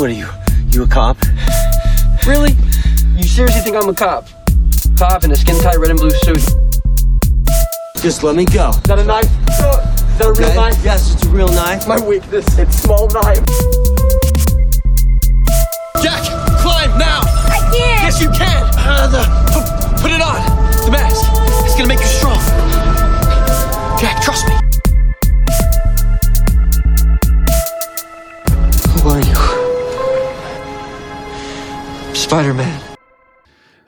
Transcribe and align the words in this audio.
What 0.00 0.08
are 0.08 0.14
you? 0.14 0.28
You 0.70 0.84
a 0.84 0.86
cop? 0.86 1.18
Really? 2.26 2.52
You 3.16 3.22
seriously 3.22 3.60
think 3.60 3.76
I'm 3.76 3.86
a 3.88 3.92
cop? 3.94 4.26
Cop 4.96 5.24
in 5.24 5.30
a 5.30 5.36
skin 5.36 5.58
tight 5.60 5.76
red 5.78 5.90
and 5.90 5.98
blue 6.00 6.10
suit. 6.10 6.40
Just 7.98 8.22
let 8.22 8.34
me 8.34 8.46
go. 8.46 8.72
that 8.86 8.98
a 8.98 9.04
knife? 9.04 9.26
Uh, 9.60 9.84
Is 9.94 10.18
that 10.18 10.26
a 10.28 10.32
real 10.32 10.46
Okay? 10.48 10.54
knife? 10.56 10.78
Yes, 10.82 11.12
it's 11.12 11.24
a 11.26 11.28
real 11.28 11.48
knife. 11.48 11.86
My 11.86 12.00
weakness, 12.00 12.46
it's 12.58 12.76
small 12.76 13.08
knife. 13.08 13.44
Jack, 16.02 16.24
climb 16.64 16.96
now! 16.98 17.20
I 17.20 17.58
can't. 17.70 18.00
Yes, 18.00 18.22
you 18.22 18.30
can! 18.30 18.62
Uh, 18.78 19.06
the, 19.06 19.20
pu- 19.52 20.02
put 20.02 20.12
it 20.12 20.22
on! 20.22 20.40
The 20.86 20.92
mask! 20.92 21.26
It's 21.66 21.74
gonna 21.76 21.88
make 21.88 22.00
you 22.00 22.06
strong! 22.06 22.40
Jack, 24.00 24.22
trust 24.22 24.48
me! 24.48 24.59
Spider 32.30 32.54
Man. 32.54 32.96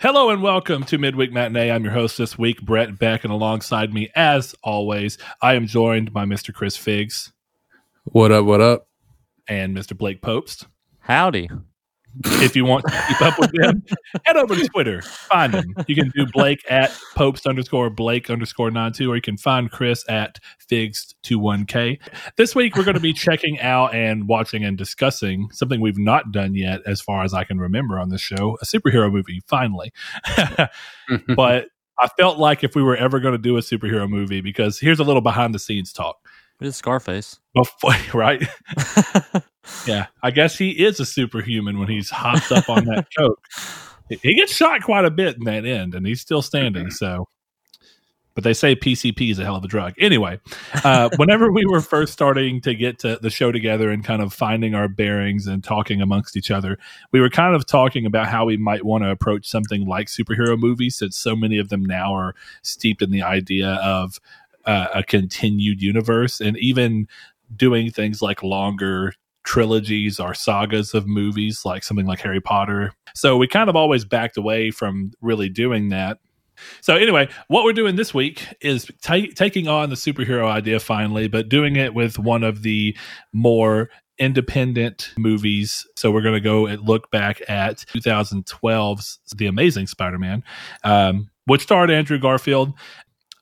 Hello 0.01 0.31
and 0.31 0.43
welcome 0.43 0.83
to 0.87 0.99
Midweek 0.99 1.31
Matinee. 1.31 1.71
I'm 1.71 1.85
your 1.85 1.93
host 1.93 2.19
this 2.19 2.37
week, 2.37 2.61
Brett 2.61 2.99
Beck, 2.99 3.23
and 3.23 3.33
alongside 3.33 3.95
me, 3.95 4.11
as 4.17 4.53
always, 4.65 5.17
I 5.41 5.55
am 5.55 5.69
joined 5.69 6.13
by 6.13 6.25
Mr. 6.25 6.53
Chris 6.53 6.77
Figs 6.77 7.33
What 8.03 8.33
up? 8.33 8.45
What 8.45 8.61
up? 8.61 8.89
and 9.47 9.77
Mr. 9.77 9.97
Blake 9.97 10.21
Popest. 10.23 10.67
Howdy. 10.99 11.51
If 12.25 12.57
you 12.57 12.65
want 12.65 12.85
to 12.87 13.05
keep 13.09 13.23
up 13.23 13.39
with 13.39 13.53
them, 13.53 13.83
head 14.25 14.37
over 14.37 14.55
to 14.55 14.69
Twitter. 14.69 15.03
Find 15.03 15.55
them. 15.55 15.75
You 15.87 15.95
can 15.95 16.11
do 16.11 16.27
Blake 16.27 16.63
at 16.71 16.91
Popest 17.15 17.47
underscore 17.47 17.91
Blake 17.91 18.31
underscore 18.31 18.71
nine 18.71 18.93
two, 18.93 19.11
or 19.11 19.17
you 19.17 19.23
can 19.23 19.37
find 19.37 19.71
Chris 19.71 20.05
at 20.09 20.39
Figs21K. 20.71 21.99
This 22.37 22.55
week, 22.55 22.77
we're 22.77 22.85
going 22.85 22.95
to 22.95 23.01
be 23.01 23.13
checking 23.13 23.61
out 23.61 23.95
and 23.95 24.29
watching 24.29 24.65
and 24.65 24.77
discussing 24.77 25.49
something 25.53 25.81
we've 25.81 25.99
not 25.99 26.33
done 26.33 26.55
yet, 26.55 26.81
as 26.87 27.01
far 27.01 27.25
as 27.25 27.35
I 27.35 27.45
can 27.45 27.59
remember 27.59 27.99
on 27.99 28.11
this 28.11 28.21
show 28.21 28.59
a 28.61 28.65
superhero 28.65 29.11
movie, 29.11 29.41
finally. 29.47 29.93
but 31.35 31.67
I 31.99 32.09
felt 32.19 32.39
like 32.39 32.65
if 32.65 32.75
we 32.75 32.83
were 32.83 32.97
ever 32.97 33.21
going 33.21 33.33
to 33.33 33.39
do 33.39 33.57
a 33.57 33.61
superhero 33.61 34.09
movie, 34.09 34.41
because 34.41 34.79
here's 34.79 34.99
a 34.99 35.05
little 35.05 35.23
behind 35.23 35.55
the 35.55 35.59
scenes 35.59 35.93
talk. 35.93 36.17
It 36.63 36.69
is 36.69 36.77
Scarface. 36.77 37.41
Before, 37.55 37.95
right? 38.15 38.43
Yeah, 39.87 40.07
I 40.23 40.31
guess 40.31 40.57
he 40.59 40.71
is 40.71 41.01
a 41.01 41.07
superhuman 41.07 41.79
when 41.79 41.89
he's 41.89 42.11
hopped 42.11 42.51
up 42.53 42.69
on 42.69 42.85
that 42.87 43.07
coke. 43.19 43.41
He- 44.09 44.19
He 44.23 44.35
gets 44.35 44.55
shot 44.55 44.83
quite 44.83 45.05
a 45.05 45.11
bit 45.11 45.37
in 45.37 45.45
that 45.45 45.65
end, 45.65 45.95
and 45.95 46.07
he's 46.07 46.21
still 46.21 46.43
standing. 46.43 46.91
So, 46.91 47.29
but 48.35 48.45
they 48.45 48.55
say 48.55 48.75
PCP 48.75 49.31
is 49.31 49.39
a 49.39 49.45
hell 49.45 49.57
of 49.57 49.65
a 49.65 49.69
drug. 49.69 49.95
Anyway, 49.99 50.41
uh, 50.85 51.11
whenever 51.17 51.51
we 51.53 51.65
were 51.67 51.81
first 51.81 52.13
starting 52.13 52.61
to 52.63 52.75
get 52.75 52.99
to 53.01 53.19
the 53.21 53.29
show 53.31 53.53
together 53.53 53.91
and 53.91 54.05
kind 54.05 54.23
of 54.23 54.33
finding 54.33 54.75
our 54.75 54.89
bearings 54.89 55.47
and 55.47 55.63
talking 55.63 56.01
amongst 56.01 56.37
each 56.37 56.51
other, 56.51 56.79
we 57.13 57.21
were 57.21 57.31
kind 57.31 57.55
of 57.55 57.67
talking 57.67 58.07
about 58.07 58.29
how 58.29 58.45
we 58.45 58.57
might 58.57 58.85
want 58.85 59.05
to 59.05 59.11
approach 59.11 59.47
something 59.49 59.87
like 59.87 60.07
superhero 60.09 60.59
movies, 60.59 60.97
since 60.97 61.17
so 61.17 61.37
many 61.37 61.59
of 61.59 61.69
them 61.69 61.85
now 61.85 62.15
are 62.15 62.35
steeped 62.63 63.03
in 63.03 63.11
the 63.11 63.23
idea 63.23 63.69
of 63.83 64.19
uh, 64.65 64.89
a 64.95 65.03
continued 65.03 65.81
universe 65.81 66.41
and 66.41 66.57
even 66.59 67.07
doing 67.55 67.91
things 67.91 68.23
like 68.23 68.43
longer 68.43 69.13
trilogies 69.45 70.21
or 70.21 70.35
sagas 70.35 70.95
of 70.95 71.07
movies 71.07 71.65
like 71.65 71.83
something 71.83 72.07
like 72.07 72.21
Harry 72.21 72.41
Potter. 72.41 72.93
So 73.15 73.37
we 73.37 73.49
kind 73.49 73.69
of 73.69 73.77
always 73.77 74.05
backed 74.05 74.37
away 74.37 74.71
from 74.71 75.13
really 75.21 75.49
doing 75.49 75.89
that. 75.89 76.19
So 76.81 76.97
anyway, 76.97 77.29
what 77.49 77.65
we're 77.65 77.73
doing 77.73 77.97
this 77.97 78.15
week 78.15 78.47
is 78.61 78.91
ta 79.03 79.17
taking 79.35 79.69
on 79.69 79.91
the 79.91 79.97
superhero 79.97 80.47
idea 80.47 80.79
finally, 80.79 81.27
but 81.27 81.49
doing 81.49 81.77
it 81.77 81.95
with 81.95 82.19
one 82.19 82.45
of 82.45 82.63
the 82.63 82.97
more 83.33 83.91
independent 84.19 85.13
movies. 85.19 85.87
So 85.97 86.11
we're 86.11 86.23
going 86.23 86.35
to 86.35 86.41
go 86.41 86.67
and 86.67 86.81
look 86.87 87.11
back 87.11 87.43
at 87.49 87.79
2012's 87.95 89.19
The 89.35 89.47
Amazing 89.47 89.89
Spider-Man, 89.89 90.45
um, 90.85 91.31
which 91.47 91.63
starred 91.63 91.91
Andrew 91.91 92.19
Garfield. 92.19 92.73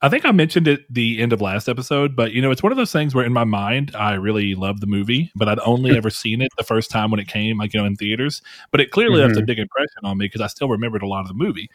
I 0.03 0.09
think 0.09 0.25
I 0.25 0.33
mentioned 0.33 0.67
it 0.67 0.93
the 0.93 1.21
end 1.21 1.33
of 1.33 1.43
last 1.43 1.69
episode, 1.69 2.17
but 2.17 2.33
you 2.33 2.41
know, 2.41 2.51
it's 2.51 2.63
one 2.63 2.73
of 2.73 2.79
those 2.79 2.93
things 2.93 3.15
where 3.15 3.25
in 3.25 3.35
my 3.35 3.45
mind 3.45 3.95
I 3.95 4.15
really 4.15 4.55
love 4.55 4.81
the 4.81 4.87
movie, 4.87 5.31
but 5.35 5.49
I'd 5.49 5.59
only 5.61 5.91
hmm. 5.91 5.97
ever 5.97 6.11
seen 6.11 6.41
it 6.41 6.51
the 6.57 6.65
first 6.65 6.91
time 6.91 7.11
when 7.11 7.21
it 7.21 7.29
came, 7.29 7.59
like 7.59 7.75
you 7.75 7.81
know, 7.81 7.87
in 7.87 7.97
theaters. 7.97 8.41
But 8.71 8.81
it 8.81 8.91
clearly 8.91 9.21
left 9.21 9.33
a 9.33 9.37
mm-hmm. 9.37 9.47
big 9.47 9.59
impression 9.59 10.05
on 10.05 10.17
me 10.17 10.27
because 10.27 10.41
I 10.41 10.47
still 10.47 10.69
remembered 10.69 11.03
a 11.03 11.07
lot 11.07 11.21
of 11.21 11.29
the 11.29 11.35
movie 11.35 11.69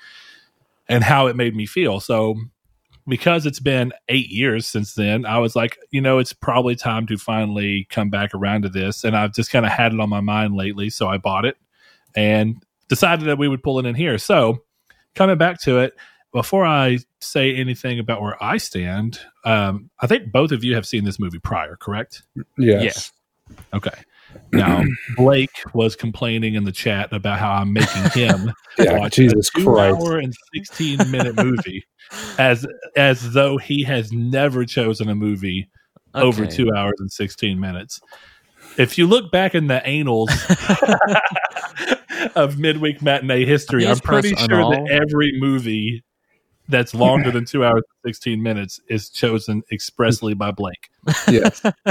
and 0.87 1.03
how 1.03 1.27
it 1.27 1.35
made 1.35 1.55
me 1.55 1.65
feel. 1.65 1.99
So 1.99 2.35
because 3.07 3.45
it's 3.45 3.59
been 3.59 3.93
eight 4.09 4.29
years 4.29 4.65
since 4.65 4.95
then, 4.95 5.25
I 5.25 5.37
was 5.37 5.55
like, 5.55 5.77
you 5.91 6.01
know, 6.01 6.17
it's 6.17 6.33
probably 6.33 6.75
time 6.75 7.05
to 7.07 7.17
finally 7.17 7.85
come 7.89 8.09
back 8.09 8.33
around 8.33 8.63
to 8.63 8.69
this. 8.69 9.03
And 9.03 9.15
I've 9.15 9.33
just 9.33 9.51
kind 9.51 9.65
of 9.65 9.71
had 9.71 9.93
it 9.93 9.99
on 9.99 10.09
my 10.09 10.21
mind 10.21 10.55
lately. 10.55 10.89
So 10.89 11.07
I 11.07 11.17
bought 11.17 11.45
it 11.45 11.57
and 12.15 12.63
decided 12.87 13.27
that 13.27 13.37
we 13.37 13.47
would 13.47 13.61
pull 13.61 13.77
it 13.79 13.85
in 13.85 13.93
here. 13.93 14.17
So 14.17 14.63
coming 15.13 15.37
back 15.37 15.61
to 15.61 15.79
it, 15.79 15.93
before 16.35 16.65
I 16.65 16.99
say 17.21 17.55
anything 17.55 17.97
about 17.97 18.21
where 18.21 18.35
I 18.43 18.57
stand, 18.57 19.21
um, 19.45 19.89
I 20.01 20.07
think 20.07 20.33
both 20.33 20.51
of 20.51 20.65
you 20.65 20.75
have 20.75 20.85
seen 20.85 21.05
this 21.05 21.17
movie 21.17 21.39
prior, 21.39 21.77
correct? 21.77 22.23
Yes. 22.57 23.13
Okay. 23.73 23.97
Now, 24.51 24.83
Blake 25.15 25.63
was 25.73 25.95
complaining 25.95 26.55
in 26.55 26.65
the 26.65 26.73
chat 26.73 27.13
about 27.13 27.39
how 27.39 27.53
I'm 27.53 27.71
making 27.71 28.09
him 28.11 28.51
Yeah, 28.77 28.99
watch 28.99 29.13
Jesus 29.13 29.49
a 29.55 29.59
two 29.59 29.65
Christ. 29.65 29.97
hour 29.97 30.17
and 30.17 30.33
16 30.55 31.09
minute 31.09 31.41
movie 31.41 31.85
as 32.37 32.67
as 32.97 33.31
though 33.31 33.57
he 33.57 33.83
has 33.83 34.11
never 34.11 34.65
chosen 34.65 35.07
a 35.07 35.15
movie 35.15 35.69
over 36.15 36.45
two 36.45 36.69
hours 36.75 36.95
and 36.99 37.09
16 37.09 37.57
minutes. 37.57 38.01
If 38.77 38.97
you 38.97 39.07
look 39.07 39.31
back 39.31 39.55
in 39.55 39.67
the 39.67 39.85
annals 39.85 40.31
of 42.35 42.59
midweek 42.59 43.01
matinee 43.01 43.45
history, 43.45 43.87
I 43.87 43.91
I'm 43.91 43.99
pretty 43.99 44.35
sure 44.35 44.69
that 44.69 44.89
every 44.91 45.31
movie 45.39 46.03
that's 46.67 46.93
longer 46.95 47.31
than 47.31 47.45
two 47.45 47.63
hours 47.63 47.83
and 48.03 48.13
16 48.13 48.41
minutes 48.41 48.79
is 48.89 49.09
chosen 49.09 49.61
expressly 49.71 50.33
by 50.33 50.51
Blake. 50.51 50.89
Yes. 51.27 51.61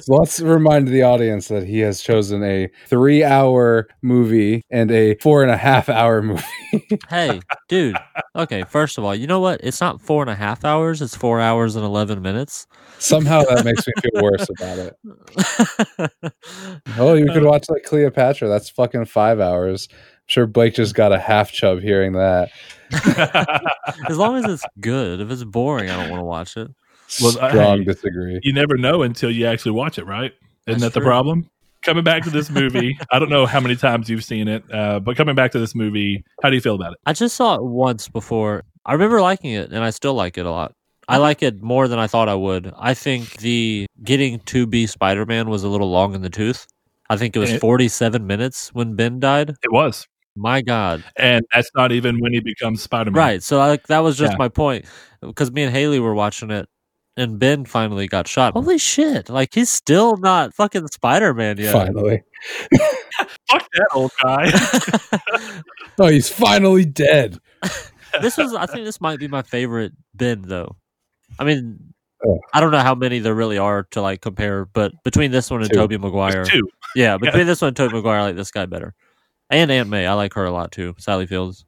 so 0.00 0.14
let's 0.14 0.40
remind 0.40 0.88
the 0.88 1.02
audience 1.02 1.48
that 1.48 1.64
he 1.64 1.78
has 1.80 2.00
chosen 2.00 2.42
a 2.42 2.68
three 2.86 3.22
hour 3.22 3.86
movie 4.02 4.62
and 4.70 4.90
a 4.90 5.14
four 5.16 5.42
and 5.42 5.50
a 5.50 5.56
half 5.56 5.88
hour 5.88 6.22
movie. 6.22 6.42
hey, 7.08 7.40
dude. 7.68 7.96
Okay, 8.34 8.64
first 8.64 8.98
of 8.98 9.04
all, 9.04 9.14
you 9.14 9.26
know 9.26 9.40
what? 9.40 9.60
It's 9.62 9.80
not 9.80 10.00
four 10.00 10.22
and 10.22 10.30
a 10.30 10.34
half 10.34 10.64
hours. 10.64 11.00
It's 11.00 11.16
four 11.16 11.40
hours 11.40 11.76
and 11.76 11.84
11 11.84 12.20
minutes. 12.20 12.66
Somehow 12.98 13.42
that 13.44 13.64
makes 13.64 13.86
me 13.86 13.92
feel 14.02 14.22
worse 14.22 14.46
about 14.58 14.78
it. 14.78 16.12
Oh, 16.98 17.14
you 17.14 17.26
could 17.26 17.42
watch 17.42 17.68
like 17.68 17.82
Cleopatra. 17.82 18.48
That's 18.48 18.70
fucking 18.70 19.04
five 19.06 19.38
hours. 19.40 19.88
I'm 20.26 20.32
sure 20.32 20.46
Blake 20.48 20.74
just 20.74 20.94
got 20.94 21.12
a 21.12 21.18
half 21.20 21.52
chub 21.52 21.80
hearing 21.80 22.12
that. 22.14 22.50
as 24.08 24.18
long 24.18 24.36
as 24.36 24.44
it's 24.52 24.64
good. 24.80 25.20
If 25.20 25.30
it's 25.30 25.44
boring, 25.44 25.90
I 25.90 25.96
don't 26.00 26.10
want 26.10 26.20
to 26.20 26.24
watch 26.24 26.56
it. 26.56 26.68
Well, 27.22 27.30
Strong 27.32 27.78
hey, 27.78 27.84
disagree. 27.84 28.40
you 28.42 28.52
never 28.52 28.76
know 28.76 29.02
until 29.02 29.30
you 29.30 29.46
actually 29.46 29.72
watch 29.72 29.98
it, 29.98 30.04
right? 30.06 30.32
Isn't 30.66 30.80
That's 30.80 30.82
that 30.82 30.94
the 30.94 31.00
true. 31.00 31.08
problem? 31.08 31.48
Coming 31.82 32.02
back 32.02 32.24
to 32.24 32.30
this 32.30 32.50
movie, 32.50 32.98
I 33.12 33.20
don't 33.20 33.28
know 33.30 33.46
how 33.46 33.60
many 33.60 33.76
times 33.76 34.08
you've 34.10 34.24
seen 34.24 34.48
it, 34.48 34.64
uh, 34.72 34.98
but 34.98 35.16
coming 35.16 35.36
back 35.36 35.52
to 35.52 35.60
this 35.60 35.74
movie, 35.76 36.24
how 36.42 36.50
do 36.50 36.56
you 36.56 36.60
feel 36.60 36.74
about 36.74 36.92
it? 36.94 36.98
I 37.06 37.12
just 37.12 37.36
saw 37.36 37.54
it 37.54 37.62
once 37.62 38.08
before. 38.08 38.64
I 38.84 38.92
remember 38.94 39.20
liking 39.20 39.52
it, 39.52 39.70
and 39.70 39.84
I 39.84 39.90
still 39.90 40.14
like 40.14 40.36
it 40.38 40.46
a 40.46 40.50
lot. 40.50 40.74
I 41.08 41.18
like 41.18 41.44
it 41.44 41.62
more 41.62 41.86
than 41.86 42.00
I 42.00 42.08
thought 42.08 42.28
I 42.28 42.34
would. 42.34 42.72
I 42.76 42.94
think 42.94 43.36
the 43.36 43.86
getting 44.02 44.40
to 44.40 44.66
be 44.66 44.88
Spider 44.88 45.24
Man 45.24 45.48
was 45.48 45.62
a 45.62 45.68
little 45.68 45.88
long 45.88 46.16
in 46.16 46.22
the 46.22 46.30
tooth. 46.30 46.66
I 47.08 47.16
think 47.16 47.36
it 47.36 47.38
was 47.38 47.52
It- 47.52 47.60
47 47.60 48.26
minutes 48.26 48.74
when 48.74 48.96
Ben 48.96 49.20
died. 49.20 49.50
It 49.62 49.70
was, 49.70 50.08
My 50.36 50.60
God. 50.62 51.02
and 51.16 51.44
that's 51.52 51.70
not 51.74 51.90
even 51.92 52.20
when 52.20 52.32
he 52.32 52.40
becomes 52.40 52.82
Spider 52.82 53.10
Man. 53.10 53.18
Right. 53.18 53.42
So 53.42 53.60
I, 53.60 53.78
that 53.88 54.00
was 54.00 54.16
just 54.18 54.32
Yeah. 54.32 54.38
my 54.38 54.48
point. 54.48 54.84
Because 55.22 55.50
me 55.50 55.62
and 55.62 55.72
Haley 55.74 55.98
were 55.98 56.14
watching 56.14 56.50
it, 56.50 56.68
and 57.16 57.38
Ben 57.38 57.64
finally 57.64 58.06
got 58.06 58.28
shot. 58.28 58.52
Holy 58.52 58.76
shit! 58.78 59.30
Like 59.30 59.54
he's 59.54 59.70
still 59.70 60.18
not 60.18 60.52
fucking 60.54 60.86
Spider 60.88 61.32
Man 61.32 61.56
yet. 61.56 61.72
Finally. 61.72 62.22
Fuck 63.50 63.66
that 63.72 63.88
old 63.94 64.12
guy. 64.22 64.50
Oh, 65.98 66.08
he's 66.08 66.28
finally 66.28 66.84
dead. 66.84 67.38
this 68.20 68.36
was. 68.36 68.52
I 68.54 68.66
think 68.66 68.84
this 68.84 69.00
might 69.00 69.18
be 69.18 69.28
my 69.28 69.40
favorite 69.40 69.92
Ben 70.14 70.42
though. 70.42 70.76
I 71.38 71.44
mean, 71.44 71.78
Oh. 72.26 72.38
I 72.52 72.60
don't 72.60 72.70
know 72.70 72.80
how 72.80 72.94
many 72.94 73.18
there 73.18 73.34
really 73.34 73.56
are 73.58 73.84
to 73.92 74.00
like 74.02 74.20
compare, 74.20 74.64
but 74.66 74.92
between 75.04 75.30
this 75.30 75.50
one 75.50 75.60
and 75.62 75.70
Two. 75.70 75.76
Tobey 75.76 75.96
Maguire, 75.98 76.44
Two. 76.44 76.68
yeah, 76.94 77.16
between 77.18 77.46
this 77.46 77.60
one 77.62 77.68
and 77.68 77.76
Tobey 77.76 77.94
Maguire, 77.94 78.18
I 78.18 78.22
like 78.24 78.36
this 78.36 78.50
guy 78.50 78.66
better. 78.66 78.94
And 79.50 79.70
Aunt 79.70 79.88
May, 79.88 80.06
I 80.06 80.14
like 80.14 80.34
her 80.34 80.44
a 80.44 80.50
lot 80.50 80.72
too. 80.72 80.94
Sally 80.98 81.26
Fields. 81.26 81.64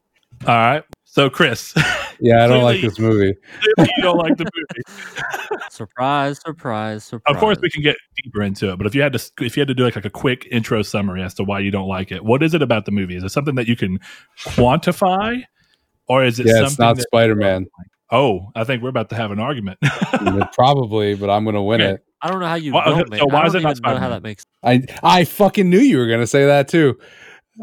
All 0.46 0.54
right. 0.54 0.84
So, 1.04 1.30
Chris, 1.30 1.74
Yeah, 2.20 2.44
I 2.44 2.48
don't 2.48 2.62
like 2.62 2.80
this 2.80 2.98
movie. 2.98 3.34
you 3.78 3.86
don't 4.02 4.18
like 4.18 4.36
the 4.36 4.44
movie. 4.54 5.60
Surprise! 5.70 6.38
Surprise! 6.40 7.04
Surprise! 7.04 7.34
Of 7.34 7.40
course, 7.40 7.58
we 7.62 7.70
can 7.70 7.82
get 7.82 7.96
deeper 8.22 8.42
into 8.42 8.70
it, 8.72 8.76
but 8.76 8.86
if 8.86 8.94
you 8.94 9.02
had 9.02 9.12
to, 9.14 9.30
if 9.40 9.56
you 9.56 9.60
had 9.60 9.68
to 9.68 9.74
do 9.74 9.84
like, 9.84 9.96
like 9.96 10.04
a 10.04 10.10
quick 10.10 10.46
intro 10.50 10.82
summary 10.82 11.22
as 11.22 11.34
to 11.34 11.44
why 11.44 11.60
you 11.60 11.70
don't 11.70 11.88
like 11.88 12.12
it, 12.12 12.24
what 12.24 12.42
is 12.42 12.54
it 12.54 12.62
about 12.62 12.84
the 12.84 12.90
movie? 12.92 13.16
Is 13.16 13.24
it 13.24 13.30
something 13.30 13.54
that 13.54 13.66
you 13.68 13.76
can 13.76 13.98
quantify, 14.40 15.42
or 16.08 16.24
is 16.24 16.38
it 16.40 16.46
Yeah, 16.46 16.52
something 16.54 16.66
it's 16.70 16.78
not 16.78 17.00
Spider 17.00 17.34
Man. 17.36 17.66
Oh, 18.10 18.50
I 18.54 18.64
think 18.64 18.82
we're 18.82 18.88
about 18.88 19.10
to 19.10 19.16
have 19.16 19.30
an 19.30 19.38
argument. 19.38 19.78
Probably, 20.52 21.14
but 21.14 21.30
I'm 21.30 21.44
going 21.44 21.54
to 21.56 21.62
win 21.62 21.80
Okay. 21.82 21.94
it. 21.94 22.04
I 22.22 22.30
don't 22.30 22.40
know 22.40 22.46
how 22.46 22.54
you 22.56 22.72
Why- 22.72 22.84
don't 22.86 23.00
okay, 23.02 23.10
make. 23.10 23.20
so 23.20 23.26
why 23.26 23.42
I 23.42 23.46
is 23.46 23.52
don't 23.52 23.60
it 23.60 23.64
not 23.64 23.76
even 23.78 23.90
know 23.94 23.98
how 24.00 24.08
that 24.08 24.22
makes. 24.22 24.44
I 24.64 24.82
I 25.04 25.24
fucking 25.24 25.70
knew 25.70 25.78
you 25.78 25.98
were 25.98 26.08
gonna 26.08 26.26
say 26.26 26.46
that 26.46 26.66
too. 26.68 26.98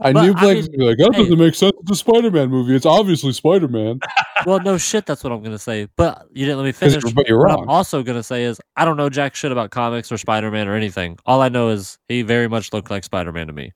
I 0.01 0.11
But, 0.11 0.23
knew 0.23 0.33
Blake 0.33 0.57
was 0.57 0.69
mean, 0.69 0.79
gonna 0.79 0.95
be 0.95 1.01
like, 1.03 1.09
that 1.09 1.15
hey. 1.15 1.23
doesn't 1.23 1.39
make 1.39 1.55
sense. 1.55 1.73
It's 1.81 1.91
a 1.91 1.95
Spider-Man 1.95 2.49
movie. 2.49 2.75
It's 2.75 2.85
obviously 2.85 3.31
Spider-Man. 3.33 3.99
Well, 4.45 4.59
no 4.59 4.77
shit. 4.77 5.07
That's 5.07 5.23
what 5.23 5.33
I'm 5.33 5.41
gonna 5.41 5.57
say. 5.57 5.87
But 5.95 6.27
you 6.31 6.45
didn't 6.45 6.57
let 6.59 6.65
me 6.65 6.71
finish. 6.71 7.01
you're- 7.01 7.13
but 7.13 7.27
you're 7.27 7.39
what 7.39 7.45
wrong. 7.45 7.63
I'm 7.63 7.69
also 7.69 8.03
gonna 8.03 8.21
say 8.21 8.43
is 8.43 8.59
I 8.75 8.85
don't 8.85 8.95
know 8.97 9.09
jack 9.09 9.33
shit 9.33 9.51
about 9.51 9.71
comics 9.71 10.11
or 10.11 10.17
Spider 10.19 10.51
Man 10.51 10.67
or 10.67 10.75
anything. 10.75 11.17
All 11.25 11.41
I 11.41 11.49
know 11.49 11.69
is 11.69 11.97
he 12.09 12.21
very 12.21 12.47
much 12.47 12.71
looked 12.71 12.91
like 12.91 13.03
Spider 13.03 13.31
Man 13.31 13.47
to 13.47 13.53
me. 13.53 13.71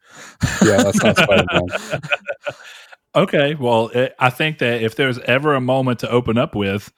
Yeah, 0.63 0.83
that's 0.83 1.01
not 1.03 1.17
Spider-Man. 1.23 2.01
Okay, 3.15 3.55
well, 3.55 3.87
it, 3.87 4.13
I 4.19 4.29
think 4.29 4.59
that 4.59 4.83
if 4.83 4.95
there's 4.95 5.17
ever 5.19 5.55
a 5.55 5.61
moment 5.61 5.99
to 5.99 6.09
open 6.11 6.37
up 6.37 6.53
with, 6.53 6.91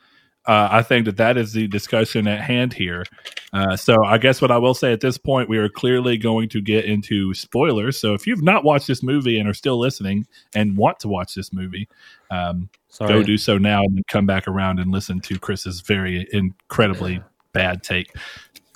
uh, 0.48 0.70
I 0.72 0.82
think 0.82 1.06
that 1.06 1.18
that 1.18 1.38
is 1.38 1.54
the 1.54 1.68
discussion 1.68 2.28
at 2.28 2.42
hand 2.42 2.74
here. 2.74 3.06
Uh, 3.54 3.76
so 3.76 3.96
I 4.04 4.18
guess 4.18 4.42
what 4.42 4.50
I 4.50 4.58
will 4.58 4.74
say 4.74 4.92
at 4.92 5.02
this 5.02 5.18
point, 5.18 5.50
we 5.50 5.58
are 5.58 5.70
clearly 5.70 6.18
going 6.18 6.50
to 6.50 6.62
get 6.62 6.86
into 6.86 7.34
spoilers. 7.34 8.00
So 8.00 8.14
if 8.14 8.26
you've 8.26 8.42
not 8.42 8.64
watched 8.64 8.88
this 8.88 9.04
movie 9.04 9.38
and 9.38 9.48
are 9.48 9.54
still 9.54 9.80
listening 9.80 10.26
and 10.56 10.78
want 10.78 11.00
to 11.02 11.08
watch 11.08 11.36
this 11.36 11.54
movie, 11.54 11.88
um, 12.32 12.70
Sorry. 12.90 13.14
go 13.14 13.24
do 13.24 13.38
so 13.38 13.58
now 13.58 13.82
and 13.84 13.98
then 13.98 14.04
come 14.10 14.26
back 14.26 14.48
around 14.48 14.80
and 14.80 14.92
listen 14.92 15.20
to 15.22 15.38
Chris's 15.38 15.82
very 15.82 16.28
incredibly 16.32 17.22
bad 17.54 17.84
take. 17.84 18.12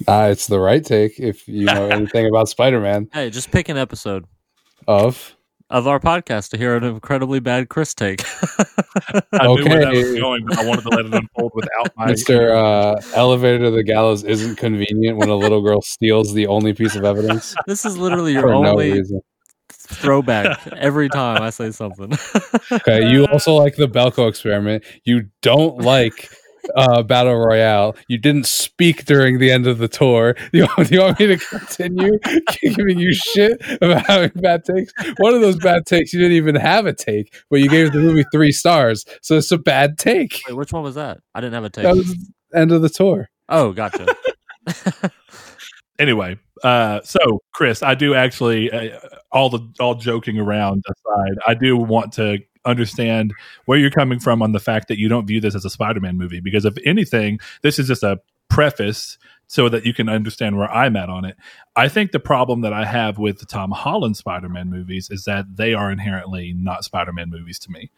Uh, 0.07 0.29
it's 0.31 0.47
the 0.47 0.59
right 0.59 0.83
take 0.85 1.19
if 1.19 1.47
you 1.47 1.65
know 1.65 1.88
anything 1.89 2.27
about 2.27 2.50
Spider-Man. 2.50 3.09
Hey, 3.13 3.29
just 3.29 3.51
pick 3.51 3.69
an 3.69 3.77
episode 3.77 4.25
Of 4.88 5.35
of 5.69 5.88
our 5.88 6.00
podcast 6.00 6.50
to 6.51 6.57
hear 6.57 6.75
an 6.75 6.83
incredibly 6.83 7.39
bad 7.39 7.69
Chris 7.69 7.94
take. 7.94 8.23
I 9.33 9.47
knew 9.47 9.67
where 9.67 9.79
that 9.81 9.91
was 9.94 10.06
Okay. 10.06 10.19
going, 10.19 10.45
but 10.47 10.59
I 10.59 10.63
wanted 10.63 10.83
to 10.83 10.89
let 10.89 11.06
it 11.06 11.13
unfold 11.13 11.51
without 11.56 11.91
my 11.97 12.07
Mr. 12.07 12.56
Uh, 12.56 13.01
Elevator 13.13 13.59
to 13.65 13.71
the 13.71 13.83
Gallows 13.83 14.23
isn't 14.23 14.56
convenient 14.57 15.17
when 15.17 15.29
a 15.29 15.35
little 15.35 15.62
girl 15.62 15.81
steals 15.81 16.33
the 16.33 16.47
only 16.47 16.73
piece 16.73 16.95
of 16.95 17.03
evidence 17.03 17.56
this 17.65 17.85
is 17.85 17.97
literally 17.97 18.33
your 18.33 18.44
for 18.44 18.51
no 18.51 18.71
only 18.71 18.91
reason. 18.91 19.21
throwback 19.69 20.65
every 20.73 21.09
time 21.09 21.41
I 21.41 21.50
say 21.50 21.71
something. 21.71 22.13
Okay, 22.71 23.06
you 23.06 23.25
also 23.31 23.53
like 23.56 23.75
the 23.75 23.88
Belko 23.88 24.29
experiment. 24.29 24.83
You 25.03 25.27
don't 25.41 25.79
like 25.79 26.29
uh, 26.75 27.03
Battle 27.03 27.35
Royale. 27.35 27.95
You 28.07 28.17
didn't 28.17 28.45
speak 28.45 29.06
during 29.06 29.39
the 29.39 29.51
end 29.51 29.67
of 29.67 29.77
the 29.77 29.88
tour. 29.88 30.35
Do 30.51 30.59
you, 30.59 30.67
do 30.85 30.95
you 30.95 31.01
want 31.01 31.19
me 31.19 31.27
to 31.27 31.38
continue 31.38 32.19
giving 32.62 33.00
you 33.00 33.13
shit 33.13 33.59
about 33.81 34.06
having 34.06 34.31
bad 34.35 34.63
takes? 34.63 34.94
One 35.17 35.33
of 35.33 35.41
those 35.41 35.57
bad 35.57 35.85
takes, 35.85 36.13
you 36.13 36.19
didn't 36.19 36.38
even 36.38 36.56
have 36.56 36.85
a 36.85 36.94
take, 36.94 37.33
but 37.50 37.59
you 37.59 37.69
gave 37.69 37.91
the 37.91 38.00
movie 38.00 38.25
three 38.31 38.51
stars. 38.51 39.06
So 39.21 39.38
it's 39.38 39.51
a 39.51 39.57
bad 39.57 39.97
take. 39.97 40.41
Wait, 40.47 40.56
which 40.56 40.71
one 40.71 40.83
was 40.83 40.95
that? 40.95 41.19
I 41.33 41.41
didn't 41.41 41.53
have 41.53 41.63
a 41.65 41.69
take. 41.69 41.83
That 41.83 41.95
was 41.95 42.15
end 42.53 42.71
of 42.71 42.81
the 42.81 42.89
tour. 42.89 43.29
oh, 43.50 43.73
gotcha. 43.73 44.07
anyway 46.00 46.38
uh 46.63 47.00
so 47.03 47.19
chris 47.53 47.81
i 47.81 47.95
do 47.95 48.13
actually 48.13 48.71
uh, 48.71 49.00
all 49.31 49.50
the 49.50 49.59
all 49.79 49.95
joking 49.95 50.39
around 50.39 50.83
aside 50.89 51.38
i 51.47 51.53
do 51.53 51.77
want 51.77 52.12
to 52.12 52.38
understand 52.65 53.33
where 53.65 53.77
you're 53.77 53.89
coming 53.89 54.19
from 54.19 54.41
on 54.41 54.51
the 54.51 54.59
fact 54.59 54.88
that 54.88 54.97
you 54.97 55.07
don't 55.07 55.25
view 55.25 55.39
this 55.41 55.56
as 55.56 55.65
a 55.65 55.69
spider-man 55.69 56.17
movie 56.17 56.39
because 56.39 56.65
if 56.65 56.75
anything 56.85 57.39
this 57.62 57.79
is 57.79 57.88
just 57.88 58.03
a 58.03 58.19
preface 58.50 59.17
so 59.47 59.69
that 59.69 59.85
you 59.85 59.94
can 59.94 60.09
understand 60.09 60.57
where 60.57 60.71
i'm 60.71 60.95
at 60.95 61.09
on 61.09 61.25
it 61.25 61.35
i 61.75 61.88
think 61.88 62.12
the 62.12 62.19
problem 62.19 62.62
that 62.62 62.73
i 62.73 62.85
have 62.85 63.17
with 63.17 63.39
the 63.39 63.45
tom 63.45 63.71
holland 63.71 64.15
spider-man 64.17 64.69
movies 64.69 65.09
is 65.09 65.23
that 65.25 65.45
they 65.56 65.73
are 65.73 65.91
inherently 65.91 66.53
not 66.53 66.83
spider-man 66.83 67.29
movies 67.29 67.59
to 67.59 67.71
me 67.71 67.91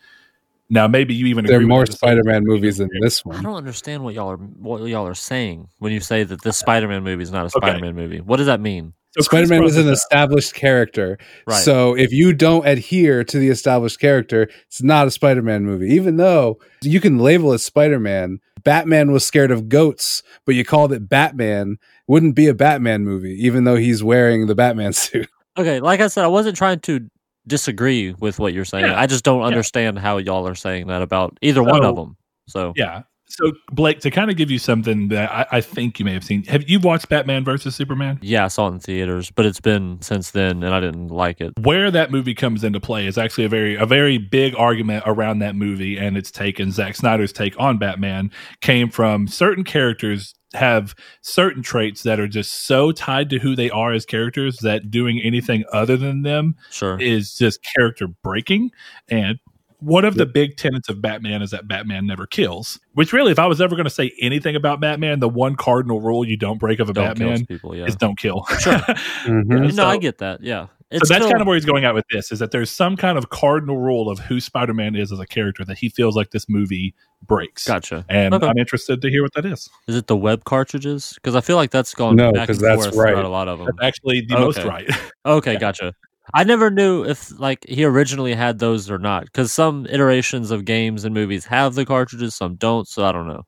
now 0.69 0.87
maybe 0.87 1.13
you 1.13 1.27
even 1.27 1.45
There 1.45 1.55
are 1.55 1.57
agree 1.57 1.65
with 1.65 1.69
more 1.69 1.85
that 1.85 1.93
Spider-Man 1.93 2.43
movies 2.43 2.77
than 2.77 2.89
this 3.01 3.23
one. 3.23 3.37
I 3.37 3.41
don't 3.41 3.55
understand 3.55 4.03
what 4.03 4.13
y'all 4.13 4.31
are 4.31 4.37
what 4.37 4.81
y'all 4.83 5.07
are 5.07 5.15
saying 5.15 5.69
when 5.79 5.93
you 5.93 6.01
say 6.01 6.23
that 6.23 6.41
this 6.41 6.57
Spider-Man 6.57 7.03
movie 7.03 7.23
is 7.23 7.31
not 7.31 7.45
a 7.45 7.49
Spider-Man 7.49 7.95
movie. 7.95 8.19
What 8.19 8.37
does 8.37 8.47
that 8.47 8.59
mean? 8.59 8.93
So 9.17 9.23
Spider-Man 9.23 9.59
brought 9.59 9.69
is 9.69 9.77
an 9.77 9.87
this 9.87 9.99
up. 9.99 10.05
established 10.11 10.53
character. 10.53 11.17
Right. 11.45 11.61
So 11.61 11.95
if 11.95 12.11
you 12.11 12.33
don't 12.33 12.67
adhere 12.67 13.23
to 13.23 13.39
the 13.39 13.49
established 13.49 13.99
character, 13.99 14.49
it's 14.67 14.83
not 14.83 15.07
a 15.07 15.11
Spider-Man 15.11 15.65
movie. 15.65 15.87
Even 15.93 16.17
though 16.17 16.59
you 16.81 16.99
can 16.99 17.17
label 17.17 17.53
it 17.53 17.59
Spider-Man, 17.59 18.39
Batman 18.63 19.11
was 19.11 19.25
scared 19.25 19.51
of 19.51 19.69
goats, 19.69 20.23
but 20.45 20.55
you 20.55 20.63
called 20.65 20.91
it 20.93 21.07
Batman, 21.09 21.77
wouldn't 22.07 22.35
be 22.35 22.47
a 22.47 22.53
Batman 22.53 23.03
movie, 23.03 23.33
even 23.45 23.63
though 23.63 23.75
he's 23.75 24.03
wearing 24.03 24.47
the 24.47 24.55
Batman 24.55 24.93
suit. 24.93 25.29
Okay, 25.57 25.79
like 25.79 25.99
I 26.01 26.07
said, 26.07 26.23
I 26.23 26.27
wasn't 26.27 26.55
trying 26.57 26.79
to 26.81 27.09
disagree 27.47 28.13
with 28.19 28.39
what 28.39 28.53
you're 28.53 28.65
saying. 28.65 28.85
Yeah. 28.85 28.99
I 28.99 29.07
just 29.07 29.23
don't 29.23 29.41
understand 29.41 29.97
how 29.97 30.17
y'all 30.17 30.47
are 30.47 30.53
saying 30.55 30.87
that 30.87 31.01
about 31.01 31.37
either 31.41 31.63
one 31.63 31.83
of 31.83 31.95
them. 31.95 32.17
So 32.47 32.73
Yeah. 32.75 33.03
So 33.29 33.51
Blake, 33.71 33.99
to 34.01 34.09
kind 34.11 34.31
of 34.31 34.37
give 34.37 34.49
you 34.49 34.57
something 34.57 35.09
that 35.09 35.31
I, 35.31 35.57
I 35.57 35.61
think 35.61 35.99
you 35.99 36.05
may 36.05 36.13
have 36.13 36.23
seen, 36.23 36.43
have 36.45 36.69
you 36.69 36.79
watched 36.79 37.09
Batman 37.09 37.43
versus 37.43 37.75
Superman? 37.75 38.19
yeah, 38.21 38.45
I 38.45 38.47
saw 38.47 38.67
it 38.67 38.71
in 38.71 38.79
theaters, 38.79 39.31
but 39.31 39.45
it's 39.45 39.59
been 39.59 40.01
since 40.01 40.31
then, 40.31 40.63
and 40.63 40.73
I 40.73 40.79
didn't 40.79 41.09
like 41.09 41.41
it. 41.41 41.53
Where 41.61 41.91
that 41.91 42.09
movie 42.09 42.33
comes 42.33 42.63
into 42.63 42.79
play 42.79 43.05
is 43.05 43.17
actually 43.17 43.43
a 43.45 43.49
very 43.49 43.75
a 43.75 43.85
very 43.85 44.17
big 44.17 44.55
argument 44.55 45.03
around 45.05 45.39
that 45.39 45.55
movie 45.55 45.97
and 45.97 46.17
its 46.17 46.31
take 46.31 46.59
and 46.59 46.71
Zack 46.73 46.95
Snyder's 46.95 47.33
take 47.33 47.59
on 47.59 47.77
Batman 47.77 48.31
came 48.61 48.89
from 48.89 49.27
certain 49.27 49.63
characters 49.63 50.33
have 50.53 50.95
certain 51.21 51.61
traits 51.61 52.03
that 52.03 52.21
are 52.21 52.27
just 52.27 52.65
so 52.65 52.93
tied 52.93 53.29
to 53.29 53.37
who 53.37 53.53
they 53.55 53.69
are 53.69 53.91
as 53.91 54.05
characters 54.05 54.57
that 54.59 54.89
doing 54.89 55.19
anything 55.21 55.65
other 55.73 55.97
than 55.97 56.21
them 56.21 56.55
Sure. 56.71 56.97
is 57.01 57.35
just 57.35 57.59
character 57.75 58.07
breaking. 58.23 58.71
And 59.09 59.37
one 59.79 60.05
of 60.05 60.15
the 60.15 60.25
big 60.25 60.57
tenets 60.57 60.89
of 60.89 61.01
Batman 61.01 61.41
is 61.41 61.51
that 61.51 61.67
Batman 61.67 62.07
never 62.07 62.25
kills. 62.25 62.79
Which 62.93 63.13
really, 63.13 63.31
if 63.31 63.39
I 63.39 63.45
was 63.45 63.61
ever 63.61 63.75
going 63.75 63.83
to 63.85 63.89
say 63.91 64.11
anything 64.21 64.55
about 64.55 64.79
Batman, 64.79 65.19
the 65.19 65.29
one 65.29 65.55
cardinal 65.55 66.01
rule 66.01 66.25
you 66.25 66.35
don't 66.37 66.57
break 66.59 66.79
of 66.79 66.89
a 66.89 66.93
don't 66.93 67.17
Batman 67.17 67.45
people. 67.45 67.75
Yeah. 67.75 67.85
is 67.85 67.95
don't 67.95 68.17
kill. 68.17 68.45
Sure. 68.59 68.73
Mhm. 69.25 69.75
no, 69.75 69.85
I 69.85 69.97
get 69.97 70.17
that. 70.19 70.41
Yeah. 70.41 70.67
so 70.91 70.99
that's 70.99 71.05
still- 71.07 71.29
kind 71.29 71.41
of 71.41 71.47
where 71.47 71.55
he's 71.55 71.65
going 71.65 71.83
out 71.85 71.93
with 71.93 72.05
this 72.11 72.31
is 72.31 72.39
that 72.39 72.51
there's 72.51 72.71
some 72.71 72.95
kind 72.95 73.17
of 73.17 73.29
cardinal 73.29 73.77
rule 73.77 74.09
of 74.09 74.19
who 74.19 74.39
Spider-Man 74.39 74.95
is 74.95 75.11
as 75.11 75.19
a 75.19 75.25
character 75.27 75.63
that 75.65 75.77
he 75.77 75.89
feels 75.89 76.15
like 76.15 76.31
this 76.31 76.47
movie 76.49 76.95
breaks. 77.25 77.67
Gotcha. 77.67 78.05
And 78.09 78.33
Okay. 78.33 78.47
I'm 78.47 78.57
interested 78.57 79.01
to 79.01 79.09
hear 79.09 79.21
what 79.21 79.33
that 79.33 79.45
is. 79.45 79.69
Is 79.87 79.95
it 79.95 80.07
the 80.07 80.15
web 80.17 80.43
cartridges? 80.45 81.13
Because 81.15 81.35
I 81.35 81.41
feel 81.41 81.55
like 81.57 81.71
that's 81.71 81.93
gone 81.93 82.15
No, 82.15 82.31
back 82.31 82.47
'cause 82.47 82.57
and 82.57 82.65
that's 82.67 82.85
forth 82.85 82.95
right. 82.95 83.09
throughout 83.11 83.25
a 83.25 83.29
lot 83.29 83.47
of 83.47 83.59
them. 83.59 83.67
That's 83.79 83.85
actually 83.97 84.21
the 84.21 84.35
Okay. 84.35 84.43
most 84.43 84.63
right. 84.63 84.89
Okay, 85.25 85.57
gotcha. 85.57 85.93
I 86.33 86.43
never 86.43 86.69
knew 86.69 87.03
if 87.05 87.37
like 87.39 87.65
he 87.67 87.83
originally 87.85 88.33
had 88.35 88.59
those 88.59 88.89
or 88.89 88.97
not 88.99 89.25
because 89.25 89.51
some 89.53 89.85
iterations 89.87 90.51
of 90.51 90.65
games 90.65 91.03
and 91.05 91.13
movies 91.13 91.45
have 91.45 91.75
the 91.75 91.85
cartridges, 91.85 92.35
some 92.35 92.55
don't. 92.55 92.87
So 92.87 93.05
I 93.05 93.11
don't 93.11 93.27
know. 93.27 93.43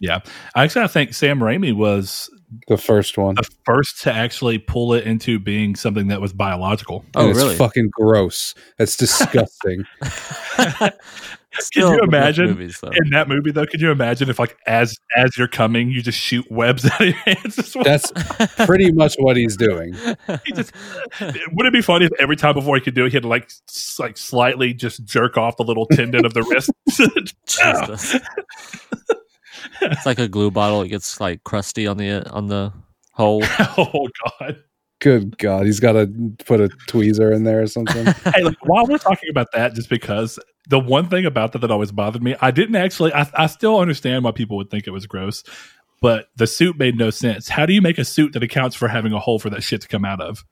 yeah. 0.00 0.20
I 0.54 0.64
actually, 0.64 0.84
I 0.84 0.88
think 0.88 1.14
Sam 1.14 1.40
Raimi 1.40 1.74
was 1.74 2.30
The 2.68 2.76
first 2.78 3.18
one. 3.18 3.34
the 3.34 3.48
first 3.64 4.02
to 4.02 4.12
actually 4.12 4.58
pull 4.58 4.94
it 4.94 5.04
into 5.04 5.38
being 5.38 5.76
something 5.76 6.08
that 6.08 6.20
was 6.20 6.32
biological. 6.32 7.04
Oh, 7.14 7.20
and 7.22 7.30
it's 7.30 7.38
really? 7.38 7.56
fucking 7.56 7.90
gross. 7.92 8.54
That's 8.78 8.96
disgusting. 9.04 9.84
Still 11.58 11.94
you 11.94 12.00
imagine 12.00 12.46
movies, 12.46 12.78
though. 12.80 12.90
In 12.90 13.10
that 13.10 13.28
movie, 13.28 13.50
though, 13.50 13.66
could 13.66 13.80
you 13.80 13.90
imagine 13.90 14.28
if, 14.28 14.38
like, 14.38 14.56
as 14.66 14.96
as 15.16 15.36
you're 15.36 15.48
coming, 15.48 15.90
you 15.90 16.02
just 16.02 16.18
shoot 16.18 16.44
webs 16.50 16.84
out 16.90 17.00
of 17.00 17.06
your 17.06 17.16
hands? 17.16 17.58
as 17.58 17.74
well? 17.74 17.84
That's 17.84 18.12
pretty 18.66 18.92
much 18.92 19.16
what 19.18 19.36
he's 19.36 19.56
doing. 19.56 19.94
He 20.44 20.52
just, 20.52 20.72
would 21.20 21.66
it 21.66 21.72
be 21.72 21.82
funny 21.82 22.06
if 22.06 22.12
every 22.18 22.36
time 22.36 22.54
before 22.54 22.76
he 22.76 22.80
could 22.80 22.94
do 22.94 23.04
it, 23.04 23.10
he 23.10 23.16
had 23.16 23.22
to 23.22 23.28
like 23.28 23.50
like 23.98 24.16
slightly 24.16 24.74
just 24.74 25.04
jerk 25.04 25.36
off 25.36 25.56
the 25.56 25.64
little 25.64 25.86
tendon 25.86 26.24
of 26.24 26.34
the 26.34 26.42
wrist? 26.42 26.70
Jesus. 27.46 28.16
it's 29.82 30.06
like 30.06 30.18
a 30.18 30.28
glue 30.28 30.50
bottle. 30.50 30.82
It 30.82 30.88
gets 30.88 31.20
like 31.20 31.44
crusty 31.44 31.86
on 31.86 31.96
the 31.96 32.26
uh, 32.26 32.30
on 32.32 32.48
the 32.48 32.72
hole. 33.12 33.42
oh 33.78 34.08
God! 34.40 34.62
Good 35.00 35.36
God, 35.36 35.66
he's 35.66 35.78
got 35.78 35.92
to 35.92 36.06
put 36.46 36.60
a 36.60 36.68
tweezer 36.88 37.34
in 37.34 37.44
there 37.44 37.60
or 37.60 37.66
something. 37.66 38.06
Hey, 38.34 38.42
look, 38.42 38.54
while 38.62 38.86
we're 38.86 38.96
talking 38.96 39.28
about 39.28 39.48
that, 39.52 39.74
just 39.74 39.90
because 39.90 40.38
the 40.66 40.78
one 40.80 41.08
thing 41.08 41.26
about 41.26 41.52
that 41.52 41.60
that 41.60 41.70
always 41.70 41.92
bothered 41.92 42.22
me, 42.22 42.34
I 42.40 42.50
didn't 42.50 42.76
actually. 42.76 43.12
I, 43.12 43.28
I 43.34 43.46
still 43.46 43.78
understand 43.78 44.24
why 44.24 44.32
people 44.32 44.56
would 44.56 44.70
think 44.70 44.86
it 44.86 44.90
was 44.90 45.06
gross, 45.06 45.44
but 46.02 46.26
the 46.36 46.46
suit 46.46 46.78
made 46.78 46.96
no 46.98 47.10
sense. 47.10 47.48
How 47.48 47.66
do 47.66 47.72
you 47.72 47.80
make 47.82 47.98
a 47.98 48.04
suit 48.04 48.32
that 48.32 48.42
accounts 48.42 48.74
for 48.76 48.88
having 48.88 49.12
a 49.12 49.18
hole 49.20 49.38
for 49.38 49.50
that 49.50 49.62
shit 49.62 49.80
to 49.82 49.88
come 49.88 50.04
out 50.04 50.20
of? 50.20 50.44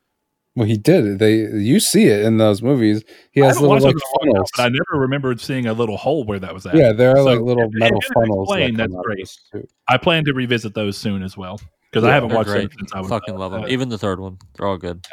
well, 0.56 0.68
he 0.68 0.76
did. 0.78 1.18
They 1.18 1.38
you 1.58 1.80
see 1.80 2.04
it 2.04 2.24
in 2.24 2.36
those 2.36 2.62
movies. 2.62 3.02
He 3.32 3.42
I 3.42 3.46
has 3.46 3.56
haven't 3.56 3.70
little 3.70 3.88
like 3.88 3.96
it 3.96 3.96
in 3.96 4.00
a 4.00 4.10
while 4.12 4.26
now, 4.26 4.32
funnels. 4.34 4.50
but 4.56 4.62
I 4.62 4.68
never 4.68 5.00
remembered 5.02 5.40
seeing 5.40 5.66
a 5.66 5.72
little 5.72 5.96
hole 5.96 6.22
where 6.24 6.38
that 6.38 6.54
was 6.54 6.64
at. 6.64 6.76
Yeah, 6.76 6.92
there 6.92 7.10
are 7.10 7.16
So, 7.16 7.24
like 7.24 7.40
little 7.40 7.64
if- 7.64 7.70
if 7.70 7.74
metal 7.80 7.98
it's 7.98 8.08
funnels. 8.12 8.48
that 8.50 8.74
that's 8.76 9.40
great. 9.52 9.66
I 9.88 9.96
plan 9.96 10.24
to 10.26 10.32
revisit 10.32 10.74
those 10.74 10.96
soon 10.96 11.24
as 11.24 11.36
well 11.36 11.60
because 11.90 12.04
I 12.04 12.12
haven't 12.14 12.28
They're 12.28 12.38
watched 12.38 12.50
them 12.50 12.58
great. 12.58 12.72
since 12.78 12.92
I 12.94 13.00
was 13.00 13.08
Fucking 13.08 13.34
uh, 13.34 13.38
love 13.38 13.50
them. 13.50 13.64
uh, 13.64 13.66
Even 13.66 13.88
the 13.88 13.98
third 13.98 14.20
one, 14.20 14.38
they're 14.56 14.68
all 14.68 14.78
good. 14.78 15.04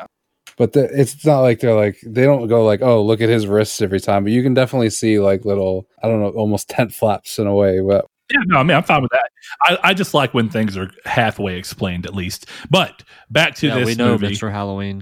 But 0.62 0.74
the, 0.74 0.84
it's 0.94 1.26
not 1.26 1.40
like 1.40 1.60
they're 1.60 1.74
like 1.74 1.98
they 2.06 2.22
don't 2.22 2.46
go 2.48 2.64
like 2.64 2.84
oh 2.84 3.02
look 3.04 3.20
at 3.20 3.30
his 3.30 3.48
wrists 3.48 3.82
every 3.82 4.00
time. 4.00 4.26
But 4.26 4.32
you 4.32 4.44
can 4.44 4.54
definitely 4.54 4.92
see 4.92 5.20
like 5.20 5.44
little 5.44 5.88
I 6.04 6.08
don't 6.08 6.22
know 6.22 6.30
almost 6.30 6.70
tent 6.70 6.94
flaps 6.94 7.40
in 7.40 7.48
a 7.48 7.56
way. 7.56 7.80
But 7.80 8.06
Yeah, 8.32 8.42
no, 8.46 8.60
I 8.60 8.64
mean 8.64 8.78
I'm 8.78 8.84
fine 8.84 9.02
with 9.02 9.10
that. 9.10 9.32
I, 9.64 9.90
I 9.90 9.94
just 9.96 10.14
like 10.14 10.36
when 10.36 10.50
things 10.50 10.78
are 10.78 10.92
halfway 11.06 11.58
explained 11.58 12.06
at 12.06 12.14
least. 12.14 12.48
But 12.70 13.02
back 13.32 13.56
to 13.56 13.70
yeah, 13.70 13.80
this 13.80 13.88
we 13.88 13.96
know 13.96 14.12
movie. 14.12 14.36
Mr. 14.36 14.52
Halloween. 14.52 15.02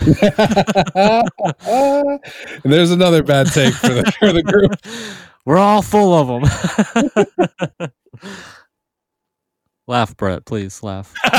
and 0.00 0.18
there's 2.72 2.90
another 2.90 3.22
bad 3.22 3.52
take 3.52 3.74
for 3.74 3.90
the 3.90 4.12
for 4.18 4.32
the 4.32 4.42
group. 4.42 4.72
We're 5.46 5.58
all 5.58 5.82
full 5.82 6.12
of 6.12 6.26
them. 7.70 7.90
Laugh, 9.88 10.16
Brett. 10.16 10.44
Please 10.44 10.82
laugh. 10.82 11.12
Damn 11.24 11.34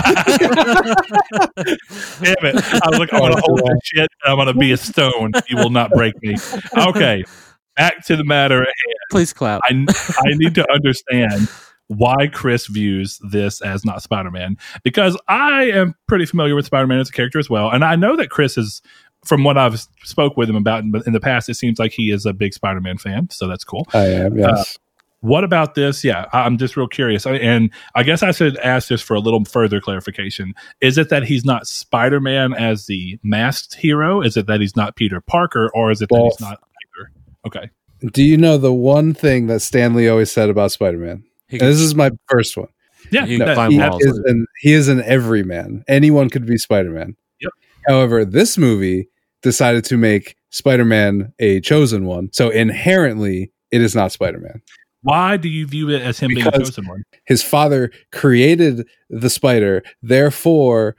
it. 1.56 2.56
I 2.56 2.90
was 2.90 3.00
like, 3.00 3.14
I'm 3.14 3.20
going 3.20 3.36
to 3.36 3.42
hold 3.42 3.60
this 3.60 3.80
shit. 3.84 4.10
and 4.24 4.32
I'm 4.32 4.36
going 4.36 4.48
to 4.48 4.54
be 4.54 4.72
a 4.74 4.78
stone. 4.78 5.32
You 5.48 5.58
will 5.58 5.70
not 5.70 5.92
break 5.92 6.14
me. 6.22 6.36
Okay. 6.78 7.24
Back 7.78 8.06
to 8.06 8.16
the 8.18 8.24
matter 8.26 8.62
at 8.62 8.68
hand. 8.68 8.96
Please 9.12 9.34
clap. 9.34 9.62
I, 9.64 9.86
I 10.20 10.34
need 10.36 10.56
to 10.56 10.72
understand 10.72 11.48
why 11.88 12.28
Chris 12.32 12.68
views 12.68 13.20
this 13.32 13.62
as 13.62 13.86
not 13.86 14.02
Spider 14.02 14.32
Man 14.32 14.58
because 14.84 15.18
I 15.28 15.66
am 15.72 15.96
pretty 16.08 16.26
familiar 16.26 16.56
with 16.56 16.66
Spider 16.66 16.88
Man 16.88 17.00
as 17.00 17.10
a 17.10 17.12
character 17.14 17.40
as 17.40 17.50
well. 17.50 17.70
And 17.72 17.84
I 17.84 17.96
know 17.96 18.16
that 18.16 18.30
Chris 18.30 18.58
is, 18.58 18.82
from 19.26 19.44
what 19.44 19.58
I've 19.58 19.80
spoke 20.04 20.36
with 20.38 20.50
him 20.50 20.56
about 20.56 20.84
in, 20.84 20.94
in 21.06 21.14
the 21.14 21.20
past, 21.20 21.50
it 21.50 21.56
seems 21.56 21.80
like 21.80 21.92
he 21.94 22.12
is 22.12 22.26
a 22.26 22.34
big 22.34 22.54
Spider 22.54 22.82
Man 22.82 22.98
fan. 22.98 23.30
So 23.32 23.48
that's 23.48 23.64
cool. 23.64 23.88
I 23.94 24.06
am. 24.08 24.38
Yes. 24.38 24.50
Uh, 24.50 24.64
What 25.24 25.46
about 25.46 25.74
this? 25.76 26.04
Yeah, 26.04 26.26
I- 26.34 26.42
I'm 26.42 26.58
just 26.58 26.76
real 26.76 26.88
curious. 26.90 27.26
And 27.26 27.70
I 27.96 28.04
guess 28.04 28.24
I 28.24 28.32
should 28.32 28.58
ask 28.58 28.90
this 28.90 29.02
for 29.02 29.14
a 29.14 29.22
little 29.22 29.46
further 29.46 29.80
clarification. 29.80 30.54
Is 30.82 30.98
it 30.98 31.08
that 31.08 31.24
he's 31.24 31.46
not 31.46 31.66
Spider 31.66 32.20
Man 32.20 32.54
as 32.54 32.88
the 32.88 33.18
masked 33.24 33.76
hero? 33.76 34.22
Is 34.22 34.36
it 34.36 34.48
that 34.48 34.60
he's 34.60 34.76
not 34.76 34.98
Peter 34.98 35.22
Parker? 35.22 35.72
Or 35.74 35.92
is 35.92 36.02
it 36.02 36.10
that 36.10 36.22
he's 36.22 36.42
not 36.42 36.60
either? 36.98 37.12
Okay. 37.48 37.70
Do 38.12 38.22
you 38.22 38.36
know 38.36 38.58
the 38.58 38.74
one 38.74 39.14
thing 39.14 39.48
that 39.48 39.62
Stan 39.62 39.94
Lee 39.96 40.10
always 40.10 40.30
said 40.30 40.50
about 40.50 40.74
Spider 40.74 40.98
Man? 40.98 41.24
This 41.50 41.80
is 41.80 41.96
my 41.96 42.12
first 42.30 42.58
one. 42.58 42.68
Yeah. 43.10 43.26
You 43.26 43.38
that- 43.38 43.46
can 43.46 43.56
climb 43.56 43.72
he 43.72 43.80
walls. 43.80 44.04
is 44.04 44.18
an 44.26 44.46
he 44.60 44.74
is 44.74 44.90
an 44.90 45.02
everyman. 45.04 45.86
Anyone 45.88 46.30
could 46.30 46.46
be 46.46 46.58
Spider 46.58 46.90
Man. 46.92 47.16
Yep. 47.40 47.52
However, 47.88 48.26
this 48.26 48.58
movie 48.58 49.08
decided 49.42 49.86
to 49.86 49.96
make 49.96 50.36
Spider 50.50 50.84
Man 50.84 51.32
a 51.40 51.62
chosen 51.62 52.04
one, 52.06 52.30
so 52.34 52.50
inherently 52.50 53.52
it 53.72 53.82
is 53.82 53.96
not 53.96 54.12
Spider 54.12 54.40
Man. 54.40 54.62
Why 55.04 55.38
do 55.38 55.48
you 55.50 55.68
view 55.68 55.90
it 55.90 56.02
as 56.02 56.20
him 56.20 56.30
being 56.30 56.48
a 56.48 56.52
chosen 56.52 56.88
one? 56.88 57.04
His 57.26 57.44
father 57.44 57.92
created 58.12 58.88
the 59.10 59.30
spider, 59.30 59.84
therefore, 60.02 60.96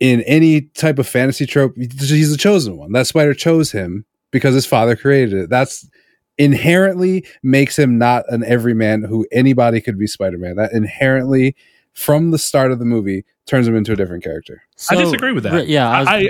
in 0.00 0.22
any 0.22 0.62
type 0.62 0.98
of 0.98 1.06
fantasy 1.06 1.46
trope, 1.46 1.74
he's 1.76 2.32
a 2.32 2.36
chosen 2.36 2.76
one. 2.76 2.90
That 2.92 3.06
spider 3.06 3.34
chose 3.34 3.70
him 3.70 4.04
because 4.32 4.54
his 4.54 4.66
father 4.66 4.96
created 4.96 5.34
it. 5.34 5.48
That's 5.50 5.88
inherently 6.38 7.24
makes 7.42 7.78
him 7.78 7.98
not 7.98 8.24
an 8.28 8.42
everyman 8.44 9.02
who 9.04 9.26
anybody 9.32 9.80
could 9.80 9.98
be 9.98 10.06
Spider 10.06 10.38
Man. 10.38 10.56
That 10.56 10.72
inherently, 10.72 11.54
from 11.92 12.30
the 12.30 12.38
start 12.38 12.72
of 12.72 12.78
the 12.78 12.84
movie, 12.84 13.24
turns 13.46 13.68
him 13.68 13.76
into 13.76 13.92
a 13.92 13.96
different 13.96 14.24
character. 14.24 14.62
I 14.90 14.96
disagree 14.96 15.32
with 15.32 15.44
that. 15.44 15.68
Yeah, 15.68 15.88
I 15.90 16.00
was- 16.00 16.08
I, 16.08 16.16
I 16.16 16.28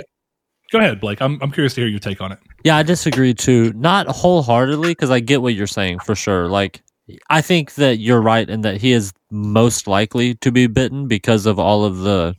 go 0.73 0.79
ahead, 0.79 1.01
Blake. 1.01 1.23
I'm 1.23 1.39
I'm 1.41 1.51
curious 1.53 1.75
to 1.75 1.81
hear 1.83 1.89
your 1.89 1.99
take 2.01 2.21
on 2.21 2.33
it. 2.33 2.39
Yeah, 2.65 2.77
I 2.77 2.83
disagree 2.83 3.33
too. 3.35 3.73
Not 3.75 4.07
wholeheartedly 4.09 4.91
because 4.91 5.11
I 5.11 5.21
get 5.21 5.41
what 5.41 5.55
you're 5.55 5.67
saying 5.67 6.01
for 6.01 6.15
sure. 6.15 6.49
Like, 6.49 6.83
I 7.29 7.41
think 7.41 7.75
that 7.75 7.99
you're 7.99 8.23
right 8.23 8.49
in 8.49 8.61
that 8.63 8.81
he 8.81 8.93
is 8.93 9.13
most 9.31 9.87
likely 9.87 10.35
to 10.37 10.53
be 10.53 10.67
bitten 10.67 11.09
because 11.09 11.47
of 11.47 11.59
all 11.59 11.85
of 11.85 11.99
the 11.99 12.35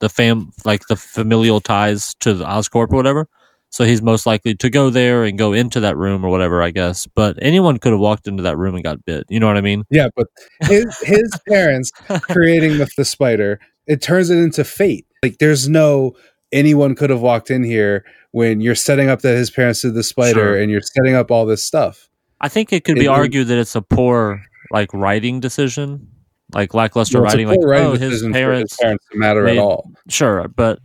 the 0.00 0.08
fam 0.08 0.50
like 0.64 0.86
the 0.88 0.96
familial 0.96 1.60
ties 1.60 2.14
to 2.20 2.34
the 2.34 2.44
Oscorp 2.44 2.92
or 2.92 2.96
whatever. 2.96 3.28
So 3.70 3.84
he's 3.84 4.00
most 4.00 4.24
likely 4.26 4.54
to 4.54 4.70
go 4.70 4.88
there 4.88 5.24
and 5.24 5.36
go 5.38 5.52
into 5.52 5.80
that 5.80 5.96
room 5.96 6.24
or 6.24 6.30
whatever, 6.30 6.62
I 6.62 6.70
guess. 6.70 7.06
But 7.06 7.36
anyone 7.42 7.78
could 7.78 7.92
have 7.92 8.00
walked 8.00 8.26
into 8.26 8.42
that 8.44 8.56
room 8.56 8.74
and 8.74 8.82
got 8.82 9.04
bit. 9.04 9.26
You 9.28 9.40
know 9.40 9.46
what 9.46 9.58
I 9.58 9.60
mean? 9.60 9.84
Yeah, 9.90 10.08
but 10.16 10.28
his 10.62 10.98
his 11.00 11.30
parents 11.48 11.90
creating 12.30 12.78
the, 12.78 12.88
the 12.96 13.04
spider, 13.04 13.60
it 13.86 14.00
turns 14.00 14.30
it 14.30 14.38
into 14.38 14.64
fate. 14.64 15.06
Like 15.22 15.38
there's 15.38 15.68
no 15.68 16.14
anyone 16.50 16.94
could 16.94 17.10
have 17.10 17.20
walked 17.20 17.50
in 17.50 17.62
here 17.62 18.04
when 18.30 18.60
you're 18.60 18.74
setting 18.74 19.08
up 19.10 19.20
that 19.20 19.36
his 19.36 19.50
parents 19.50 19.82
did 19.82 19.94
the 19.94 20.02
spider 20.02 20.40
Sure. 20.40 20.58
and 20.60 20.70
you're 20.70 20.80
setting 20.80 21.14
up 21.14 21.30
all 21.30 21.44
this 21.44 21.62
stuff. 21.62 22.08
I 22.40 22.48
think 22.48 22.72
it 22.72 22.84
could 22.84 22.96
be 22.96 23.06
It- 23.06 23.08
argued 23.08 23.48
that 23.48 23.58
it's 23.58 23.74
a 23.74 23.82
poor 23.82 24.42
like 24.70 24.92
writing 24.92 25.40
decision, 25.40 26.08
like 26.54 26.74
lackluster 26.74 27.20
writing. 27.20 27.48
Like, 27.48 27.58
writing 27.62 27.86
oh, 27.86 27.96
his 27.96 28.22
parents 28.22 28.72
his 28.72 28.78
parents 28.78 29.04
matter 29.14 29.42
made- 29.42 29.58
at 29.58 29.62
all. 29.62 29.90
Sure, 30.08 30.46
but 30.48 30.78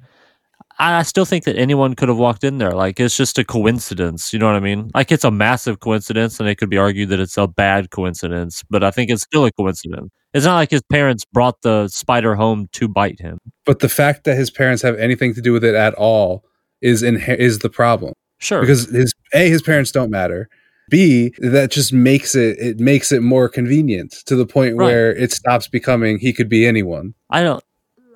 I, 0.79 0.99
I 0.99 1.01
still 1.03 1.25
think 1.25 1.43
that 1.45 1.57
anyone 1.57 1.93
could 1.95 2.09
have 2.09 2.17
walked 2.17 2.43
in 2.43 2.57
there. 2.57 2.71
Like 2.71 2.99
it's 2.99 3.15
just 3.15 3.37
a 3.37 3.43
coincidence. 3.43 4.33
You 4.33 4.39
know 4.39 4.47
what 4.47 4.55
I 4.55 4.59
mean? 4.61 4.89
Like 4.95 5.11
it's 5.11 5.23
a 5.23 5.31
massive 5.31 5.79
coincidence, 5.79 6.39
and 6.39 6.49
it 6.49 6.55
could 6.55 6.69
be 6.69 6.77
argued 6.77 7.09
that 7.09 7.19
it's 7.19 7.37
a 7.37 7.47
bad 7.47 7.91
coincidence. 7.91 8.63
But 8.69 8.83
I 8.83 8.91
think 8.91 9.09
it's 9.11 9.23
still 9.23 9.45
a 9.45 9.51
coincidence. 9.51 10.11
It's 10.33 10.45
not 10.45 10.55
like 10.55 10.71
his 10.71 10.81
parents 10.81 11.25
brought 11.25 11.61
the 11.61 11.87
spider 11.89 12.33
home 12.33 12.67
to 12.71 12.87
bite 12.87 13.19
him. 13.19 13.37
But 13.65 13.79
the 13.79 13.89
fact 13.89 14.23
that 14.23 14.35
his 14.35 14.49
parents 14.49 14.81
have 14.81 14.97
anything 14.97 15.35
to 15.35 15.41
do 15.41 15.53
with 15.53 15.63
it 15.63 15.75
at 15.75 15.93
all 15.93 16.43
is 16.81 17.03
in, 17.03 17.17
is 17.17 17.59
the 17.59 17.69
problem 17.69 18.13
Sure, 18.39 18.61
because 18.61 18.89
his 18.89 19.13
a 19.33 19.47
his 19.49 19.61
parents 19.61 19.91
don't 19.91 20.09
matter. 20.09 20.49
B 20.93 21.33
that 21.39 21.71
just 21.71 21.91
makes 21.91 22.35
it 22.35 22.57
it 22.59 22.79
makes 22.79 23.11
it 23.11 23.21
more 23.23 23.49
convenient 23.49 24.11
to 24.27 24.35
the 24.35 24.45
point 24.45 24.75
Right. 24.77 24.85
where 24.85 25.15
it 25.15 25.31
stops 25.31 25.67
becoming 25.67 26.19
he 26.19 26.31
could 26.33 26.49
be 26.49 26.65
anyone. 26.67 27.13
I 27.29 27.41
don't. 27.43 27.63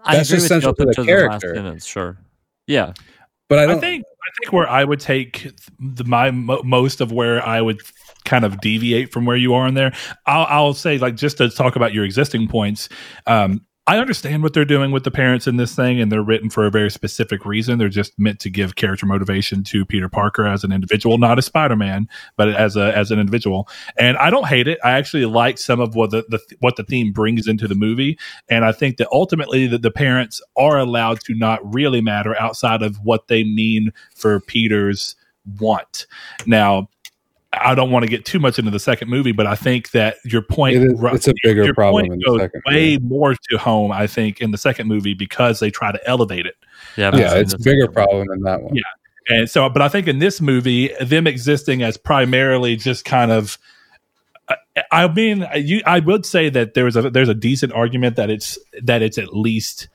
I 0.06 0.16
That's 0.18 0.30
agree 0.30 0.38
just 0.40 0.44
with 0.44 0.44
you 0.44 0.48
central 0.62 0.70
up 0.72 0.78
to 0.78 0.84
the 0.84 0.90
until 0.90 1.06
the 1.06 1.12
last 1.12 1.42
character. 1.42 1.56
sentence. 1.56 1.86
Sure, 1.86 2.18
yeah, 2.68 2.94
But 3.50 3.60
I 3.60 3.64
I, 3.64 3.66
don't 3.66 3.80
think 3.82 4.04
I 4.06 4.30
think 4.40 4.54
where 4.54 4.70
I 4.70 4.84
would 4.84 5.00
take 5.00 5.52
the, 5.80 6.04
my 6.06 6.32
mo- 6.32 6.62
most 6.64 7.02
of 7.02 7.12
where 7.12 7.46
I 7.46 7.62
would 7.62 7.82
kind 8.26 8.46
of 8.46 8.60
deviate 8.62 9.12
from 9.12 9.26
where 9.26 9.38
you 9.38 9.54
are 9.54 9.68
in 9.68 9.74
there. 9.74 9.94
I'll, 10.26 10.46
I'll 10.50 10.74
say 10.74 10.98
like 10.98 11.16
just 11.16 11.38
to 11.40 11.50
talk 11.50 11.76
about 11.76 11.94
your 11.94 12.04
existing 12.06 12.48
points. 12.48 12.90
Um, 13.26 13.66
I 13.90 14.00
understand 14.00 14.44
what 14.44 14.54
they're 14.54 14.66
doing 14.66 14.92
with 14.92 15.06
the 15.06 15.12
parents 15.12 15.48
in 15.48 15.56
this 15.56 15.74
thing, 15.74 16.02
and 16.02 16.12
they're 16.12 16.22
written 16.22 16.50
for 16.50 16.66
a 16.66 16.70
very 16.70 16.92
specific 16.92 17.46
reason. 17.46 17.78
They're 17.78 17.88
just 17.88 18.20
meant 18.20 18.42
to 18.42 18.50
give 18.50 18.76
character 18.76 19.06
motivation 19.06 19.64
to 19.64 19.86
Peter 19.86 20.10
Parker 20.10 20.46
as 20.46 20.66
an 20.66 20.74
individual, 20.74 21.18
not 21.18 21.38
as 21.38 21.46
Spider 21.46 21.78
Man, 21.78 22.10
but 22.36 22.50
as 22.50 22.76
a 22.76 22.96
as 22.96 23.12
an 23.12 23.20
individual. 23.20 23.70
And 23.98 24.18
I 24.18 24.30
don't 24.30 24.48
hate 24.48 24.68
it. 24.68 24.78
I 24.84 24.92
actually 24.92 25.26
like 25.26 25.58
some 25.58 25.80
of 25.80 25.96
what 25.96 26.12
the, 26.12 26.26
the 26.28 26.40
what 26.60 26.76
the 26.76 26.84
theme 26.84 27.14
brings 27.14 27.48
into 27.48 27.66
the 27.66 27.76
movie, 27.76 28.20
and 28.50 28.66
I 28.66 28.74
think 28.74 28.98
that 28.98 29.08
ultimately 29.10 29.68
that 29.68 29.84
the 29.84 29.92
parents 29.92 30.42
are 30.58 30.78
allowed 30.78 31.22
to 31.22 31.34
not 31.34 31.62
really 31.74 32.02
matter 32.02 32.38
outside 32.38 32.82
of 32.82 32.98
what 33.06 33.30
they 33.30 33.46
mean 33.46 33.94
for 34.14 34.42
Peter's 34.42 35.16
want. 35.60 36.08
Now, 36.46 36.90
I 37.62 37.76
don't 37.76 37.92
want 37.92 38.04
to 38.04 38.10
get 38.10 38.26
too 38.26 38.40
much 38.40 38.58
into 38.60 38.72
the 38.72 38.80
second 38.80 39.10
movie, 39.10 39.32
but 39.32 39.48
I 39.48 39.56
think 39.56 39.92
that 39.92 40.18
your 40.26 40.42
point 40.42 40.76
It 40.78 40.84
is- 40.92 41.00
it's 41.04 41.28
a 41.28 41.34
bigger 41.44 41.64
your 41.66 41.74
problem 41.74 42.04
point 42.04 42.14
in 42.14 42.20
the 42.20 42.26
goes 42.26 42.40
second 42.42 42.62
way 42.66 42.94
movie. 42.98 43.00
more 43.08 43.36
to 43.50 43.58
home. 43.58 43.92
I 43.92 44.08
think 44.08 44.42
in 44.42 44.52
the 44.52 44.58
second 44.58 44.88
movie 44.88 45.14
because 45.14 45.60
they 45.60 45.70
try 45.72 45.92
to 45.92 46.00
elevate 46.10 46.46
it. 46.46 46.56
yeah. 46.96 47.16
yeah, 47.16 47.36
it's 47.36 47.54
a 47.54 47.60
bigger 47.60 47.88
problem 47.88 48.28
in 48.34 48.42
that 48.44 48.62
one. 48.62 48.76
Yeah. 48.76 48.82
And 49.30 49.50
so, 49.50 49.68
but 49.70 49.82
I 49.82 49.90
think 49.90 50.08
in 50.08 50.20
this 50.20 50.40
movie, 50.40 50.90
them 51.02 51.28
existing 51.28 51.84
as 51.84 51.98
primarily 51.98 52.76
just 52.78 53.04
kind 53.04 53.30
of, 53.32 53.58
I- 54.48 54.56
I 54.92 55.08
mean, 55.10 55.46
you, 55.56 55.82
I 55.86 56.00
would 56.00 56.26
say 56.26 56.50
that 56.50 56.74
there's 56.76 56.96
a 56.96 57.10
there's 57.10 57.28
a 57.30 57.34
decent 57.34 57.74
argument 57.74 58.16
that 58.16 58.30
it's 58.30 58.58
that 58.84 59.02
it's 59.02 59.18
at 59.18 59.36
least 59.36 59.90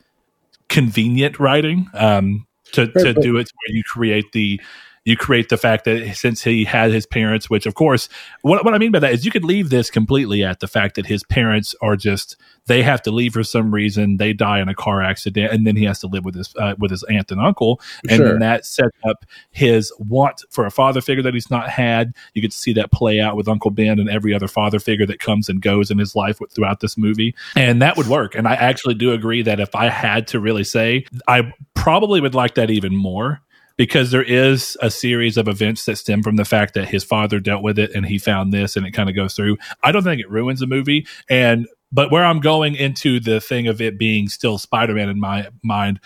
convenient 0.69 1.39
writing 1.39 1.87
um, 1.93 2.45
to 2.73 2.87
to 2.87 3.13
but- 3.13 3.21
do 3.21 3.37
it 3.37 3.49
where 3.65 3.75
you 3.75 3.83
create 3.83 4.31
the 4.33 4.59
you 5.05 5.17
create 5.17 5.49
the 5.49 5.57
fact 5.57 5.85
that 5.85 6.15
since 6.15 6.43
he 6.43 6.63
had 6.63 6.91
his 6.91 7.05
parents, 7.05 7.49
which 7.49 7.65
of 7.65 7.75
course, 7.75 8.07
what, 8.41 8.63
what 8.63 8.73
I 8.73 8.77
mean 8.77 8.91
by 8.91 8.99
that 8.99 9.11
is 9.11 9.25
you 9.25 9.31
could 9.31 9.43
leave 9.43 9.69
this 9.69 9.89
completely 9.91 10.43
at 10.43 10.59
the 10.61 10.67
fact 10.67 10.95
that 10.95 11.05
his 11.05 11.23
parents 11.23 11.75
are 11.81 11.95
just 11.95 12.37
they 12.67 12.81
have 12.81 13.01
to 13.01 13.11
leave 13.11 13.33
for 13.33 13.43
some 13.43 13.73
reason. 13.73 14.17
They 14.17 14.31
die 14.31 14.61
in 14.61 14.69
a 14.69 14.75
car 14.75 15.01
accident, 15.01 15.51
and 15.51 15.67
then 15.67 15.75
he 15.75 15.83
has 15.83 15.99
to 15.99 16.07
live 16.07 16.23
with 16.23 16.35
his 16.35 16.53
uh, 16.57 16.75
with 16.77 16.91
his 16.91 17.03
aunt 17.03 17.31
and 17.31 17.41
uncle, 17.41 17.81
and 18.09 18.17
Sure. 18.17 18.29
then 18.29 18.39
that 18.39 18.65
sets 18.65 18.97
up 19.07 19.25
his 19.51 19.91
want 19.99 20.43
for 20.49 20.65
a 20.65 20.71
father 20.71 21.01
figure 21.01 21.23
that 21.23 21.33
he's 21.33 21.51
not 21.51 21.69
had. 21.69 22.13
You 22.33 22.41
get 22.41 22.51
to 22.51 22.57
see 22.57 22.73
that 22.73 22.91
play 22.91 23.19
out 23.19 23.35
with 23.35 23.49
Uncle 23.49 23.71
Ben 23.71 23.99
and 23.99 24.09
every 24.09 24.33
other 24.33 24.47
father 24.47 24.79
figure 24.79 25.05
that 25.07 25.19
comes 25.19 25.49
and 25.49 25.61
goes 25.61 25.91
in 25.91 25.97
his 25.97 26.15
life 26.15 26.39
with, 26.39 26.53
throughout 26.53 26.79
this 26.79 26.97
movie, 26.97 27.35
and 27.55 27.81
that 27.81 27.97
would 27.97 28.07
work. 28.07 28.35
And 28.35 28.47
I 28.47 28.53
actually 28.53 28.95
do 28.95 29.11
agree 29.11 29.41
that 29.41 29.59
if 29.59 29.75
I 29.75 29.89
had 29.89 30.27
to 30.27 30.39
really 30.39 30.63
say, 30.63 31.05
I 31.27 31.53
probably 31.73 32.21
would 32.21 32.35
like 32.35 32.55
that 32.55 32.69
even 32.69 32.95
more 32.95 33.41
because 33.77 34.11
there 34.11 34.23
is 34.23 34.77
a 34.81 34.91
series 34.91 35.37
of 35.37 35.47
events 35.47 35.85
that 35.85 35.97
stem 35.97 36.21
from 36.21 36.35
the 36.35 36.45
fact 36.45 36.73
that 36.75 36.89
his 36.89 37.03
father 37.03 37.39
dealt 37.39 37.63
with 37.63 37.79
it 37.79 37.91
and 37.95 38.05
he 38.05 38.17
found 38.17 38.53
this 38.53 38.75
and 38.75 38.85
it 38.85 38.91
kind 38.91 39.09
of 39.09 39.15
goes 39.15 39.35
through. 39.35 39.57
I 39.83 39.91
don't 39.91 40.03
think 40.03 40.21
it 40.21 40.29
ruins 40.29 40.59
the 40.59 40.67
movie. 40.67 41.07
And 41.29 41.67
but 41.91 42.11
where 42.11 42.25
I'm 42.25 42.39
going 42.39 42.75
into 42.75 43.19
the 43.19 43.39
thing 43.39 43.67
of 43.67 43.79
it 43.79 43.99
being 43.99 44.27
still 44.27 44.57
Spider-Man 44.57 45.09
in 45.09 45.19
my 45.19 45.47
mind 45.63 45.99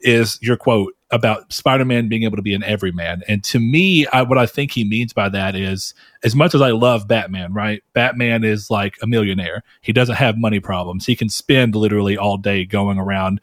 is 0.00 0.38
your 0.40 0.56
quote 0.56 0.94
about 1.10 1.52
Spider-Man 1.52 2.08
being 2.08 2.22
able 2.22 2.36
to 2.36 2.42
be 2.42 2.54
an 2.54 2.62
everyman. 2.62 3.22
And 3.28 3.44
to 3.44 3.60
me, 3.60 4.06
I, 4.06 4.22
what 4.22 4.38
I 4.38 4.46
think 4.46 4.72
he 4.72 4.88
means 4.88 5.12
by 5.12 5.28
that 5.28 5.54
is 5.54 5.94
as 6.24 6.34
much 6.34 6.54
as 6.54 6.62
I 6.62 6.70
love 6.70 7.06
Batman, 7.06 7.52
right? 7.52 7.82
Batman 7.92 8.44
is 8.44 8.70
like 8.70 8.96
a 9.02 9.06
millionaire. 9.06 9.62
He 9.80 9.92
doesn't 9.92 10.16
have 10.16 10.38
money 10.38 10.58
problems. 10.58 11.06
He 11.06 11.14
can 11.14 11.28
spend 11.28 11.74
literally 11.74 12.16
all 12.16 12.38
day 12.38 12.64
going 12.64 12.98
around 12.98 13.40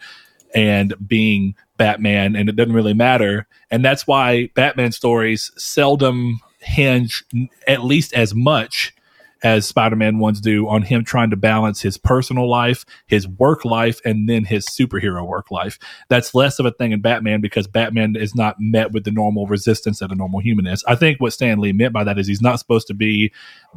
and 0.53 0.93
being 1.07 1.55
Batman, 1.77 2.35
and 2.35 2.49
it 2.49 2.55
doesn't 2.55 2.73
really 2.73 2.93
matter. 2.93 3.47
And 3.71 3.83
that's 3.83 4.05
why 4.07 4.49
Batman 4.55 4.91
stories 4.91 5.51
seldom 5.57 6.39
hinge, 6.59 7.23
at 7.67 7.83
least 7.83 8.13
as 8.13 8.35
much, 8.35 8.93
as 9.41 9.65
Spider-Man 9.65 10.19
ones 10.19 10.41
do 10.41 10.67
on 10.67 10.81
him 10.81 11.05
trying 11.05 11.29
to 11.29 11.37
balance 11.37 11.81
his 11.81 11.97
personal 11.97 12.49
life, 12.49 12.83
his 13.07 13.25
work 13.25 13.63
life, 13.63 14.01
and 14.03 14.27
then 14.27 14.43
his 14.43 14.65
superhero 14.65 15.25
work 15.25 15.49
life. 15.49 15.79
That's 16.09 16.35
less 16.35 16.59
of 16.59 16.65
a 16.65 16.71
thing 16.71 16.91
in 16.91 16.99
Batman 16.99 17.39
because 17.39 17.65
Batman 17.65 18.17
is 18.17 18.35
not 18.35 18.57
met 18.59 18.91
with 18.91 19.05
the 19.05 19.11
normal 19.11 19.47
resistance 19.47 19.99
that 19.99 20.11
a 20.11 20.15
normal 20.15 20.41
human 20.41 20.67
is. 20.67 20.83
I 20.89 20.95
think 20.95 21.21
what 21.21 21.31
Stan 21.31 21.59
Lee 21.59 21.71
meant 21.71 21.93
by 21.93 22.03
that 22.03 22.19
is 22.19 22.27
he's 22.27 22.41
not 22.41 22.59
supposed 22.59 22.87
to 22.87 22.93
be 22.93 23.31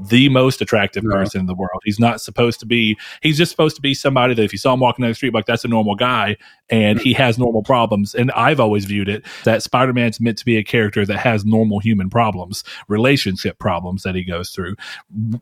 the 0.08 0.28
most 0.30 0.60
attractive 0.60 1.04
No. 1.04 1.14
person 1.14 1.38
in 1.42 1.46
the 1.46 1.54
world. 1.54 1.80
He's 1.84 2.00
not 2.00 2.20
supposed 2.20 2.58
to 2.58 2.66
be. 2.66 2.98
He's 3.20 3.38
just 3.38 3.52
supposed 3.52 3.76
to 3.76 3.82
be 3.82 3.94
somebody 3.94 4.34
that 4.34 4.42
if 4.42 4.50
you 4.50 4.58
saw 4.58 4.74
him 4.74 4.80
walking 4.80 5.04
down 5.04 5.12
the 5.12 5.14
street, 5.14 5.32
like 5.32 5.46
that's 5.46 5.64
a 5.64 5.68
normal 5.68 5.94
guy, 5.94 6.38
and 6.72 6.98
he 6.98 7.12
has 7.12 7.38
normal 7.38 7.62
problems. 7.62 8.14
And 8.14 8.30
I've 8.32 8.58
always 8.58 8.86
viewed 8.86 9.08
it 9.08 9.24
that 9.44 9.62
Spider 9.62 9.92
Man's 9.92 10.20
meant 10.20 10.38
to 10.38 10.44
be 10.44 10.56
a 10.56 10.64
character 10.64 11.04
that 11.04 11.18
has 11.18 11.44
normal 11.44 11.78
human 11.78 12.08
problems, 12.08 12.64
relationship 12.88 13.58
problems 13.58 14.02
that 14.02 14.14
he 14.14 14.24
goes 14.24 14.50
through, 14.50 14.74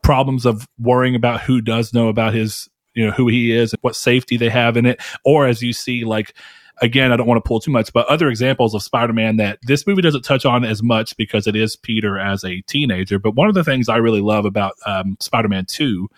problems 0.02 0.44
of 0.44 0.66
worrying 0.78 1.14
about 1.14 1.40
who 1.40 1.60
does 1.60 1.94
know 1.94 2.08
about 2.08 2.34
his, 2.34 2.68
you 2.94 3.06
know, 3.06 3.12
who 3.12 3.28
he 3.28 3.52
is, 3.52 3.72
and 3.72 3.78
what 3.82 3.94
safety 3.94 4.36
they 4.36 4.50
have 4.50 4.76
in 4.76 4.84
it, 4.84 5.00
or 5.24 5.46
as 5.46 5.62
you 5.62 5.72
see, 5.72 6.04
like 6.04 6.34
again, 6.82 7.12
I 7.12 7.16
don't 7.16 7.26
want 7.26 7.42
to 7.42 7.46
pull 7.46 7.60
too 7.60 7.70
much, 7.70 7.92
but 7.92 8.06
other 8.06 8.28
examples 8.28 8.74
of 8.74 8.82
Spider 8.82 9.12
Man 9.12 9.36
that 9.36 9.58
this 9.62 9.86
movie 9.86 10.02
doesn't 10.02 10.24
touch 10.24 10.44
on 10.44 10.64
as 10.64 10.82
much 10.82 11.16
because 11.16 11.46
it 11.46 11.54
is 11.54 11.76
Peter 11.76 12.18
as 12.18 12.42
a 12.42 12.62
teenager. 12.62 13.18
But 13.18 13.36
one 13.36 13.48
of 13.48 13.54
the 13.54 13.62
things 13.62 13.88
I 13.88 13.98
really 13.98 14.22
love 14.22 14.46
about 14.46 14.72
um, 14.86 15.16
Spider 15.20 15.48
Man 15.48 15.66
2 15.66 16.08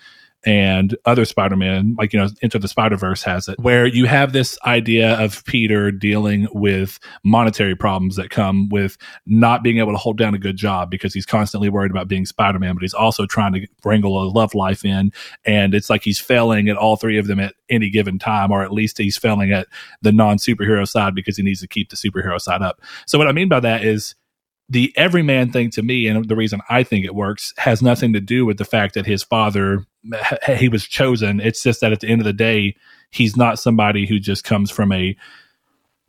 and 0.44 0.96
other 1.04 1.24
Spider 1.24 1.56
Man, 1.56 1.94
like, 1.98 2.12
you 2.12 2.18
know, 2.18 2.28
Into 2.40 2.58
the 2.58 2.68
Spider 2.68 2.96
Verse 2.96 3.22
has 3.22 3.48
it, 3.48 3.58
where 3.58 3.86
you 3.86 4.06
have 4.06 4.32
this 4.32 4.58
idea 4.64 5.14
of 5.20 5.44
Peter 5.44 5.90
dealing 5.90 6.48
with 6.52 6.98
monetary 7.24 7.76
problems 7.76 8.16
that 8.16 8.30
come 8.30 8.68
with 8.68 8.96
not 9.26 9.62
being 9.62 9.78
able 9.78 9.92
to 9.92 9.98
hold 9.98 10.18
down 10.18 10.34
a 10.34 10.38
good 10.38 10.56
job 10.56 10.90
because 10.90 11.14
he's 11.14 11.26
constantly 11.26 11.68
worried 11.68 11.90
about 11.90 12.08
being 12.08 12.26
Spider 12.26 12.58
Man, 12.58 12.74
but 12.74 12.82
he's 12.82 12.94
also 12.94 13.26
trying 13.26 13.52
to 13.52 13.66
wrangle 13.84 14.22
a 14.22 14.26
love 14.28 14.54
life 14.54 14.84
in. 14.84 15.12
And 15.44 15.74
it's 15.74 15.88
like 15.88 16.02
he's 16.02 16.18
failing 16.18 16.68
at 16.68 16.76
all 16.76 16.96
three 16.96 17.18
of 17.18 17.26
them 17.26 17.40
at 17.40 17.54
any 17.68 17.90
given 17.90 18.18
time, 18.18 18.50
or 18.50 18.62
at 18.62 18.72
least 18.72 18.98
he's 18.98 19.16
failing 19.16 19.52
at 19.52 19.68
the 20.02 20.12
non 20.12 20.38
superhero 20.38 20.86
side 20.86 21.14
because 21.14 21.36
he 21.36 21.42
needs 21.42 21.60
to 21.60 21.68
keep 21.68 21.90
the 21.90 21.96
superhero 21.96 22.40
side 22.40 22.62
up. 22.62 22.80
So, 23.06 23.18
what 23.18 23.28
I 23.28 23.32
mean 23.32 23.48
by 23.48 23.60
that 23.60 23.84
is 23.84 24.14
the 24.72 24.92
everyman 24.96 25.52
thing 25.52 25.70
to 25.70 25.82
me, 25.82 26.06
and 26.06 26.26
the 26.26 26.36
reason 26.36 26.60
I 26.70 26.82
think 26.82 27.04
it 27.04 27.14
works, 27.14 27.52
has 27.58 27.82
nothing 27.82 28.14
to 28.14 28.20
do 28.20 28.46
with 28.46 28.56
the 28.56 28.64
fact 28.64 28.94
that 28.94 29.04
his 29.04 29.22
father 29.22 29.86
he 30.56 30.68
was 30.68 30.84
chosen. 30.84 31.40
It's 31.40 31.62
just 31.62 31.80
that 31.82 31.92
at 31.92 32.00
the 32.00 32.08
end 32.08 32.20
of 32.20 32.24
the 32.24 32.32
day, 32.32 32.74
he's 33.10 33.36
not 33.36 33.58
somebody 33.58 34.06
who 34.06 34.18
just 34.18 34.44
comes 34.44 34.70
from 34.70 34.90
a 34.90 35.14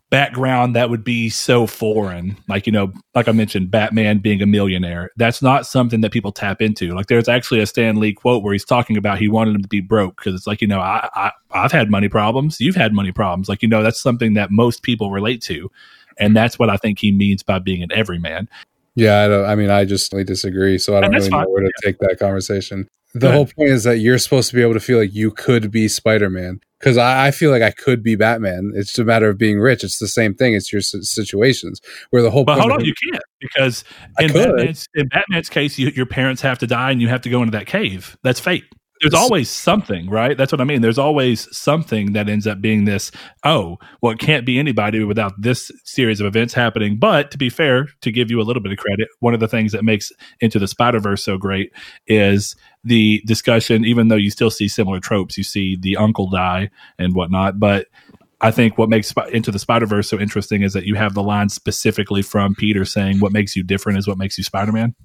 background 0.09 0.75
that 0.75 0.91
would 0.91 1.03
be 1.03 1.27
so 1.27 1.65
foreign. 1.65 2.37
Like, 2.47 2.67
you 2.67 2.71
know, 2.71 2.93
like 3.15 3.27
I 3.27 3.31
mentioned, 3.31 3.71
Batman 3.71 4.19
being 4.19 4.43
a 4.43 4.45
millionaire. 4.45 5.09
That's 5.17 5.41
not 5.41 5.65
something 5.65 6.01
that 6.01 6.11
people 6.11 6.31
tap 6.31 6.61
into. 6.61 6.93
Like, 6.93 7.07
there's 7.07 7.27
actually 7.27 7.61
a 7.61 7.65
Stan 7.65 7.99
Lee 7.99 8.13
quote 8.13 8.43
where 8.43 8.53
he's 8.53 8.63
talking 8.63 8.95
about 8.95 9.17
he 9.17 9.27
wanted 9.27 9.55
him 9.55 9.63
to 9.63 9.67
be 9.67 9.81
broke 9.81 10.17
because 10.17 10.35
it's 10.35 10.45
like, 10.45 10.61
you 10.61 10.67
know, 10.67 10.79
I, 10.79 11.09
I, 11.15 11.31
I've 11.51 11.71
had 11.71 11.89
money 11.89 12.09
problems. 12.09 12.61
You've 12.61 12.75
had 12.75 12.93
money 12.93 13.11
problems. 13.11 13.49
Like, 13.49 13.63
you 13.63 13.67
know, 13.67 13.81
that's 13.81 13.99
something 13.99 14.35
that 14.35 14.51
most 14.51 14.83
people 14.83 15.09
relate 15.09 15.41
to. 15.43 15.71
And 16.19 16.35
that's 16.35 16.57
what 16.59 16.69
I 16.69 16.77
think 16.77 16.99
he 16.99 17.11
means 17.11 17.43
by 17.43 17.59
being 17.59 17.83
an 17.83 17.91
everyman. 17.91 18.49
Yeah, 18.95 19.23
I 19.23 19.27
don't. 19.27 19.45
I 19.45 19.55
mean, 19.55 19.69
I 19.69 19.85
just 19.85 20.11
disagree. 20.11 20.77
So 20.77 20.95
I 20.95 21.01
don't 21.01 21.11
really 21.11 21.29
know 21.29 21.45
where 21.47 21.63
to 21.63 21.71
take 21.83 21.97
that 21.99 22.19
conversation. 22.19 22.87
The 23.15 23.31
whole 23.31 23.45
point 23.45 23.69
is 23.69 23.83
that 23.83 23.99
you're 23.99 24.17
supposed 24.17 24.49
to 24.49 24.55
be 24.55 24.63
able 24.63 24.73
to 24.73 24.79
feel 24.79 24.97
like 24.97 25.13
you 25.13 25.29
could 25.31 25.69
be 25.69 25.87
Spider 25.87 26.29
Man. 26.29 26.59
Because 26.79 26.97
I, 26.97 27.27
I 27.27 27.31
feel 27.31 27.49
like 27.49 27.61
I 27.61 27.71
could 27.71 28.03
be 28.03 28.15
Batman. 28.15 28.73
It's 28.75 28.89
just 28.89 28.99
a 28.99 29.05
matter 29.05 29.29
of 29.29 29.37
being 29.37 29.59
rich. 29.59 29.83
It's 29.83 29.99
the 29.99 30.07
same 30.07 30.33
thing. 30.33 30.53
It's 30.53 30.73
your 30.73 30.79
s- 30.79 30.95
situations 31.03 31.79
where 32.09 32.21
the 32.21 32.29
whole. 32.29 32.43
But 32.43 32.53
point 32.59 32.61
hold 32.61 32.81
on, 32.81 32.85
you 32.85 32.93
can't 32.93 33.23
because 33.39 33.83
in. 34.19 34.33
Batman's, 34.33 34.87
in 34.93 35.07
Batman's 35.07 35.49
case, 35.49 35.77
you, 35.79 35.89
your 35.95 36.05
parents 36.05 36.41
have 36.41 36.59
to 36.59 36.67
die 36.67 36.91
and 36.91 37.01
you 37.01 37.07
have 37.07 37.21
to 37.21 37.29
go 37.29 37.41
into 37.41 37.57
that 37.57 37.67
cave. 37.67 38.17
That's 38.23 38.39
fate. 38.39 38.65
There's 39.03 39.13
always 39.21 39.49
something, 39.49 40.09
right? 40.09 40.37
That's 40.37 40.51
what 40.51 40.61
I 40.61 40.63
mean. 40.63 40.81
There's 40.81 40.97
always 40.97 41.55
something 41.55 42.13
that 42.13 42.29
ends 42.29 42.47
up 42.47 42.61
being 42.61 42.85
this. 42.85 43.11
Oh, 43.43 43.77
well, 44.01 44.13
it 44.13 44.19
can't 44.19 44.45
be 44.45 44.57
anybody 44.57 45.03
without 45.03 45.33
this 45.39 45.71
series 45.83 46.19
of 46.21 46.25
events 46.25 46.53
happening. 46.53 46.97
But 46.97 47.29
to 47.31 47.37
be 47.37 47.49
fair, 47.49 47.89
to 48.01 48.11
give 48.11 48.31
you 48.31 48.39
a 48.39 48.43
little 48.43 48.63
bit 48.63 48.71
of 48.71 48.77
credit, 48.77 49.09
one 49.19 49.33
of 49.33 49.41
the 49.41 49.47
things 49.47 49.73
that 49.73 49.83
makes 49.83 50.11
Into 50.39 50.57
the 50.57 50.67
Spider 50.67 50.99
Verse 50.99 51.23
so 51.23 51.37
great 51.37 51.73
is 52.07 52.55
the 52.83 53.21
discussion. 53.25 53.83
Even 53.83 54.07
though 54.07 54.15
you 54.15 54.31
still 54.31 54.49
see 54.49 54.67
similar 54.67 54.99
tropes, 54.99 55.37
you 55.37 55.43
see 55.43 55.75
the 55.75 55.97
uncle 55.97 56.29
die 56.29 56.69
and 56.97 57.13
whatnot, 57.13 57.59
but 57.59 57.87
I 58.41 58.51
think 58.51 58.77
what 58.77 58.89
makes 58.89 59.13
Into 59.31 59.51
the 59.51 59.59
Spider 59.59 59.85
Verse 59.85 60.09
so 60.09 60.19
interesting 60.19 60.63
is 60.63 60.73
that 60.73 60.85
you 60.85 60.95
have 60.95 61.13
the 61.13 61.23
line 61.23 61.49
specifically 61.49 62.21
from 62.21 62.55
Peter 62.55 62.83
saying, 62.85 63.19
"What 63.19 63.31
makes 63.31 63.55
you 63.55 63.63
different 63.63 63.99
is 63.99 64.07
what 64.07 64.17
makes 64.17 64.37
you 64.37 64.43
Spider 64.43 64.71
Man," 64.71 64.95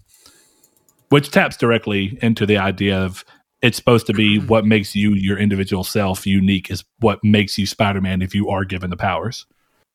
which 1.08 1.30
taps 1.30 1.56
directly 1.56 2.19
into 2.21 2.47
the 2.47 2.58
idea 2.58 2.99
of 2.99 3.25
it's 3.62 3.76
supposed 3.76 4.06
to 4.06 4.12
be 4.12 4.38
what 4.47 4.64
makes 4.64 4.94
you 4.94 5.14
your 5.14 5.38
individual 5.38 5.84
self 5.84 6.26
unique 6.26 6.71
is 6.71 6.84
what 7.00 7.18
makes 7.23 7.58
you 7.58 7.66
Spider 7.66 8.00
Man 8.00 8.23
if 8.23 8.34
you 8.34 8.49
are 8.49 8.64
given 8.64 8.90
the 8.90 8.97
powers. 8.97 9.47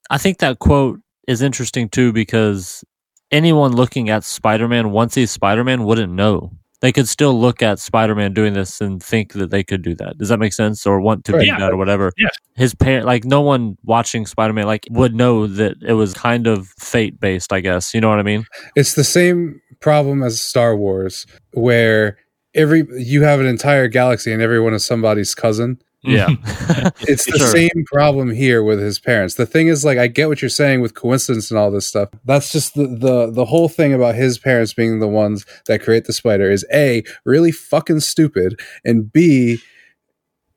I 0.10 0.18
think 0.18 0.40
that 0.40 0.60
quote 0.60 1.00
is 1.28 1.42
interesting 1.42 1.88
too 1.90 2.12
because 2.12 2.84
anyone 3.32 3.72
looking 3.74 4.10
at 4.10 4.24
Spider 4.24 4.68
Man 4.68 4.92
once 4.92 5.16
he's 5.16 5.32
Spider 5.32 5.64
Man 5.64 5.84
wouldn't 5.86 6.14
know. 6.14 6.52
They 6.82 6.92
could 6.92 7.08
still 7.08 7.40
look 7.40 7.62
at 7.64 7.80
Spider 7.80 8.14
Man 8.14 8.34
doing 8.34 8.52
this 8.52 8.82
and 8.82 9.02
think 9.02 9.32
that 9.34 9.50
they 9.52 9.64
could 9.64 9.82
do 9.84 9.96
that. 9.96 10.18
Does 10.18 10.28
that 10.28 10.38
make 10.38 10.52
sense? 10.52 10.86
Or 10.86 11.00
want 11.00 11.24
to 11.24 11.32
Right. 11.32 11.40
be 11.44 11.46
Yeah. 11.48 11.60
that 11.60 11.72
or 11.72 11.78
whatever. 11.78 12.12
Yes. 12.18 12.36
His 12.56 12.76
parent, 12.76 13.06
like 13.06 13.24
no 13.24 13.40
one 13.40 13.78
watching 13.86 14.26
Spider 14.26 14.52
Man, 14.52 14.66
like 14.66 14.86
would 14.92 15.16
know 15.16 15.48
that 15.48 15.78
it 15.82 15.94
was 15.94 16.14
kind 16.14 16.46
of 16.46 16.68
fate 16.78 17.22
based. 17.22 17.54
I 17.54 17.62
guess 17.62 17.94
you 17.94 18.02
know 18.02 18.10
what 18.10 18.20
I 18.20 18.24
mean. 18.24 18.46
it's 18.76 18.96
the 18.96 19.06
same 19.06 19.62
problem 19.80 20.22
as 20.24 20.42
Star 20.42 20.76
Wars, 20.76 21.26
where 21.54 22.18
every 22.56 22.86
you 22.98 23.24
have 23.24 23.40
an 23.40 23.46
entire 23.46 23.88
galaxy 23.88 24.32
and 24.32 24.42
everyone 24.42 24.74
is 24.74 24.86
somebody's 24.86 25.34
cousin. 25.36 25.82
Yeah. 26.04 26.28
It's 27.08 27.26
the 27.26 27.38
Sure. 27.38 27.48
same 27.48 27.86
problem 27.86 28.30
here 28.32 28.62
with 28.64 28.80
his 28.80 29.00
parents. 29.00 29.36
The 29.36 29.46
thing 29.46 29.68
is, 29.68 29.86
like, 29.86 29.98
I 29.98 30.08
get 30.08 30.28
what 30.28 30.42
you're 30.42 30.50
saying 30.50 30.82
with 30.82 30.96
coincidence 30.96 31.50
and 31.50 31.58
all 31.58 31.72
this 31.72 31.88
stuff. 31.88 32.10
That's 32.26 32.52
just 32.52 32.74
the 32.76 32.88
the 32.88 33.32
the 33.32 33.46
whole 33.46 33.70
thing 33.70 33.94
about 33.94 34.16
his 34.16 34.38
parents 34.38 34.74
being 34.74 35.00
the 35.00 35.08
ones 35.08 35.46
that 35.68 35.82
create 35.82 36.06
the 36.06 36.14
spider 36.14 36.52
is 36.52 36.66
a 36.74 37.04
really 37.26 37.52
fucking 37.54 38.02
stupid, 38.02 38.60
and 38.84 39.12
b 39.12 39.60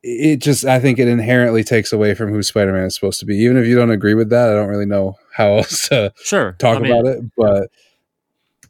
it 0.03 0.37
just 0.37 0.63
I 0.65 0.79
think 0.79 0.99
it 0.99 1.07
inherently 1.07 1.63
takes 1.63 1.91
away 1.91 2.13
from 2.13 2.29
who 2.31 2.41
Spider 2.43 2.71
Man 2.73 2.83
is 2.85 2.95
supposed 2.95 3.19
to 3.19 3.25
be. 3.25 3.35
Even 3.37 3.57
if 3.57 3.65
you 3.67 3.75
don't 3.75 3.91
agree 3.91 4.13
with 4.13 4.29
that, 4.29 4.49
I 4.49 4.53
don't 4.53 4.69
really 4.69 4.85
know 4.85 5.15
how 5.33 5.57
else 5.57 5.87
to 5.89 6.13
sure. 6.23 6.53
talk 6.59 6.77
I 6.77 6.79
mean, 6.81 6.91
about 6.91 7.05
it. 7.05 7.23
But 7.35 7.69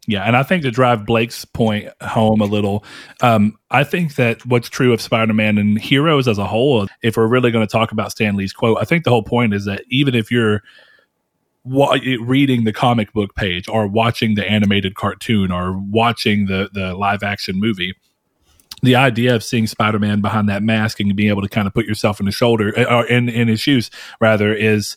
Yeah, 0.10 0.24
and 0.24 0.38
I 0.38 0.44
think 0.44 0.64
to 0.64 0.72
drive 0.72 1.06
Blake's 1.06 1.44
point 1.44 1.90
home 2.02 2.40
a 2.40 2.46
little, 2.46 2.86
um, 3.22 3.58
I 3.70 3.84
think 3.84 4.16
that 4.16 4.46
what's 4.46 4.70
true 4.70 4.94
of 4.94 5.02
Spider-Man 5.02 5.58
and 5.58 5.78
heroes 5.78 6.30
as 6.30 6.38
a 6.38 6.46
whole, 6.46 6.88
if 7.04 7.18
we're 7.18 7.28
really 7.28 7.52
going 7.52 7.68
to 7.68 7.72
talk 7.72 7.92
about 7.92 8.12
Stan 8.12 8.38
Lee's 8.38 8.54
quote, 8.54 8.78
I 8.80 8.86
think 8.86 9.04
the 9.04 9.10
whole 9.10 9.24
point 9.24 9.54
is 9.54 9.66
that 9.66 9.84
even 9.90 10.16
if 10.16 10.32
you're 10.32 10.64
reading 11.66 12.64
the 12.64 12.72
comic 12.72 13.12
book 13.12 13.36
page 13.36 13.68
or 13.68 13.86
watching 13.86 14.36
the 14.36 14.50
animated 14.50 14.96
cartoon 14.96 15.52
or 15.52 15.78
watching 15.78 16.46
the 16.46 16.70
the 16.72 16.94
live 16.94 17.22
action 17.24 17.60
movie, 17.60 17.94
the 18.82 18.96
idea 18.96 19.36
of 19.36 19.44
seeing 19.44 19.68
Spider-Man 19.68 20.22
behind 20.22 20.48
that 20.48 20.64
mask 20.64 21.02
and 21.02 21.14
being 21.18 21.30
able 21.30 21.42
to 21.42 21.50
kind 21.50 21.68
of 21.68 21.74
put 21.74 21.86
yourself 21.86 22.22
in 22.22 22.26
the 22.26 22.32
shoulder 22.32 22.74
or 22.90 23.06
in 23.08 23.28
in 23.28 23.50
his 23.50 23.60
shoes 23.60 23.92
rather 24.22 24.54
is 24.54 24.96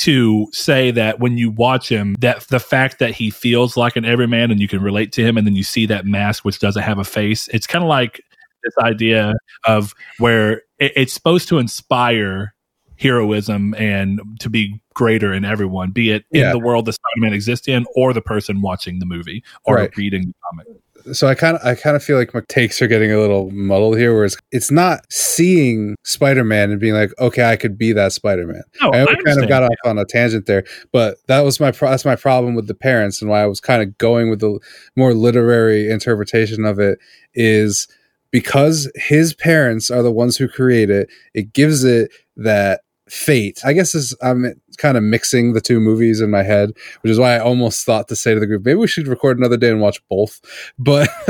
to 0.00 0.46
say 0.52 0.90
that 0.90 1.20
when 1.20 1.36
you 1.38 1.50
watch 1.50 1.88
him, 1.90 2.14
that 2.20 2.40
the 2.48 2.60
fact 2.60 2.98
that 3.00 3.12
he 3.12 3.30
feels 3.30 3.76
like 3.76 3.96
an 3.96 4.04
everyman 4.04 4.50
and 4.50 4.60
you 4.60 4.68
can 4.68 4.80
relate 4.82 5.12
to 5.12 5.22
him, 5.24 5.36
and 5.36 5.46
then 5.46 5.54
you 5.56 5.64
see 5.64 5.86
that 5.86 6.06
mask 6.06 6.44
which 6.44 6.58
doesn't 6.58 6.82
have 6.82 6.98
a 6.98 7.04
face, 7.04 7.48
it's 7.48 7.66
kind 7.66 7.84
of 7.84 7.88
like 7.88 8.20
this 8.64 8.74
idea 8.82 9.32
of 9.66 9.94
where 10.18 10.62
it, 10.78 10.92
it's 10.96 11.12
supposed 11.12 11.48
to 11.48 11.58
inspire 11.58 12.54
heroism 12.98 13.74
and 13.78 14.20
to 14.38 14.50
be 14.50 14.78
greater 14.94 15.32
in 15.32 15.44
everyone, 15.44 15.90
be 15.90 16.10
it 16.10 16.24
Yeah. 16.30 16.46
in 16.46 16.50
the 16.52 16.58
world 16.58 16.84
that 16.84 16.92
Spider-Man 16.94 17.32
exists 17.32 17.66
in, 17.66 17.86
or 17.94 18.12
the 18.12 18.20
person 18.20 18.60
watching 18.60 18.98
the 18.98 19.06
movie 19.06 19.42
or 19.64 19.76
Right. 19.76 19.96
reading 19.96 20.26
the 20.28 20.34
comic. 20.50 20.66
So 21.12 21.26
I 21.26 21.34
kind 21.34 21.56
of 21.56 21.66
I 21.66 21.74
kind 21.74 21.96
of 21.96 22.02
feel 22.02 22.16
like 22.16 22.34
my 22.34 22.42
takes 22.48 22.80
are 22.80 22.86
getting 22.86 23.12
a 23.12 23.18
little 23.18 23.50
muddled 23.50 23.98
here. 23.98 24.14
Where 24.14 24.24
it's 24.24 24.36
it's 24.52 24.70
not 24.70 25.04
seeing 25.10 25.96
Spider 26.04 26.44
Man 26.44 26.70
and 26.70 26.80
being 26.80 26.94
like, 26.94 27.12
okay, 27.18 27.44
I 27.44 27.56
could 27.56 27.76
be 27.76 27.92
that 27.92 28.12
Spider 28.12 28.46
Man. 28.46 28.62
No, 28.80 28.90
I 28.90 29.02
I 29.02 29.14
kind 29.24 29.42
of 29.42 29.48
got 29.48 29.62
off 29.62 29.76
on 29.84 29.98
a 29.98 30.04
tangent 30.04 30.46
there, 30.46 30.64
but 30.92 31.18
that 31.26 31.40
was 31.40 31.60
my 31.60 31.72
pro- 31.72 31.90
that's 31.90 32.04
my 32.04 32.16
problem 32.16 32.54
with 32.54 32.66
the 32.66 32.74
parents 32.74 33.20
and 33.20 33.30
why 33.30 33.42
I 33.42 33.46
was 33.46 33.60
kind 33.60 33.82
of 33.82 33.96
going 33.98 34.30
with 34.30 34.40
the 34.40 34.58
more 34.96 35.14
literary 35.14 35.90
interpretation 35.90 36.64
of 36.64 36.78
it 36.78 36.98
is 37.34 37.88
because 38.30 38.90
his 38.94 39.34
parents 39.34 39.90
are 39.90 40.02
the 40.02 40.12
ones 40.12 40.36
who 40.36 40.48
create 40.48 40.90
it. 40.90 41.10
It 41.34 41.52
gives 41.52 41.84
it 41.84 42.12
that 42.36 42.82
fate. 43.10 43.60
I 43.64 43.72
guess 43.72 43.94
is 43.94 44.16
I'm 44.22 44.54
kind 44.78 44.96
of 44.96 45.02
mixing 45.02 45.52
the 45.52 45.60
two 45.60 45.80
movies 45.80 46.20
in 46.20 46.30
my 46.30 46.42
head, 46.42 46.70
which 47.02 47.10
is 47.10 47.18
why 47.18 47.34
I 47.34 47.40
almost 47.40 47.84
thought 47.84 48.08
to 48.08 48.16
say 48.16 48.34
to 48.34 48.40
the 48.40 48.46
group, 48.46 48.64
maybe 48.64 48.78
we 48.78 48.86
should 48.86 49.08
record 49.08 49.38
another 49.38 49.56
day 49.56 49.70
and 49.70 49.80
watch 49.80 50.00
both. 50.08 50.40
But 50.78 51.08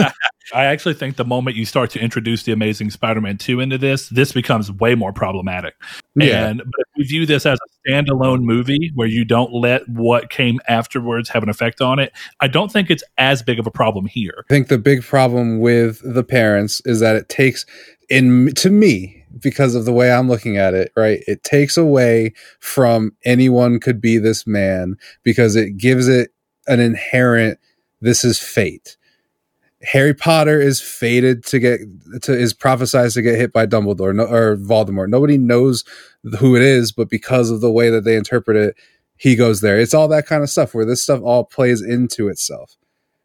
I 0.54 0.64
actually 0.64 0.94
think 0.94 1.16
the 1.16 1.24
moment 1.24 1.56
you 1.56 1.64
start 1.64 1.90
to 1.90 2.00
introduce 2.00 2.42
the 2.42 2.52
Amazing 2.52 2.90
Spider-Man 2.90 3.38
2 3.38 3.60
into 3.60 3.78
this, 3.78 4.08
this 4.08 4.32
becomes 4.32 4.70
way 4.70 4.94
more 4.94 5.12
problematic. 5.12 5.74
Yeah. 6.14 6.48
And 6.48 6.58
but 6.58 6.80
if 6.80 6.86
we 6.98 7.04
view 7.04 7.26
this 7.26 7.46
as 7.46 7.58
a 7.58 7.90
standalone 7.90 8.42
movie 8.42 8.90
where 8.94 9.08
you 9.08 9.24
don't 9.24 9.52
let 9.52 9.88
what 9.88 10.30
came 10.30 10.58
afterwards 10.68 11.28
have 11.30 11.42
an 11.42 11.48
effect 11.48 11.80
on 11.80 11.98
it, 11.98 12.12
I 12.40 12.48
don't 12.48 12.70
think 12.70 12.90
it's 12.90 13.04
as 13.18 13.42
big 13.42 13.58
of 13.58 13.66
a 13.66 13.70
problem 13.70 14.06
here. 14.06 14.44
I 14.50 14.52
think 14.52 14.68
the 14.68 14.78
big 14.78 15.02
problem 15.02 15.60
with 15.60 16.00
the 16.04 16.24
parents 16.24 16.82
is 16.84 17.00
that 17.00 17.16
it 17.16 17.28
takes 17.28 17.64
in 18.08 18.52
to 18.56 18.70
me 18.70 19.19
because 19.38 19.74
of 19.74 19.84
the 19.84 19.92
way 19.92 20.12
I'm 20.12 20.28
looking 20.28 20.56
at 20.56 20.74
it, 20.74 20.92
right? 20.96 21.22
It 21.26 21.44
takes 21.44 21.76
away 21.76 22.34
from 22.58 23.12
anyone 23.24 23.80
could 23.80 24.00
be 24.00 24.18
this 24.18 24.46
man 24.46 24.96
because 25.22 25.56
it 25.56 25.76
gives 25.76 26.08
it 26.08 26.30
an 26.66 26.80
inherent 26.80 27.58
this 28.00 28.24
is 28.24 28.38
fate. 28.38 28.96
Harry 29.82 30.12
Potter 30.12 30.60
is 30.60 30.80
fated 30.80 31.44
to 31.46 31.58
get 31.58 31.80
to 32.22 32.32
is 32.36 32.52
prophesized 32.52 33.14
to 33.14 33.22
get 33.22 33.36
hit 33.36 33.52
by 33.52 33.66
Dumbledore 33.66 34.14
no, 34.14 34.24
or 34.24 34.56
Voldemort. 34.56 35.08
Nobody 35.08 35.38
knows 35.38 35.84
who 36.38 36.54
it 36.54 36.62
is, 36.62 36.92
but 36.92 37.08
because 37.08 37.50
of 37.50 37.60
the 37.60 37.70
way 37.70 37.88
that 37.88 38.04
they 38.04 38.16
interpret 38.16 38.56
it, 38.56 38.76
he 39.16 39.36
goes 39.36 39.60
there. 39.60 39.78
It's 39.78 39.94
all 39.94 40.08
that 40.08 40.26
kind 40.26 40.42
of 40.42 40.50
stuff 40.50 40.74
where 40.74 40.84
this 40.84 41.02
stuff 41.02 41.20
all 41.22 41.44
plays 41.44 41.80
into 41.82 42.28
itself. 42.28 42.76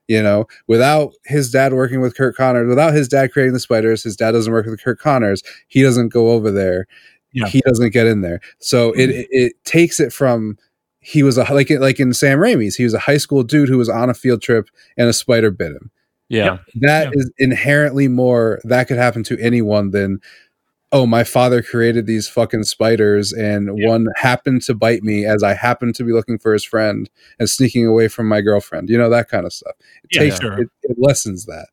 You 0.08 0.22
know, 0.22 0.46
without 0.68 1.14
his 1.26 1.50
dad 1.50 1.74
working 1.74 2.00
with 2.00 2.16
Curt 2.16 2.36
Connors, 2.36 2.68
without 2.70 2.94
his 2.94 3.08
dad 3.08 3.32
creating 3.32 3.54
the 3.54 3.60
spiders, 3.60 4.04
his 4.04 4.16
dad 4.16 4.32
doesn't 4.32 4.54
work 4.54 4.66
with 4.68 4.84
Curt 4.84 5.00
Connors. 5.00 5.42
He 5.68 5.82
doesn't 5.82 6.10
go 6.10 6.30
over 6.30 6.52
there. 6.52 6.86
Yeah. 7.34 7.48
He 7.48 7.62
doesn't 7.62 7.92
get 7.92 8.08
in 8.08 8.22
there. 8.22 8.40
So 8.60 8.94
hmm. 8.94 9.00
it, 9.00 9.10
it 9.10 9.28
it 9.32 9.64
takes 9.66 10.00
it 10.00 10.14
from 10.14 10.58
he 11.00 11.22
was 11.22 11.38
a 11.38 11.44
like 11.54 11.70
like 11.70 12.00
in 12.00 12.14
Sam 12.14 12.40
Raimi's, 12.40 12.76
he 12.76 12.84
was 12.84 12.94
a 12.94 13.00
high 13.00 13.18
school 13.18 13.44
dude 13.44 13.70
who 13.70 13.78
was 13.78 13.90
on 13.90 14.10
a 14.10 14.14
field 14.14 14.42
trip 14.42 14.70
and 14.98 15.08
a 15.08 15.14
spider 15.14 15.52
bit 15.52 15.72
him. 15.72 15.92
Yeah. 16.30 16.58
That 16.82 17.06
Yeah. 17.06 17.12
is 17.14 17.32
inherently 17.38 18.08
more 18.08 18.60
that 18.64 18.88
could 18.88 18.98
happen 18.98 19.24
to 19.24 19.40
anyone 19.40 19.92
than 19.92 20.20
oh 20.96 21.06
my 21.06 21.26
father 21.26 21.62
created 21.62 22.06
these 22.06 22.26
fucking 22.30 22.64
spiders 22.64 23.34
and 23.34 23.78
Yeah. 23.78 23.90
one 23.90 24.08
happened 24.16 24.62
to 24.64 24.74
bite 24.74 25.04
me 25.04 25.26
as 25.26 25.44
I 25.44 25.54
happened 25.54 25.94
to 25.96 26.06
be 26.06 26.14
looking 26.14 26.38
for 26.40 26.54
his 26.54 26.64
friend 26.64 27.10
and 27.38 27.50
sneaking 27.50 27.86
away 27.86 28.08
from 28.08 28.30
my 28.30 28.40
girlfriend. 28.40 28.90
You 28.90 28.98
know 28.98 29.10
that 29.10 29.28
kind 29.28 29.46
of 29.46 29.52
stuff. 29.52 29.74
It 30.06 30.10
Yeah, 30.14 30.20
takes 30.22 30.40
sure. 30.40 30.54
it, 30.62 30.70
it 30.84 30.96
lessens 30.98 31.46
that. 31.48 31.68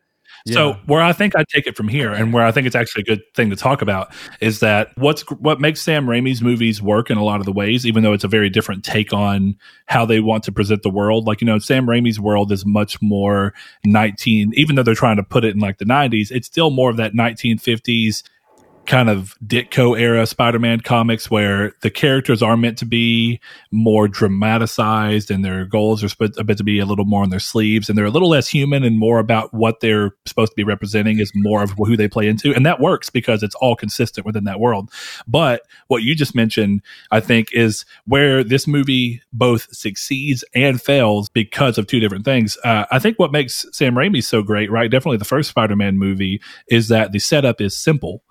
So 0.48 0.72
where 0.86 1.00
I 1.00 1.12
think 1.12 1.36
I 1.36 1.44
take 1.54 1.68
it 1.68 1.76
from 1.76 1.86
here, 1.86 2.12
and 2.12 2.32
where 2.32 2.44
I 2.44 2.50
think 2.50 2.66
it's 2.66 2.74
actually 2.74 3.02
a 3.02 3.04
good 3.04 3.20
thing 3.36 3.48
to 3.50 3.54
talk 3.54 3.80
about, 3.80 4.12
is 4.40 4.58
that 4.58 4.88
what's 4.96 5.22
what 5.30 5.60
makes 5.60 5.80
Sam 5.80 6.06
Raimi's 6.06 6.42
movies 6.42 6.82
work 6.82 7.10
in 7.10 7.16
a 7.16 7.22
lot 7.22 7.38
of 7.38 7.46
the 7.46 7.52
ways, 7.52 7.86
even 7.86 8.02
though 8.02 8.12
it's 8.12 8.24
a 8.24 8.28
very 8.28 8.50
different 8.50 8.82
take 8.84 9.12
on 9.12 9.54
how 9.86 10.04
they 10.04 10.18
want 10.18 10.42
to 10.44 10.50
present 10.52 10.82
the 10.82 10.90
world. 10.90 11.28
Like 11.28 11.40
you 11.42 11.46
know, 11.46 11.60
Sam 11.60 11.86
Raimi's 11.86 12.18
world 12.18 12.50
is 12.50 12.66
much 12.66 13.00
more 13.00 13.54
nineteen, 13.84 14.50
even 14.56 14.74
though 14.74 14.82
they're 14.82 14.96
trying 14.96 15.18
to 15.18 15.22
put 15.22 15.44
it 15.44 15.54
in 15.54 15.60
like 15.60 15.78
the 15.78 15.84
nineties, 15.84 16.32
it's 16.32 16.48
still 16.48 16.70
more 16.70 16.90
of 16.90 16.96
that 16.96 17.14
nineteen 17.14 17.56
fifties 17.56 18.24
kind 18.86 19.08
of 19.08 19.34
Ditko 19.44 19.98
era 19.98 20.26
Spider-Man 20.26 20.80
comics 20.80 21.30
where 21.30 21.72
the 21.82 21.90
characters 21.90 22.42
are 22.42 22.56
meant 22.56 22.78
to 22.78 22.84
be 22.84 23.40
more 23.70 24.08
dramatized 24.08 25.30
and 25.30 25.44
their 25.44 25.64
goals 25.64 26.02
are 26.02 26.08
supposed 26.08 26.34
to 26.34 26.64
be 26.64 26.78
a 26.78 26.84
little 26.84 27.04
more 27.04 27.22
on 27.22 27.30
their 27.30 27.40
sleeves 27.40 27.88
and 27.88 27.96
they're 27.96 28.04
a 28.04 28.10
little 28.10 28.28
less 28.28 28.48
human 28.48 28.82
and 28.82 28.98
more 28.98 29.18
about 29.18 29.54
what 29.54 29.80
they're 29.80 30.10
supposed 30.26 30.52
to 30.52 30.56
be 30.56 30.64
representing 30.64 31.20
is 31.20 31.30
more 31.34 31.62
of 31.62 31.70
who 31.70 31.96
they 31.96 32.08
play 32.08 32.26
into 32.26 32.52
and 32.54 32.66
that 32.66 32.80
works 32.80 33.08
because 33.08 33.42
it's 33.42 33.54
all 33.56 33.76
consistent 33.76 34.26
within 34.26 34.44
that 34.44 34.60
world. 34.60 34.90
But 35.28 35.62
what 35.86 36.02
you 36.02 36.14
just 36.14 36.34
mentioned 36.34 36.82
I 37.10 37.20
think 37.20 37.52
is 37.52 37.84
where 38.06 38.42
this 38.42 38.66
movie 38.66 39.22
both 39.32 39.68
succeeds 39.74 40.44
and 40.54 40.80
fails 40.80 41.28
because 41.28 41.78
of 41.78 41.86
two 41.86 42.00
different 42.00 42.24
things. 42.24 42.58
Uh, 42.64 42.86
I 42.90 42.98
think 42.98 43.18
what 43.18 43.32
makes 43.32 43.64
Sam 43.72 43.94
Raimi 43.94 44.24
so 44.24 44.42
great, 44.42 44.70
right? 44.70 44.90
Definitely 44.90 45.18
the 45.18 45.24
first 45.24 45.50
Spider-Man 45.50 45.98
movie 45.98 46.40
is 46.68 46.88
that 46.88 47.12
the 47.12 47.18
setup 47.18 47.60
is 47.60 47.76
simple 47.76 48.22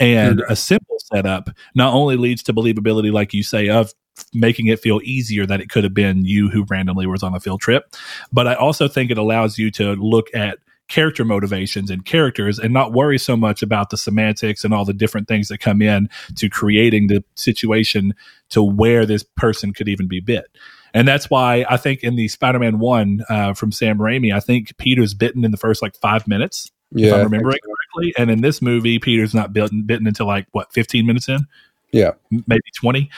and 0.00 0.42
a 0.48 0.56
simple 0.56 0.96
setup 1.12 1.50
not 1.74 1.94
only 1.94 2.16
leads 2.16 2.42
to 2.42 2.52
believability 2.52 3.12
like 3.12 3.32
you 3.34 3.42
say 3.42 3.68
of 3.68 3.92
making 4.34 4.66
it 4.66 4.80
feel 4.80 5.00
easier 5.04 5.46
that 5.46 5.60
it 5.60 5.68
could 5.68 5.84
have 5.84 5.94
been 5.94 6.24
you 6.24 6.48
who 6.48 6.64
randomly 6.68 7.06
was 7.06 7.22
on 7.22 7.34
a 7.34 7.40
field 7.40 7.60
trip 7.60 7.94
but 8.32 8.46
i 8.46 8.54
also 8.54 8.88
think 8.88 9.10
it 9.10 9.18
allows 9.18 9.58
you 9.58 9.70
to 9.70 9.92
look 9.94 10.26
at 10.34 10.58
character 10.88 11.24
motivations 11.24 11.88
and 11.88 12.04
characters 12.04 12.58
and 12.58 12.74
not 12.74 12.92
worry 12.92 13.16
so 13.18 13.36
much 13.36 13.62
about 13.62 13.90
the 13.90 13.96
semantics 13.96 14.64
and 14.64 14.74
all 14.74 14.84
the 14.84 14.92
different 14.92 15.28
things 15.28 15.46
that 15.46 15.58
come 15.58 15.80
in 15.80 16.08
to 16.34 16.48
creating 16.48 17.06
the 17.06 17.22
situation 17.36 18.12
to 18.48 18.60
where 18.62 19.06
this 19.06 19.22
person 19.36 19.72
could 19.72 19.88
even 19.88 20.08
be 20.08 20.18
bit 20.20 20.46
and 20.92 21.06
that's 21.06 21.30
why 21.30 21.64
I 21.70 21.76
think 21.76 22.02
in 22.02 22.16
the 22.16 22.26
Spider-Man 22.26 22.80
one 22.80 23.24
uh, 23.28 23.54
from 23.54 23.70
Sam 23.70 23.98
Raimi, 23.98 24.34
I 24.34 24.40
think 24.40 24.76
Peter's 24.76 25.14
bitten 25.14 25.44
in 25.44 25.52
the 25.52 25.56
first 25.56 25.82
like 25.82 25.94
five 25.94 26.26
minutes 26.26 26.68
Yeah. 26.92 27.06
if 27.06 27.14
I'm 27.14 27.22
remembering 27.22 27.58
correctly. 27.92 28.14
And 28.18 28.30
in 28.30 28.40
this 28.40 28.60
movie, 28.62 28.98
Peter's 28.98 29.34
not 29.34 29.52
bitten, 29.52 29.82
bitten 29.82 30.06
until 30.06 30.26
like 30.26 30.46
what 30.52 30.72
15 30.72 31.06
minutes 31.06 31.28
in, 31.28 31.46
Yeah. 31.92 32.12
Maybe 32.30 32.62
20. 32.78 33.10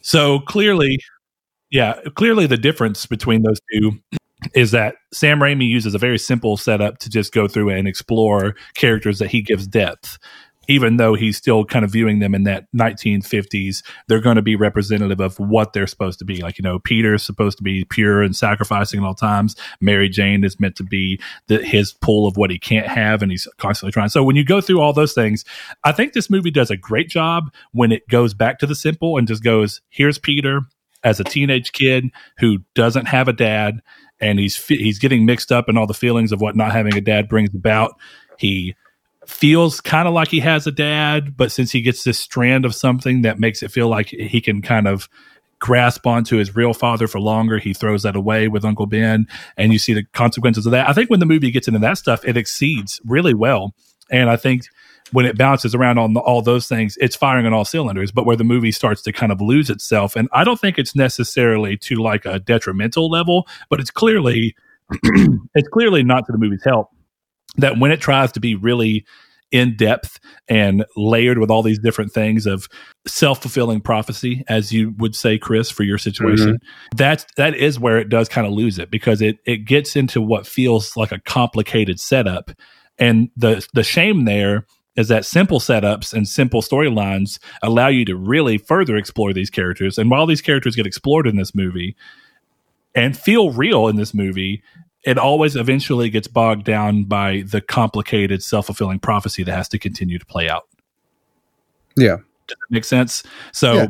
So 0.00 0.40
clearly, 0.40 0.98
yeah, 1.70 2.00
clearly 2.14 2.46
the 2.46 2.56
difference 2.56 3.06
between 3.06 3.42
those 3.42 3.60
two 3.72 3.92
is 4.54 4.72
that 4.72 4.96
Sam 5.12 5.38
Raimi 5.38 5.68
uses 5.68 5.94
a 5.94 5.98
very 5.98 6.18
simple 6.18 6.56
setup 6.56 6.98
to 6.98 7.10
just 7.10 7.32
go 7.32 7.46
through 7.46 7.70
and 7.70 7.86
explore 7.86 8.56
characters 8.74 9.20
that 9.20 9.30
he 9.30 9.40
gives 9.40 9.66
depth. 9.66 10.18
Even 10.72 10.96
though 10.96 11.14
he's 11.14 11.36
still 11.36 11.64
kind 11.64 11.84
of 11.84 11.90
viewing 11.90 12.18
them 12.18 12.34
in 12.34 12.44
that 12.44 12.66
1950s, 12.74 13.82
they're 14.08 14.20
going 14.20 14.36
to 14.36 14.42
be 14.42 14.56
representative 14.56 15.20
of 15.20 15.38
what 15.38 15.72
they're 15.72 15.86
supposed 15.86 16.18
to 16.20 16.24
be. 16.24 16.40
Like, 16.40 16.58
you 16.58 16.62
know, 16.62 16.78
Peter's 16.78 17.22
supposed 17.22 17.58
to 17.58 17.62
be 17.62 17.84
pure 17.84 18.22
and 18.22 18.34
sacrificing 18.34 19.00
at 19.00 19.06
all 19.06 19.14
times. 19.14 19.54
Mary 19.80 20.08
Jane 20.08 20.44
is 20.44 20.58
meant 20.58 20.76
to 20.76 20.84
be 20.84 21.20
the, 21.48 21.58
his 21.58 21.92
pull 21.92 22.26
of 22.26 22.36
what 22.36 22.50
he 22.50 22.58
can't 22.58 22.86
have, 22.86 23.22
and 23.22 23.30
he's 23.30 23.46
constantly 23.58 23.92
trying. 23.92 24.08
So 24.08 24.24
when 24.24 24.36
you 24.36 24.44
go 24.44 24.60
through 24.60 24.80
all 24.80 24.92
those 24.92 25.12
things, 25.12 25.44
I 25.84 25.92
think 25.92 26.12
this 26.12 26.30
movie 26.30 26.50
does 26.50 26.70
a 26.70 26.76
great 26.76 27.08
job 27.08 27.52
when 27.72 27.92
it 27.92 28.08
goes 28.08 28.32
back 28.32 28.58
to 28.60 28.66
the 28.66 28.74
simple 28.74 29.18
and 29.18 29.28
just 29.28 29.44
goes, 29.44 29.82
here's 29.90 30.18
Peter 30.18 30.62
as 31.04 31.20
a 31.20 31.24
teenage 31.24 31.72
kid 31.72 32.10
who 32.38 32.58
doesn't 32.74 33.06
have 33.06 33.28
a 33.28 33.32
dad 33.32 33.82
and 34.20 34.38
he's 34.38 34.64
he's 34.66 34.98
getting 34.98 35.26
mixed 35.26 35.50
up 35.50 35.68
in 35.68 35.76
all 35.76 35.86
the 35.86 35.94
feelings 35.94 36.32
of 36.32 36.40
what 36.40 36.56
not 36.56 36.72
having 36.72 36.94
a 36.94 37.00
dad 37.00 37.28
brings 37.28 37.52
about. 37.54 37.98
He 38.38 38.76
feels 39.26 39.80
kind 39.80 40.08
of 40.08 40.14
like 40.14 40.28
he 40.28 40.40
has 40.40 40.66
a 40.66 40.72
dad, 40.72 41.36
but 41.36 41.52
since 41.52 41.70
he 41.70 41.80
gets 41.80 42.04
this 42.04 42.18
strand 42.18 42.64
of 42.64 42.74
something 42.74 43.22
that 43.22 43.38
makes 43.38 43.62
it 43.62 43.70
feel 43.70 43.88
like 43.88 44.08
he 44.08 44.40
can 44.40 44.62
kind 44.62 44.88
of 44.88 45.08
grasp 45.58 46.06
onto 46.06 46.38
his 46.38 46.56
real 46.56 46.74
father 46.74 47.06
for 47.06 47.20
longer, 47.20 47.58
he 47.58 47.72
throws 47.72 48.02
that 48.02 48.16
away 48.16 48.48
with 48.48 48.64
Uncle 48.64 48.86
Ben, 48.86 49.26
and 49.56 49.72
you 49.72 49.78
see 49.78 49.92
the 49.92 50.04
consequences 50.12 50.66
of 50.66 50.72
that. 50.72 50.88
I 50.88 50.92
think 50.92 51.08
when 51.08 51.20
the 51.20 51.26
movie 51.26 51.50
gets 51.50 51.68
into 51.68 51.80
that 51.80 51.98
stuff, 51.98 52.24
it 52.24 52.36
exceeds 52.36 53.00
really 53.04 53.34
well, 53.34 53.74
and 54.10 54.28
I 54.28 54.36
think 54.36 54.64
when 55.12 55.26
it 55.26 55.36
bounces 55.36 55.74
around 55.74 55.98
on 55.98 56.14
the, 56.14 56.20
all 56.20 56.42
those 56.42 56.66
things, 56.66 56.96
it's 56.98 57.14
firing 57.14 57.44
on 57.44 57.52
all 57.52 57.66
cylinders. 57.66 58.10
But 58.10 58.24
where 58.24 58.36
the 58.36 58.44
movie 58.44 58.72
starts 58.72 59.02
to 59.02 59.12
kind 59.12 59.30
of 59.30 59.40
lose 59.40 59.70
itself, 59.70 60.16
and 60.16 60.28
I 60.32 60.42
don't 60.42 60.58
think 60.58 60.78
it's 60.78 60.96
necessarily 60.96 61.76
to 61.78 61.96
like 61.96 62.24
a 62.24 62.38
detrimental 62.40 63.08
level, 63.08 63.46
but 63.68 63.78
it's 63.78 63.90
clearly 63.90 64.56
it's 65.54 65.68
clearly 65.68 66.02
not 66.02 66.26
to 66.26 66.32
the 66.32 66.38
movie's 66.38 66.64
help 66.64 66.90
that 67.56 67.78
when 67.78 67.90
it 67.92 68.00
tries 68.00 68.32
to 68.32 68.40
be 68.40 68.54
really 68.54 69.04
in 69.50 69.76
depth 69.76 70.18
and 70.48 70.84
layered 70.96 71.36
with 71.36 71.50
all 71.50 71.62
these 71.62 71.78
different 71.78 72.10
things 72.10 72.46
of 72.46 72.68
self-fulfilling 73.06 73.82
prophecy 73.82 74.42
as 74.48 74.72
you 74.72 74.94
would 74.96 75.14
say 75.14 75.36
Chris 75.36 75.70
for 75.70 75.82
your 75.82 75.98
situation 75.98 76.54
mm-hmm. 76.54 76.96
that's 76.96 77.26
that 77.36 77.54
is 77.54 77.78
where 77.78 77.98
it 77.98 78.08
does 78.08 78.30
kind 78.30 78.46
of 78.46 78.52
lose 78.54 78.78
it 78.78 78.90
because 78.90 79.20
it 79.20 79.38
it 79.44 79.66
gets 79.66 79.94
into 79.94 80.22
what 80.22 80.46
feels 80.46 80.96
like 80.96 81.12
a 81.12 81.20
complicated 81.20 82.00
setup. 82.00 82.50
And 82.98 83.30
the 83.36 83.66
the 83.74 83.82
shame 83.82 84.24
there 84.24 84.66
is 84.96 85.08
that 85.08 85.24
simple 85.24 85.58
setups 85.58 86.12
and 86.12 86.28
simple 86.28 86.60
storylines 86.60 87.38
allow 87.62 87.88
you 87.88 88.04
to 88.04 88.16
really 88.16 88.58
further 88.58 88.96
explore 88.96 89.32
these 89.32 89.50
characters. 89.50 89.96
And 89.96 90.10
while 90.10 90.26
these 90.26 90.42
characters 90.42 90.76
get 90.76 90.86
explored 90.86 91.26
in 91.26 91.36
this 91.36 91.54
movie 91.54 91.96
and 92.94 93.16
feel 93.16 93.50
real 93.50 93.88
in 93.88 93.96
this 93.96 94.12
movie 94.12 94.62
it 95.04 95.18
always 95.18 95.56
eventually 95.56 96.08
gets 96.10 96.28
bogged 96.28 96.64
down 96.64 97.04
by 97.04 97.42
the 97.46 97.60
complicated 97.60 98.42
self-fulfilling 98.42 98.98
prophecy 99.00 99.42
that 99.42 99.54
has 99.54 99.68
to 99.68 99.78
continue 99.78 100.18
to 100.18 100.26
play 100.26 100.48
out 100.48 100.68
Yeah. 101.96 102.16
does 102.46 102.56
that 102.60 102.70
make 102.70 102.84
sense 102.84 103.22
so 103.52 103.74
Yeah. 103.74 103.86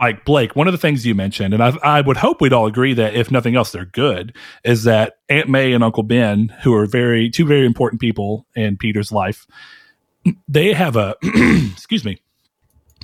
like 0.00 0.24
blake 0.24 0.54
one 0.56 0.66
of 0.68 0.72
the 0.72 0.78
things 0.78 1.04
you 1.06 1.14
mentioned 1.14 1.54
and 1.54 1.62
I, 1.62 1.76
I 1.82 2.00
would 2.00 2.16
hope 2.16 2.40
we'd 2.40 2.52
all 2.52 2.66
agree 2.66 2.94
that 2.94 3.14
if 3.14 3.30
nothing 3.30 3.56
else 3.56 3.72
they're 3.72 3.84
good 3.84 4.34
is 4.64 4.84
that 4.84 5.14
aunt 5.28 5.48
may 5.48 5.72
and 5.72 5.82
uncle 5.84 6.02
ben 6.04 6.48
who 6.62 6.74
are 6.74 6.86
very 6.86 7.30
two 7.30 7.44
very 7.44 7.66
important 7.66 8.00
people 8.00 8.46
in 8.54 8.76
peter's 8.76 9.10
life 9.12 9.46
they 10.48 10.72
have 10.72 10.96
a 10.96 11.16
excuse 11.72 12.04
me 12.04 12.20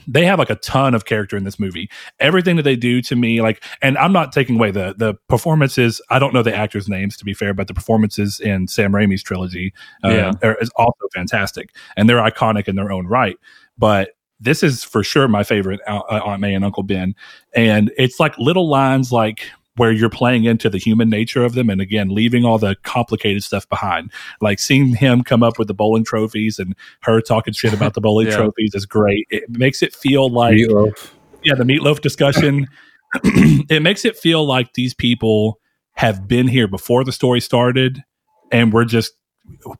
they 0.06 0.24
have 0.24 0.38
like 0.38 0.50
a 0.50 0.56
ton 0.56 0.94
of 0.94 1.04
character 1.04 1.36
in 1.36 1.44
this 1.44 1.58
movie. 1.58 1.90
Everything 2.20 2.56
that 2.56 2.62
they 2.62 2.76
do 2.76 3.00
to 3.02 3.16
me, 3.16 3.40
like, 3.40 3.62
and 3.82 3.96
I'm 3.98 4.12
not 4.12 4.32
taking 4.32 4.56
away 4.56 4.70
the 4.70 4.94
the 4.96 5.14
performances. 5.28 6.00
I 6.10 6.18
don't 6.18 6.34
know 6.34 6.42
the 6.42 6.54
actors' 6.54 6.88
names 6.88 7.16
to 7.18 7.24
be 7.24 7.34
fair, 7.34 7.54
but 7.54 7.68
the 7.68 7.74
performances 7.74 8.40
in 8.40 8.68
Sam 8.68 8.92
Raimi's 8.92 9.22
trilogy 9.22 9.72
uh, 10.04 10.08
Yeah. 10.10 10.32
are, 10.42 10.56
is 10.60 10.70
also 10.76 11.08
fantastic, 11.14 11.74
and 11.96 12.08
they're 12.08 12.18
iconic 12.18 12.68
in 12.68 12.76
their 12.76 12.92
own 12.92 13.06
right. 13.06 13.36
But 13.78 14.10
this 14.40 14.62
is 14.62 14.84
for 14.84 15.02
sure 15.02 15.28
my 15.28 15.44
favorite 15.44 15.80
Aunt 15.86 16.04
uh, 16.10 16.20
Aunt 16.24 16.40
May 16.40 16.54
and 16.54 16.64
Uncle 16.64 16.82
Ben, 16.82 17.14
and 17.54 17.90
it's 17.96 18.20
like 18.20 18.36
little 18.38 18.68
lines 18.68 19.12
like 19.12 19.50
where 19.76 19.90
you're 19.92 20.10
playing 20.10 20.44
into 20.44 20.68
the 20.70 20.78
human 20.78 21.08
nature 21.10 21.44
of 21.44 21.54
them 21.54 21.68
and 21.68 21.80
again 21.80 22.08
leaving 22.08 22.44
all 22.44 22.58
the 22.58 22.76
complicated 22.82 23.42
stuff 23.42 23.68
behind 23.68 24.10
like 24.40 24.58
seeing 24.58 24.94
him 24.94 25.22
come 25.22 25.42
up 25.42 25.58
with 25.58 25.68
the 25.68 25.74
bowling 25.74 26.04
trophies 26.04 26.58
and 26.58 26.74
her 27.02 27.20
talking 27.20 27.52
shit 27.52 27.72
about 27.72 27.94
the 27.94 28.00
bowling 28.02 28.28
Yeah. 28.28 28.36
trophies 28.36 28.74
is 28.74 28.86
great 28.86 29.26
it 29.30 29.44
makes 29.50 29.82
it 29.82 29.94
feel 29.94 30.28
like 30.30 30.56
Meatloaf. 30.56 31.10
yeah 31.42 31.54
the 31.54 31.64
meatloaf 31.64 32.00
discussion 32.00 32.68
it 33.24 33.82
makes 33.82 34.04
it 34.04 34.16
feel 34.16 34.44
like 34.44 34.74
these 34.74 34.94
people 34.94 35.60
have 35.94 36.26
been 36.28 36.48
here 36.48 36.68
before 36.68 37.04
the 37.04 37.12
story 37.12 37.40
started 37.40 38.02
and 38.52 38.72
we're 38.72 38.84
just 38.84 39.12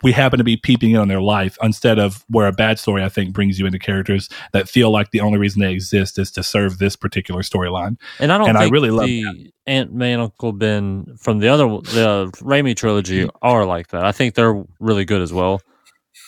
we 0.03 0.13
happen 0.13 0.39
to 0.39 0.45
be 0.45 0.57
peeping 0.57 0.91
in 0.91 0.97
on 0.99 1.09
their 1.09 1.21
life 1.23 1.57
instead 1.63 1.99
of 1.99 2.25
where 2.29 2.47
a 2.47 2.53
bad 2.53 2.79
story 2.79 3.03
i 3.03 3.09
think 3.09 3.33
brings 3.33 3.59
you 3.59 3.65
into 3.67 3.79
characters 3.79 4.29
that 4.53 4.69
feel 4.69 4.91
like 4.91 5.11
the 5.11 5.21
only 5.21 5.39
reason 5.39 5.61
they 5.63 5.73
exist 5.73 6.19
is 6.19 6.31
to 6.31 6.43
serve 6.43 6.79
this 6.79 6.97
particular 6.97 7.41
storyline 7.43 7.97
And 8.21 8.31
I 8.33 8.39
don't 8.39 8.49
And 8.51 8.59
I 8.59 8.69
really 8.69 8.91
love 8.91 9.07
the 9.07 9.53
Aunt 9.67 9.93
May 9.95 10.13
and 10.13 10.21
Uncle 10.23 10.53
Ben 10.53 11.07
from 11.19 11.39
the 11.39 11.49
other 11.49 11.65
the 11.67 12.31
Raimi 12.43 12.77
trilogy 12.77 13.27
are 13.41 13.65
like 13.65 13.89
that. 13.89 14.05
I 14.05 14.13
think 14.13 14.35
they're 14.35 14.63
really 14.79 15.07
good 15.07 15.23
as 15.23 15.33
well. 15.33 15.63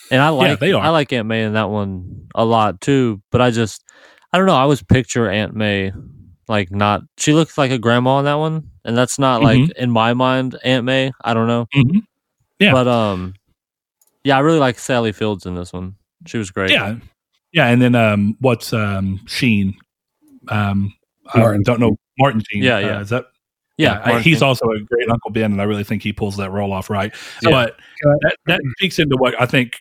And 0.09 0.19
I 0.21 0.29
like 0.29 0.59
they 0.59 0.73
are. 0.73 0.83
I 0.83 0.89
like 0.89 1.13
Aunt 1.13 1.27
May 1.27 1.43
in 1.43 1.53
that 1.53 1.69
one 1.69 2.27
a 2.33 2.43
lot 2.43 2.81
too. 2.81 3.21
But 3.31 3.41
I 3.41 3.51
just 3.51 3.83
I 4.33 4.39
don't 4.39 4.47
know. 4.47 4.55
I 4.55 4.61
always 4.61 4.81
picture 4.81 5.29
Aunt 5.29 5.53
May 5.53 5.91
like 6.47 6.71
not 6.71 7.01
she 7.17 7.33
looks 7.33 7.57
like 7.59 7.69
a 7.69 7.77
grandma 7.77 8.17
in 8.19 8.25
that 8.25 8.35
one, 8.39 8.71
and 8.83 8.97
that's 8.97 9.19
not 9.19 9.43
like 9.43 9.59
Mm-hmm. 9.59 9.83
in 9.83 9.91
my 9.91 10.15
mind 10.15 10.57
Aunt 10.63 10.85
May. 10.85 11.11
I 11.23 11.35
don't 11.35 11.47
know. 11.47 11.67
Mhm. 11.75 12.01
Yeah. 12.59 12.73
But 12.73 12.87
um, 12.87 13.33
yeah, 14.23 14.37
I 14.37 14.39
really 14.41 14.59
like 14.59 14.79
Sally 14.79 15.11
Fields 15.11 15.45
in 15.45 15.55
this 15.55 15.71
one. 15.73 15.95
She 16.25 16.37
was 16.37 16.51
great. 16.51 16.71
yeah 16.71 16.95
yeah 17.53 17.67
and 17.67 17.81
then 17.81 17.95
um 17.95 18.35
what's 18.41 18.73
um 18.73 19.21
sheen 19.25 19.73
um 20.49 20.93
Martin. 21.33 21.61
i 21.61 21.63
don't 21.63 21.79
know 21.79 21.95
martin 22.19 22.43
sheen 22.49 22.61
Yeah, 22.61 22.75
Uh, 22.75 22.79
yeah. 22.79 22.99
is 23.01 23.09
that 23.09 23.27
yeah. 23.77 24.01
I- 24.03 24.19
he's 24.19 24.41
also 24.41 24.65
a 24.65 24.79
great 24.81 25.09
Uncle 25.09 25.31
Ben, 25.31 25.51
and 25.53 25.61
I 25.61 25.65
really 25.65 25.83
think 25.85 26.01
he 26.03 26.11
pulls 26.11 26.35
that 26.37 26.49
role 26.51 26.73
off 26.73 26.89
right. 26.89 27.13
Yeah. 27.43 27.51
But 27.51 27.77
that, 28.21 28.35
that 28.47 28.61
speaks 28.77 28.97
into 28.99 29.15
what 29.17 29.39
I 29.39 29.45
think, 29.45 29.77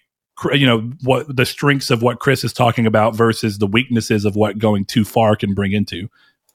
you 0.53 0.67
know, 0.67 0.93
what 1.03 1.35
the 1.35 1.47
strengths 1.47 1.91
of 1.91 2.03
what 2.03 2.21
Chris 2.21 2.45
is 2.45 2.53
talking 2.53 2.87
about 2.87 3.17
versus 3.17 3.57
the 3.59 3.67
weaknesses 3.67 4.25
of 4.27 4.37
what 4.37 4.59
going 4.59 4.85
too 4.85 5.05
far 5.07 5.35
can 5.35 5.55
bring 5.55 5.73
into. 5.73 6.09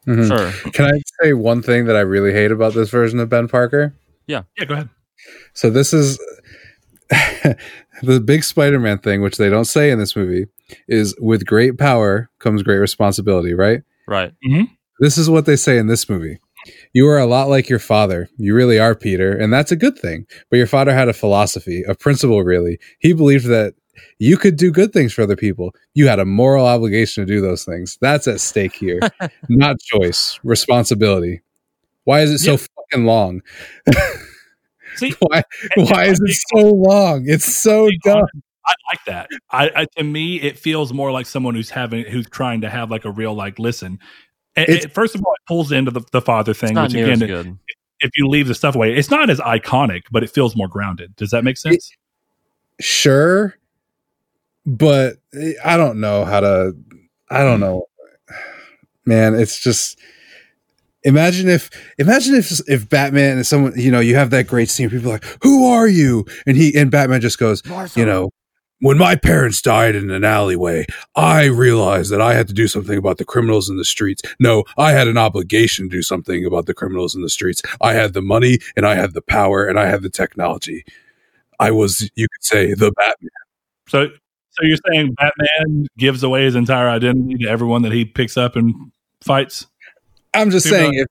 Mhm. 0.07 0.27
sure. 0.27 0.71
Can 0.71 0.85
I 0.85 1.01
say 1.21 1.33
one 1.33 1.61
thing 1.63 1.85
that 1.85 1.95
I 1.95 2.01
really 2.01 2.31
hate 2.31 2.51
about 2.51 2.73
this 2.75 2.89
version 2.91 3.19
of 3.19 3.27
Ben 3.29 3.47
Parker? 3.47 3.95
Yeah. 4.27 4.43
Yeah, 4.57 4.65
go 4.65 4.75
ahead. 4.75 4.89
So 5.53 5.69
this 5.69 5.93
is 5.93 6.19
the 8.01 8.19
big 8.23 8.43
Spider-Man 8.43 8.99
thing, 8.99 9.21
which 9.21 9.37
they 9.37 9.49
don't 9.49 9.65
say 9.65 9.91
in 9.91 9.99
this 9.99 10.15
movie, 10.15 10.47
is 10.87 11.15
with 11.19 11.45
great 11.45 11.77
power 11.77 12.29
comes 12.39 12.63
great 12.63 12.77
responsibility, 12.77 13.53
right? 13.53 13.81
Right. 14.07 14.31
Mm-hmm. 14.47 14.73
This 14.99 15.17
is 15.17 15.29
what 15.29 15.45
they 15.45 15.55
say 15.55 15.77
in 15.77 15.87
this 15.87 16.09
movie. 16.09 16.37
You 16.93 17.07
are 17.07 17.17
a 17.17 17.25
lot 17.25 17.49
like 17.49 17.69
your 17.69 17.79
father. 17.79 18.29
You 18.37 18.53
really 18.53 18.77
are, 18.79 18.93
Peter, 18.95 19.35
and 19.35 19.51
that's 19.51 19.71
a 19.71 19.75
good 19.75 19.97
thing. 19.97 20.27
But 20.49 20.57
your 20.57 20.67
father 20.67 20.93
had 20.93 21.09
a 21.09 21.13
philosophy, 21.13 21.83
a 21.87 21.95
principle, 21.95 22.43
really. 22.43 22.79
He 22.99 23.13
believed 23.13 23.47
that 23.47 23.73
you 24.19 24.37
could 24.37 24.57
do 24.57 24.71
good 24.71 24.93
things 24.93 25.11
for 25.11 25.23
other 25.23 25.35
people. 25.35 25.73
You 25.95 26.07
had 26.07 26.19
a 26.19 26.25
moral 26.25 26.65
obligation 26.65 27.25
to 27.25 27.33
do 27.33 27.41
those 27.41 27.65
things. 27.65 27.97
That's 27.99 28.27
at 28.27 28.39
stake 28.39 28.75
here. 28.75 28.99
Not 29.49 29.79
choice, 29.81 30.39
responsibility. 30.43 31.41
Why 32.03 32.21
is 32.21 32.31
it 32.31 32.39
so 32.39 32.51
Yeah. 32.51 32.57
fucking 32.91 33.05
long? 33.05 33.41
See, 34.95 35.11
Why 35.19 35.43
why 35.75 36.05
is 36.05 36.19
it 36.23 36.37
so 36.55 36.69
long? 36.69 37.25
It's 37.27 37.45
so 37.45 37.89
dumb. 38.03 38.25
I 38.65 38.73
like 38.91 39.05
that. 39.07 39.29
I, 39.49 39.71
I 39.75 39.85
to 39.97 40.03
me, 40.03 40.39
it 40.39 40.57
feels 40.57 40.93
more 40.93 41.11
like 41.11 41.25
someone 41.25 41.55
who's 41.55 41.69
having 41.69 42.05
who's 42.05 42.27
trying 42.29 42.61
to 42.61 42.69
have 42.69 42.91
like 42.91 43.05
a 43.05 43.11
real 43.11 43.33
like 43.33 43.59
listen. 43.59 43.99
And, 44.55 44.69
It's- 44.69 44.83
and 44.85 44.93
first 44.93 45.15
of 45.15 45.23
all, 45.25 45.33
it 45.33 45.47
pulls 45.47 45.71
into 45.71 45.91
the, 45.91 46.01
the 46.11 46.21
father 46.21 46.53
thing, 46.53 46.75
which 46.75 46.93
near 46.93 47.09
as 47.11 47.21
again, 47.21 47.43
good. 47.43 47.57
if 48.01 48.11
you 48.17 48.27
leave 48.27 48.47
the 48.47 48.55
stuff 48.55 48.75
away, 48.75 48.93
it's 48.93 49.09
not 49.09 49.29
as 49.29 49.39
iconic, 49.39 50.01
but 50.11 50.23
it 50.23 50.29
feels 50.29 50.55
more 50.55 50.67
grounded. 50.67 51.15
Does 51.15 51.31
that 51.31 51.43
make 51.43 51.57
sense? 51.57 51.91
Sure, 52.79 53.55
but 54.65 55.17
eh, 55.33 55.53
I 55.63 55.77
don't 55.77 55.99
know 55.99 56.25
how 56.25 56.41
to. 56.41 56.73
I 57.29 57.43
don't 57.43 57.55
hmm. 57.55 57.61
know, 57.61 57.85
man. 59.05 59.35
It's 59.35 59.59
just 59.59 59.97
imagine 61.03 61.49
if 61.49 61.69
imagine 61.97 62.35
if 62.35 62.59
if 62.67 62.89
Batman 62.89 63.37
and 63.37 63.47
someone 63.47 63.73
you 63.75 63.91
know 63.91 63.99
you 63.99 64.15
have 64.15 64.29
that 64.31 64.47
great 64.47 64.69
scene. 64.69 64.89
People 64.89 65.09
are 65.09 65.13
like, 65.13 65.43
"Who 65.43 65.65
are 65.67 65.87
you?" 65.87 66.25
And 66.45 66.57
he 66.57 66.75
and 66.77 66.91
Batman 66.91 67.21
just 67.21 67.39
goes, 67.39 67.61
you 67.95 68.05
know. 68.05 68.29
When 68.83 68.97
my 68.97 69.15
parents 69.15 69.61
died 69.61 69.93
in 69.93 70.09
an 70.09 70.23
alleyway, 70.23 70.87
I 71.15 71.45
realized 71.45 72.11
that 72.11 72.19
I 72.19 72.33
had 72.33 72.47
to 72.47 72.53
do 72.55 72.67
something 72.67 72.97
about 72.97 73.19
the 73.19 73.25
criminals 73.25 73.69
in 73.69 73.77
the 73.77 73.85
streets. 73.85 74.23
No, 74.39 74.63
I 74.75 74.91
had 74.91 75.07
an 75.07 75.19
obligation 75.19 75.87
to 75.87 75.97
do 75.97 76.01
something 76.01 76.47
about 76.47 76.65
the 76.65 76.73
criminals 76.73 77.13
in 77.13 77.21
the 77.21 77.29
streets. 77.29 77.61
I 77.79 77.93
had 77.93 78.13
the 78.13 78.23
money 78.23 78.57
and 78.75 78.87
I 78.87 78.95
had 78.95 79.13
the 79.13 79.21
power 79.21 79.67
and 79.67 79.77
I 79.79 79.85
had 79.85 80.01
the 80.01 80.09
technology. 80.09 80.83
I 81.59 81.69
was, 81.69 82.09
you 82.15 82.27
could 82.27 82.43
say, 82.43 82.73
the 82.73 82.91
Batman. 82.93 83.29
So, 83.87 84.07
so 84.49 84.63
you're 84.63 84.77
saying 84.91 85.13
Batman 85.13 85.85
gives 85.99 86.23
away 86.23 86.45
his 86.45 86.55
entire 86.55 86.89
identity 86.89 87.37
to 87.43 87.49
everyone 87.49 87.83
that 87.83 87.91
he 87.91 88.03
picks 88.03 88.35
up 88.35 88.55
and 88.55 88.73
fights? 89.21 89.67
I'm 90.33 90.49
just 90.51 90.67
saying, 90.67 90.93
if, 90.93 91.07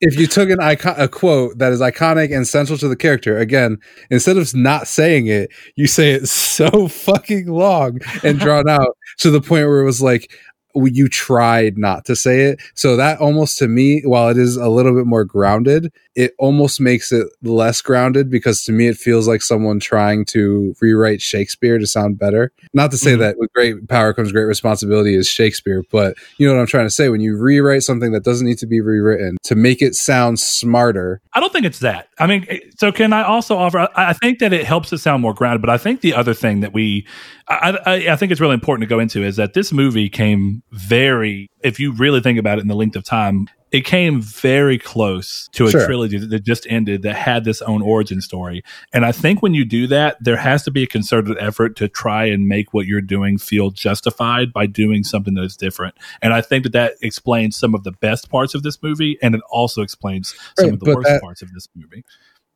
if 0.00 0.18
you 0.18 0.26
took 0.26 0.50
an 0.50 0.60
icon, 0.60 0.94
a 0.98 1.08
quote 1.08 1.58
that 1.58 1.72
is 1.72 1.80
iconic 1.80 2.34
and 2.34 2.46
central 2.46 2.76
to 2.78 2.88
the 2.88 2.96
character, 2.96 3.38
again, 3.38 3.78
instead 4.10 4.36
of 4.36 4.54
not 4.54 4.86
saying 4.88 5.28
it, 5.28 5.50
you 5.76 5.86
say 5.86 6.12
it 6.12 6.28
so 6.28 6.88
fucking 6.88 7.46
long 7.46 8.00
and 8.22 8.38
drawn 8.38 8.68
out 8.68 8.96
to 9.18 9.30
the 9.30 9.40
point 9.40 9.66
where 9.68 9.80
it 9.80 9.84
was 9.84 10.02
like 10.02 10.30
you 10.74 11.08
tried 11.08 11.76
not 11.76 12.04
to 12.06 12.16
say 12.16 12.42
it. 12.42 12.60
So 12.74 12.96
that 12.96 13.20
almost 13.20 13.58
to 13.58 13.68
me, 13.68 14.02
while 14.04 14.28
it 14.28 14.38
is 14.38 14.56
a 14.56 14.68
little 14.68 14.94
bit 14.94 15.06
more 15.06 15.24
grounded, 15.24 15.92
it 16.14 16.32
almost 16.38 16.80
makes 16.80 17.10
it 17.12 17.26
less 17.42 17.80
grounded 17.80 18.30
because 18.30 18.64
to 18.64 18.72
me 18.72 18.86
it 18.88 18.96
feels 18.96 19.26
like 19.26 19.40
someone 19.42 19.80
trying 19.80 20.24
to 20.26 20.74
rewrite 20.80 21.22
Shakespeare 21.22 21.78
to 21.78 21.86
sound 21.86 22.18
better. 22.18 22.52
Not 22.74 22.90
to 22.90 22.98
say 22.98 23.12
Mhm. 23.12 23.18
that 23.20 23.38
with 23.38 23.52
great 23.54 23.88
power 23.88 24.12
comes 24.12 24.30
great 24.32 24.44
responsibility 24.44 25.14
is 25.14 25.28
Shakespeare, 25.28 25.82
but 25.90 26.14
you 26.38 26.46
know 26.46 26.54
what 26.54 26.60
I'm 26.60 26.66
trying 26.66 26.86
to 26.86 26.90
say 26.90 27.08
when 27.08 27.20
you 27.20 27.36
rewrite 27.36 27.82
something 27.82 28.12
that 28.12 28.24
doesn't 28.24 28.46
need 28.46 28.58
to 28.58 28.66
be 28.66 28.80
rewritten 28.80 29.36
to 29.44 29.54
make 29.54 29.80
it 29.80 29.94
sound 29.94 30.38
smarter. 30.38 31.20
I 31.34 31.40
don't 31.40 31.52
think 31.52 31.64
it's 31.66 31.78
that. 31.80 32.08
I 32.18 32.26
mean, 32.26 32.44
eh, 32.48 32.58
so 32.76 32.92
can 32.92 33.12
I 33.12 33.22
also 33.22 33.56
offer? 33.56 33.78
I, 33.80 33.88
I 33.96 34.12
think 34.12 34.38
that 34.40 34.52
it 34.52 34.64
helps 34.66 34.92
it 34.92 34.98
sound 34.98 35.22
more 35.22 35.34
grounded, 35.34 35.60
but 35.62 35.70
I 35.70 35.78
think 35.78 36.00
the 36.02 36.14
other 36.14 36.34
thing 36.34 36.60
that 36.60 36.72
we, 36.74 37.06
I, 37.48 37.78
I, 37.86 37.94
I 38.12 38.16
think 38.16 38.32
it's 38.32 38.40
really 38.40 38.54
important 38.54 38.88
to 38.88 38.94
go 38.94 38.98
into 39.00 39.22
is 39.24 39.36
that 39.36 39.54
this 39.54 39.72
movie 39.72 40.08
came 40.08 40.62
very, 40.72 41.48
if 41.64 41.78
you 41.80 41.92
really 41.92 42.20
think 42.20 42.38
about 42.38 42.58
it 42.58 42.62
in 42.62 42.68
the 42.68 42.74
length 42.76 42.96
of 42.96 43.04
time, 43.04 43.48
it 43.70 43.86
came 43.86 44.20
very 44.20 44.76
close 44.78 45.48
to 45.52 45.66
a 45.66 45.70
Sure. 45.70 45.86
trilogy 45.86 46.18
that, 46.18 46.40
just 46.44 46.66
ended 46.68 47.00
that 47.02 47.14
had 47.16 47.44
this 47.44 47.62
own 47.62 47.80
origin 47.80 48.20
story. 48.20 48.62
And 48.92 49.06
I 49.06 49.12
think 49.12 49.40
when 49.40 49.54
you 49.54 49.64
do 49.64 49.86
that, 49.86 50.18
there 50.20 50.36
has 50.36 50.62
to 50.64 50.70
be 50.70 50.82
a 50.82 50.86
concerted 50.86 51.38
effort 51.40 51.74
to 51.76 51.88
try 51.88 52.26
and 52.26 52.46
make 52.46 52.74
what 52.74 52.86
you're 52.86 53.00
doing 53.00 53.38
feel 53.38 53.70
justified 53.70 54.52
by 54.52 54.66
doing 54.66 55.04
something 55.04 55.32
that 55.34 55.44
is 55.44 55.56
different. 55.56 55.94
And 56.20 56.34
I 56.34 56.42
think 56.42 56.64
that 56.64 56.72
that 56.74 56.94
explains 57.00 57.56
some 57.56 57.74
of 57.74 57.82
the 57.84 57.92
best 57.92 58.28
parts 58.28 58.54
of 58.54 58.62
this 58.62 58.82
movie, 58.82 59.16
and 59.22 59.34
it 59.34 59.40
also 59.50 59.80
explains 59.80 60.34
some 60.58 60.66
Right, 60.66 60.74
of 60.74 60.80
the 60.80 60.94
worst 60.94 61.08
that- 61.08 61.22
parts 61.22 61.40
of 61.40 61.50
this 61.54 61.66
movie. 61.74 62.04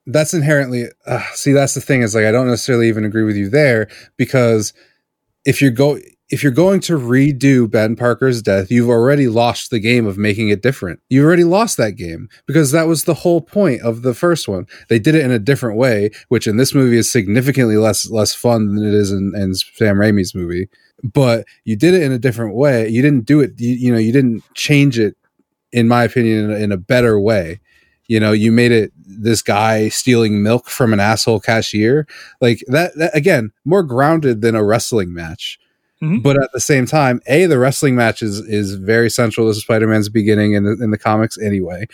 that's 0.09 0.35
inherently 0.35 0.85
uh, 1.07 1.21
see 1.33 1.51
that's 1.53 1.75
the 1.75 1.81
thing 1.81 2.01
is 2.03 2.14
like 2.14 2.25
i 2.25 2.31
don't 2.31 2.47
necessarily 2.47 2.87
even 2.87 3.05
agree 3.05 3.25
with 3.25 3.35
you 3.37 3.49
there 3.49 3.88
because 4.16 4.73
if 5.45 5.61
you're 5.61 5.73
go 5.73 5.99
if 6.29 6.43
you're 6.43 6.53
going 6.53 6.81
to 6.81 6.99
redo 6.99 7.71
ben 7.71 7.95
parker's 7.95 8.43
death 8.43 8.71
you've 8.71 8.89
already 8.89 9.29
lost 9.29 9.71
the 9.71 9.79
game 9.79 10.07
of 10.07 10.19
making 10.19 10.49
it 10.49 10.62
different. 10.62 11.01
You've 11.09 11.25
already 11.25 11.45
lost 11.45 11.77
that 11.77 11.93
game 11.93 12.29
because 12.47 12.73
that 12.73 12.89
was 12.89 13.05
the 13.05 13.15
whole 13.15 13.41
point 13.41 13.83
of 13.83 14.03
the 14.03 14.15
first 14.15 14.49
one. 14.49 14.67
They 14.89 14.99
did 14.99 15.15
it 15.15 15.25
in 15.25 15.31
a 15.31 15.39
different 15.39 15.79
way 15.79 16.11
which 16.29 16.47
in 16.47 16.57
this 16.57 16.75
movie 16.75 16.97
is 16.97 17.11
significantly 17.11 17.77
less 17.77 18.11
less 18.11 18.35
fun 18.35 18.75
than 18.75 18.87
it 18.87 18.95
is 18.95 19.12
in, 19.12 19.33
in 19.37 19.55
sam 19.55 19.97
raimi's 19.97 20.35
movie. 20.35 20.69
But 21.03 21.47
you 21.65 21.77
did 21.77 21.95
it 21.95 22.03
in 22.03 22.12
a 22.12 22.19
different 22.19 22.55
way. 22.55 22.89
You 22.89 23.03
didn't 23.03 23.27
do 23.27 23.41
it 23.41 23.53
you, 23.59 23.75
you 23.75 23.93
know 23.93 23.99
you 23.99 24.12
didn't 24.12 24.43
change 24.55 24.99
it 24.99 25.17
in 25.73 25.89
my 25.89 26.05
opinion 26.05 26.45
in 26.45 26.51
a, 26.51 26.55
in 26.57 26.73
a 26.73 26.77
better 26.77 27.21
way. 27.21 27.61
You 28.09 28.19
know 28.19 28.33
you 28.33 28.51
made 28.51 28.73
it 28.73 28.93
this 28.97 29.43
guy 29.43 29.89
stealing 29.89 30.43
milk 30.43 30.69
from 30.69 30.93
an 30.93 31.01
asshole 31.01 31.41
cashier. 31.41 32.07
Like 32.41 32.65
that, 32.67 32.97
that 32.97 33.17
again 33.17 33.53
more 33.65 33.85
grounded 33.85 34.41
than 34.41 34.57
a 34.57 34.65
wrestling 34.65 35.15
match 35.15 35.61
Mhm. 36.02 36.22
but 36.22 36.37
at 36.42 36.50
the 36.52 36.61
same 36.61 36.87
time 36.87 37.20
a 37.26 37.46
the 37.46 37.59
wrestling 37.59 37.94
match 37.96 38.22
is 38.22 38.40
is 38.40 38.74
very 38.74 39.09
central 39.11 39.48
to 39.52 39.54
spider-man's 39.59 40.09
beginning 40.11 40.52
in 40.54 40.64
the, 40.64 40.72
in 40.82 40.90
the 40.90 40.98
comics 40.98 41.38
anyway 41.38 41.87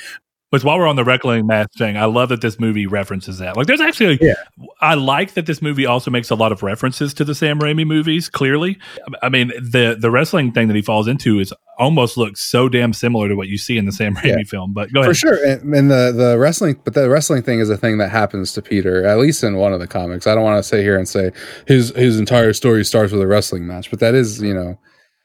But 0.53 0.63
while 0.63 0.79
we're 0.79 0.87
on 0.87 0.95
the 0.97 1.03
wrestling 1.05 1.47
match 1.47 1.71
thing, 1.77 1.97
I 1.97 2.05
love 2.05 2.29
that 2.29 2.41
this 2.43 2.61
movie 2.61 2.87
references 2.87 3.39
that. 3.39 3.57
Like, 3.57 3.67
there's 3.67 3.81
actually, 3.81 4.19
Yeah. 4.21 4.35
I 4.81 4.95
like 4.95 5.33
that 5.35 5.47
this 5.47 5.61
movie 5.63 5.87
also 5.87 6.11
makes 6.11 6.31
a 6.31 6.35
lot 6.37 6.53
of 6.53 6.63
references 6.63 7.15
to 7.15 7.25
the 7.25 7.35
Sam 7.35 7.59
Raimi 7.59 7.87
movies. 7.87 8.29
Clearly, 8.29 8.79
I 9.23 9.29
mean, 9.31 9.49
the 9.49 9.97
the 9.99 10.11
wrestling 10.11 10.53
thing 10.53 10.69
that 10.69 10.77
he 10.77 10.83
falls 10.83 11.09
into 11.09 11.41
is 11.41 11.53
almost 11.79 12.17
looks 12.19 12.41
so 12.43 12.69
damn 12.69 12.93
similar 12.93 13.29
to 13.31 13.35
what 13.35 13.49
you 13.49 13.57
see 13.59 13.77
in 13.79 13.87
the 13.87 13.93
Sam 13.93 14.15
Raimi 14.15 14.27
Yeah. 14.39 14.45
film. 14.47 14.73
But 14.75 14.93
go 14.93 15.01
ahead 15.01 15.11
for 15.11 15.15
sure 15.15 15.45
and, 15.45 15.75
and 15.75 15.91
the 15.91 16.13
the 16.15 16.39
wrestling 16.39 16.79
but 16.85 16.95
the 16.95 17.09
wrestling 17.09 17.43
thing 17.43 17.59
is 17.61 17.71
a 17.71 17.77
thing 17.79 17.99
that 17.99 18.11
happens 18.11 18.53
to 18.53 18.63
peter 18.63 19.05
at 19.07 19.19
least 19.19 19.43
in 19.43 19.57
one 19.57 19.73
of 19.73 19.81
the 19.81 19.87
comics 19.89 20.27
i 20.27 20.35
don't 20.35 20.45
want 20.45 20.59
to 20.59 20.63
sit 20.63 20.81
here 20.83 20.97
and 20.99 21.09
say 21.09 21.33
his 21.67 21.89
his 21.97 22.19
entire 22.21 22.53
story 22.53 22.85
starts 22.85 23.11
with 23.11 23.21
a 23.23 23.27
wrestling 23.27 23.67
match 23.67 23.91
but 23.91 23.99
that 24.01 24.15
is 24.15 24.41
you 24.43 24.53
know 24.55 24.79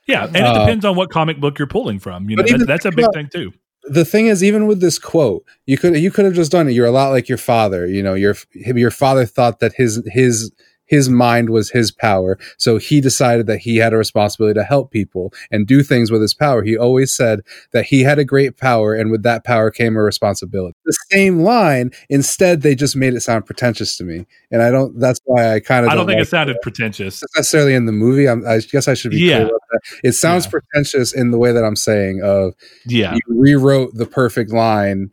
Yeah, 0.07 0.25
and 0.25 0.35
it 0.37 0.41
Uh, 0.43 0.59
depends 0.59 0.85
on 0.85 0.95
what 0.95 1.09
comic 1.11 1.39
book 1.41 1.59
you're 1.59 1.67
pulling 1.67 1.99
from. 1.99 2.29
You 2.29 2.37
know, 2.37 2.43
that, 2.43 2.65
that's 2.65 2.85
a 2.85 2.91
big 2.91 2.99
about- 3.05 3.13
thing 3.13 3.29
too. 3.31 3.51
The 3.89 4.05
thing 4.05 4.27
is, 4.27 4.43
even 4.43 4.67
with 4.67 4.81
this 4.81 4.99
quote, 4.99 5.45
you 5.65 5.77
could 5.77 5.97
you 5.97 6.11
could 6.11 6.25
have 6.25 6.33
just 6.33 6.51
done 6.51 6.67
it. 6.67 6.71
You're 6.71 6.85
a 6.85 6.91
lot 6.91 7.09
like 7.09 7.29
your 7.29 7.37
father. 7.37 7.85
You 7.87 8.03
know, 8.03 8.13
your 8.13 8.35
your 8.53 8.91
father 8.91 9.25
thought 9.25 9.59
that 9.59 9.73
his 9.73 10.01
his 10.07 10.51
his 10.87 11.09
mind 11.09 11.49
was 11.49 11.69
his 11.69 11.91
power. 11.91 12.37
So 12.57 12.77
he 12.77 12.99
decided 13.01 13.45
that 13.47 13.59
he 13.59 13.77
had 13.77 13.93
a 13.93 13.97
responsibility 13.97 14.55
to 14.59 14.63
help 14.63 14.91
people 14.91 15.33
and 15.51 15.67
do 15.67 15.83
things 15.83 16.11
with 16.11 16.21
his 16.21 16.33
power. 16.33 16.63
He 16.63 16.77
always 16.77 17.13
said 17.13 17.41
that 17.71 17.85
he 17.85 18.01
had 18.01 18.19
a 18.19 18.25
great 18.25 18.57
power 18.57 18.93
and 18.93 19.11
with 19.11 19.23
that 19.23 19.43
power 19.43 19.69
came 19.69 19.95
a 19.95 20.01
responsibility. 20.01 20.75
The 20.85 20.97
same 21.11 21.39
line, 21.41 21.91
instead 22.09 22.61
they 22.61 22.75
just 22.75 22.95
made 22.95 23.13
it 23.13 23.21
sound 23.21 23.45
pretentious 23.45 23.95
to 23.97 24.03
me. 24.03 24.25
And 24.51 24.61
I 24.61 24.71
don't 24.71 24.99
that's 24.99 25.19
why 25.25 25.53
I 25.55 25.59
kind 25.59 25.85
of 25.85 25.91
I 25.91 25.95
don't 25.95 26.07
think 26.07 26.17
like 26.17 26.25
it 26.25 26.29
sounded 26.29 26.57
pretentious. 26.61 27.21
Not 27.21 27.29
necessarily 27.41 27.73
in 27.73 27.85
the 27.85 27.91
movie. 27.91 28.27
I'm, 28.27 28.45
I 28.47 28.59
guess 28.59 28.87
I 28.87 28.93
should 28.93 29.11
be 29.11 29.17
Yeah. 29.19 29.35
clear 29.37 29.47
about 29.47 29.61
that. 29.71 29.79
It 30.03 30.13
sounds 30.13 30.45
Yeah. 30.45 30.51
pretentious 30.51 31.13
in 31.13 31.31
the 31.31 31.37
way 31.37 31.51
that 31.51 31.63
I'm 31.63 31.75
saying 31.75 32.21
of 32.23 32.53
Yeah. 32.85 33.13
you 33.15 33.21
rewrote 33.27 33.93
the 33.95 34.05
perfect 34.05 34.51
line, 34.51 35.11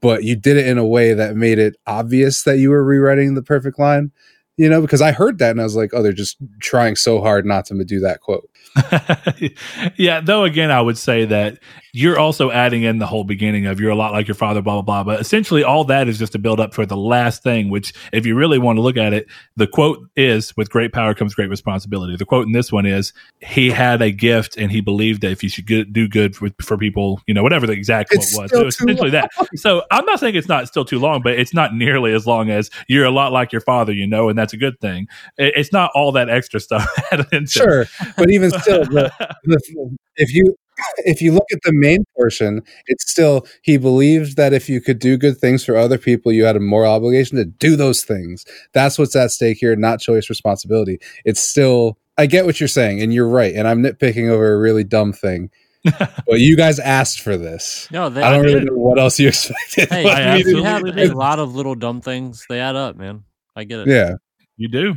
but 0.00 0.24
you 0.24 0.36
did 0.36 0.56
it 0.56 0.66
in 0.66 0.78
a 0.78 0.86
way 0.86 1.12
that 1.14 1.36
made 1.36 1.58
it 1.58 1.76
obvious 1.86 2.42
that 2.44 2.58
you 2.58 2.70
were 2.70 2.84
rewriting 2.84 3.34
the 3.34 3.42
perfect 3.42 3.78
line. 3.78 4.10
You 4.60 4.68
know, 4.68 4.82
because 4.82 5.00
I 5.00 5.12
heard 5.12 5.38
that 5.38 5.52
and 5.52 5.60
I 5.62 5.64
was 5.64 5.74
like, 5.74 5.94
oh, 5.94 6.02
they're 6.02 6.12
just 6.12 6.36
trying 6.58 6.94
so 6.94 7.22
hard 7.22 7.46
not 7.46 7.64
to 7.64 7.82
do 7.82 7.98
that 8.00 8.20
quote. 8.20 8.46
yeah, 9.96 10.20
though 10.20 10.44
again, 10.44 10.70
I 10.70 10.82
would 10.82 10.98
say 10.98 11.24
that 11.24 11.58
you're 11.92 12.18
also 12.18 12.50
adding 12.50 12.82
in 12.82 12.98
the 12.98 13.06
whole 13.06 13.24
beginning 13.24 13.66
of 13.66 13.80
you're 13.80 13.90
a 13.90 13.94
lot 13.96 14.12
like 14.12 14.28
your 14.28 14.34
father, 14.34 14.62
blah 14.62 14.74
blah 14.74 14.82
blah. 14.82 15.04
But 15.14 15.20
essentially, 15.20 15.64
all 15.64 15.84
that 15.84 16.08
is 16.08 16.18
just 16.18 16.32
to 16.32 16.38
build 16.38 16.60
up 16.60 16.74
for 16.74 16.86
the 16.86 16.96
last 16.96 17.42
thing. 17.42 17.68
Which, 17.70 17.92
if 18.12 18.26
you 18.26 18.34
really 18.34 18.58
want 18.58 18.76
to 18.76 18.82
look 18.82 18.96
at 18.96 19.12
it, 19.12 19.26
the 19.56 19.66
quote 19.66 20.08
is 20.16 20.56
"With 20.56 20.70
great 20.70 20.92
power 20.92 21.14
comes 21.14 21.34
great 21.34 21.50
responsibility." 21.50 22.16
The 22.16 22.24
quote 22.26 22.46
in 22.46 22.52
this 22.52 22.70
one 22.72 22.86
is 22.86 23.12
he 23.40 23.70
had 23.70 24.02
a 24.02 24.10
gift 24.10 24.56
and 24.56 24.70
he 24.70 24.80
believed 24.80 25.22
that 25.22 25.30
if 25.30 25.42
you 25.42 25.48
should 25.48 25.66
good, 25.66 25.92
do 25.92 26.08
good 26.08 26.36
for, 26.36 26.48
for 26.62 26.76
people, 26.76 27.20
you 27.26 27.34
know, 27.34 27.42
whatever 27.42 27.66
the 27.66 27.72
exact 27.72 28.10
quote 28.10 28.22
It's 28.22 28.36
was. 28.38 28.50
So 28.50 28.66
essentially 28.66 29.10
that. 29.10 29.30
So 29.56 29.82
I'm 29.90 30.04
not 30.04 30.20
saying 30.20 30.34
it's 30.36 30.48
not 30.48 30.68
still 30.68 30.84
too 30.84 30.98
long, 30.98 31.22
but 31.22 31.38
it's 31.38 31.54
not 31.54 31.74
nearly 31.74 32.12
as 32.12 32.26
long 32.26 32.50
as 32.50 32.70
you're 32.88 33.04
a 33.04 33.10
lot 33.10 33.32
like 33.32 33.52
your 33.52 33.60
father, 33.62 33.92
you 33.92 34.06
know, 34.06 34.28
and 34.28 34.38
that's 34.38 34.52
a 34.52 34.56
good 34.56 34.78
thing. 34.80 35.08
It- 35.38 35.54
It's 35.56 35.72
not 35.72 35.90
all 35.94 36.12
that 36.12 36.28
extra 36.28 36.60
stuff 36.60 36.86
added 37.12 37.26
into. 37.32 37.50
Sure, 37.50 37.86
but 38.16 38.30
even 38.30 38.50
still, 38.50 38.84
the, 38.84 39.10
the, 39.44 39.96
if 40.16 40.32
you 40.34 40.56
if 40.98 41.20
you 41.22 41.32
look 41.32 41.46
at 41.52 41.58
the 41.64 41.72
main 41.72 42.04
portion, 42.16 42.62
it's 42.86 43.10
still 43.10 43.46
he 43.62 43.76
believed 43.76 44.36
that 44.36 44.52
if 44.52 44.68
you 44.68 44.80
could 44.80 44.98
do 44.98 45.16
good 45.16 45.38
things 45.38 45.64
for 45.64 45.76
other 45.76 45.98
people, 45.98 46.32
you 46.32 46.44
had 46.44 46.56
a 46.56 46.60
moral 46.60 46.92
obligation 46.92 47.36
to 47.38 47.44
do 47.44 47.76
those 47.76 48.04
things. 48.04 48.44
That's 48.72 48.98
what's 48.98 49.16
at 49.16 49.30
stake 49.30 49.58
here, 49.58 49.76
not 49.76 50.00
choice 50.00 50.28
responsibility. 50.30 50.98
It's 51.24 51.40
still. 51.40 51.98
I 52.18 52.26
get 52.26 52.44
what 52.44 52.60
you're 52.60 52.68
saying, 52.68 53.00
and 53.00 53.14
you're 53.14 53.28
right. 53.28 53.54
And 53.54 53.66
I'm 53.66 53.82
nitpicking 53.82 54.28
over 54.28 54.52
a 54.52 54.58
really 54.58 54.84
dumb 54.84 55.12
thing. 55.14 55.48
but 55.98 56.38
you 56.40 56.54
guys 56.56 56.78
asked 56.78 57.20
for 57.22 57.38
this. 57.38 57.88
No, 57.90 58.10
they, 58.10 58.20
I 58.22 58.30
don't 58.32 58.44
really 58.44 58.64
know 58.66 58.74
what 58.76 58.98
else 58.98 59.18
you 59.18 59.28
expected. 59.28 59.88
Hey, 59.88 60.04
I 60.10 60.36
if 60.36 60.46
absolutely 60.46 60.62
have 60.64 60.84
did. 60.96 61.10
a 61.12 61.16
lot 61.16 61.38
of 61.38 61.54
little 61.54 61.74
dumb 61.74 62.02
things. 62.02 62.44
They 62.50 62.60
add 62.60 62.76
up, 62.76 62.96
man. 62.96 63.24
I 63.56 63.64
get 63.64 63.80
it. 63.80 63.88
yeah, 63.88 64.14
You 64.58 64.68
do. 64.68 64.94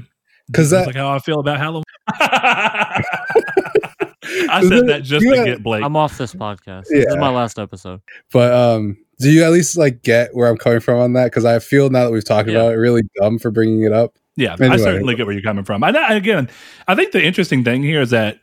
'Cause 0.52 0.70
That's 0.70 0.82
that- 0.82 0.88
like 0.88 0.96
how 0.98 1.16
I 1.16 1.20
feel 1.20 1.40
about 1.40 1.58
Halloween. 1.60 1.84
I 4.50 4.62
said 4.68 4.88
that 4.88 5.04
just 5.04 5.24
You 5.24 5.32
to 5.32 5.38
had- 5.38 5.46
get 5.46 5.64
Blake. 5.64 5.84
I'm 5.84 5.96
off 5.96 6.18
this 6.18 6.34
podcast. 6.34 6.86
This 6.90 7.06
is 7.06 7.18
my 7.18 7.30
last 7.30 7.60
episode. 7.60 8.02
but 8.32 8.52
um, 8.54 8.98
do 9.20 9.32
you 9.32 9.44
at 9.44 9.52
least 9.52 9.78
like 9.78 10.02
get 10.04 10.36
where 10.36 10.48
I'm 10.50 10.58
coming 10.58 10.80
from 10.80 11.00
on 11.00 11.14
that? 11.14 11.26
Because 11.26 11.46
I 11.46 11.60
feel 11.60 11.90
now 11.90 12.06
that 12.06 12.12
we've 12.12 12.26
talked 12.26 12.50
Yeah. 12.50 12.56
about 12.60 12.74
it, 12.74 12.78
really 12.78 13.04
dumb 13.22 13.40
for 13.40 13.52
bringing 13.52 13.84
it 13.84 13.92
up. 13.94 14.16
yeah, 14.36 14.56
I 14.60 14.64
Anyway. 14.64 14.78
certainly 14.78 15.16
get 15.16 15.26
where 15.28 15.34
you're 15.34 15.44
coming 15.44 15.64
from. 15.64 15.84
And 15.84 15.96
I- 15.96 16.16
again, 16.16 16.50
I 16.88 16.96
think 16.96 17.12
the 17.12 17.24
interesting 17.24 17.64
thing 17.64 17.84
here 17.84 18.02
is 18.02 18.10
that, 18.10 18.40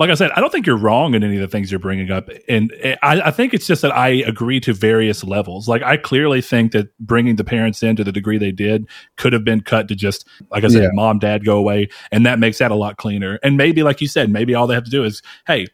like 0.00 0.10
I 0.10 0.14
said, 0.14 0.32
I 0.32 0.40
don't 0.40 0.50
think 0.50 0.66
you're 0.66 0.76
wrong 0.78 1.14
in 1.14 1.22
any 1.22 1.36
of 1.36 1.40
the 1.42 1.46
things 1.46 1.70
you're 1.70 1.78
bringing 1.78 2.10
up, 2.10 2.28
and 2.48 2.72
I, 3.02 3.20
I 3.20 3.30
think 3.30 3.54
it's 3.54 3.66
just 3.66 3.82
that 3.82 3.94
I 3.94 4.08
agree 4.08 4.58
to 4.60 4.72
various 4.72 5.22
levels. 5.22 5.68
Like 5.68 5.82
I 5.82 5.96
clearly 5.98 6.40
think 6.40 6.72
that 6.72 6.88
bringing 6.98 7.36
the 7.36 7.44
parents 7.44 7.82
in 7.82 7.94
to 7.96 8.02
the 8.04 8.10
degree 8.10 8.38
they 8.38 8.50
did 8.50 8.88
could 9.16 9.32
have 9.32 9.44
been 9.44 9.60
cut 9.60 9.86
to 9.88 9.94
just, 9.94 10.26
like 10.50 10.64
I 10.64 10.68
said, 10.68 10.82
Yeah. 10.82 10.88
mom, 10.94 11.18
dad, 11.20 11.44
go 11.44 11.56
away, 11.56 11.88
and 12.10 12.26
that 12.26 12.40
makes 12.40 12.58
that 12.58 12.72
a 12.72 12.74
lot 12.74 12.96
cleaner. 12.96 13.38
And 13.44 13.56
maybe, 13.56 13.82
like 13.82 14.00
you 14.00 14.08
said, 14.08 14.30
maybe 14.30 14.54
all 14.54 14.66
they 14.66 14.74
have 14.74 14.84
to 14.84 14.90
do 14.90 15.04
is, 15.04 15.22
hey, 15.46 15.66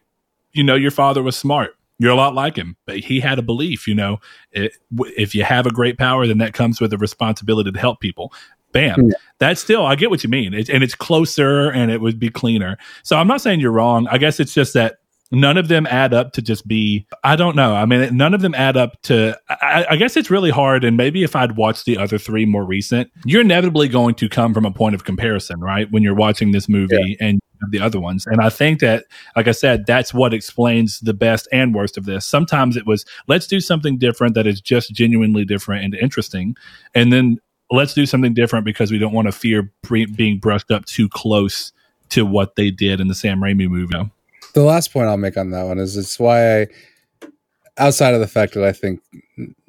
you 0.51 0.63
know, 0.63 0.75
your 0.75 0.91
father 0.91 1.23
was 1.23 1.35
smart. 1.35 1.75
You're 1.99 2.11
a 2.11 2.15
lot 2.15 2.35
like 2.35 2.55
him, 2.55 2.75
but 2.85 2.97
he 2.99 3.19
had 3.19 3.39
a 3.39 3.41
belief. 3.41 3.87
You 3.87 3.95
know, 3.95 4.19
it, 4.51 4.73
w- 4.95 5.11
if 5.17 5.33
you 5.33 5.43
have 5.43 5.65
a 5.65 5.71
great 5.71 5.97
power, 5.97 6.27
then 6.27 6.37
that 6.37 6.53
comes 6.53 6.79
with 6.79 6.93
a 6.93 6.97
responsibility 6.97 7.71
to 7.71 7.79
help 7.79 8.01
people. 8.01 8.31
Bam. 8.77 9.07
Yeah. 9.07 9.13
That's 9.39 9.61
still, 9.61 9.85
I 9.85 9.95
get 9.95 10.09
what 10.09 10.23
you 10.23 10.29
mean. 10.29 10.53
And 10.53 10.83
it's 10.83 10.95
closer 10.95 11.69
and 11.69 11.91
it 11.91 12.01
would 12.01 12.19
be 12.19 12.29
cleaner. 12.29 12.77
So 13.03 13.17
I'm 13.17 13.27
not 13.27 13.41
saying 13.41 13.59
you're 13.59 13.71
wrong. 13.71 14.07
I 14.09 14.17
guess 14.17 14.39
it's 14.39 14.53
just 14.53 14.73
that 14.73 14.97
none 15.29 15.57
of 15.57 15.67
them 15.67 15.85
add 15.87 16.13
up 16.13 16.31
to 16.33 16.41
just 16.41 16.67
be, 16.67 17.05
I 17.23 17.35
don't 17.35 17.55
know. 17.55 17.75
I 17.75 17.85
mean, 17.85 18.15
none 18.15 18.33
of 18.33 18.41
them 18.41 18.55
add 18.55 18.77
up 18.77 19.01
to, 19.03 19.37
I, 19.49 19.85
I 19.89 19.95
guess 19.97 20.15
it's 20.15 20.31
really 20.31 20.51
hard. 20.51 20.83
And 20.83 20.95
maybe 20.95 21.23
if 21.23 21.35
I'd 21.35 21.57
watched 21.57 21.85
the 21.85 21.97
other 21.97 22.17
three 22.17 22.45
more 22.45 22.63
recent, 22.63 23.11
you're 23.25 23.41
inevitably 23.41 23.89
going 23.89 24.15
to 24.15 24.29
come 24.29 24.53
from 24.53 24.65
a 24.65 24.71
point 24.71 24.95
of 24.95 25.03
comparison, 25.03 25.59
right? 25.59 25.91
When 25.91 26.01
you're 26.01 26.15
watching 26.15 26.51
this 26.51 26.69
movie 26.69 27.17
and 27.19 27.39
the 27.71 27.79
other 27.79 27.99
ones. 27.99 28.25
And 28.27 28.39
I 28.39 28.49
think 28.49 28.79
that, 28.79 29.05
like 29.35 29.47
I 29.47 29.51
said, 29.51 29.85
that's 29.85 30.13
what 30.13 30.33
explains 30.33 30.99
the 30.99 31.13
best 31.13 31.47
and 31.51 31.75
worst 31.75 31.97
of 31.97 32.05
this. 32.05 32.25
Sometimes 32.25 32.77
it 32.77 32.85
was, 32.85 33.03
let's 33.27 33.47
do 33.47 33.59
something 33.59 33.97
different 33.97 34.35
that 34.35 34.47
is 34.47 34.61
just 34.61 34.93
genuinely 34.93 35.43
different 35.43 35.83
and 35.83 35.95
interesting. 35.95 36.55
And 36.95 37.11
then 37.11 37.39
let's 37.71 37.93
do 37.93 38.05
something 38.05 38.33
different 38.33 38.65
because 38.65 38.91
we 38.91 38.97
don't 38.97 39.13
want 39.13 39.27
to 39.27 39.31
fear 39.31 39.71
bre- 39.83 40.11
being 40.15 40.39
brushed 40.39 40.71
up 40.71 40.85
too 40.85 41.09
close 41.09 41.71
to 42.09 42.25
what 42.25 42.55
they 42.55 42.71
did 42.71 43.01
in 43.01 43.07
the 43.07 43.15
Sam 43.15 43.39
Raimi 43.39 43.67
movie. 43.67 44.09
The 44.53 44.63
last 44.63 44.93
point 44.93 45.07
I'll 45.07 45.17
make 45.17 45.37
on 45.37 45.51
that 45.51 45.63
one 45.63 45.77
is 45.77 45.97
it's 45.97 46.19
why 46.19 46.61
I, 46.61 46.67
outside 47.77 48.13
of 48.13 48.21
the 48.21 48.27
fact 48.27 48.53
that 48.53 48.63
I 48.63 48.71
think 48.71 49.01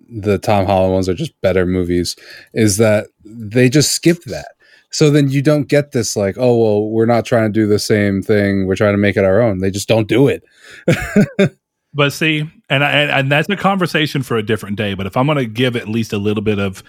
the 0.08 0.38
Tom 0.38 0.66
Holland 0.66 0.94
ones 0.94 1.08
are 1.08 1.14
just 1.14 1.38
better 1.40 1.66
movies, 1.66 2.16
is 2.54 2.76
that 2.78 3.08
they 3.24 3.68
just 3.68 3.92
skip 3.92 4.22
that. 4.24 4.48
So 4.90 5.10
then 5.10 5.28
you 5.28 5.42
don't 5.42 5.68
get 5.68 5.92
this 5.92 6.16
like, 6.16 6.36
oh 6.38 6.56
well, 6.56 6.88
we're 6.88 7.06
not 7.06 7.26
trying 7.26 7.52
to 7.52 7.60
do 7.60 7.66
the 7.66 7.78
same 7.78 8.22
thing. 8.22 8.66
We're 8.66 8.76
trying 8.76 8.94
to 8.94 8.98
make 8.98 9.16
it 9.16 9.24
our 9.24 9.42
own. 9.42 9.58
They 9.58 9.70
just 9.70 9.88
don't 9.88 10.08
do 10.08 10.28
it. 10.28 10.42
But 11.94 12.12
see, 12.12 12.48
and, 12.68 12.84
I, 12.84 12.90
and 12.90 13.10
and 13.10 13.32
that's 13.32 13.48
a 13.48 13.56
conversation 13.56 14.22
for 14.22 14.36
a 14.36 14.42
different 14.42 14.76
day. 14.76 14.94
But 14.94 15.06
if 15.06 15.16
I'm 15.16 15.26
going 15.26 15.38
to 15.38 15.46
give 15.46 15.74
at 15.74 15.88
least 15.88 16.12
a 16.12 16.18
little 16.18 16.42
bit 16.42 16.58
of 16.58 16.82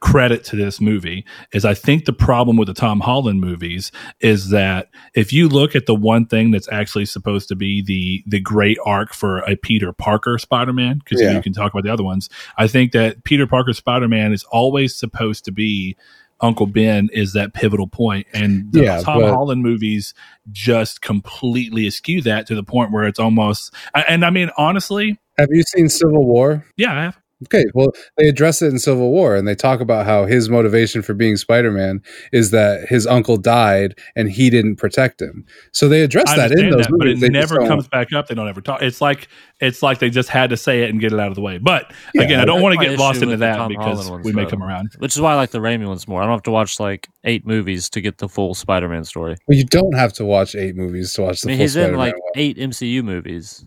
credit 0.00 0.44
to 0.44 0.56
this 0.56 0.80
movie, 0.80 1.24
is 1.52 1.64
I 1.64 1.74
think 1.74 2.04
the 2.04 2.12
problem 2.12 2.56
with 2.56 2.68
the 2.68 2.74
Tom 2.74 3.00
Holland 3.00 3.40
movies 3.40 3.90
is 4.20 4.50
that 4.50 4.88
if 5.14 5.32
you 5.32 5.48
look 5.48 5.74
at 5.74 5.86
the 5.86 5.94
one 5.94 6.26
thing 6.26 6.50
that's 6.50 6.68
actually 6.70 7.06
supposed 7.06 7.48
to 7.48 7.56
be 7.56 7.82
the 7.82 8.22
the 8.26 8.40
great 8.40 8.78
arc 8.84 9.14
for 9.14 9.38
a 9.38 9.56
Peter 9.56 9.92
Parker 9.92 10.38
Spider 10.38 10.72
Man, 10.72 10.98
because 10.98 11.20
Yeah. 11.20 11.32
you 11.32 11.42
can 11.42 11.52
talk 11.52 11.72
about 11.72 11.84
the 11.84 11.92
other 11.92 12.04
ones, 12.04 12.28
I 12.58 12.68
think 12.68 12.92
that 12.92 13.24
Peter 13.24 13.46
Parker 13.46 13.72
Spider 13.72 14.08
Man 14.08 14.32
is 14.32 14.44
always 14.44 14.94
supposed 14.94 15.44
to 15.46 15.52
be. 15.52 15.96
Uncle 16.42 16.66
Ben 16.66 17.08
is 17.14 17.32
that 17.32 17.54
pivotal 17.54 17.86
point, 17.86 18.26
and 18.34 18.70
the 18.70 18.82
Yeah, 18.82 19.00
Tom 19.00 19.22
but- 19.22 19.32
Holland 19.32 19.62
movies 19.62 20.12
just 20.52 21.00
completely 21.00 21.86
eschew 21.86 22.20
that 22.24 22.46
to 22.48 22.54
the 22.54 22.62
point 22.62 22.92
where 22.92 23.04
it's 23.04 23.18
almost. 23.18 23.72
And 23.94 24.22
I 24.22 24.28
mean, 24.28 24.50
honestly, 24.58 25.16
Have 25.38 25.48
you 25.50 25.62
seen 25.62 25.88
Civil 25.88 26.26
War? 26.26 26.66
yeah, 26.76 26.92
I 26.92 27.02
have. 27.04 27.18
Okay, 27.44 27.66
well, 27.74 27.92
they 28.16 28.28
address 28.28 28.62
it 28.62 28.68
in 28.68 28.78
Civil 28.78 29.10
War, 29.10 29.36
and 29.36 29.46
they 29.46 29.54
talk 29.54 29.80
about 29.80 30.06
how 30.06 30.24
his 30.24 30.48
motivation 30.48 31.02
for 31.02 31.12
being 31.12 31.36
Spider-Man 31.36 32.00
is 32.32 32.50
that 32.52 32.88
his 32.88 33.06
uncle 33.06 33.36
died 33.36 33.94
and 34.16 34.30
he 34.30 34.48
didn't 34.48 34.76
protect 34.76 35.20
him. 35.20 35.44
So 35.72 35.86
they 35.86 36.00
address 36.00 36.34
that 36.34 36.50
in 36.52 36.70
those 36.70 36.86
that, 36.86 36.96
but 36.98 37.06
it 37.08 37.20
They 37.20 37.28
never 37.28 37.58
comes 37.58 37.88
back 37.88 38.14
up. 38.14 38.28
They 38.28 38.34
don't 38.34 38.48
ever 38.48 38.62
talk. 38.62 38.80
It's 38.80 39.02
like 39.02 39.28
it's 39.60 39.82
like 39.82 39.98
they 39.98 40.08
just 40.08 40.30
had 40.30 40.48
to 40.48 40.56
say 40.56 40.82
it 40.84 40.90
and 40.90 40.98
get 40.98 41.12
it 41.12 41.20
out 41.20 41.28
of 41.28 41.34
the 41.34 41.42
way. 41.42 41.58
But 41.58 41.92
Yeah, 42.14 42.22
again, 42.22 42.40
I 42.40 42.46
don't 42.46 42.62
want 42.62 42.78
to 42.78 42.82
get 42.82 42.98
lost 42.98 43.20
into 43.20 43.36
that 43.36 43.68
because 43.68 44.10
ones, 44.10 44.24
we 44.24 44.32
may 44.32 44.44
though. 44.44 44.50
come 44.50 44.62
around. 44.62 44.92
Which 44.98 45.14
is 45.14 45.20
why 45.20 45.32
I 45.32 45.34
like 45.34 45.50
the 45.50 45.58
Raimi 45.58 45.86
ones 45.86 46.08
more. 46.08 46.22
I 46.22 46.24
don't 46.24 46.32
have 46.32 46.42
to 46.44 46.50
watch 46.50 46.80
like 46.80 47.06
eight 47.24 47.46
movies 47.46 47.90
to 47.90 48.00
get 48.00 48.16
the 48.16 48.30
full 48.30 48.54
Spider-Man 48.54 49.04
story. 49.04 49.36
Well, 49.46 49.58
you 49.58 49.64
don't 49.64 49.94
have 49.94 50.14
to 50.14 50.24
watch 50.24 50.54
eight 50.54 50.74
movies 50.74 51.12
to 51.14 51.22
watch 51.22 51.42
the 51.42 51.48
I 51.48 51.50
mean, 51.50 51.58
full 51.58 51.64
he's 51.64 51.76
in 51.76 51.82
Spider-Man 51.82 51.98
like 51.98 52.14
one. 52.14 52.32
eight 52.36 52.56
MCU 52.56 53.04
movies. 53.04 53.62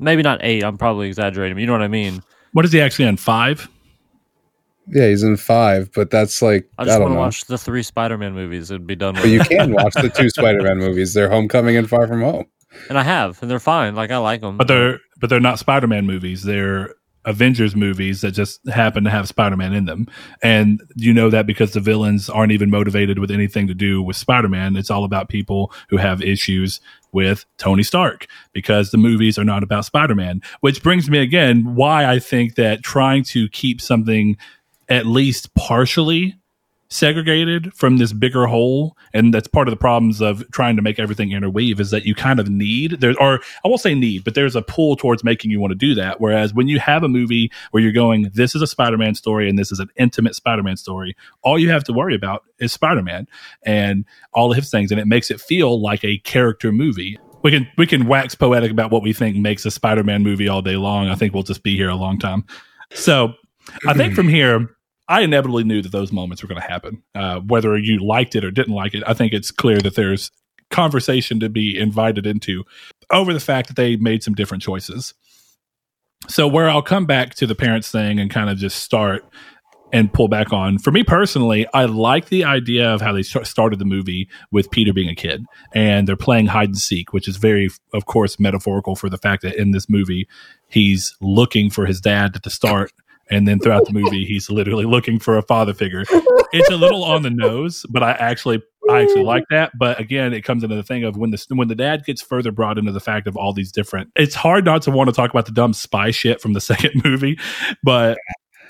Maybe 0.00 0.22
not 0.22 0.40
eight. 0.42 0.64
I'm 0.64 0.76
probably 0.76 1.06
exaggerating. 1.06 1.54
But 1.54 1.60
you 1.60 1.66
know 1.68 1.72
what 1.72 1.82
I 1.82 1.88
mean. 1.88 2.20
What 2.56 2.64
is 2.64 2.72
he 2.72 2.80
actually 2.80 3.06
on 3.06 3.18
five? 3.18 3.68
Yeah, 4.88 5.08
he's 5.08 5.22
in 5.22 5.36
five, 5.36 5.92
but 5.92 6.08
that's 6.08 6.40
like 6.40 6.66
I 6.78 6.84
I, 6.84 6.86
just 6.86 6.94
don't 6.94 7.02
want 7.02 7.10
to 7.10 7.14
know. 7.16 7.20
watch 7.20 7.44
the 7.44 7.58
three 7.58 7.82
Spider-Man 7.82 8.32
movies 8.32 8.70
and 8.70 8.86
be 8.86 8.96
done 8.96 9.12
with 9.12 9.24
But 9.24 9.28
you 9.28 9.40
can 9.40 9.72
watch 9.74 9.92
the 9.92 10.08
two 10.08 10.30
Spider-Man 10.30 10.78
movies. 10.78 11.12
They're 11.12 11.28
Homecoming 11.28 11.76
and 11.76 11.86
Far 11.86 12.08
From 12.08 12.22
Home. 12.22 12.46
And 12.88 12.98
I 12.98 13.02
have, 13.02 13.42
and 13.42 13.50
they're 13.50 13.60
fine. 13.60 13.94
Like 13.94 14.10
I 14.10 14.16
like 14.16 14.40
them. 14.40 14.56
But 14.56 14.68
they're 14.68 15.00
but 15.20 15.28
they're 15.28 15.38
not 15.38 15.58
Spider 15.58 15.86
Man 15.86 16.06
movies. 16.06 16.44
They're 16.44 16.94
Avengers 17.26 17.76
movies 17.76 18.22
that 18.22 18.30
just 18.30 18.66
happen 18.68 19.04
to 19.04 19.10
have 19.10 19.28
Spider 19.28 19.56
Man 19.58 19.74
in 19.74 19.84
them. 19.84 20.06
And 20.42 20.80
you 20.94 21.12
know 21.12 21.28
that 21.28 21.46
because 21.46 21.72
the 21.72 21.80
villains 21.80 22.30
aren't 22.30 22.52
even 22.52 22.70
motivated 22.70 23.18
with 23.18 23.30
anything 23.30 23.66
to 23.66 23.74
do 23.74 24.00
with 24.00 24.16
Spider 24.16 24.48
Man. 24.48 24.76
It's 24.76 24.90
all 24.90 25.04
about 25.04 25.28
people 25.28 25.72
who 25.90 25.98
have 25.98 26.22
issues 26.22 26.80
with 27.16 27.46
Tony 27.56 27.82
Stark 27.82 28.26
because 28.52 28.90
the 28.90 28.98
movies 28.98 29.38
are 29.38 29.44
not 29.44 29.62
about 29.62 29.86
Spider 29.86 30.14
Man. 30.14 30.42
Which 30.60 30.82
brings 30.82 31.08
me 31.08 31.18
again 31.18 31.74
why 31.74 32.04
I 32.04 32.18
think 32.18 32.56
that 32.56 32.82
trying 32.82 33.24
to 33.24 33.48
keep 33.48 33.80
something 33.80 34.36
at 34.90 35.06
least 35.06 35.54
partially 35.54 36.36
segregated 36.88 37.72
from 37.74 37.96
this 37.96 38.12
bigger 38.12 38.46
whole 38.46 38.96
and 39.12 39.34
that's 39.34 39.48
part 39.48 39.66
of 39.66 39.72
the 39.72 39.76
problems 39.76 40.20
of 40.20 40.48
trying 40.52 40.76
to 40.76 40.82
make 40.82 40.98
everything 40.98 41.32
interweave 41.32 41.80
is 41.80 41.90
that 41.90 42.04
you 42.04 42.14
kind 42.14 42.38
of 42.38 42.48
need 42.48 43.00
there 43.00 43.14
or 43.20 43.40
i 43.64 43.68
won't 43.68 43.80
say 43.80 43.94
need 43.94 44.22
but 44.22 44.34
there's 44.34 44.54
a 44.54 44.62
pull 44.62 44.94
towards 44.94 45.24
making 45.24 45.50
you 45.50 45.60
want 45.60 45.70
to 45.70 45.74
do 45.74 45.94
that. 45.94 46.20
Whereas 46.20 46.54
when 46.54 46.68
you 46.68 46.78
have 46.78 47.02
a 47.02 47.08
movie 47.08 47.50
where 47.70 47.82
you're 47.82 47.92
going 47.92 48.30
this 48.34 48.54
is 48.54 48.62
a 48.62 48.66
spider-man 48.66 49.14
story 49.14 49.48
and 49.48 49.58
this 49.58 49.72
is 49.72 49.80
an 49.80 49.88
intimate 49.96 50.34
spider-man 50.34 50.76
story 50.76 51.16
all 51.42 51.58
you 51.58 51.70
have 51.70 51.84
to 51.84 51.92
worry 51.92 52.14
about 52.14 52.44
is 52.58 52.72
spider-man 52.72 53.26
and 53.62 54.04
all 54.32 54.50
of 54.50 54.56
his 54.56 54.70
things 54.70 54.90
and 54.90 55.00
it 55.00 55.06
makes 55.06 55.30
it 55.30 55.40
feel 55.40 55.80
like 55.80 56.04
a 56.04 56.18
character 56.18 56.72
movie. 56.72 57.18
We 57.42 57.50
can 57.50 57.68
we 57.76 57.86
can 57.86 58.06
wax 58.06 58.34
poetic 58.34 58.70
about 58.70 58.90
what 58.90 59.02
we 59.02 59.12
think 59.12 59.36
makes 59.36 59.64
a 59.66 59.70
spider-man 59.70 60.22
movie 60.22 60.48
all 60.48 60.62
day 60.62 60.76
long. 60.76 61.08
I 61.08 61.14
think 61.14 61.34
we'll 61.34 61.42
just 61.42 61.62
be 61.62 61.76
here 61.76 61.88
a 61.88 61.94
long 61.94 62.18
time. 62.18 62.44
So 62.92 63.34
i 63.86 63.94
think 63.94 64.14
from 64.14 64.28
here 64.38 64.75
I 65.08 65.22
inevitably 65.22 65.64
knew 65.64 65.82
that 65.82 65.92
those 65.92 66.12
moments 66.12 66.42
were 66.42 66.48
going 66.48 66.60
to 66.60 66.66
happen. 66.66 67.02
Uh, 67.14 67.40
whether 67.40 67.76
you 67.76 68.04
liked 68.04 68.34
it 68.34 68.44
or 68.44 68.50
didn't 68.50 68.74
like 68.74 68.94
it, 68.94 69.02
I 69.06 69.14
think 69.14 69.32
it's 69.32 69.50
clear 69.50 69.78
that 69.78 69.94
there's 69.94 70.30
conversation 70.70 71.38
to 71.40 71.48
be 71.48 71.78
invited 71.78 72.26
into 72.26 72.64
over 73.12 73.32
the 73.32 73.40
fact 73.40 73.68
that 73.68 73.76
they 73.76 73.96
made 73.96 74.22
some 74.22 74.34
different 74.34 74.62
choices. 74.62 75.14
So, 76.28 76.48
where 76.48 76.68
I'll 76.68 76.82
come 76.82 77.06
back 77.06 77.34
to 77.36 77.46
the 77.46 77.54
parents 77.54 77.90
thing 77.90 78.18
and 78.18 78.30
kind 78.30 78.50
of 78.50 78.58
just 78.58 78.82
start 78.82 79.24
and 79.92 80.12
pull 80.12 80.26
back 80.26 80.52
on. 80.52 80.78
For 80.78 80.90
me 80.90 81.04
personally, 81.04 81.66
I 81.72 81.84
like 81.84 82.28
the 82.28 82.44
idea 82.44 82.88
of 82.88 83.00
how 83.00 83.12
they 83.12 83.22
started 83.22 83.78
the 83.78 83.84
movie 83.84 84.28
with 84.50 84.70
Peter 84.70 84.92
being 84.92 85.08
a 85.08 85.14
kid 85.14 85.44
and 85.74 86.08
they're 86.08 86.16
playing 86.16 86.46
hide 86.46 86.70
and 86.70 86.78
seek, 86.78 87.12
which 87.12 87.28
is 87.28 87.36
very, 87.36 87.70
of 87.94 88.06
course, 88.06 88.40
metaphorical 88.40 88.96
for 88.96 89.08
the 89.08 89.18
fact 89.18 89.42
that 89.42 89.54
in 89.54 89.70
this 89.70 89.88
movie, 89.88 90.26
he's 90.68 91.14
looking 91.20 91.70
for 91.70 91.86
his 91.86 92.00
dad 92.00 92.34
at 92.34 92.42
the 92.42 92.50
start 92.50 92.92
and 93.30 93.46
then 93.46 93.58
throughout 93.58 93.84
the 93.86 93.92
movie 93.92 94.24
he's 94.26 94.50
literally 94.50 94.84
looking 94.84 95.18
for 95.18 95.36
a 95.36 95.42
father 95.42 95.74
figure. 95.74 96.04
It's 96.52 96.70
a 96.70 96.76
little 96.76 97.04
on 97.04 97.22
the 97.22 97.30
nose 97.30 97.84
but 97.90 98.02
i 98.02 98.12
actually 98.12 98.62
i 98.90 99.02
actually 99.02 99.24
like 99.24 99.44
that. 99.50 99.72
But 99.78 100.00
again 100.00 100.32
it 100.32 100.42
comes 100.42 100.62
into 100.62 100.76
the 100.76 100.82
thing 100.82 101.04
of 101.04 101.16
when 101.16 101.30
the 101.30 101.44
when 101.50 101.68
the 101.68 101.74
dad 101.74 102.04
gets 102.04 102.22
further 102.22 102.52
brought 102.52 102.78
into 102.78 102.92
the 102.92 103.00
fact 103.00 103.26
of 103.26 103.36
all 103.36 103.52
these 103.52 103.72
different 103.72 104.10
it's 104.16 104.34
hard 104.34 104.64
not 104.64 104.82
to 104.82 104.90
want 104.90 105.08
to 105.08 105.14
talk 105.14 105.30
about 105.30 105.46
the 105.46 105.52
dumb 105.52 105.72
spy 105.72 106.10
shit 106.10 106.40
from 106.40 106.52
the 106.52 106.60
second 106.72 107.02
movie 107.04 107.38
but 107.82 108.18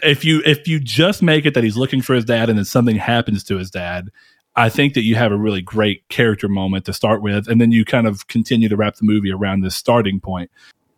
if 0.03 0.25
you 0.25 0.43
if 0.45 0.69
you 0.69 0.79
just 0.79 1.23
make 1.23 1.47
it 1.47 1.55
that 1.55 1.65
he's 1.65 1.77
looking 1.77 2.03
for 2.03 2.15
his 2.15 2.25
dad 2.25 2.49
and 2.49 2.59
then 2.59 2.65
something 2.65 2.97
happens 2.97 3.43
to 3.45 3.57
his 3.57 3.71
dad 3.71 4.11
I 4.57 4.71
think 4.71 4.95
that 4.95 5.03
you 5.03 5.17
have 5.17 5.33
a 5.33 5.37
really 5.37 5.61
great 5.61 6.09
character 6.09 6.49
moment 6.49 6.87
to 6.87 6.95
start 6.95 7.21
with, 7.21 7.47
and 7.47 7.61
then 7.61 7.73
you 7.73 7.85
kind 7.85 8.07
of 8.07 8.27
continue 8.27 8.71
to 8.71 8.77
wrap 8.77 8.97
the 8.97 9.05
movie 9.05 9.31
around 9.31 9.61
this 9.61 9.77
starting 9.77 10.19
point. 10.19 10.51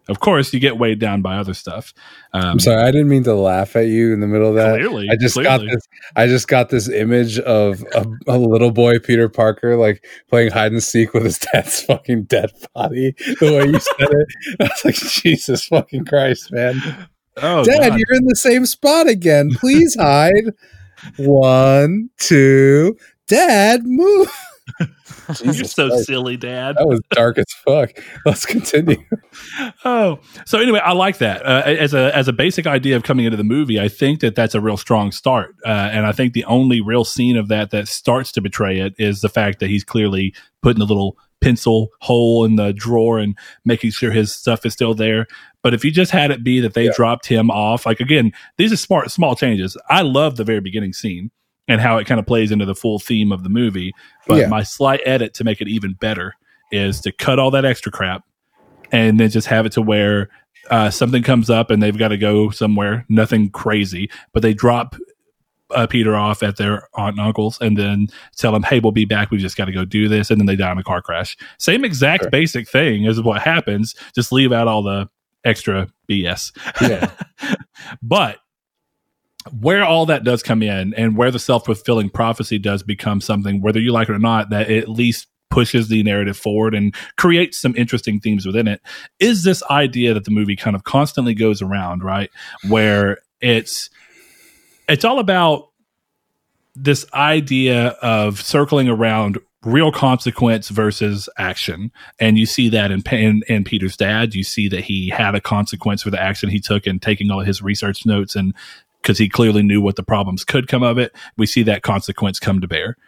Of 0.09 0.21
course, 0.21 0.55
you 0.55 0.61
get 0.61 0.79
weighed 0.79 0.99
down 0.99 1.21
by 1.21 1.37
other 1.37 1.53
stuff. 1.53 1.93
Um, 2.33 2.45
I'm 2.45 2.59
sorry, 2.61 2.83
I 2.83 2.91
didn't 2.91 3.09
mean 3.09 3.25
to 3.25 3.35
laugh 3.35 3.77
at 3.77 3.89
you 3.89 4.15
in 4.15 4.21
the 4.21 4.27
middle 4.27 4.49
of 4.49 4.55
that. 4.55 4.77
Clearly, 4.79 5.09
I 5.11 5.17
just 5.17 5.35
clearly. 5.35 5.67
got 5.67 5.73
this. 5.73 5.89
I 6.17 6.27
just 6.27 6.49
got 6.49 6.71
this 6.71 6.89
image 6.89 7.39
of 7.41 7.85
a, 7.95 8.07
a, 8.27 8.39
little 8.39 8.71
boy 8.71 8.99
Peter 9.01 9.29
Parker 9.29 9.77
like 9.77 10.07
playing 10.29 10.51
hide 10.51 10.73
and 10.73 10.83
seek 10.83 11.13
with 11.13 11.25
his 11.25 11.39
dad's 11.39 11.83
fucking 11.85 12.25
dead 12.25 12.51
body. 12.75 13.15
The 13.41 13.53
way 13.53 13.67
you 13.67 13.79
said 13.79 14.09
it, 14.11 14.29
I 14.61 14.65
was 14.65 14.85
like, 14.85 14.95
Jesus 14.95 15.67
fucking 15.67 16.07
Christ, 16.07 16.53
man! 16.53 17.09
Oh, 17.37 17.65
Dad, 17.65 17.91
God. 17.91 17.99
you're 17.99 18.17
in 18.17 18.27
the 18.27 18.37
same 18.37 18.65
spot 18.65 19.09
again. 19.09 19.51
Please 19.55 19.95
hide. 19.95 20.55
One, 21.19 22.11
two. 22.19 22.97
Dad, 23.27 23.83
move. 23.85 24.29
You're 25.43 25.65
so 25.65 25.89
Christ. 25.89 26.07
silly, 26.07 26.37
Dad. 26.37 26.77
That 26.77 26.87
was 26.87 27.01
dark 27.11 27.39
as 27.39 27.47
fuck. 27.65 27.91
Let's 28.27 28.47
continue. 28.47 29.03
oh, 29.85 30.21
so 30.47 30.59
anyway, 30.59 30.81
I 30.81 30.93
like 30.93 31.19
that 31.19 31.45
uh, 31.45 31.63
as 31.65 31.95
a 31.95 32.15
as 32.17 32.29
a 32.29 32.33
basic 32.33 32.67
idea 32.67 32.97
of 32.97 33.03
coming 33.03 33.25
into 33.25 33.37
the 33.37 33.45
movie. 33.45 33.81
I 33.81 33.89
think 33.89 34.21
that 34.21 34.35
that's 34.35 34.55
a 34.55 34.61
real 34.61 34.77
strong 34.77 35.13
start, 35.13 35.55
uh, 35.65 35.69
and 35.69 36.07
I 36.07 36.13
think 36.13 36.33
the 36.33 36.45
only 36.45 36.81
real 36.81 37.05
scene 37.05 37.37
of 37.37 37.49
that 37.49 37.71
that 37.71 37.89
starts 37.89 38.33
to 38.33 38.41
betray 38.41 38.81
it 38.81 38.95
is 38.99 39.21
the 39.21 39.29
fact 39.29 39.61
that 39.61 39.69
he's 39.69 39.85
clearly 39.85 40.35
putting 40.63 40.83
a 40.83 40.87
little 40.87 41.17
pencil 41.41 41.91
hole 42.01 42.45
in 42.45 42.57
the 42.57 42.73
drawer 42.73 43.19
and 43.19 43.37
making 43.65 43.91
sure 43.93 44.11
his 44.11 44.33
stuff 44.33 44.67
is 44.67 44.73
still 44.73 44.95
there. 44.95 45.27
But 45.63 45.73
if 45.73 45.85
you 45.85 45.91
just 45.91 46.11
had 46.11 46.31
it 46.31 46.43
be 46.43 46.61
that 46.61 46.75
they 46.75 46.87
yeah. 46.87 46.93
dropped 46.95 47.27
him 47.27 47.51
off, 47.51 47.87
like 47.87 48.01
again, 48.01 48.33
these 48.57 48.73
are 48.73 48.77
smart 48.77 49.11
small 49.11 49.37
changes. 49.37 49.77
I 49.89 50.03
love 50.03 50.37
the 50.37 50.45
very 50.45 50.61
beginning 50.61 50.93
scene 50.93 51.31
and 51.69 51.81
how 51.81 51.99
it 51.99 52.07
kind 52.07 52.19
of 52.19 52.27
plays 52.27 52.51
into 52.51 52.65
the 52.65 52.75
full 52.75 52.99
theme 52.99 53.31
of 53.31 53.43
the 53.43 53.49
movie. 53.49 53.95
But 54.27 54.39
yeah. 54.39 54.47
my 54.49 54.63
slight 54.63 55.01
edit 55.05 55.35
to 55.35 55.45
make 55.45 55.61
it 55.61 55.69
even 55.69 55.93
better 55.95 56.35
is 56.73 57.01
to 57.03 57.13
cut 57.13 57.39
all 57.39 57.51
that 57.53 57.65
extra 57.65 57.93
crap 57.93 58.25
and 58.91 59.21
then 59.21 59.31
just 59.31 59.47
have 59.47 59.67
it 59.67 59.73
to 59.73 59.83
where 59.83 60.31
uh, 60.71 60.91
something 60.91 61.23
comes 61.23 61.51
up 61.51 61.71
and 61.71 61.83
they've 61.83 61.99
got 61.99 62.09
to 62.09 62.19
go 62.19 62.51
somewhere, 62.51 63.05
nothing 63.09 63.51
crazy, 63.51 64.11
but 64.33 64.43
they 64.43 64.55
drop 64.55 64.97
uh, 65.75 65.87
Peter 65.87 66.17
off 66.17 66.43
at 66.43 66.57
their 66.57 66.89
aunt 66.95 67.19
and 67.19 67.27
uncle's 67.27 67.59
and 67.61 67.77
then 67.77 68.09
tell 68.37 68.53
them, 68.53 68.63
hey, 68.63 68.81
we'll 68.81 68.93
be 68.93 69.05
back. 69.05 69.31
We 69.31 69.39
just 69.39 69.57
got 69.57 69.67
to 69.67 69.73
go 69.73 69.85
do 69.85 70.09
this. 70.09 70.31
And 70.31 70.41
then 70.41 70.47
they 70.47 70.57
die 70.57 70.73
in 70.73 70.79
a 70.79 70.85
car 70.85 71.03
crash. 71.03 71.37
Same 71.59 71.85
exact 71.85 72.25
sure. 72.25 72.31
basic 72.31 72.69
thing 72.69 73.05
is 73.05 73.21
what 73.21 73.43
happens. 73.43 73.95
Just 74.15 74.33
leave 74.33 74.53
out 74.53 74.69
all 74.69 74.83
the 74.83 75.09
extra 75.45 75.89
BS. 76.09 76.53
Yeah. 76.81 77.11
but 78.03 78.39
where 79.53 79.85
all 79.85 80.07
that 80.07 80.25
does 80.25 80.43
come 80.43 80.63
in 80.63 80.95
and 80.95 81.17
where 81.17 81.31
the 81.31 81.39
self 81.39 81.65
fulfilling 81.65 82.11
prophecy 82.11 82.59
does 82.59 82.83
become 82.83 83.21
something, 83.21 83.61
whether 83.61 83.81
you 83.81 83.93
like 83.93 84.09
it 84.09 84.13
or 84.13 84.19
not, 84.19 84.51
that 84.51 84.71
at 84.71 84.89
least 84.89 85.27
pushes 85.51 85.89
the 85.89 86.03
narrative 86.03 86.37
forward 86.37 86.75
and 86.75 86.95
creates 87.17 87.59
some 87.59 87.75
interesting 87.77 88.21
themes 88.21 88.45
within 88.45 88.69
it 88.69 88.83
is 89.19 89.45
this 89.45 89.63
idea 89.71 90.13
that 90.13 90.25
the 90.25 90.31
movie 90.31 90.57
kind 90.57 90.77
of 90.77 90.85
constantly 90.85 91.35
goes 91.35 91.63
around, 91.63 92.05
right? 92.05 92.31
Where 92.69 93.19
it's 93.41 93.91
it's 94.89 95.05
all 95.05 95.19
about 95.19 95.71
this 96.75 97.07
idea 97.13 97.89
of 98.03 98.41
circling 98.41 98.89
around 98.89 99.39
real 99.65 99.91
consequence 99.91 100.69
versus 100.69 101.29
action. 101.37 101.91
And 102.21 102.39
you 102.39 102.47
see 102.47 102.69
that 102.69 102.91
in, 102.91 103.03
in, 103.11 103.43
in 103.49 103.65
Peter's 103.65 103.97
dad. 103.97 104.35
You 104.35 104.45
see 104.45 104.69
that 104.69 104.85
he 104.85 105.09
had 105.09 105.35
a 105.35 105.41
consequence 105.41 106.03
for 106.03 106.11
the 106.11 106.21
action 106.21 106.49
he 106.49 106.61
took 106.61 106.87
in 106.87 107.01
taking 107.01 107.31
all 107.31 107.41
his 107.41 107.61
research 107.61 108.07
notes 108.07 108.37
and 108.37 108.55
because 109.09 109.19
he 109.19 109.27
clearly 109.27 109.63
knew 109.63 109.81
what 109.81 109.97
the 109.97 110.03
problems 110.03 110.45
could 110.45 110.69
come 110.69 110.83
of 110.83 110.99
it. 110.99 111.17
We 111.39 111.47
see 111.47 111.63
that 111.63 111.81
consequence 111.81 112.39
come 112.39 112.61
to 112.61 112.69
bear. 112.69 112.99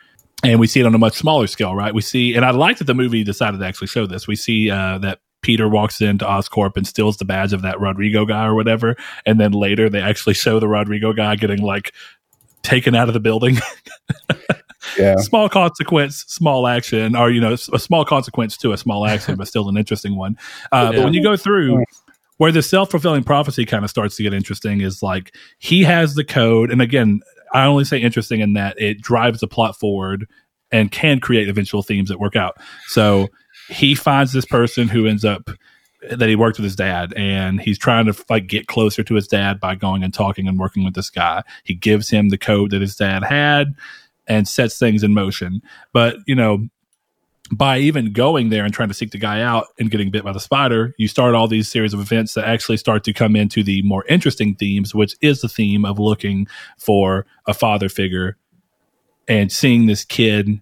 And 0.43 0.59
we 0.59 0.67
see 0.67 0.81
it 0.81 0.87
on 0.87 0.95
a 0.95 0.99
much 0.99 1.19
smaller 1.19 1.47
scale, 1.47 1.75
right? 1.75 1.93
We 1.93 2.01
see, 2.01 2.35
and 2.35 2.43
I 2.43 2.53
like 2.53 2.79
that 2.79 2.87
the 2.87 2.95
movie 2.95 3.23
decided 3.23 3.61
to 3.61 3.67
actually 3.67 3.89
show 3.89 4.07
this. 4.07 4.27
We 4.27 4.35
see 4.35 4.71
uh, 4.71 4.97
that 5.01 5.19
Peter 5.43 5.69
walks 5.69 6.01
into 6.01 6.25
Oscorp 6.25 6.79
and 6.79 6.87
steals 6.87 7.19
the 7.19 7.27
badge 7.27 7.53
of 7.53 7.61
that 7.61 7.79
Rodrigo 7.79 8.25
guy 8.25 8.47
or 8.47 8.55
whatever. 8.55 8.97
And 9.27 9.39
then 9.39 9.53
later 9.53 9.91
they 9.91 10.01
actually 10.01 10.33
show 10.33 10.59
the 10.59 10.69
Rodrigo 10.69 11.13
guy 11.13 11.37
getting 11.37 11.61
like 11.61 11.93
taken 12.63 12.95
out 12.95 13.09
of 13.09 13.13
the 13.13 13.21
building. 13.21 13.59
yeah. 14.99 15.17
Small 15.17 15.51
consequence, 15.51 16.25
small 16.29 16.67
action, 16.67 17.15
or, 17.15 17.31
you 17.31 17.43
know, 17.43 17.53
a 17.53 17.79
small 17.79 18.07
consequence 18.07 18.57
to 18.57 18.73
a 18.73 18.79
small 18.79 19.07
action, 19.07 19.37
but 19.37 19.49
still 19.49 19.69
an 19.69 19.77
interesting 19.77 20.17
one. 20.17 20.39
Uh, 20.73 20.91
yeah. 20.93 20.99
But 20.99 21.05
when 21.05 21.13
you 21.13 21.23
go 21.23 21.37
through, 21.37 21.85
where 22.41 22.51
the 22.51 22.63
self 22.63 22.91
fulfilling 22.91 23.23
prophecy 23.23 23.67
kind 23.67 23.85
of 23.85 23.91
starts 23.91 24.17
to 24.17 24.23
get 24.23 24.33
interesting 24.33 24.81
is 24.81 25.03
like 25.03 25.37
he 25.59 25.85
has 25.85 26.15
the 26.15 26.25
code, 26.25 26.71
and 26.71 26.81
again, 26.81 27.21
I 27.53 27.67
only 27.67 27.85
say 27.85 27.99
interesting 27.99 28.41
in 28.41 28.55
that 28.55 28.81
it 28.81 29.03
drives 29.03 29.41
the 29.41 29.47
plot 29.47 29.79
forward 29.79 30.27
and 30.73 30.91
can 30.91 31.21
create 31.21 31.51
eventual 31.51 31.83
themes 31.83 32.09
that 32.09 32.19
work 32.19 32.37
out. 32.37 32.57
So 32.87 33.29
he 33.69 33.95
finds 33.95 34.33
this 34.33 34.47
person 34.47 34.89
who 34.89 35.07
ends 35.07 35.23
up 35.23 35.51
that 36.11 36.31
he 36.31 36.35
worked 36.35 36.57
with 36.57 36.65
his 36.65 36.77
dad 36.77 37.13
and 37.15 37.61
he's 37.61 37.79
trying 37.79 38.07
to 38.07 38.25
like 38.31 38.47
get 38.47 38.69
closer 38.69 39.03
to 39.03 39.15
his 39.15 39.29
dad 39.29 39.61
by 39.61 39.75
going 39.75 40.03
and 40.03 40.15
talking 40.15 40.49
and 40.49 40.59
working 40.59 40.83
with 40.83 40.95
this 40.95 41.11
guy. 41.11 41.43
He 41.65 41.75
gives 41.75 42.09
him 42.09 42.31
the 42.31 42.39
code 42.39 42.71
that 42.71 42.81
his 42.81 42.97
dad 42.97 43.23
had 43.23 43.75
and 44.27 44.49
sets 44.49 44.79
things 44.79 45.03
in 45.03 45.13
motion. 45.13 45.61
But, 45.93 46.17
you 46.27 46.35
know, 46.35 46.69
by 47.51 47.79
even 47.79 48.13
going 48.13 48.51
there 48.51 48.65
and 48.65 48.73
trying 48.73 48.89
to 48.89 48.95
seek 48.95 49.11
the 49.11 49.19
guy 49.19 49.43
out 49.43 49.67
and 49.79 49.91
getting 49.91 50.11
bit 50.11 50.25
by 50.25 50.33
the 50.33 50.41
spider, 50.41 50.95
you 50.99 51.09
start 51.09 51.35
all 51.35 51.49
these 51.49 51.69
series 51.69 51.93
of 51.93 52.01
events 52.01 52.35
that 52.35 52.47
actually 52.47 52.77
start 52.77 53.03
to 53.05 53.13
come 53.13 53.35
into 53.35 53.63
the 53.65 53.83
more 53.83 54.05
interesting 54.09 54.55
themes, 54.55 54.95
which 54.95 55.17
is 55.21 55.41
the 55.41 55.49
theme 55.49 55.85
of 55.85 55.99
looking 55.99 56.47
for 56.79 57.27
a 57.47 57.55
father 57.55 57.89
figure 57.89 58.37
and 59.27 59.51
seeing 59.51 59.87
this 59.87 60.05
kid 60.05 60.61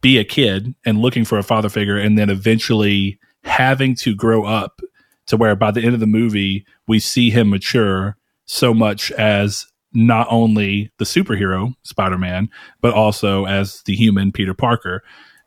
be 0.00 0.18
a 0.18 0.24
kid 0.24 0.74
and 0.86 1.00
looking 1.00 1.24
for 1.24 1.38
a 1.38 1.42
father 1.42 1.68
figure 1.68 1.98
and 1.98 2.18
then 2.18 2.30
eventually 2.30 3.18
having 3.44 3.94
to 3.94 4.14
grow 4.14 4.44
up 4.44 4.80
to 5.26 5.36
where 5.36 5.54
by 5.54 5.70
the 5.70 5.82
end 5.82 5.94
of 5.94 6.00
the 6.00 6.06
movie 6.06 6.64
we 6.86 6.98
see 6.98 7.30
him 7.30 7.50
mature 7.50 8.16
so 8.46 8.72
much 8.72 9.12
as 9.12 9.66
not 9.92 10.26
only 10.30 10.90
the 10.98 11.04
superhero 11.04 11.74
Spider-Man 11.82 12.48
but 12.80 12.94
also 12.94 13.44
as 13.44 13.82
the 13.82 13.94
human 13.94 14.32
Peter 14.32 14.54
Parker 14.54 15.02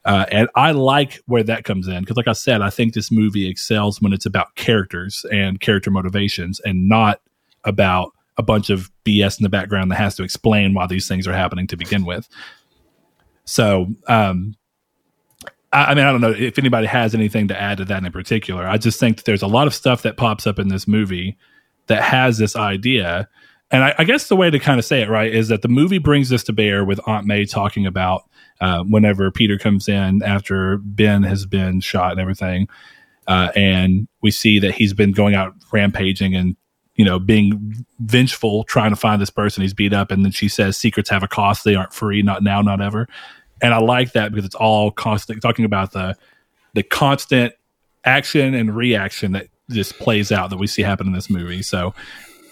uh, 0.05 0.25
and 0.31 0.49
I 0.55 0.71
like 0.71 1.21
where 1.25 1.43
that 1.43 1.63
comes 1.63 1.87
in 1.87 2.01
because, 2.01 2.17
like 2.17 2.27
I 2.27 2.33
said, 2.33 2.61
I 2.61 2.69
think 2.69 2.93
this 2.93 3.11
movie 3.11 3.49
excels 3.49 4.01
when 4.01 4.13
it's 4.13 4.25
about 4.25 4.55
characters 4.55 5.25
and 5.31 5.59
character 5.59 5.91
motivations 5.91 6.59
and 6.61 6.89
not 6.89 7.21
about 7.63 8.11
a 8.37 8.43
bunch 8.43 8.69
of 8.69 8.91
BS 9.05 9.39
in 9.39 9.43
the 9.43 9.49
background 9.49 9.91
that 9.91 9.95
has 9.95 10.15
to 10.15 10.23
explain 10.23 10.73
why 10.73 10.87
these 10.87 11.07
things 11.07 11.27
are 11.27 11.33
happening 11.33 11.67
to 11.67 11.77
begin 11.77 12.03
with. 12.03 12.27
So, 13.45 13.87
um, 14.07 14.55
I, 15.71 15.85
I 15.85 15.95
mean, 15.95 16.05
I 16.05 16.11
don't 16.11 16.21
know 16.21 16.31
if 16.31 16.59
anybody 16.59 16.87
has 16.87 17.13
anything 17.15 17.47
to 17.49 17.59
add 17.59 17.77
to 17.77 17.85
that 17.85 18.03
in 18.03 18.11
particular. 18.11 18.67
I 18.67 18.77
just 18.77 18.99
think 18.99 19.17
that 19.17 19.25
there's 19.25 19.41
a 19.41 19.47
lot 19.47 19.67
of 19.67 19.73
stuff 19.73 20.01
that 20.01 20.17
pops 20.17 20.47
up 20.47 20.59
in 20.59 20.67
this 20.67 20.87
movie 20.87 21.37
that 21.87 22.03
has 22.03 22.37
this 22.37 22.55
idea 22.55 23.29
And 23.73 23.83
I, 23.83 23.95
I 23.97 24.03
guess 24.03 24.27
the 24.27 24.35
way 24.35 24.49
to 24.51 24.59
kind 24.59 24.79
of 24.79 24.85
say 24.85 25.01
it 25.01 25.09
right 25.09 25.33
is 25.33 25.47
that 25.47 25.63
the 25.63 25.67
movie 25.67 25.97
brings 25.97 26.29
this 26.29 26.43
to 26.45 26.53
bear 26.53 26.85
with 26.85 26.99
Aunt 27.07 27.25
May 27.25 27.45
talking 27.45 27.87
about 27.87 28.29
uh, 28.61 28.83
whenever 28.83 29.29
Peter 29.31 29.57
comes 29.57 29.87
in 29.87 30.23
after 30.23 30.77
Ben 30.77 31.23
has 31.23 31.45
been 31.45 31.79
shot 31.81 32.11
and 32.11 32.21
everything, 32.21 32.67
uh, 33.27 33.51
and 33.55 34.07
we 34.21 34.31
see 34.31 34.59
that 34.59 34.73
he's 34.73 34.93
been 34.93 35.11
going 35.11 35.35
out 35.35 35.53
rampaging 35.71 36.35
and 36.35 36.55
you 36.95 37.05
know 37.05 37.19
being 37.19 37.85
vengeful, 37.99 38.63
trying 38.65 38.91
to 38.91 38.95
find 38.95 39.21
this 39.21 39.29
person 39.29 39.61
he's 39.61 39.73
beat 39.73 39.93
up, 39.93 40.11
and 40.11 40.23
then 40.23 40.31
she 40.31 40.47
says 40.47 40.77
secrets 40.77 41.09
have 41.09 41.23
a 41.23 41.27
cost; 41.27 41.63
they 41.63 41.75
aren't 41.75 41.93
free, 41.93 42.21
not 42.21 42.43
now, 42.43 42.61
not 42.61 42.81
ever. 42.81 43.07
And 43.61 43.73
I 43.73 43.79
like 43.79 44.11
that 44.13 44.31
because 44.31 44.45
it's 44.45 44.55
all 44.55 44.91
constant 44.91 45.41
talking 45.41 45.65
about 45.65 45.91
the 45.91 46.15
the 46.73 46.83
constant 46.83 47.53
action 48.05 48.53
and 48.53 48.75
reaction 48.75 49.31
that 49.33 49.47
just 49.69 49.97
plays 49.99 50.31
out 50.31 50.49
that 50.49 50.57
we 50.57 50.67
see 50.67 50.81
happen 50.81 51.07
in 51.07 51.13
this 51.13 51.29
movie. 51.29 51.61
So 51.61 51.93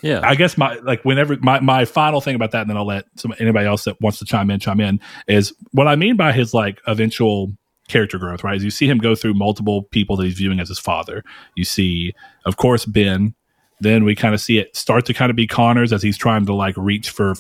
Yeah. 0.02 0.22
I 0.24 0.36
guess 0.36 0.58
my 0.58 0.76
like 0.78 1.04
whenever 1.04 1.38
my 1.38 1.60
my 1.60 1.86
final 1.86 2.22
thing 2.22 2.36
about 2.36 2.52
that, 2.52 2.62
and 2.62 2.70
then 2.70 2.78
I'll 2.78 2.86
let 2.86 3.06
some 3.16 3.34
anybody 3.40 3.68
else 3.68 3.84
that 3.86 4.00
wants 4.02 4.20
to 4.20 4.26
chime 4.26 4.50
in 4.50 4.60
chime 4.60 4.80
in 4.80 5.00
is 5.28 5.54
what 5.72 5.88
I 5.88 5.96
mean 5.96 6.16
by 6.16 6.32
his 6.32 6.54
like 6.54 6.82
eventual 6.88 7.52
character 7.88 8.18
growth. 8.18 8.44
Right, 8.44 8.58
is 8.58 8.64
you 8.64 8.72
see 8.72 8.88
him 8.88 8.98
go 8.98 9.16
through 9.16 9.36
multiple 9.36 9.84
people 9.84 10.16
that 10.18 10.26
he's 10.26 10.38
viewing 10.38 10.60
as 10.60 10.70
his 10.70 10.80
father. 10.80 11.24
You 11.56 11.66
see, 11.66 12.14
of 12.46 12.58
course, 12.58 12.86
Ben. 12.86 13.36
Then 13.80 14.04
we 14.04 14.14
kind 14.14 14.36
of 14.36 14.42
see 14.42 14.60
it 14.60 14.76
start 14.76 15.08
to 15.08 15.14
kind 15.14 15.32
of 15.32 15.36
be 15.36 15.48
Connors 15.48 15.92
as 15.92 16.04
he's 16.04 16.18
trying 16.18 16.46
to 16.46 16.54
like 16.54 16.78
reach 16.78 17.10
for 17.10 17.34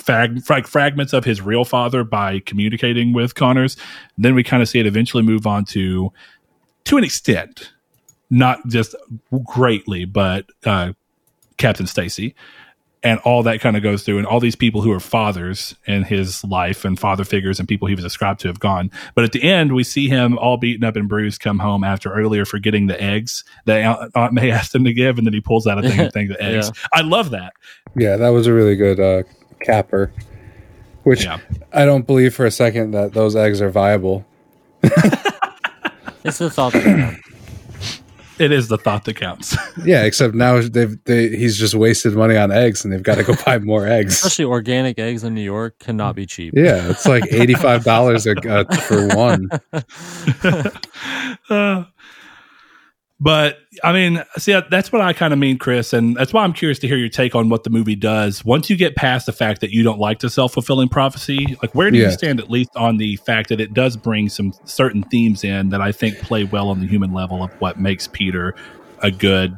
fag, 0.00 0.44
frag, 0.44 0.66
fragments 0.66 1.12
of 1.12 1.24
his 1.24 1.40
real 1.40 1.64
father 1.64 2.04
by 2.04 2.40
communicating 2.40 3.12
with 3.12 3.34
Connors. 3.34 3.76
Then 4.16 4.34
we 4.34 4.42
kind 4.42 4.62
of 4.62 4.68
see 4.68 4.80
it 4.80 4.86
eventually 4.86 5.22
move 5.22 5.46
on 5.46 5.64
to, 5.66 6.12
to 6.84 6.96
an 6.96 7.04
extent, 7.04 7.72
not 8.30 8.66
just 8.68 8.94
greatly, 9.44 10.04
but 10.04 10.46
uh, 10.64 10.92
Captain 11.60 11.86
Stacy, 11.86 12.34
and 13.02 13.18
all 13.20 13.42
that 13.44 13.60
kind 13.60 13.76
of 13.76 13.82
goes 13.82 14.02
through, 14.02 14.18
and 14.18 14.26
all 14.26 14.40
these 14.40 14.56
people 14.56 14.82
who 14.82 14.90
are 14.92 14.98
fathers 15.00 15.74
in 15.86 16.02
his 16.02 16.42
life 16.44 16.84
and 16.84 16.98
father 16.98 17.24
figures 17.24 17.58
and 17.58 17.68
people 17.68 17.86
he 17.88 17.94
was 17.94 18.04
ascribed 18.04 18.40
to 18.40 18.48
have 18.48 18.58
gone. 18.60 18.90
But 19.14 19.24
at 19.24 19.32
the 19.32 19.42
end, 19.42 19.72
we 19.74 19.84
see 19.84 20.08
him 20.08 20.36
all 20.38 20.56
beaten 20.56 20.84
up 20.84 20.96
and 20.96 21.08
bruised 21.08 21.40
come 21.40 21.58
home 21.60 21.82
after 21.84 22.12
earlier 22.12 22.44
forgetting 22.44 22.88
the 22.88 23.00
eggs 23.00 23.44
that 23.66 23.80
Aunt- 23.80 24.10
Aunt 24.16 24.32
May 24.34 24.50
asked 24.58 24.74
him 24.74 24.84
to 24.84 24.92
give, 24.92 25.16
and 25.18 25.26
then 25.26 25.32
he 25.34 25.40
pulls 25.40 25.66
out 25.66 25.78
a 25.82 25.88
thing 25.88 26.00
and 26.00 26.12
thing 26.12 26.28
the 26.28 26.42
eggs. 26.42 26.70
I 26.92 27.02
love 27.02 27.30
that. 27.30 27.52
Yeah, 27.96 28.16
that 28.16 28.30
was 28.30 28.46
a 28.46 28.52
really 28.52 28.76
good 28.76 28.98
uh, 29.00 29.22
capper. 29.62 30.12
Which 31.04 31.24
Yeah. 31.24 31.38
I 31.72 31.86
don't 31.86 32.06
believe 32.06 32.34
for 32.34 32.44
a 32.44 32.50
second 32.50 32.90
that 32.90 33.14
those 33.14 33.34
eggs 33.36 33.62
are 33.62 33.70
viable. 33.70 34.26
It's 36.22 36.36
the 36.36 36.50
thought 36.50 36.74
that 36.74 36.84
counts. 36.84 37.29
It 38.40 38.52
is 38.52 38.68
the 38.68 38.78
thought 38.78 39.04
that 39.04 39.16
counts. 39.16 39.56
Yeah, 39.84 40.04
except 40.04 40.34
now 40.34 40.60
they've 40.60 41.02
they, 41.04 41.28
he's 41.28 41.56
just 41.56 41.74
wasted 41.74 42.14
money 42.14 42.36
on 42.36 42.50
eggs, 42.52 42.84
and 42.84 42.92
they've 42.92 43.02
got 43.02 43.16
to 43.16 43.24
go 43.24 43.34
buy 43.46 43.58
more 43.58 43.86
eggs. 43.86 44.14
Especially 44.14 44.44
organic 44.44 44.98
eggs 44.98 45.24
in 45.24 45.34
New 45.34 45.42
York 45.42 45.78
cannot 45.78 46.16
be 46.16 46.26
cheap. 46.26 46.52
Yeah, 46.54 46.90
it's 46.90 47.06
like 47.06 47.24
eighty 47.30 47.54
five 47.54 47.84
dollars 47.84 48.26
uh, 48.26 48.64
for 48.86 49.06
one. 49.08 49.48
Uh, 51.48 51.84
but 53.20 53.58
I 53.84 53.92
mean, 53.92 54.24
see, 54.38 54.58
that's 54.70 54.90
what 54.90 55.02
I 55.02 55.12
kind 55.12 55.34
of 55.34 55.38
mean, 55.38 55.58
Chris, 55.58 55.92
and 55.92 56.16
that's 56.16 56.32
why 56.32 56.42
I'm 56.42 56.54
curious 56.54 56.78
to 56.78 56.88
hear 56.88 56.96
your 56.96 57.10
take 57.10 57.34
on 57.34 57.50
what 57.50 57.64
the 57.64 57.70
movie 57.70 57.94
does. 57.94 58.44
Once 58.46 58.70
you 58.70 58.76
get 58.76 58.96
past 58.96 59.26
the 59.26 59.32
fact 59.32 59.60
that 59.60 59.70
you 59.70 59.82
don't 59.82 59.98
like 59.98 60.20
the 60.20 60.30
self 60.30 60.54
fulfilling 60.54 60.88
prophecy, 60.88 61.58
like 61.62 61.74
where 61.74 61.90
do 61.90 61.98
you 61.98 62.10
stand 62.10 62.40
at 62.40 62.50
least 62.50 62.70
on 62.76 62.96
the 62.96 63.16
fact 63.16 63.50
that 63.50 63.60
it 63.60 63.74
does 63.74 63.96
bring 63.96 64.30
some 64.30 64.54
certain 64.64 65.02
themes 65.02 65.44
in 65.44 65.68
that 65.68 65.82
I 65.82 65.92
think 65.92 66.18
play 66.20 66.44
well 66.44 66.68
on 66.70 66.80
the 66.80 66.86
human 66.86 67.12
level 67.12 67.42
of 67.42 67.52
what 67.60 67.78
makes 67.78 68.06
Peter 68.06 68.54
a 69.02 69.10
good. 69.10 69.54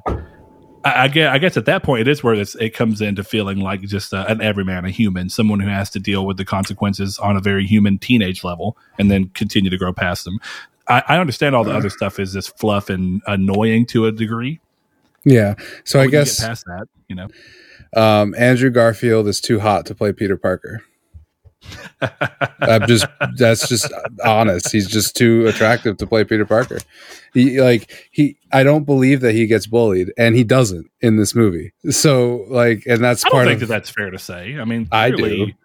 I, 0.84 1.04
I 1.04 1.08
guess, 1.08 1.32
I 1.32 1.38
guess 1.38 1.56
at 1.56 1.66
that 1.66 1.84
point 1.84 2.00
it 2.00 2.08
is 2.08 2.24
where 2.24 2.34
it's, 2.34 2.56
it 2.56 2.70
comes 2.74 3.00
into 3.00 3.22
feeling 3.22 3.60
like 3.60 3.82
just 3.82 4.12
a, 4.12 4.26
an 4.26 4.40
everyman, 4.40 4.84
a 4.84 4.90
human, 4.90 5.28
someone 5.28 5.60
who 5.60 5.68
has 5.68 5.88
to 5.90 6.00
deal 6.00 6.26
with 6.26 6.36
the 6.36 6.44
consequences 6.44 7.16
on 7.18 7.36
a 7.36 7.40
very 7.40 7.64
human 7.64 7.98
teenage 7.98 8.42
level, 8.42 8.76
and 8.98 9.08
then 9.08 9.28
continue 9.28 9.70
to 9.70 9.78
grow 9.78 9.92
past 9.92 10.24
them. 10.24 10.40
I, 10.88 11.02
I 11.08 11.18
understand 11.18 11.54
all 11.54 11.64
the 11.64 11.74
other 11.74 11.90
stuff 11.90 12.18
is 12.18 12.32
just 12.32 12.58
fluff 12.58 12.90
and 12.90 13.22
annoying 13.26 13.86
to 13.86 14.06
a 14.06 14.12
degree. 14.12 14.60
Yeah, 15.24 15.54
so 15.84 16.00
I 16.00 16.08
guess 16.08 16.40
past 16.40 16.64
that, 16.66 16.86
you 17.08 17.14
know, 17.14 17.28
um, 17.94 18.34
Andrew 18.36 18.70
Garfield 18.70 19.28
is 19.28 19.40
too 19.40 19.60
hot 19.60 19.86
to 19.86 19.94
play 19.94 20.12
Peter 20.12 20.36
Parker. 20.36 20.82
I'm 22.60 22.86
just 22.86 23.06
that's 23.36 23.68
just 23.68 23.92
honest. 24.24 24.70
He's 24.72 24.88
just 24.88 25.16
too 25.16 25.46
attractive 25.46 25.96
to 25.98 26.06
play 26.06 26.24
Peter 26.24 26.44
Parker. 26.44 26.78
He 27.34 27.60
like 27.60 28.08
he 28.10 28.36
I 28.52 28.62
don't 28.62 28.84
believe 28.84 29.20
that 29.20 29.32
he 29.32 29.46
gets 29.46 29.66
bullied 29.66 30.12
and 30.18 30.34
he 30.36 30.44
doesn't 30.44 30.90
in 31.00 31.16
this 31.16 31.34
movie. 31.34 31.72
So 31.90 32.44
like 32.48 32.82
and 32.86 33.02
that's 33.02 33.24
I 33.24 33.28
don't 33.28 33.32
part 33.36 33.48
think 33.48 33.62
of 33.62 33.68
that 33.68 33.74
that's 33.74 33.90
fair 33.90 34.10
to 34.10 34.18
say. 34.18 34.58
I 34.58 34.64
mean, 34.64 34.88
I 34.92 35.10
do. 35.10 35.16
clearly, 35.16 35.56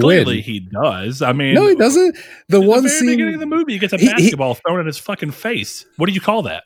clearly 0.00 0.36
when? 0.36 0.42
he 0.44 0.60
does. 0.60 1.22
I 1.22 1.32
mean, 1.32 1.54
No, 1.54 1.66
he 1.66 1.74
doesn't. 1.74 2.16
The 2.48 2.60
one 2.60 2.82
the 2.84 2.88
scene 2.90 3.08
beginning 3.08 3.34
of 3.34 3.40
the 3.40 3.46
movie, 3.46 3.72
he 3.74 3.78
gets 3.78 3.92
a 3.92 3.96
He- 3.98 4.06
he- 4.06 4.12
basketball 4.12 4.54
thrown 4.54 4.80
in 4.80 4.86
his 4.86 4.98
fucking 4.98 5.32
face. 5.32 5.84
What 5.96 6.06
do 6.06 6.12
you 6.12 6.20
call 6.20 6.42
that? 6.42 6.64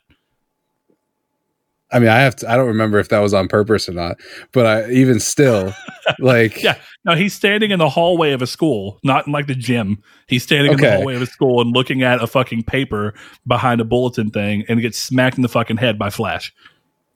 I 1.93 1.99
mean, 1.99 2.07
I 2.07 2.19
have 2.19 2.37
to 2.37 2.49
I 2.49 2.55
don't 2.55 2.67
remember 2.67 2.99
if 2.99 3.09
that 3.09 3.19
was 3.19 3.33
on 3.33 3.47
purpose 3.49 3.89
or 3.89 3.93
not, 3.93 4.17
but 4.53 4.65
I 4.65 4.89
even 4.91 5.19
still 5.19 5.73
like 6.19 6.61
Yeah, 6.61 6.77
no, 7.05 7.15
he's 7.15 7.33
standing 7.33 7.71
in 7.71 7.79
the 7.79 7.89
hallway 7.89 8.31
of 8.31 8.41
a 8.41 8.47
school, 8.47 8.99
not 9.03 9.27
in 9.27 9.33
like 9.33 9.47
the 9.47 9.55
gym. 9.55 10.01
He's 10.27 10.43
standing 10.43 10.73
in 10.73 10.79
the 10.79 10.91
hallway 10.91 11.15
of 11.15 11.21
a 11.21 11.25
school 11.25 11.61
and 11.61 11.71
looking 11.71 12.03
at 12.03 12.21
a 12.21 12.27
fucking 12.27 12.63
paper 12.63 13.13
behind 13.47 13.81
a 13.81 13.85
bulletin 13.85 14.29
thing, 14.29 14.63
and 14.67 14.81
gets 14.81 14.99
smacked 14.99 15.37
in 15.37 15.41
the 15.41 15.49
fucking 15.49 15.77
head 15.77 15.97
by 15.97 16.09
Flash 16.09 16.53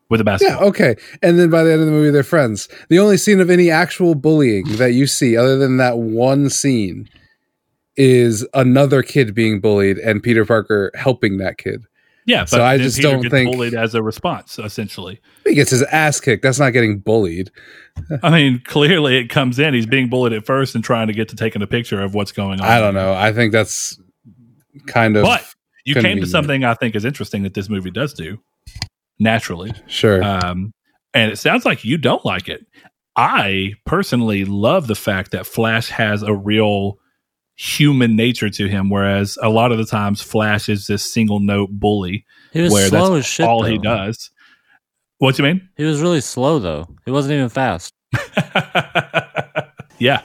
with 0.10 0.22
a 0.22 0.24
basket. 0.24 0.50
Yeah, 0.50 0.58
okay. 0.60 0.96
And 1.22 1.40
then 1.40 1.50
by 1.50 1.64
the 1.64 1.72
end 1.72 1.82
of 1.82 1.88
the 1.88 1.92
movie, 1.92 2.12
they're 2.12 2.24
friends. 2.24 2.68
The 2.90 3.00
only 3.00 3.18
scene 3.18 3.42
of 3.42 3.50
any 3.50 3.70
actual 3.70 4.16
bullying 4.16 4.66
that 4.78 4.94
you 4.94 5.08
see, 5.08 5.36
other 5.36 5.58
than 5.58 5.78
that 5.78 5.98
one 5.98 6.50
scene, 6.50 7.10
is 7.98 8.46
another 8.54 9.02
kid 9.02 9.34
being 9.34 9.62
bullied 9.62 9.98
and 9.98 10.22
Peter 10.22 10.46
Parker 10.46 10.92
helping 10.96 11.38
that 11.38 11.58
kid. 11.58 11.86
Yeah, 12.26 12.42
but 12.42 12.50
So 12.50 12.64
I 12.64 12.78
just 12.78 12.98
Peter 12.98 13.12
don't 13.12 13.30
think- 13.30 13.52
bullied 13.52 13.74
as 13.76 13.94
a 13.94 14.02
response, 14.02 14.58
essentially. 14.58 15.22
He 15.46 15.54
gets 15.54 15.70
his 15.70 15.84
ass 15.84 16.20
kicked. 16.20 16.42
That's 16.44 16.60
not 16.60 16.72
getting 16.72 17.00
bullied. 17.00 17.52
I 18.24 18.30
mean, 18.32 18.62
clearly 18.66 19.18
it 19.18 19.30
comes 19.30 19.60
in. 19.60 19.74
He's 19.74 19.86
being 19.86 20.10
bullied 20.10 20.34
at 20.34 20.46
first 20.46 20.74
and 20.76 20.84
trying 20.84 21.08
to 21.08 21.14
get 21.14 21.30
to 21.30 21.36
taking 21.36 21.62
a 21.62 21.68
picture 21.68 22.02
of 22.02 22.14
what's 22.16 22.32
going 22.32 22.60
on. 22.62 22.68
I 22.68 22.80
don't 22.80 22.94
know. 22.96 23.14
I 23.14 23.32
think 23.32 23.52
that's 23.52 24.00
kind 24.88 25.16
of 25.18 25.24
But 25.24 25.46
you 25.86 25.94
came 25.96 26.20
to 26.20 26.26
something 26.28 26.64
I 26.64 26.74
think 26.74 26.96
is 26.96 27.06
interesting 27.06 27.44
that 27.44 27.54
this 27.54 27.70
movie 27.70 27.92
does 27.92 28.14
do 28.14 28.40
naturally. 29.20 29.72
sure. 29.88 30.24
Um, 30.24 30.74
and 31.14 31.32
it 31.32 31.38
sounds 31.38 31.64
like 31.64 31.86
you 31.86 31.98
don't 31.98 32.26
like 32.26 32.50
it. 32.50 32.66
I 33.16 33.76
personally 33.86 34.44
love 34.46 34.88
the 34.88 34.96
fact 34.96 35.32
that 35.32 35.46
Flash 35.46 35.88
has 35.90 36.22
a 36.24 36.34
real 36.34 36.98
human 37.56 38.16
nature 38.16 38.50
to 38.50 38.68
him, 38.68 38.90
whereas 38.90 39.38
a 39.42 39.50
lot 39.50 39.72
of 39.72 39.78
the 39.78 39.86
times 39.86 40.22
Flash 40.22 40.70
is 40.70 40.88
this 40.88 41.12
single 41.12 41.40
note 41.40 41.70
bully 41.72 42.26
He 42.52 42.62
was 42.62 42.72
where 42.72 42.88
slow 42.88 43.14
that's 43.16 43.26
as 43.26 43.26
shit. 43.26 43.46
all 43.46 43.64
he 43.64 43.78
does. 43.78 44.30
What 45.18 45.38
you 45.38 45.46
mean? 45.46 45.70
He 45.78 45.84
was 45.86 46.02
really 46.02 46.22
slow 46.22 46.60
though. 46.60 46.88
He 47.06 47.12
wasn't 47.12 47.34
even 47.34 47.50
fast. 47.50 47.94
yeah. 50.00 50.22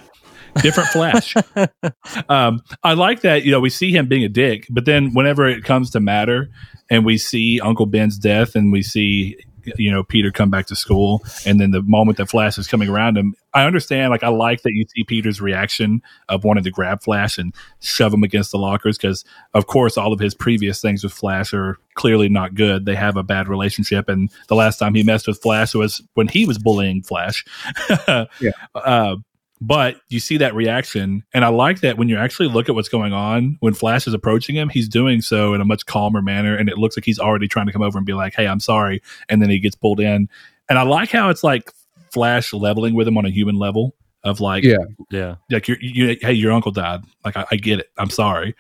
Different 0.62 0.88
Flash. 0.88 1.34
um, 2.28 2.60
I 2.82 2.94
like 2.94 3.20
that, 3.20 3.44
you 3.44 3.52
know, 3.52 3.60
we 3.60 3.70
see 3.70 3.92
him 3.92 4.08
being 4.08 4.24
a 4.24 4.28
dick, 4.28 4.66
but 4.68 4.84
then 4.84 5.14
whenever 5.14 5.46
it 5.46 5.62
comes 5.64 5.90
to 5.90 6.00
matter 6.00 6.50
and 6.90 7.04
we 7.04 7.18
see 7.18 7.60
Uncle 7.60 7.86
Ben's 7.86 8.18
death 8.18 8.56
and 8.56 8.72
we 8.72 8.82
see, 8.82 9.36
you 9.76 9.90
know, 9.90 10.02
Peter 10.02 10.30
come 10.30 10.50
back 10.50 10.66
to 10.66 10.76
school 10.76 11.22
and 11.46 11.61
then 11.61 11.70
the 11.70 11.82
moment 11.82 12.18
that 12.18 12.28
Flash 12.28 12.58
is 12.58 12.66
coming 12.66 12.88
around 12.88 13.16
him, 13.16 13.34
I 13.52 13.64
understand, 13.64 14.11
like, 14.11 14.22
I 14.22 14.28
like 14.28 14.62
that 14.62 14.72
you 14.72 14.84
see 14.94 15.04
Peter's 15.04 15.40
reaction 15.40 16.02
of 16.28 16.44
wanting 16.44 16.64
to 16.64 16.70
grab 16.70 17.02
Flash 17.02 17.36
and 17.36 17.54
shove 17.80 18.14
him 18.14 18.22
against 18.22 18.52
the 18.52 18.58
lockers 18.58 18.96
because, 18.96 19.24
of 19.54 19.66
course, 19.66 19.96
all 19.96 20.12
of 20.12 20.20
his 20.20 20.34
previous 20.34 20.80
things 20.80 21.02
with 21.02 21.12
Flash 21.12 21.52
are 21.52 21.78
clearly 21.94 22.28
not 22.28 22.54
good. 22.54 22.86
They 22.86 22.94
have 22.94 23.16
a 23.16 23.22
bad 23.22 23.48
relationship. 23.48 24.08
And 24.08 24.30
the 24.48 24.54
last 24.54 24.78
time 24.78 24.94
he 24.94 25.02
messed 25.02 25.26
with 25.26 25.42
Flash 25.42 25.74
was 25.74 26.00
when 26.14 26.28
he 26.28 26.46
was 26.46 26.58
bullying 26.58 27.02
Flash. 27.02 27.44
Yeah. 28.40 28.52
Uh, 28.74 29.16
but 29.61 29.96
you 30.08 30.20
see 30.20 30.38
that 30.38 30.54
reaction, 30.54 31.22
and 31.34 31.44
I 31.44 31.48
like 31.48 31.80
that 31.80 31.98
when 31.98 32.08
you 32.08 32.16
actually 32.16 32.48
look 32.48 32.68
at 32.68 32.74
what's 32.74 32.88
going 32.88 33.12
on 33.12 33.56
when 33.61 33.74
Flash 33.74 34.06
is 34.06 34.14
approaching 34.14 34.56
him, 34.56 34.68
he's 34.68 34.88
doing 34.88 35.20
so 35.20 35.52
in 35.54 35.61
a 35.61 35.64
much 35.64 35.84
calmer 35.86 36.22
manner, 36.22 36.56
and 36.56 36.68
it 36.68 36.78
looks 36.78 36.96
like 36.96 37.04
he's 37.04 37.18
already 37.18 37.46
trying 37.48 37.66
to 37.66 37.72
come 37.72 37.82
over 37.82 37.98
and 37.98 38.06
be 38.06 38.14
like, 38.14 38.34
"Hey, 38.34 38.46
I'm 38.46 38.61
sorry," 38.61 39.02
and 39.28 39.42
then 39.42 39.50
he 39.50 39.58
gets 39.58 39.76
pulled 39.76 40.00
in, 40.00 40.28
and 40.68 40.78
I 40.78 40.82
like 40.82 41.11
how 41.11 41.28
it's 41.28 41.44
like 41.44 41.70
Flash 42.11 42.52
leveling 42.52 42.94
with 42.94 43.06
him 43.06 43.18
on 43.18 43.26
a 43.26 43.30
human 43.30 43.56
level 43.56 43.94
of 44.24 44.40
like, 44.40 44.64
Yeah. 44.64 44.76
Yeah. 45.11 45.36
like 45.50 45.68
your 45.68 45.78
you, 45.80 46.16
hey, 46.20 46.32
your 46.32 46.52
uncle 46.52 46.72
died, 46.72 47.00
like 47.24 47.36
I, 47.36 47.46
I 47.50 47.56
get 47.56 47.80
it, 47.80 47.90
I'm 47.98 48.11
sorry, 48.11 48.54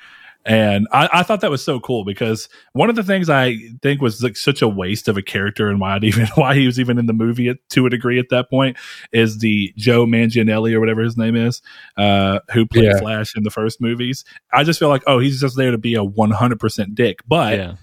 and 0.46 0.88
I, 0.90 1.08
I 1.12 1.22
thought 1.22 1.42
that 1.42 1.50
was 1.50 1.62
so 1.62 1.80
cool 1.80 2.04
because 2.04 2.48
one 2.72 2.88
of 2.88 2.96
the 2.96 3.02
things 3.02 3.28
I 3.28 3.56
think 3.82 4.00
was 4.00 4.22
like 4.22 4.36
such 4.36 4.62
a 4.62 4.68
waste 4.68 5.06
of 5.06 5.18
a 5.18 5.22
character 5.22 5.68
and 5.68 5.78
why 5.78 5.96
it 5.96 6.04
even 6.10 6.26
why 6.34 6.54
he 6.54 6.66
was 6.66 6.80
even 6.80 6.98
in 6.98 7.06
the 7.06 7.12
movie 7.12 7.48
at, 7.48 7.56
to 7.70 7.86
a 7.86 7.90
degree 7.90 8.18
at 8.18 8.30
that 8.30 8.48
point 8.48 8.76
is 9.12 9.38
the 9.38 9.72
Joe 9.76 10.06
Manganiello 10.06 10.72
or 10.72 10.80
whatever 10.80 11.02
his 11.02 11.16
name 11.16 11.36
is, 11.36 11.60
uh, 11.96 12.40
who 12.52 12.66
played 12.66 12.84
Yeah. 12.84 12.98
Flash 12.98 13.36
in 13.36 13.42
the 13.42 13.50
first 13.50 13.80
movies. 13.80 14.24
I 14.52 14.64
just 14.64 14.78
feel 14.78 14.88
like 14.88 15.02
oh 15.06 15.18
he's 15.18 15.40
just 15.40 15.56
there 15.56 15.70
to 15.70 15.78
be 15.78 15.94
a 15.94 16.04
100 16.04 16.58
percent 16.58 16.94
dick, 16.94 17.20
but 17.28 17.58
yeah. 17.58 17.74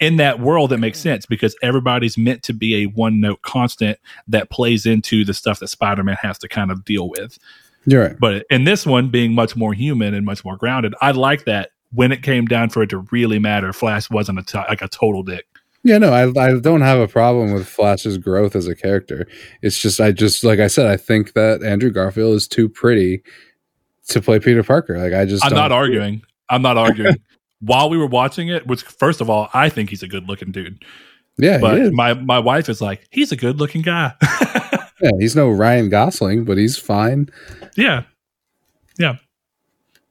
in 0.00 0.16
that 0.16 0.40
world 0.40 0.70
that 0.70 0.78
makes 0.78 0.98
sense 0.98 1.26
because 1.26 1.54
everybody's 1.62 2.16
meant 2.16 2.42
to 2.44 2.54
be 2.54 2.82
a 2.82 2.86
one 2.86 3.20
note 3.20 3.42
constant 3.42 3.98
that 4.26 4.48
plays 4.48 4.86
into 4.86 5.24
the 5.24 5.34
stuff 5.34 5.58
that 5.60 5.68
Spider-Man 5.68 6.16
has 6.22 6.38
to 6.38 6.48
kind 6.48 6.70
of 6.70 6.84
deal 6.84 7.10
with. 7.10 7.38
You're 7.84 8.02
right. 8.02 8.16
But 8.18 8.46
in 8.50 8.64
this 8.64 8.84
one 8.84 9.10
being 9.10 9.32
much 9.32 9.54
more 9.54 9.72
human 9.72 10.12
and 10.12 10.26
much 10.26 10.44
more 10.44 10.56
grounded, 10.56 10.94
I 11.00 11.12
like 11.12 11.44
that 11.44 11.70
when 11.96 12.12
it 12.12 12.22
came 12.22 12.44
down 12.44 12.68
for 12.68 12.82
it 12.82 12.90
to 12.90 12.98
really 13.10 13.38
matter, 13.38 13.72
Flash 13.72 14.10
wasn't 14.10 14.38
a 14.38 14.42
t- 14.42 14.58
like 14.58 14.82
a 14.82 14.88
total 14.88 15.22
dick. 15.22 15.46
Yeah, 15.82 15.98
no, 15.98 16.12
I 16.12 16.28
I 16.38 16.58
don't 16.60 16.82
have 16.82 16.98
a 16.98 17.08
problem 17.08 17.52
with 17.52 17.66
Flash's 17.66 18.18
growth 18.18 18.54
as 18.54 18.66
a 18.66 18.74
character. 18.74 19.26
It's 19.62 19.78
just 19.78 20.00
I 20.00 20.12
just 20.12 20.44
like 20.44 20.58
I 20.58 20.66
said, 20.66 20.86
I 20.86 20.96
think 20.96 21.32
that 21.32 21.62
Andrew 21.62 21.90
Garfield 21.90 22.34
is 22.34 22.46
too 22.46 22.68
pretty 22.68 23.22
to 24.08 24.20
play 24.20 24.38
Peter 24.38 24.62
Parker. 24.62 24.98
Like 24.98 25.14
I 25.14 25.24
just 25.24 25.44
I'm 25.44 25.54
not 25.54 25.72
arguing. 25.72 26.22
I'm 26.50 26.62
not 26.62 26.76
arguing. 26.76 27.16
While 27.60 27.88
we 27.88 27.96
were 27.96 28.06
watching 28.06 28.48
it, 28.48 28.66
which 28.66 28.82
first 28.82 29.20
of 29.22 29.30
all, 29.30 29.48
I 29.54 29.70
think 29.70 29.88
he's 29.90 30.02
a 30.02 30.08
good 30.08 30.28
looking 30.28 30.52
dude. 30.52 30.84
Yeah, 31.38 31.58
But 31.58 31.92
my 31.92 32.14
my 32.14 32.38
wife 32.38 32.68
is 32.68 32.80
like, 32.80 33.06
he's 33.10 33.32
a 33.32 33.36
good 33.36 33.58
looking 33.58 33.82
guy. 33.82 34.12
yeah, 35.00 35.10
he's 35.18 35.34
no 35.36 35.50
Ryan 35.50 35.88
Gosling, 35.88 36.44
but 36.44 36.58
he's 36.58 36.76
fine. 36.78 37.28
yeah. 37.76 38.02
Yeah. 38.98 39.16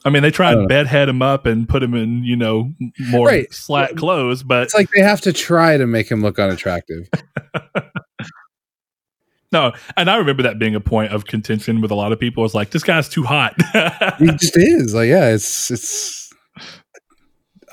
I 0.06 0.12
mean, 0.12 0.22
they 0.22 0.30
try 0.32 0.51
and 0.51 0.62
don't 0.62 0.68
bedhead 0.68 1.10
him 1.10 1.22
up 1.24 1.47
and 1.47 1.68
put 1.68 1.82
him 1.82 1.95
in, 1.95 2.24
you 2.24 2.36
know, 2.36 2.72
more 3.10 3.28
Right. 3.28 3.51
slack 3.51 3.95
clothes, 3.95 4.43
but 4.43 4.64
It's 4.64 4.76
like 4.76 4.89
they 4.91 5.01
have 5.01 5.20
to 5.22 5.34
try 5.34 5.78
to 5.78 5.88
make 5.88 6.10
him 6.10 6.22
look 6.22 6.38
unattractive. 6.38 7.10
no. 9.51 9.74
And 9.97 10.10
I 10.10 10.18
remember 10.18 10.43
that 10.43 10.60
being 10.60 10.76
a 10.76 10.80
point 10.80 11.12
of 11.12 11.26
contention 11.26 11.82
with 11.82 11.91
a 11.91 11.95
lot 11.95 12.12
of 12.12 12.20
people. 12.20 12.45
It's 12.45 12.53
like, 12.53 12.70
this 12.72 12.84
guy's 12.84 13.10
too 13.10 13.24
hot. 13.24 13.56
he 14.20 14.28
just 14.28 14.56
is. 14.58 14.93
Like, 14.93 15.10
yeah, 15.10 15.30
it's 15.30 15.72
it's 15.72 16.32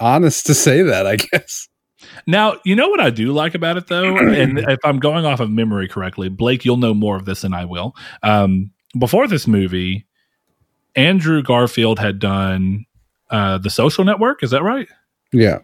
honest 0.00 0.46
to 0.46 0.54
say 0.54 0.82
that, 0.82 1.06
I 1.06 1.16
guess. 1.16 1.68
Now, 2.26 2.56
you 2.64 2.76
know 2.76 2.88
what 2.88 3.00
I 3.00 3.10
do 3.10 3.32
like 3.32 3.54
about 3.54 3.76
it 3.76 3.88
though, 3.88 4.16
and 4.16 4.58
if 4.58 4.78
I'm 4.84 4.98
going 5.00 5.24
off 5.26 5.40
of 5.40 5.50
memory 5.50 5.88
correctly, 5.88 6.28
Blake, 6.28 6.64
you'll 6.64 6.76
know 6.76 6.94
more 6.94 7.16
of 7.16 7.24
this 7.24 7.42
than 7.42 7.52
I 7.54 7.64
will. 7.64 7.94
Um, 8.22 8.70
before 8.98 9.26
this 9.26 9.46
movie, 9.46 10.06
Andrew 10.94 11.42
Garfield 11.42 11.98
had 11.98 12.18
done 12.18 12.86
uh, 13.30 13.58
the 13.58 13.70
Social 13.70 14.04
Network. 14.04 14.42
Is 14.42 14.50
that 14.50 14.62
right? 14.62 14.88
Yeah. 15.32 15.58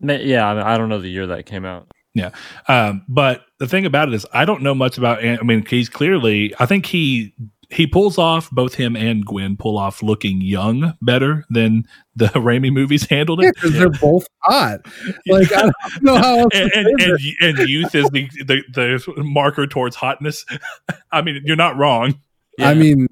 Yeah, 0.00 0.46
I, 0.46 0.54
mean, 0.54 0.62
I 0.62 0.76
don't 0.76 0.88
know 0.88 1.00
the 1.00 1.08
year 1.08 1.26
that 1.28 1.46
came 1.46 1.64
out. 1.64 1.88
Yeah. 2.14 2.30
Um, 2.68 3.04
but 3.08 3.44
the 3.58 3.66
thing 3.66 3.86
about 3.86 4.08
it 4.08 4.14
is, 4.14 4.26
I 4.32 4.44
don't 4.44 4.62
know 4.62 4.74
much 4.74 4.98
about. 4.98 5.24
I 5.24 5.38
mean, 5.42 5.64
he's 5.66 5.88
clearly. 5.88 6.54
I 6.58 6.66
think 6.66 6.86
he 6.86 7.34
he 7.68 7.86
pulls 7.86 8.16
off 8.16 8.50
both 8.50 8.74
him 8.74 8.96
and 8.96 9.24
Gwen 9.24 9.56
pull 9.56 9.76
off 9.76 10.02
looking 10.02 10.40
young 10.40 10.94
better 11.02 11.44
than 11.50 11.84
the 12.14 12.26
Raimi 12.34 12.72
movies 12.72 13.06
handled 13.06 13.42
it. 13.42 13.54
because 13.54 13.72
they're 13.72 13.90
both 13.90 14.26
hot. 14.40 14.80
Like 15.26 15.52
I 15.52 15.62
don't 15.62 15.74
know 16.02 16.16
how 16.16 16.38
else 16.38 16.52
to 16.52 16.62
and, 16.62 16.72
and, 16.72 16.86
that. 17.00 17.34
and, 17.40 17.58
and 17.58 17.68
youth 17.68 17.94
is 17.94 18.08
the, 18.10 18.28
the 18.46 18.62
the 18.72 19.22
marker 19.22 19.66
towards 19.66 19.96
hotness. 19.96 20.44
I 21.12 21.22
mean, 21.22 21.42
you're 21.44 21.56
not 21.56 21.76
wrong, 21.76 22.20
I 22.60 22.74
mean, 22.74 23.08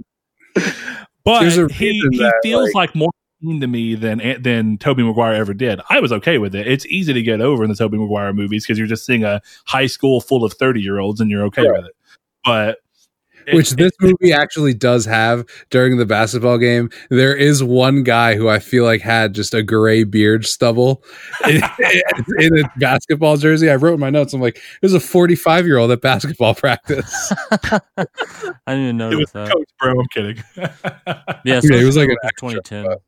but 1.25 1.43
he 1.72 2.01
he 2.12 2.31
feels 2.43 2.75
like- 2.75 2.91
like, 2.91 2.95
more 2.95 3.11
mean 3.41 3.61
to 3.61 3.66
me 3.66 3.95
than 3.95 4.20
eh, 4.22 4.39
than 4.41 4.79
Tobey 4.79 5.03
Maguire 5.03 5.35
ever 5.35 5.53
did. 5.53 5.81
I 5.91 6.01
was 6.01 6.12
okay 6.12 6.39
with 6.39 6.55
it. 6.55 6.66
It's 6.66 6.87
easy 6.87 7.12
to 7.12 7.22
get 7.22 7.41
over 7.43 7.62
in 7.62 7.68
the 7.68 7.77
Tobey 7.77 7.99
Maguire 7.99 8.33
movies 8.33 8.64
because 8.64 8.79
you're 8.79 8.87
just 8.87 9.05
seeing 9.05 9.22
a 9.25 9.43
high 9.66 9.87
school 9.87 10.20
full 10.20 10.45
of 10.45 10.55
thirty 10.55 10.81
year 10.81 10.99
olds 10.99 11.20
and 11.20 11.31
you're 11.31 11.45
okay 11.45 11.62
with 11.72 11.85
it. 11.87 11.93
But 12.45 12.79
which 13.53 13.70
this 13.72 13.92
movie 14.01 14.32
actually 14.32 14.74
does 14.74 15.05
have 15.05 15.45
during 15.70 15.97
the 15.99 16.07
basketball 16.07 16.59
game. 16.59 16.90
There 17.11 17.36
is 17.36 17.62
one 17.62 18.03
guy 18.03 18.34
who 18.36 18.49
I 18.49 18.59
feel 18.59 18.84
like 18.84 19.01
had 19.03 19.34
just 19.34 19.55
a 19.55 19.62
gray 19.62 20.05
beard 20.05 20.47
stubble 20.47 21.03
in, 21.49 21.57
in 22.38 22.59
a 22.64 22.70
basketball 22.78 23.36
jersey. 23.36 23.70
I 23.70 23.76
wrote 23.76 23.95
in 23.95 24.01
my 24.01 24.11
notes, 24.11 24.32
I'm 24.32 24.40
like, 24.40 24.61
there's 24.80 24.95
a 24.95 25.01
45 25.01 25.66
year 25.66 25.78
old 25.78 25.90
at 25.90 26.01
basketball 26.01 26.55
practice. 26.55 27.32
I 27.51 27.78
didn't 28.66 28.82
even 28.84 28.88
it 28.88 28.92
notice 28.95 29.18
was 29.18 29.32
that. 29.32 29.51
coach, 29.53 29.68
bro. 29.80 30.01
I'm 30.01 30.07
kidding. 30.12 30.42
Yeah, 31.45 31.61
so 31.61 31.68
Yeah, 31.74 31.80
it 31.80 31.84
was 31.84 31.97
like 31.97 32.09
an 32.09 32.16
before 32.22 32.51
extra, 32.51 32.62
2010. 32.62 32.84
but- 32.86 33.03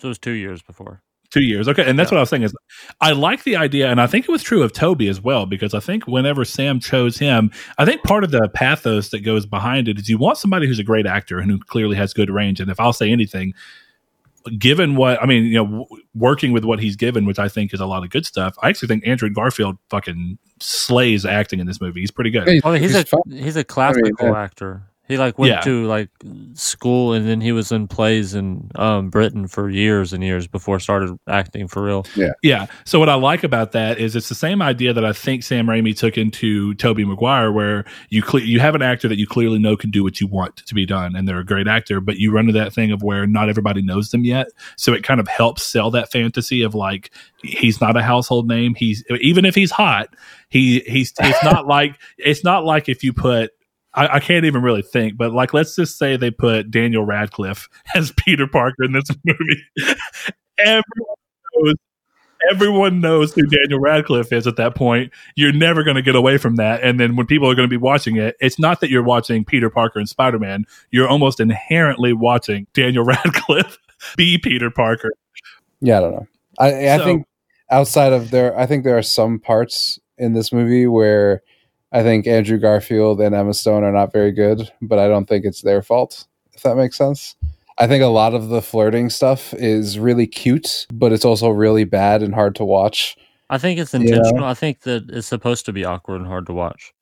So 0.00 0.08
it 0.08 0.10
was 0.10 0.18
two 0.18 0.30
years 0.32 0.62
before. 0.62 1.02
Two 1.30 1.42
years. 1.44 1.68
Okay. 1.68 1.88
And 1.88 1.96
that's 1.96 2.10
what 2.10 2.16
I 2.18 2.20
was 2.20 2.28
saying 2.28 2.42
is 2.42 2.52
I 3.00 3.12
like 3.12 3.44
the 3.44 3.54
idea, 3.56 3.88
and 3.88 4.00
I 4.00 4.08
think 4.08 4.28
it 4.28 4.32
was 4.32 4.42
true 4.42 4.62
of 4.62 4.72
Tobey 4.72 5.06
as 5.08 5.20
well, 5.20 5.46
because 5.46 5.74
I 5.74 5.80
think 5.80 6.08
whenever 6.08 6.44
Sam 6.44 6.80
chose 6.80 7.18
him, 7.18 7.52
I 7.78 7.84
think 7.84 8.02
part 8.02 8.24
of 8.24 8.32
the 8.32 8.48
pathos 8.52 9.10
that 9.10 9.20
goes 9.20 9.46
behind 9.46 9.86
it 9.86 9.98
is 9.98 10.08
you 10.08 10.18
want 10.18 10.38
somebody 10.38 10.66
who's 10.66 10.80
a 10.80 10.84
great 10.84 11.06
actor 11.06 11.38
and 11.38 11.48
who 11.50 11.58
clearly 11.60 11.96
has 11.96 12.12
good 12.12 12.30
range. 12.30 12.58
And 12.58 12.68
if 12.68 12.80
I'll 12.80 12.92
say 12.92 13.12
anything, 13.12 13.54
given 14.58 14.96
what 14.96 15.22
I 15.22 15.26
mean, 15.26 15.44
you 15.44 15.54
know, 15.54 15.64
w- 15.64 15.86
working 16.14 16.50
with 16.50 16.64
what 16.64 16.80
he's 16.80 16.96
given, 16.96 17.26
which 17.26 17.38
I 17.38 17.48
think 17.48 17.72
is 17.72 17.80
a 17.80 17.86
lot 17.86 18.02
of 18.02 18.10
good 18.10 18.26
stuff, 18.26 18.56
I 18.62 18.68
actually 18.68 18.88
think 18.88 19.06
Andrew 19.06 19.30
Garfield 19.30 19.76
fucking 19.90 20.36
slays 20.58 21.24
acting 21.24 21.60
in 21.60 21.66
this 21.68 21.80
movie. 21.80 22.00
He's 22.00 22.10
pretty 22.10 22.30
good. 22.30 22.48
Hey, 22.48 22.60
Oh, 22.64 22.72
he's, 22.72 22.94
a 22.94 23.04
fine. 23.04 23.20
he's 23.30 23.54
a 23.56 23.62
classical 23.64 24.28
yeah. 24.28 24.42
actor. 24.42 24.82
He 25.10 25.18
like 25.18 25.38
went 25.38 25.50
Yeah. 25.52 25.60
to 25.62 25.84
like 25.86 26.08
school 26.54 27.12
and 27.12 27.28
then 27.28 27.40
he 27.40 27.52
was 27.52 27.72
in 27.72 27.88
plays 27.88 28.34
in 28.34 28.70
um, 28.76 29.10
Britain 29.10 29.48
for 29.48 29.68
years 29.68 30.12
and 30.12 30.22
years 30.22 30.46
before 30.46 30.78
started 30.80 31.16
acting 31.28 31.68
for 31.68 31.82
real. 31.82 32.06
Yeah. 32.16 32.30
Yeah. 32.42 32.66
So 32.84 32.98
what 32.98 33.08
I 33.08 33.14
like 33.14 33.42
about 33.44 33.72
that 33.72 33.98
is 33.98 34.14
it's 34.16 34.28
the 34.28 34.34
same 34.34 34.62
idea 34.62 34.92
that 34.92 35.04
I 35.04 35.12
think 35.12 35.42
Sam 35.42 35.66
Raimi 35.66 35.96
took 35.96 36.16
into 36.16 36.74
Tobey 36.74 37.04
Maguire, 37.04 37.50
where 37.52 37.84
you 38.08 38.22
cle- 38.22 38.40
you 38.40 38.60
have 38.60 38.74
an 38.74 38.82
actor 38.82 39.08
that 39.08 39.18
you 39.18 39.26
clearly 39.26 39.58
know 39.58 39.76
can 39.76 39.90
do 39.90 40.02
what 40.02 40.20
you 40.20 40.26
want 40.26 40.56
to 40.56 40.74
be 40.74 40.86
done, 40.86 41.16
and 41.16 41.26
they're 41.28 41.38
a 41.40 41.44
great 41.44 41.66
actor, 41.68 42.00
but 42.00 42.16
you 42.18 42.30
run 42.32 42.48
into 42.48 42.58
that 42.58 42.72
thing 42.72 42.92
of 42.92 43.02
where 43.02 43.26
not 43.26 43.48
everybody 43.48 43.82
knows 43.82 44.10
them 44.10 44.24
yet. 44.24 44.46
So 44.76 44.92
it 44.92 45.02
kind 45.02 45.20
of 45.20 45.28
helps 45.28 45.62
sell 45.62 45.90
that 45.90 46.10
fantasy 46.12 46.62
of 46.62 46.74
like 46.74 47.10
he's 47.42 47.80
not 47.80 47.96
a 47.96 48.02
household 48.02 48.46
name. 48.48 48.74
He's 48.74 49.02
even 49.20 49.44
if 49.44 49.54
he's 49.54 49.70
hot, 49.72 50.14
he 50.48 50.80
he's 50.80 51.12
it's 51.18 51.42
not 51.44 51.66
like 51.76 51.96
it's 52.18 52.44
not 52.44 52.64
like 52.64 52.88
if 52.88 53.02
you 53.02 53.12
put. 53.12 53.50
I, 53.94 54.06
I 54.16 54.20
can't 54.20 54.44
even 54.44 54.62
really 54.62 54.82
think, 54.82 55.16
but 55.16 55.32
like, 55.32 55.52
let's 55.52 55.74
just 55.74 55.98
say 55.98 56.16
they 56.16 56.30
put 56.30 56.70
Daniel 56.70 57.04
Radcliffe 57.04 57.68
as 57.94 58.12
Peter 58.12 58.46
Parker 58.46 58.84
in 58.84 58.92
this 58.92 59.08
movie. 59.24 59.94
Everyone 60.58 60.84
knows 61.56 61.74
everyone 62.50 63.00
knows 63.02 63.34
who 63.34 63.42
Daniel 63.46 63.80
Radcliffe 63.80 64.32
is 64.32 64.46
at 64.46 64.56
that 64.56 64.74
point. 64.74 65.12
You're 65.36 65.52
never 65.52 65.82
going 65.82 65.96
to 65.96 66.02
get 66.02 66.14
away 66.14 66.38
from 66.38 66.56
that. 66.56 66.82
And 66.82 66.98
then 66.98 67.14
when 67.14 67.26
people 67.26 67.50
are 67.50 67.54
going 67.54 67.68
to 67.68 67.70
be 67.70 67.76
watching 67.76 68.16
it, 68.16 68.34
it's 68.40 68.58
not 68.58 68.80
that 68.80 68.88
you're 68.90 69.02
watching 69.02 69.44
Peter 69.44 69.68
Parker 69.68 69.98
and 69.98 70.08
Spider 70.08 70.38
Man. 70.38 70.64
You're 70.90 71.06
almost 71.08 71.38
inherently 71.38 72.14
watching 72.14 72.66
Daniel 72.72 73.04
Radcliffe 73.06 73.76
be 74.16 74.38
Peter 74.38 74.70
Parker. 74.70 75.12
Yeah, 75.82 75.98
I 75.98 76.00
don't 76.00 76.12
know. 76.12 76.26
I, 76.58 76.88
I 76.88 76.96
So- 76.98 77.04
think 77.04 77.26
outside 77.70 78.12
of 78.14 78.30
there, 78.30 78.58
I 78.58 78.64
think 78.66 78.84
there 78.84 78.96
are 78.96 79.02
some 79.02 79.38
parts 79.38 79.98
in 80.16 80.32
this 80.32 80.50
movie 80.52 80.86
where 80.86 81.42
I 81.92 82.02
think 82.02 82.26
Andrew 82.26 82.58
Garfield 82.58 83.20
and 83.20 83.34
Emma 83.34 83.52
Stone 83.54 83.82
are 83.84 83.92
not 83.92 84.12
very 84.12 84.30
good, 84.32 84.70
but 84.80 84.98
I 84.98 85.08
don't 85.08 85.26
think 85.28 85.44
it's 85.44 85.62
their 85.62 85.82
fault, 85.82 86.26
if 86.54 86.62
that 86.62 86.76
makes 86.76 86.96
sense. 86.96 87.34
I 87.78 87.86
think 87.86 88.02
a 88.02 88.08
lot 88.08 88.34
of 88.34 88.48
the 88.48 88.62
flirting 88.62 89.10
stuff 89.10 89.54
is 89.54 89.98
really 89.98 90.26
cute, 90.26 90.86
but 90.92 91.12
it's 91.12 91.24
also 91.24 91.48
really 91.48 91.84
bad 91.84 92.22
and 92.22 92.34
hard 92.34 92.54
to 92.56 92.64
watch. 92.64 93.16
I 93.48 93.58
think 93.58 93.80
it's 93.80 93.94
intentional. 93.94 94.44
I 94.44 94.54
think 94.54 94.80
that 94.82 95.08
it's 95.10 95.26
supposed 95.26 95.64
to 95.66 95.72
be 95.72 95.84
awkward 95.84 96.16
and 96.20 96.26
hard 96.26 96.46
to 96.46 96.52
watch. 96.52 96.92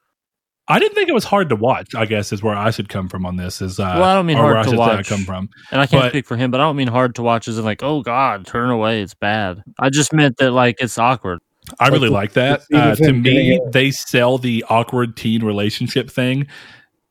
I 0.71 0.79
didn't 0.79 0.95
think 0.95 1.09
it 1.09 1.15
was 1.15 1.25
hard 1.25 1.49
to 1.49 1.57
watch. 1.57 1.95
I 1.95 2.05
guess 2.07 2.31
is 2.33 2.43
where 2.43 2.55
I 2.55 2.71
should 2.71 2.89
come 2.91 3.09
from 3.09 3.25
on 3.27 3.37
this. 3.37 3.61
Is 3.63 3.81
uh, 3.81 3.95
Well, 3.97 4.05
I 4.05 4.15
don't 4.15 4.27
mean 4.27 4.37
hard 4.37 4.53
where 4.55 4.59
I 4.59 4.65
to 4.65 4.73
I 4.75 4.77
watch. 4.97 5.09
come 5.09 5.25
from. 5.25 5.49
And 5.73 5.81
I 5.81 5.87
can't 5.87 6.05
But- 6.05 6.11
speak 6.13 6.27
for 6.27 6.37
him, 6.37 6.51
but 6.51 6.61
I 6.61 6.65
don't 6.65 6.77
mean 6.77 6.89
hard 6.89 7.15
to 7.17 7.23
watch 7.23 7.49
as 7.49 7.59
in 7.59 7.65
like, 7.65 7.83
oh 7.83 8.03
God, 8.03 8.47
turn 8.47 8.71
away, 8.71 9.03
it's 9.03 9.15
bad. 9.15 9.63
I 9.81 9.91
just 9.91 10.13
meant 10.13 10.37
that 10.39 10.53
like 10.53 10.77
it's 10.81 10.97
awkward. 10.99 11.41
I 11.81 11.89
really 11.89 12.09
the- 12.09 12.15
like 12.15 12.33
that. 12.35 12.63
Uh, 12.73 12.95
to 12.97 13.13
me, 13.13 13.61
they 13.73 13.91
sell 13.91 14.39
the 14.39 14.65
awkward 14.69 15.17
teen 15.17 15.45
relationship 15.45 16.11
thing 16.11 16.47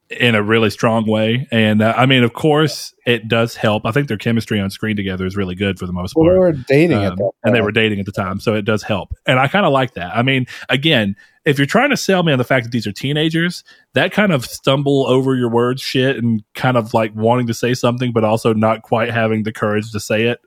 in 0.09 0.35
a 0.35 0.41
really 0.41 0.69
strong 0.69 1.05
way. 1.05 1.45
And 1.51 1.81
uh, 1.81 1.93
I 1.97 2.05
mean, 2.05 2.23
of 2.23 2.31
course, 2.31 2.93
it 3.05 3.27
does 3.27 3.57
help. 3.57 3.85
I 3.85 3.91
think 3.91 4.07
their 4.07 4.17
chemistry 4.17 4.57
on 4.57 4.69
screen 4.69 4.95
together 4.95 5.25
is 5.25 5.35
really 5.35 5.53
good 5.55 5.77
for 5.77 5.85
the 5.85 5.91
most 5.91 6.15
Well, 6.15 6.23
part. 6.25 6.35
they 6.35 6.39
were 6.39 6.63
dating 6.69 7.03
at 7.03 7.11
Um, 7.11 7.17
that 7.17 7.31
and 7.43 7.53
they 7.55 7.59
were 7.59 7.73
dating 7.73 7.99
at 7.99 8.05
the 8.05 8.13
time, 8.13 8.39
so 8.39 8.53
it 8.55 8.63
does 8.63 8.83
help. 8.83 9.13
And 9.25 9.37
I 9.37 9.49
kind 9.49 9.65
of 9.65 9.73
like 9.73 9.95
that. 9.95 10.15
I 10.15 10.21
mean, 10.21 10.45
again, 10.69 11.17
if 11.43 11.57
you're 11.57 11.67
trying 11.67 11.89
to 11.89 11.97
sell 11.97 12.23
me 12.23 12.31
on 12.31 12.37
the 12.37 12.45
fact 12.45 12.63
that 12.65 12.71
these 12.71 12.87
are 12.87 12.93
teenagers, 12.93 13.65
that 13.95 14.13
kind 14.13 14.31
of 14.31 14.45
stumble 14.45 15.05
over 15.07 15.35
your 15.35 15.49
words 15.49 15.81
shit 15.81 16.15
and 16.15 16.41
kind 16.55 16.77
of 16.77 16.93
like 16.93 17.13
wanting 17.13 17.47
to 17.47 17.53
say 17.53 17.73
something, 17.73 18.13
but 18.13 18.23
also 18.23 18.53
not 18.53 18.83
quite 18.83 19.11
having 19.11 19.43
the 19.43 19.51
courage 19.51 19.91
to 19.91 19.99
say 19.99 20.23
it 20.27 20.39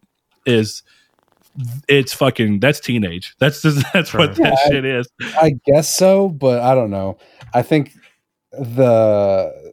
is. 0.47 0.83
It's 1.89 2.13
fucking. 2.13 2.61
That's 2.61 2.81
teenage. 2.81 3.35
That's 3.39 3.63
just, 3.63 3.85
that's 3.93 4.13
what 4.15 4.35
that 4.37 4.39
Yeah, 4.47 4.55
I- 4.67 4.69
shit 4.71 4.85
is. 4.85 5.09
I 5.41 5.53
guess 5.67 5.93
so, 5.95 6.29
but 6.29 6.61
I 6.61 6.75
don't 6.75 6.91
know. 6.91 7.19
I 7.55 7.63
think 7.63 7.93
the 8.53 9.73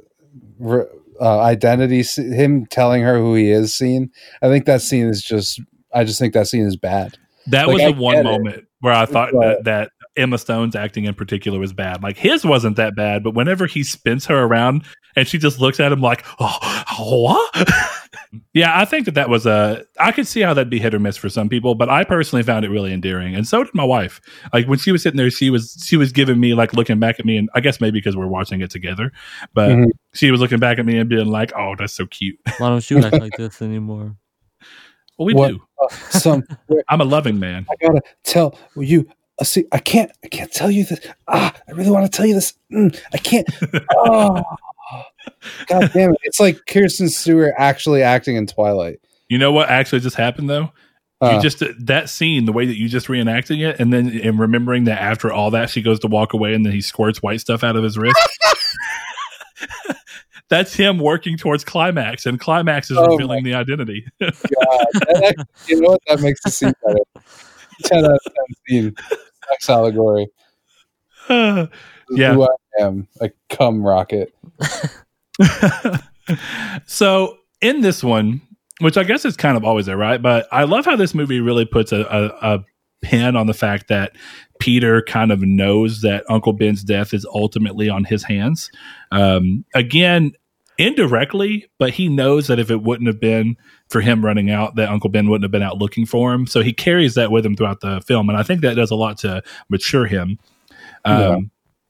uh, 1.20 1.40
identity, 1.42 2.04
him 2.04 2.66
telling 2.68 3.04
her 3.04 3.18
who 3.18 3.36
he 3.36 3.50
is, 3.50 3.74
scene. 3.74 4.12
I 4.42 4.48
think 4.48 4.66
that 4.66 4.82
scene 4.82 5.08
is 5.08 5.22
just. 5.24 5.60
I 5.94 6.04
just 6.04 6.20
think 6.20 6.34
that 6.34 6.48
scene 6.48 6.66
is 6.66 6.76
bad. 6.76 7.18
That 7.48 7.68
Like, 7.68 7.76
was 7.76 7.84
I 7.84 7.90
one 7.92 8.16
get 8.16 8.20
it. 8.26 8.30
moment 8.30 8.68
where 8.82 8.94
I 8.94 9.06
thought 9.06 9.32
But- 9.32 9.40
that, 9.42 9.64
that 9.64 9.92
Emma 10.18 10.38
Stone's 10.38 10.76
acting 10.76 11.06
in 11.06 11.14
particular 11.14 11.60
was 11.60 11.74
bad. 11.74 12.04
Like 12.04 12.18
his 12.18 12.44
wasn't 12.46 12.76
that 12.76 12.96
bad, 12.96 13.24
but 13.24 13.34
whenever 13.36 13.68
he 13.68 13.84
spins 13.84 14.26
her 14.26 14.44
around 14.44 14.84
and 15.16 15.28
she 15.28 15.38
just 15.38 15.60
looks 15.62 15.80
at 15.80 15.92
him 15.92 16.02
like, 16.02 16.26
"Oh, 16.40 17.48
what?" 17.54 17.70
Yeah, 18.54 18.80
I 18.80 18.86
think 18.86 19.06
that 19.06 19.14
that 19.16 19.30
was 19.30 19.46
a. 19.46 19.86
I 20.00 20.12
could 20.12 20.28
see 20.28 20.42
how 20.42 20.54
that'd 20.54 20.70
be 20.70 20.80
hit 20.80 20.94
or 20.94 21.00
miss 21.00 21.18
for 21.18 21.30
some 21.30 21.50
people, 21.50 21.76
but 21.76 21.90
I 21.90 22.04
personally 22.04 22.44
found 22.44 22.66
it 22.66 22.70
really 22.70 22.94
endearing, 22.94 23.36
and 23.36 23.48
so 23.48 23.64
did 23.64 23.74
my 23.74 23.84
wife. 23.84 24.20
Like 24.54 24.68
when 24.68 24.80
she 24.80 24.92
was 24.92 25.04
sitting 25.04 25.18
there, 25.18 25.30
she 25.30 25.50
was 25.50 25.84
she 25.86 25.98
was 25.98 26.12
giving 26.12 26.40
me 26.40 26.54
like 26.54 26.74
looking 26.74 27.00
back 27.00 27.20
at 27.20 27.26
me, 27.26 27.38
and 27.38 27.50
I 27.56 27.60
guess 27.60 27.80
maybe 27.82 28.00
because 28.00 28.16
we're 28.16 28.28
watching 28.28 28.62
it 28.62 28.70
together, 28.72 29.12
but 29.54 29.70
Mhm. 29.70 29.88
she 30.14 30.32
was 30.32 30.40
looking 30.42 30.60
back 30.60 30.80
at 30.80 30.86
me 30.86 30.98
and 30.98 31.10
being 31.10 31.28
like, 31.28 31.52
"Oh, 31.56 31.76
that's 31.78 31.94
so 31.94 32.06
cute." 32.06 32.38
Why 32.58 32.70
don't 32.70 32.90
you 32.90 33.00
act 33.04 33.20
like 33.20 33.34
this 33.38 33.62
anymore? 33.62 34.16
Well, 35.18 35.26
we 35.26 35.34
What? 35.34 35.50
do. 35.50 35.60
Some 36.10 36.44
I'm 36.90 37.02
a 37.02 37.06
loving 37.06 37.40
man. 37.40 37.66
I 37.72 37.86
gotta 37.86 38.02
tell 38.24 38.58
you. 38.76 39.08
Uh, 39.40 39.44
see, 39.44 39.66
I 39.72 39.78
can't. 39.78 40.12
I 40.24 40.28
can't 40.30 40.52
tell 40.52 40.72
you 40.72 40.84
this. 40.84 41.00
Ah, 41.28 41.54
I 41.68 41.72
really 41.74 41.92
want 41.92 42.12
to 42.12 42.16
tell 42.16 42.26
you 42.26 42.34
this. 42.34 42.54
Mm, 42.74 43.00
I 43.14 43.18
can't. 43.20 43.48
Oh, 43.96 44.42
God 45.68 45.92
damn 45.94 46.12
it! 46.12 46.20
It's 46.24 46.40
like 46.40 46.66
Kirsten 46.68 47.10
Stewart 47.10 47.54
actually 47.58 48.02
acting 48.02 48.36
in 48.36 48.48
Twilight. 48.48 49.00
You 49.28 49.38
know 49.38 49.52
what 49.52 49.70
actually 49.70 50.00
just 50.00 50.16
happened 50.16 50.50
though? 50.50 50.72
Uh, 51.20 51.32
you 51.36 51.42
just 51.42 51.64
that 51.80 52.10
scene, 52.10 52.46
the 52.46 52.54
way 52.54 52.66
that 52.66 52.78
you 52.78 52.88
just 52.88 53.08
reenacting 53.08 53.68
it, 53.68 53.80
and 53.80 53.92
then 53.92 54.08
and 54.24 54.40
remembering 54.40 54.84
that 54.86 55.02
after 55.02 55.32
all 55.32 55.52
that, 55.52 55.70
she 55.70 55.82
goes 55.82 56.00
to 56.02 56.08
walk 56.08 56.34
away, 56.34 56.54
and 56.54 56.66
then 56.66 56.74
he 56.74 56.82
squirts 56.82 57.22
white 57.24 57.42
stuff 57.42 57.64
out 57.64 57.76
of 57.76 57.84
his 57.84 57.98
wrist. 57.98 58.16
That's 60.50 60.74
him 60.74 61.00
working 61.00 61.38
towards 61.38 61.66
climax, 61.66 62.26
and 62.26 62.40
climax 62.40 62.90
is 62.90 62.98
Oh 62.98 63.06
revealing 63.08 63.44
the 63.44 63.56
identity. 63.56 64.06
God, 64.22 64.32
actually- 65.16 65.46
you 65.68 65.82
know 65.82 65.90
what? 65.90 66.02
That 66.08 66.22
makes 66.22 66.42
the 66.44 66.52
scene 66.52 66.74
better. 66.86 67.00
Ten 67.84 68.06
out 68.06 68.12
of 68.12 68.20
ten 68.24 68.34
scene. 68.68 68.96
Sex 69.50 69.70
allegory. 69.70 70.28
yeah. 72.10 72.34
Who 72.34 72.44
I 72.44 72.84
am, 72.84 73.08
a 73.22 73.30
cum 73.50 73.86
rocket. 73.86 74.34
so 76.86 77.38
in 77.62 77.82
this 77.82 78.04
one, 78.04 78.42
which 78.80 78.98
I 78.98 79.04
guess 79.04 79.26
is 79.26 79.36
kind 79.36 79.58
of 79.58 79.64
always 79.64 79.88
there, 79.88 79.98
right? 79.98 80.22
But 80.22 80.48
I 80.52 80.64
love 80.64 80.86
how 80.86 80.96
this 80.96 81.14
movie 81.16 81.40
really 81.42 81.66
puts 81.66 81.92
a, 81.92 82.02
a, 82.02 82.56
a 82.56 82.66
pin 83.02 83.36
on 83.36 83.48
the 83.48 83.54
fact 83.54 83.88
that 83.88 84.14
Peter 84.60 85.02
kind 85.04 85.32
of 85.32 85.42
knows 85.42 86.02
that 86.02 86.24
Uncle 86.30 86.54
Ben's 86.54 86.84
death 86.84 87.14
is 87.14 87.26
ultimately 87.26 87.90
on 87.90 88.04
his 88.04 88.24
hands. 88.24 88.72
Um, 89.12 89.66
again, 89.74 90.34
indirectly, 90.78 91.68
but 91.80 91.92
he 91.92 92.08
knows 92.08 92.48
that 92.48 92.60
if 92.60 92.70
it 92.70 92.84
wouldn't 92.84 93.08
have 93.08 93.20
been 93.20 93.58
for 93.90 94.02
him 94.02 94.24
running 94.24 94.52
out, 94.52 94.76
that 94.76 94.90
Uncle 94.90 95.10
Ben 95.10 95.28
wouldn't 95.30 95.44
have 95.44 95.52
been 95.52 95.64
out 95.64 95.78
looking 95.78 96.06
for 96.06 96.34
him. 96.34 96.46
So 96.46 96.62
he 96.62 96.74
carries 96.74 97.16
that 97.16 97.32
with 97.32 97.46
him 97.46 97.56
throughout 97.56 97.82
the 97.82 98.02
film, 98.02 98.30
and 98.30 98.38
I 98.38 98.44
think 98.44 98.62
that 98.62 98.76
does 98.76 98.92
a 98.92 98.96
lot 98.96 99.18
to 99.20 99.42
mature 99.70 100.06
him. 100.06 100.38
Um, 101.06 101.20
Yeah. 101.20 101.38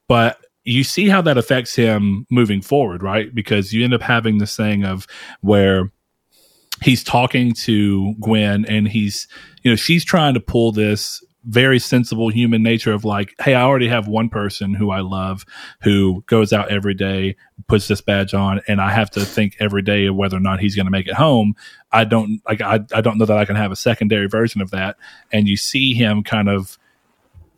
But 0.08 0.38
you 0.64 0.84
see 0.84 1.08
how 1.08 1.22
that 1.22 1.38
affects 1.38 1.76
him 1.76 2.26
moving 2.30 2.62
forward, 2.62 3.02
right? 3.02 3.34
Because 3.34 3.72
you 3.72 3.84
end 3.84 3.94
up 3.94 4.02
having 4.02 4.38
this 4.38 4.56
thing 4.56 4.84
of 4.84 5.08
where 5.42 5.92
he's 6.82 7.04
talking 7.04 7.54
to 7.54 8.14
Gwen 8.20 8.66
and 8.66 8.88
he's, 8.88 9.28
you 9.64 9.72
know, 9.72 9.76
she's 9.76 10.04
trying 10.04 10.34
to 10.34 10.40
pull 10.40 10.72
this 10.72 11.24
very 11.46 11.80
sensible 11.80 12.28
human 12.28 12.62
nature 12.62 12.92
of 12.92 13.06
like, 13.06 13.34
hey, 13.40 13.54
I 13.54 13.62
already 13.62 13.88
have 13.88 14.08
one 14.08 14.28
person 14.28 14.74
who 14.74 14.92
I 14.92 15.00
love 15.00 15.46
who 15.82 16.24
goes 16.28 16.52
out 16.52 16.70
every 16.70 16.94
day, 16.94 17.38
puts 17.68 17.88
this 17.88 18.02
badge 18.02 18.34
on, 18.34 18.60
and 18.68 18.82
I 18.82 18.92
have 18.92 19.10
to 19.12 19.22
think 19.22 19.56
every 19.60 19.82
day 19.82 20.08
of 20.08 20.16
whether 20.16 20.36
or 20.36 20.42
not 20.42 20.60
he's 20.60 20.76
going 20.76 20.88
to 20.88 20.92
make 20.92 21.08
it 21.08 21.14
home. 21.14 21.56
I 21.94 22.04
don't 22.04 22.42
like, 22.46 22.60
I, 22.60 22.82
I 22.94 23.00
don't 23.00 23.18
know 23.18 23.26
that 23.26 23.38
I 23.38 23.46
can 23.46 23.56
have 23.56 23.72
a 23.72 23.78
secondary 23.78 24.28
version 24.28 24.62
of 24.62 24.72
that. 24.72 24.98
And 25.32 25.48
you 25.48 25.56
see 25.56 25.94
him 25.94 26.22
kind 26.22 26.50
of 26.50 26.78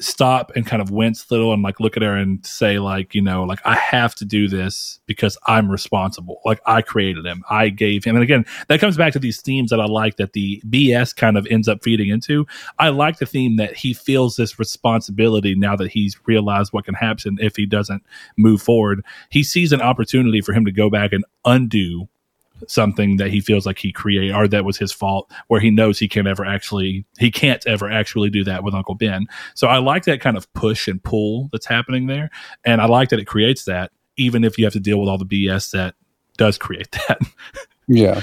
stop 0.02 0.52
and 0.56 0.66
kind 0.66 0.82
of 0.82 0.92
wince 0.92 1.30
a 1.30 1.34
little 1.34 1.54
and 1.54 1.62
like 1.62 1.80
look 1.80 1.98
at 1.98 2.04
her 2.04 2.16
and 2.16 2.46
say 2.46 2.80
like 2.80 3.14
you 3.14 3.22
know 3.22 3.44
like 3.44 3.60
i 3.66 3.76
have 3.76 4.16
to 4.16 4.24
do 4.24 4.48
this 4.48 5.00
because 5.06 5.38
i'm 5.48 5.70
responsible. 5.70 6.40
Like 6.46 6.62
i 6.66 6.82
created 6.82 7.26
him. 7.26 7.44
I 7.50 7.70
gave 7.70 8.04
him 8.04 8.16
and 8.16 8.24
again 8.24 8.46
that 8.68 8.80
comes 8.80 8.98
back 8.98 9.14
to 9.14 9.20
these 9.20 9.42
themes 9.42 9.72
that 9.72 9.82
i 9.82 9.86
like 9.86 10.16
that 10.18 10.34
the 10.34 10.62
bs 10.70 11.16
kind 11.16 11.38
of 11.38 11.46
ends 11.50 11.68
up 11.68 11.84
feeding 11.84 12.10
into. 12.10 12.48
I 12.78 12.90
like 12.90 13.18
the 13.18 13.26
theme 13.26 13.58
that 13.58 13.76
he 13.76 13.94
feels 13.94 14.36
this 14.36 14.58
responsibility 14.58 15.56
now 15.56 15.76
that 15.76 15.92
he's 15.92 16.18
realized 16.26 16.72
what 16.72 16.86
can 16.86 16.96
happen 16.96 17.38
if 17.42 17.56
he 17.56 17.66
doesn't 17.66 18.04
move 18.38 18.62
forward. 18.62 19.04
He 19.30 19.44
sees 19.44 19.72
an 19.72 19.82
opportunity 19.82 20.42
for 20.42 20.54
him 20.54 20.66
to 20.66 20.72
go 20.72 20.90
back 20.90 21.12
and 21.12 21.26
undo 21.46 22.08
something 22.68 23.18
that 23.18 23.30
he 23.30 23.40
feels 23.42 23.66
like 23.66 23.78
he 23.80 23.92
created 23.92 24.34
or 24.34 24.48
that 24.48 24.66
was 24.66 24.78
his 24.78 24.92
fault 24.92 25.32
where 25.48 25.60
he 25.60 25.70
knows 25.72 25.98
he 26.00 26.08
can't 26.08 26.28
ever 26.28 26.46
actually 26.46 27.06
he 27.18 27.32
can't 27.32 27.66
ever 27.68 27.90
actually 27.90 28.30
do 28.30 28.44
that 28.44 28.64
with 28.64 28.74
uncle 28.74 28.96
ben 28.96 29.26
so 29.56 29.68
i 29.68 29.78
like 29.78 30.06
that 30.06 30.22
kind 30.22 30.38
of 30.38 30.52
push 30.54 30.88
and 30.88 31.04
pull 31.04 31.50
that's 31.52 31.66
happening 31.66 32.08
there 32.08 32.30
and 32.66 32.82
i 32.82 32.86
like 32.86 33.10
that 33.10 33.20
it 33.20 33.26
creates 33.26 33.66
that 33.66 33.92
even 34.18 34.44
if 34.44 34.58
you 34.58 34.66
have 34.66 34.74
to 34.74 34.80
deal 34.80 35.00
with 35.00 35.10
all 35.10 35.18
the 35.18 35.26
bs 35.26 35.72
that 35.72 35.96
does 36.38 36.58
create 36.58 36.92
that 37.08 37.20
Yeah. 37.88 38.22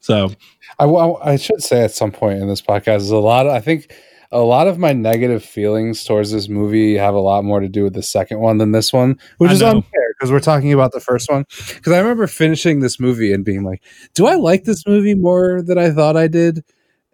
so 0.00 0.30
I, 0.78 0.84
I, 0.84 1.32
I 1.32 1.36
should 1.36 1.62
say 1.62 1.82
at 1.84 1.92
some 1.92 2.12
point 2.12 2.40
in 2.40 2.48
this 2.48 2.60
podcast 2.60 2.98
is 2.98 3.10
a 3.10 3.16
lot. 3.16 3.46
Of, 3.46 3.52
I 3.52 3.60
think 3.60 3.94
a 4.30 4.40
lot 4.40 4.66
of 4.66 4.78
my 4.78 4.92
negative 4.92 5.42
feelings 5.42 6.04
towards 6.04 6.32
this 6.32 6.48
movie 6.48 6.96
have 6.96 7.14
a 7.14 7.18
lot 7.20 7.44
more 7.44 7.60
to 7.60 7.68
do 7.68 7.84
with 7.84 7.94
the 7.94 8.02
second 8.02 8.40
one 8.40 8.58
than 8.58 8.72
this 8.72 8.92
one, 8.92 9.18
which 9.38 9.50
I 9.50 9.54
is 9.54 9.60
know. 9.62 9.70
unfair 9.70 10.05
because 10.18 10.32
we're 10.32 10.40
talking 10.40 10.72
about 10.72 10.92
the 10.92 11.00
first 11.00 11.30
one. 11.30 11.44
Because 11.74 11.92
I 11.92 11.98
remember 11.98 12.26
finishing 12.26 12.80
this 12.80 13.00
movie 13.00 13.32
and 13.32 13.44
being 13.44 13.64
like, 13.64 13.82
"Do 14.14 14.26
I 14.26 14.34
like 14.36 14.64
this 14.64 14.86
movie 14.86 15.14
more 15.14 15.62
than 15.62 15.78
I 15.78 15.90
thought 15.90 16.16
I 16.16 16.28
did?" 16.28 16.64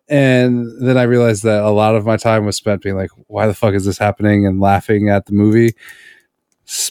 And 0.08 0.66
then 0.80 0.98
I 0.98 1.04
realized 1.04 1.44
that 1.44 1.62
a 1.64 1.70
lot 1.70 1.96
of 1.96 2.04
my 2.06 2.16
time 2.16 2.46
was 2.46 2.56
spent 2.56 2.82
being 2.82 2.96
like, 2.96 3.10
"Why 3.28 3.46
the 3.46 3.54
fuck 3.54 3.74
is 3.74 3.84
this 3.86 3.98
happening?" 3.98 4.46
and 4.46 4.60
laughing 4.60 5.08
at 5.10 5.26
the 5.26 5.32
movie. 5.32 5.72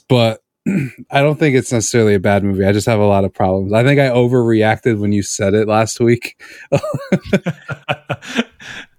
But 0.08 0.42
I 1.12 1.22
don't 1.22 1.40
think 1.40 1.56
it's 1.56 1.72
necessarily 1.72 2.14
a 2.16 2.20
bad 2.20 2.44
movie. 2.44 2.66
I 2.66 2.72
just 2.72 2.88
have 2.88 3.00
a 3.00 3.06
lot 3.06 3.26
of 3.26 3.34
problems. 3.34 3.74
I 3.74 3.84
think 3.84 4.00
I 4.00 4.10
overreacted 4.10 5.00
when 5.00 5.12
you 5.12 5.24
said 5.24 5.54
it 5.54 5.68
last 5.68 6.00
week. 6.00 6.42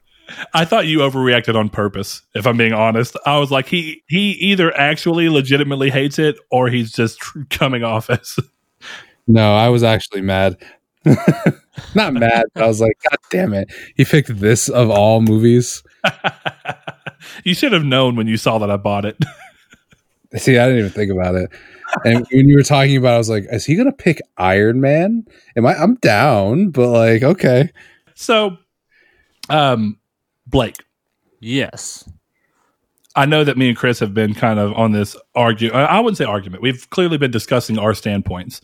I 0.54 0.64
thought 0.64 0.86
you 0.86 0.98
overreacted 0.98 1.54
on 1.54 1.68
purpose. 1.68 2.22
If 2.34 2.46
I'm 2.46 2.56
being 2.56 2.72
honest, 2.72 3.16
I 3.26 3.38
was 3.38 3.50
like, 3.50 3.68
he 3.68 4.02
he 4.08 4.32
either 4.32 4.76
actually 4.76 5.28
legitimately 5.28 5.90
hates 5.90 6.18
it, 6.18 6.36
or 6.50 6.68
he's 6.68 6.92
just 6.92 7.18
tr- 7.18 7.40
coming 7.50 7.84
off 7.84 8.10
as. 8.10 8.38
No, 9.28 9.54
I 9.54 9.68
was 9.68 9.84
actually 9.84 10.20
mad. 10.20 10.56
Not 11.94 12.12
mad, 12.12 12.44
but 12.54 12.64
I 12.64 12.66
was 12.66 12.80
like, 12.80 12.98
God 13.08 13.18
damn 13.30 13.54
it. 13.54 13.72
He 13.96 14.04
picked 14.04 14.36
this 14.40 14.68
of 14.68 14.90
all 14.90 15.20
movies. 15.20 15.84
you 17.44 17.54
should 17.54 17.72
have 17.72 17.84
known 17.84 18.16
when 18.16 18.26
you 18.26 18.36
saw 18.36 18.58
that 18.58 18.68
I 18.68 18.76
bought 18.76 19.04
it. 19.04 19.16
See, 20.36 20.58
I 20.58 20.66
didn't 20.66 20.80
even 20.80 20.90
think 20.90 21.12
about 21.12 21.36
it. 21.36 21.52
And 22.04 22.26
when 22.32 22.48
you 22.48 22.56
were 22.56 22.62
talking 22.62 22.96
about 22.96 23.12
it, 23.12 23.14
I 23.14 23.18
was 23.18 23.30
like, 23.30 23.46
is 23.50 23.64
he 23.64 23.76
gonna 23.76 23.92
pick 23.92 24.20
Iron 24.38 24.80
Man? 24.80 25.24
Am 25.56 25.66
I 25.66 25.74
I'm 25.74 25.94
down, 25.96 26.70
but 26.70 26.88
like, 26.88 27.22
okay. 27.22 27.70
So, 28.14 28.56
um, 29.50 29.98
Blake, 30.52 30.76
Yes. 31.40 32.08
I 33.14 33.26
know 33.26 33.44
that 33.44 33.58
me 33.58 33.68
and 33.68 33.76
Chris 33.76 33.98
have 33.98 34.14
been 34.14 34.32
kind 34.32 34.58
of 34.58 34.72
on 34.74 34.92
this 34.92 35.16
argue. 35.34 35.70
I 35.72 36.00
wouldn't 36.00 36.16
say 36.16 36.24
argument. 36.24 36.62
We've 36.62 36.88
clearly 36.90 37.18
been 37.18 37.30
discussing 37.30 37.78
our 37.78 37.92
standpoints, 37.92 38.62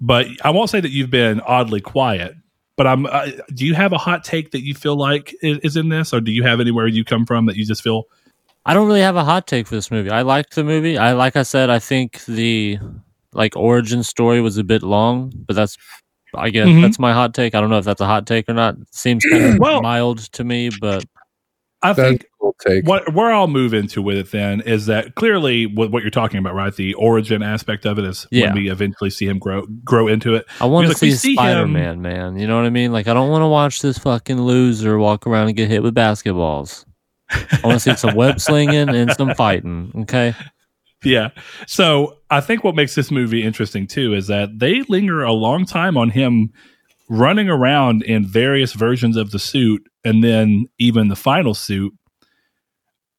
but 0.00 0.26
I 0.42 0.50
won't 0.50 0.70
say 0.70 0.80
that 0.80 0.90
you've 0.90 1.10
been 1.10 1.40
oddly 1.40 1.80
quiet. 1.80 2.34
But 2.76 2.86
I'm. 2.86 3.06
Uh, 3.06 3.28
do 3.54 3.66
you 3.66 3.74
have 3.74 3.92
a 3.92 3.98
hot 3.98 4.24
take 4.24 4.52
that 4.52 4.62
you 4.62 4.74
feel 4.74 4.96
like 4.96 5.34
is, 5.42 5.58
is 5.58 5.76
in 5.76 5.88
this, 5.88 6.14
or 6.14 6.20
do 6.20 6.30
you 6.30 6.44
have 6.44 6.60
anywhere 6.60 6.86
you 6.86 7.04
come 7.04 7.26
from 7.26 7.46
that 7.46 7.56
you 7.56 7.66
just 7.66 7.82
feel? 7.82 8.04
I 8.64 8.74
don't 8.74 8.86
really 8.86 9.00
have 9.00 9.16
a 9.16 9.24
hot 9.24 9.46
take 9.46 9.66
for 9.66 9.74
this 9.74 9.90
movie. 9.90 10.10
I 10.10 10.22
liked 10.22 10.54
the 10.54 10.64
movie. 10.64 10.96
I 10.96 11.12
like 11.12 11.36
I 11.36 11.42
said, 11.42 11.68
I 11.68 11.78
think 11.78 12.24
the 12.24 12.78
like 13.32 13.56
origin 13.56 14.02
story 14.02 14.40
was 14.40 14.56
a 14.56 14.64
bit 14.64 14.82
long, 14.82 15.32
but 15.46 15.56
that's 15.56 15.76
I 16.36 16.50
guess 16.50 16.66
Mhm. 16.68 16.82
that's 16.82 16.98
my 16.98 17.12
hot 17.12 17.34
take. 17.34 17.54
I 17.54 17.60
don't 17.60 17.70
know 17.70 17.78
if 17.78 17.84
that's 17.84 18.00
a 18.00 18.06
hot 18.06 18.26
take 18.26 18.48
or 18.48 18.54
not. 18.54 18.76
Seems 18.90 19.24
kind 19.24 19.44
of 19.44 19.58
Well- 19.58 19.82
mild 19.82 20.18
to 20.32 20.44
me, 20.44 20.70
but 20.80 21.04
I 21.82 21.92
think 21.92 22.22
a 22.22 22.26
cool 22.40 22.56
take. 22.66 22.86
what 22.86 23.12
where 23.12 23.30
I'll 23.32 23.46
move 23.48 23.74
into 23.74 24.00
with 24.02 24.16
it 24.16 24.30
then 24.32 24.60
is 24.62 24.86
that 24.86 25.14
clearly 25.14 25.66
what, 25.66 25.90
what 25.92 26.02
you're 26.02 26.10
talking 26.10 26.38
about, 26.38 26.54
right? 26.54 26.74
The 26.74 26.94
origin 26.94 27.42
aspect 27.42 27.84
of 27.84 27.98
it 27.98 28.04
is 28.04 28.26
Yeah. 28.30 28.46
when 28.46 28.54
we 28.54 28.70
eventually 28.70 29.10
see 29.10 29.26
him 29.26 29.38
grow 29.38 29.66
grow 29.84 30.08
into 30.08 30.34
it. 30.34 30.46
I 30.60 30.64
want 30.66 30.84
to 30.86 30.88
like, 30.88 30.96
see 30.96 31.10
see 31.12 31.30
him- 31.32 31.36
Spider 31.36 31.66
Man, 31.68 32.00
man. 32.02 32.38
You 32.38 32.46
know 32.46 32.56
what 32.56 32.64
I 32.64 32.70
mean? 32.70 32.92
Like 32.92 33.06
I 33.08 33.14
don't 33.14 33.28
want 33.30 33.42
to 33.42 33.48
watch 33.48 33.82
this 33.82 33.98
fucking 33.98 34.40
loser 34.40 34.98
walk 34.98 35.26
around 35.26 35.48
and 35.48 35.56
get 35.56 35.68
hit 35.68 35.82
with 35.82 35.94
basketballs. 35.94 36.84
I 37.30 37.60
want 37.62 37.74
to 37.74 37.80
see 37.80 37.94
some 37.96 38.14
web 38.16 38.40
slinging 38.40 38.88
and 38.88 39.12
some 39.12 39.34
fighting. 39.34 39.92
Okay. 40.02 40.34
Yeah. 41.04 41.28
So 41.66 42.15
I 42.30 42.40
think 42.40 42.64
what 42.64 42.74
makes 42.74 42.94
this 42.94 43.10
movie 43.10 43.42
interesting 43.42 43.86
too 43.86 44.14
is 44.14 44.26
that 44.26 44.58
they 44.58 44.82
linger 44.88 45.22
a 45.22 45.32
long 45.32 45.64
time 45.64 45.96
on 45.96 46.10
him 46.10 46.52
running 47.08 47.48
around 47.48 48.02
in 48.02 48.26
various 48.26 48.72
versions 48.72 49.16
of 49.16 49.30
the 49.30 49.38
suit 49.38 49.88
and 50.04 50.24
then 50.24 50.66
even 50.78 51.08
the 51.08 51.16
final 51.16 51.54
suit, 51.54 51.94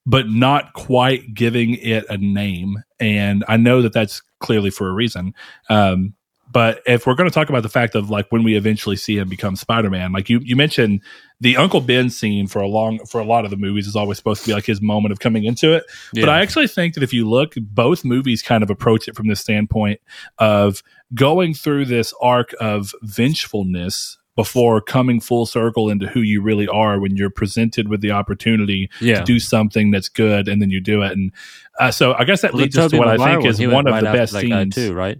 but 0.05 0.27
not 0.27 0.73
quite 0.73 1.33
giving 1.33 1.75
it 1.75 2.05
a 2.09 2.17
name. 2.17 2.83
And 2.99 3.45
I 3.47 3.57
know 3.57 3.81
that 3.81 3.93
that's 3.93 4.21
clearly 4.39 4.69
for 4.69 4.89
a 4.89 4.93
reason. 4.93 5.33
Um, 5.69 6.13
but 6.51 6.81
if 6.85 7.05
we're 7.05 7.15
going 7.15 7.29
to 7.29 7.33
talk 7.33 7.49
about 7.49 7.63
the 7.63 7.69
fact 7.69 7.95
of 7.95 8.09
like 8.09 8.27
when 8.29 8.43
we 8.43 8.55
eventually 8.55 8.95
see 8.95 9.17
him 9.17 9.29
become 9.29 9.55
Spider-Man, 9.55 10.11
like 10.11 10.29
you, 10.29 10.39
you 10.43 10.55
mentioned 10.55 11.01
the 11.39 11.55
Uncle 11.57 11.81
Ben 11.81 12.09
scene 12.09 12.47
for 12.47 12.59
a 12.61 12.67
long 12.67 12.99
for 13.05 13.21
a 13.21 13.23
lot 13.23 13.45
of 13.45 13.51
the 13.51 13.57
movies 13.57 13.85
is 13.87 13.95
always 13.95 14.17
supposed 14.17 14.41
to 14.41 14.47
be 14.47 14.53
like 14.53 14.65
his 14.65 14.81
moment 14.81 15.11
of 15.11 15.19
coming 15.19 15.43
into 15.43 15.73
it. 15.73 15.83
But 16.13 16.29
I 16.29 16.41
actually 16.41 16.67
think 16.67 16.95
that 16.95 17.03
if 17.03 17.13
you 17.13 17.29
look, 17.29 17.53
both 17.61 18.03
movies 18.03 18.41
kind 18.41 18.63
of 18.63 18.69
approach 18.69 19.07
it 19.07 19.15
from 19.15 19.27
this 19.27 19.39
standpoint 19.39 19.99
of 20.39 20.81
going 21.13 21.53
through 21.53 21.85
this 21.85 22.13
arc 22.21 22.53
of 22.59 22.91
vengefulness 23.03 24.17
before 24.35 24.81
coming 24.81 25.19
full 25.19 25.45
circle 25.47 25.89
into 25.89 26.07
who 26.07 26.21
you 26.21 26.41
really 26.41 26.67
are 26.67 26.99
when 26.99 27.15
you're 27.15 27.29
presented 27.29 27.87
with 27.87 28.01
the 28.01 28.11
opportunity 28.11 28.89
Yeah. 29.01 29.19
to 29.19 29.23
do 29.23 29.39
something 29.39 29.89
that's 29.89 30.09
good 30.09 30.47
and 30.47 30.61
then 30.61 30.69
you 30.69 30.79
do 30.79 31.01
it. 31.01 31.11
And 31.13 31.31
uh, 31.79 31.89
so 31.91 32.13
I 32.13 32.23
guess 32.23 32.41
that 32.41 32.53
Well, 32.53 32.59
the 32.59 32.63
leads 32.65 32.77
us 32.77 32.91
to 32.91 32.97
what 32.99 33.07
I 33.07 33.17
think 33.17 33.45
is 33.45 33.59
one 33.65 33.87
of 33.87 33.93
right 33.93 34.03
the 34.03 34.11
best 34.11 34.33
that 34.33 34.47
guy 34.47 34.61
scenes. 34.63 34.75
too, 34.75 34.93
right? 34.93 35.17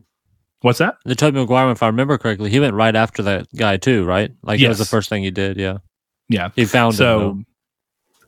What's 0.61 0.79
that? 0.79 0.97
The 1.05 1.15
Tobey 1.15 1.39
Maguire, 1.39 1.69
if 1.71 1.81
I 1.81 1.87
remember 1.87 2.17
correctly, 2.19 2.49
he 2.51 2.59
went 2.59 2.75
right 2.75 2.95
after 2.95 3.23
that 3.23 3.47
guy 3.55 3.77
too, 3.77 4.05
right? 4.05 4.31
Like 4.43 4.59
that 4.59 4.67
was 4.69 4.77
the 4.79 4.85
first 4.85 5.09
thing 5.09 5.23
he 5.23 5.31
did. 5.31 5.57
Yeah, 5.57 5.77
Yeah. 6.29 6.49
he 6.55 6.65
found. 6.65 6.95
So, 6.95 7.19
though. 7.19 7.43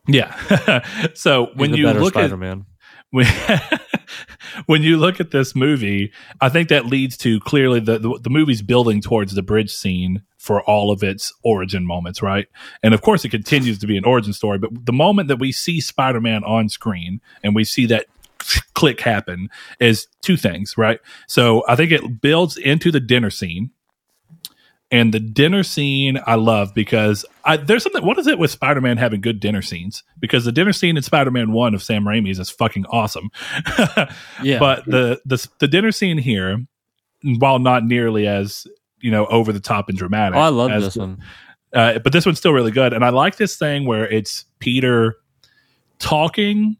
yeah. 0.07 0.83
so 1.13 1.47
when 1.55 1.73
you 1.73 1.87
look 1.87 2.15
at 2.15 2.29
Spider-Man. 2.29 2.65
when, 3.11 3.27
when 4.65 4.83
you 4.83 4.97
look 4.97 5.19
at 5.19 5.31
this 5.31 5.55
movie, 5.55 6.11
I 6.41 6.49
think 6.49 6.69
that 6.69 6.85
leads 6.85 7.17
to 7.17 7.39
clearly 7.39 7.79
the, 7.79 7.97
the 7.97 8.19
the 8.23 8.29
movie's 8.29 8.61
building 8.61 9.01
towards 9.01 9.33
the 9.33 9.41
bridge 9.41 9.73
scene 9.73 10.23
for 10.37 10.61
all 10.63 10.91
of 10.91 11.03
its 11.03 11.33
origin 11.43 11.85
moments, 11.85 12.21
right? 12.21 12.47
And 12.81 12.93
of 12.93 13.01
course, 13.01 13.25
it 13.25 13.29
continues 13.29 13.79
to 13.79 13.87
be 13.87 13.97
an 13.97 14.05
origin 14.05 14.33
story. 14.33 14.57
But 14.57 14.85
the 14.85 14.93
moment 14.93 15.27
that 15.27 15.39
we 15.39 15.51
see 15.51 15.81
Spider 15.81 16.21
Man 16.21 16.43
on 16.43 16.69
screen 16.69 17.21
and 17.43 17.55
we 17.55 17.63
see 17.63 17.85
that 17.87 18.05
click 18.73 19.01
happen 19.01 19.49
is 19.79 20.07
two 20.21 20.37
things, 20.37 20.77
right? 20.77 20.99
So 21.27 21.63
I 21.67 21.75
think 21.75 21.91
it 21.91 22.21
builds 22.21 22.57
into 22.57 22.91
the 22.91 22.99
dinner 22.99 23.29
scene. 23.29 23.71
And 24.91 25.13
the 25.13 25.19
dinner 25.19 25.61
scene 25.61 26.19
I 26.25 26.33
love 26.35 26.73
because 26.73 27.23
I, 27.45 27.57
there's 27.57 27.83
something. 27.83 28.03
What 28.03 28.17
is 28.17 28.25
it 28.25 28.39
with 28.39 28.49
Spider 28.49 28.81
Man 28.81 28.97
having 28.97 29.21
good 29.21 29.39
dinner 29.39 29.61
scenes? 29.61 30.03
Because 30.19 30.45
the 30.45 30.51
dinner 30.51 30.73
scene 30.73 30.97
in 30.97 31.03
Spider 31.03 31.29
Man 31.29 31.51
One 31.51 31.75
of 31.75 31.83
Sam 31.83 32.05
Raimi's 32.05 32.39
is 32.39 32.49
fucking 32.49 32.85
awesome. 32.87 33.29
Yeah, 34.43 34.57
But 34.59 34.85
the, 34.85 35.21
the 35.25 35.47
the 35.59 35.67
dinner 35.67 35.91
scene 35.91 36.17
here, 36.17 36.65
while 37.23 37.59
not 37.59 37.85
nearly 37.85 38.25
as 38.27 38.65
you 38.99 39.11
know 39.11 39.27
over 39.27 39.53
the 39.53 39.59
top 39.59 39.89
and 39.89 39.97
dramatic, 39.97 40.37
oh, 40.37 40.41
I 40.41 40.47
love 40.49 40.71
as 40.71 40.83
this 40.85 40.95
one. 40.97 41.21
uh, 41.73 41.99
but 41.99 42.11
this 42.11 42.25
one's 42.25 42.39
still 42.39 42.53
really 42.53 42.71
good. 42.71 42.91
And 42.93 43.05
I 43.05 43.09
like 43.09 43.35
this 43.37 43.57
thing 43.57 43.85
where 43.85 44.07
it's 44.07 44.45
Peter 44.57 45.17
talking 45.99 46.77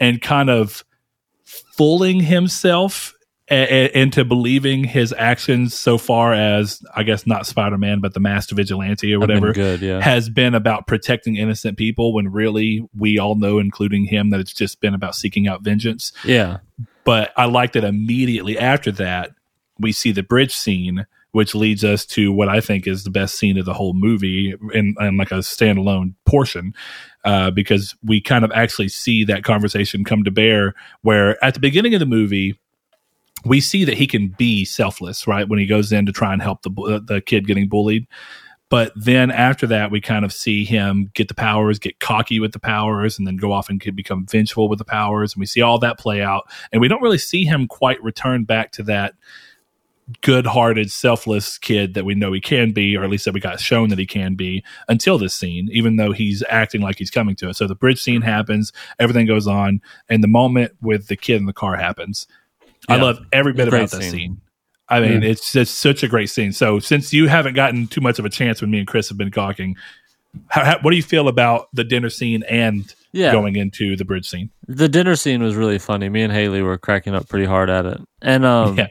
and 0.00 0.20
kind 0.20 0.50
of 0.50 0.84
fooling 1.44 2.20
himself 2.20 3.14
a- 3.52 3.86
a- 3.86 4.00
into 4.02 4.24
believing 4.24 4.84
his 4.84 5.12
actions 5.16 5.74
so 5.74 5.98
far 5.98 6.32
as, 6.32 6.82
I 6.96 7.02
guess, 7.02 7.26
not 7.26 7.46
Spider 7.46 7.78
Man, 7.78 8.00
but 8.00 8.14
the 8.14 8.20
masked 8.20 8.52
vigilante 8.52 9.12
or 9.14 9.20
Have 9.20 9.28
been 9.28 9.40
whatever. 9.40 9.52
good. 9.52 9.82
Yeah, 9.82 10.00
Has 10.00 10.28
been 10.30 10.54
about 10.54 10.86
protecting 10.86 11.36
innocent 11.36 11.76
people 11.76 12.14
when 12.14 12.28
really 12.32 12.84
we 12.96 13.18
all 13.18 13.34
know, 13.34 13.58
including 13.58 14.04
him, 14.06 14.30
that 14.30 14.40
it's 14.40 14.52
just 14.54 14.80
been 14.80 14.94
about 14.94 15.14
seeking 15.14 15.46
out 15.46 15.62
vengeance. 15.62 16.12
yeah, 16.24 16.58
But 17.04 17.32
I 17.36 17.44
like 17.46 17.72
that 17.72 17.84
immediately 17.84 18.58
after 18.58 18.90
that, 18.92 19.30
we 19.78 19.92
see 19.92 20.12
the 20.12 20.22
bridge 20.22 20.54
scene, 20.54 21.06
which 21.32 21.54
leads 21.54 21.82
us 21.84 22.04
to 22.06 22.30
what 22.32 22.48
I 22.48 22.60
think 22.60 22.86
is 22.86 23.04
the 23.04 23.10
best 23.10 23.36
scene 23.38 23.56
of 23.58 23.64
the 23.64 23.74
whole 23.74 23.94
movie 23.94 24.54
in, 24.74 24.94
in 25.00 25.16
like 25.16 25.30
a 25.32 25.36
standalone 25.36 26.14
portion. 26.26 26.74
Uh, 27.24 27.52
because 27.52 27.94
we 28.02 28.20
kind 28.20 28.44
of 28.44 28.50
actually 28.52 28.88
see 28.88 29.22
that 29.24 29.44
conversation 29.44 30.02
come 30.02 30.24
to 30.24 30.30
bear 30.32 30.74
where 31.02 31.42
at 31.44 31.54
the 31.54 31.60
beginning 31.60 31.94
of 31.94 32.00
the 32.00 32.06
movie, 32.06 32.58
we 33.44 33.60
see 33.60 33.84
that 33.84 33.96
he 33.96 34.06
can 34.06 34.28
be 34.28 34.64
selfless, 34.64 35.26
right? 35.26 35.48
When 35.48 35.58
he 35.58 35.66
goes 35.66 35.92
in 35.92 36.06
to 36.06 36.12
try 36.12 36.32
and 36.32 36.42
help 36.42 36.62
the, 36.62 36.70
uh, 36.70 37.00
the 37.04 37.20
kid 37.20 37.46
getting 37.46 37.68
bullied. 37.68 38.06
But 38.68 38.92
then 38.96 39.30
after 39.30 39.66
that, 39.66 39.90
we 39.90 40.00
kind 40.00 40.24
of 40.24 40.32
see 40.32 40.64
him 40.64 41.10
get 41.12 41.28
the 41.28 41.34
powers, 41.34 41.78
get 41.78 42.00
cocky 42.00 42.40
with 42.40 42.52
the 42.52 42.58
powers, 42.58 43.18
and 43.18 43.26
then 43.26 43.36
go 43.36 43.52
off 43.52 43.68
and 43.68 43.78
could 43.78 43.94
become 43.94 44.24
vengeful 44.26 44.66
with 44.66 44.78
the 44.78 44.84
powers. 44.84 45.34
And 45.34 45.40
we 45.40 45.46
see 45.46 45.60
all 45.60 45.78
that 45.80 45.98
play 45.98 46.22
out. 46.22 46.50
And 46.72 46.80
we 46.80 46.88
don't 46.88 47.02
really 47.02 47.18
see 47.18 47.44
him 47.44 47.68
quite 47.68 48.02
return 48.02 48.44
back 48.44 48.72
to 48.72 48.82
that 48.84 49.12
good 50.20 50.46
hearted, 50.46 50.90
selfless 50.90 51.58
kid 51.58 51.94
that 51.94 52.04
we 52.04 52.14
know 52.14 52.32
he 52.32 52.40
can 52.40 52.72
be, 52.72 52.96
or 52.96 53.04
at 53.04 53.10
least 53.10 53.24
that 53.24 53.34
we 53.34 53.40
got 53.40 53.60
shown 53.60 53.88
that 53.90 53.98
he 53.98 54.06
can 54.06 54.34
be 54.34 54.64
until 54.88 55.18
this 55.18 55.34
scene, 55.34 55.68
even 55.70 55.96
though 55.96 56.12
he's 56.12 56.42
acting 56.48 56.80
like 56.80 56.98
he's 56.98 57.10
coming 57.10 57.36
to 57.36 57.50
us. 57.50 57.58
So 57.58 57.66
the 57.66 57.74
bridge 57.74 58.02
scene 58.02 58.22
happens, 58.22 58.72
everything 58.98 59.26
goes 59.26 59.46
on, 59.46 59.80
and 60.08 60.22
the 60.22 60.28
moment 60.28 60.72
with 60.80 61.08
the 61.08 61.16
kid 61.16 61.36
in 61.36 61.46
the 61.46 61.52
car 61.52 61.76
happens. 61.76 62.26
I 62.88 62.96
love 62.96 63.18
every 63.32 63.52
bit 63.52 63.68
about 63.68 63.90
that 63.90 64.02
scene. 64.02 64.10
scene. 64.10 64.40
I 64.88 65.00
mean, 65.00 65.22
it's 65.22 65.52
just 65.52 65.78
such 65.78 66.02
a 66.02 66.08
great 66.08 66.28
scene. 66.28 66.52
So, 66.52 66.78
since 66.78 67.12
you 67.14 67.28
haven't 67.28 67.54
gotten 67.54 67.86
too 67.86 68.00
much 68.00 68.18
of 68.18 68.24
a 68.26 68.28
chance 68.28 68.60
when 68.60 68.70
me 68.70 68.78
and 68.78 68.86
Chris 68.86 69.08
have 69.08 69.16
been 69.16 69.30
talking, 69.30 69.74
how, 70.48 70.64
how, 70.64 70.78
what 70.80 70.90
do 70.90 70.96
you 70.96 71.02
feel 71.02 71.28
about 71.28 71.68
the 71.72 71.84
dinner 71.84 72.10
scene 72.10 72.42
and 72.44 72.94
yeah. 73.12 73.32
going 73.32 73.56
into 73.56 73.96
the 73.96 74.04
bridge 74.04 74.28
scene? 74.28 74.50
The 74.66 74.88
dinner 74.88 75.16
scene 75.16 75.42
was 75.42 75.54
really 75.54 75.78
funny. 75.78 76.08
Me 76.08 76.22
and 76.22 76.32
Haley 76.32 76.62
were 76.62 76.78
cracking 76.78 77.14
up 77.14 77.28
pretty 77.28 77.46
hard 77.46 77.70
at 77.70 77.86
it. 77.86 78.00
And 78.20 78.44
um 78.44 78.78
Yeah. 78.78 78.88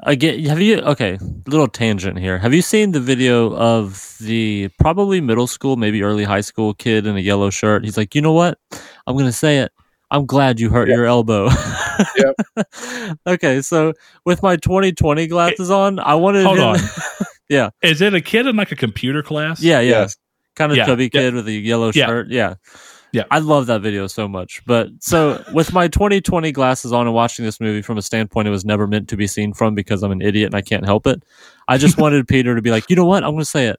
again, 0.00 0.44
have 0.44 0.60
you 0.60 0.80
okay, 0.80 1.18
little 1.46 1.68
tangent 1.68 2.18
here. 2.18 2.38
Have 2.38 2.54
you 2.54 2.62
seen 2.62 2.92
the 2.92 3.00
video 3.00 3.54
of 3.54 4.16
the 4.20 4.70
probably 4.78 5.20
middle 5.20 5.46
school, 5.46 5.76
maybe 5.76 6.02
early 6.02 6.24
high 6.24 6.40
school 6.40 6.74
kid 6.74 7.06
in 7.06 7.16
a 7.16 7.20
yellow 7.20 7.50
shirt? 7.50 7.84
He's 7.84 7.96
like, 7.96 8.14
"You 8.14 8.22
know 8.22 8.32
what? 8.32 8.58
I'm 9.06 9.14
going 9.14 9.26
to 9.26 9.32
say 9.32 9.58
it. 9.58 9.72
I'm 10.10 10.26
glad 10.26 10.60
you 10.60 10.70
hurt 10.70 10.88
your 10.88 11.06
elbow." 11.06 11.48
Yep. 12.16 13.18
okay, 13.26 13.60
so 13.62 13.92
with 14.24 14.42
my 14.42 14.56
2020 14.56 15.26
glasses 15.26 15.70
on, 15.70 15.98
I 15.98 16.14
wanted 16.14 16.44
Hold 16.44 16.58
him- 16.58 16.64
on. 16.64 16.78
Yeah. 17.48 17.70
Is 17.80 18.00
it 18.00 18.12
a 18.12 18.20
kid 18.20 18.46
in 18.48 18.56
like 18.56 18.72
a 18.72 18.76
computer 18.76 19.22
class? 19.22 19.62
Yeah, 19.62 19.78
yeah. 19.78 20.00
Yes. 20.00 20.16
Kind 20.56 20.72
of 20.72 20.78
Yeah, 20.78 20.86
chubby 20.86 21.04
yeah. 21.04 21.08
kid 21.10 21.34
with 21.34 21.46
a 21.46 21.52
yellow 21.52 21.92
Yeah. 21.94 22.06
shirt. 22.06 22.28
Yeah. 22.28 22.54
Yeah. 23.12 23.22
I 23.30 23.38
love 23.38 23.66
that 23.66 23.82
video 23.82 24.08
so 24.08 24.26
much. 24.26 24.62
But 24.66 24.88
so 24.98 25.44
with 25.54 25.72
my 25.72 25.86
2020 25.86 26.50
glasses 26.50 26.92
on 26.92 27.06
and 27.06 27.14
watching 27.14 27.44
this 27.44 27.60
movie 27.60 27.82
from 27.82 27.98
a 27.98 28.02
standpoint 28.02 28.48
it 28.48 28.50
was 28.50 28.64
never 28.64 28.88
meant 28.88 29.08
to 29.10 29.16
be 29.16 29.28
seen 29.28 29.52
from 29.54 29.76
because 29.76 30.02
I'm 30.02 30.10
an 30.10 30.22
idiot 30.22 30.46
and 30.46 30.54
I 30.56 30.60
can't 30.60 30.84
help 30.84 31.06
it. 31.06 31.22
I 31.68 31.78
just 31.78 31.98
wanted 32.00 32.26
Peter 32.26 32.56
to 32.56 32.62
be 32.62 32.72
like, 32.72 32.90
you 32.90 32.96
know 32.96 33.04
what? 33.06 33.22
I'm 33.22 33.30
going 33.30 33.38
to 33.38 33.44
say 33.44 33.68
it. 33.68 33.78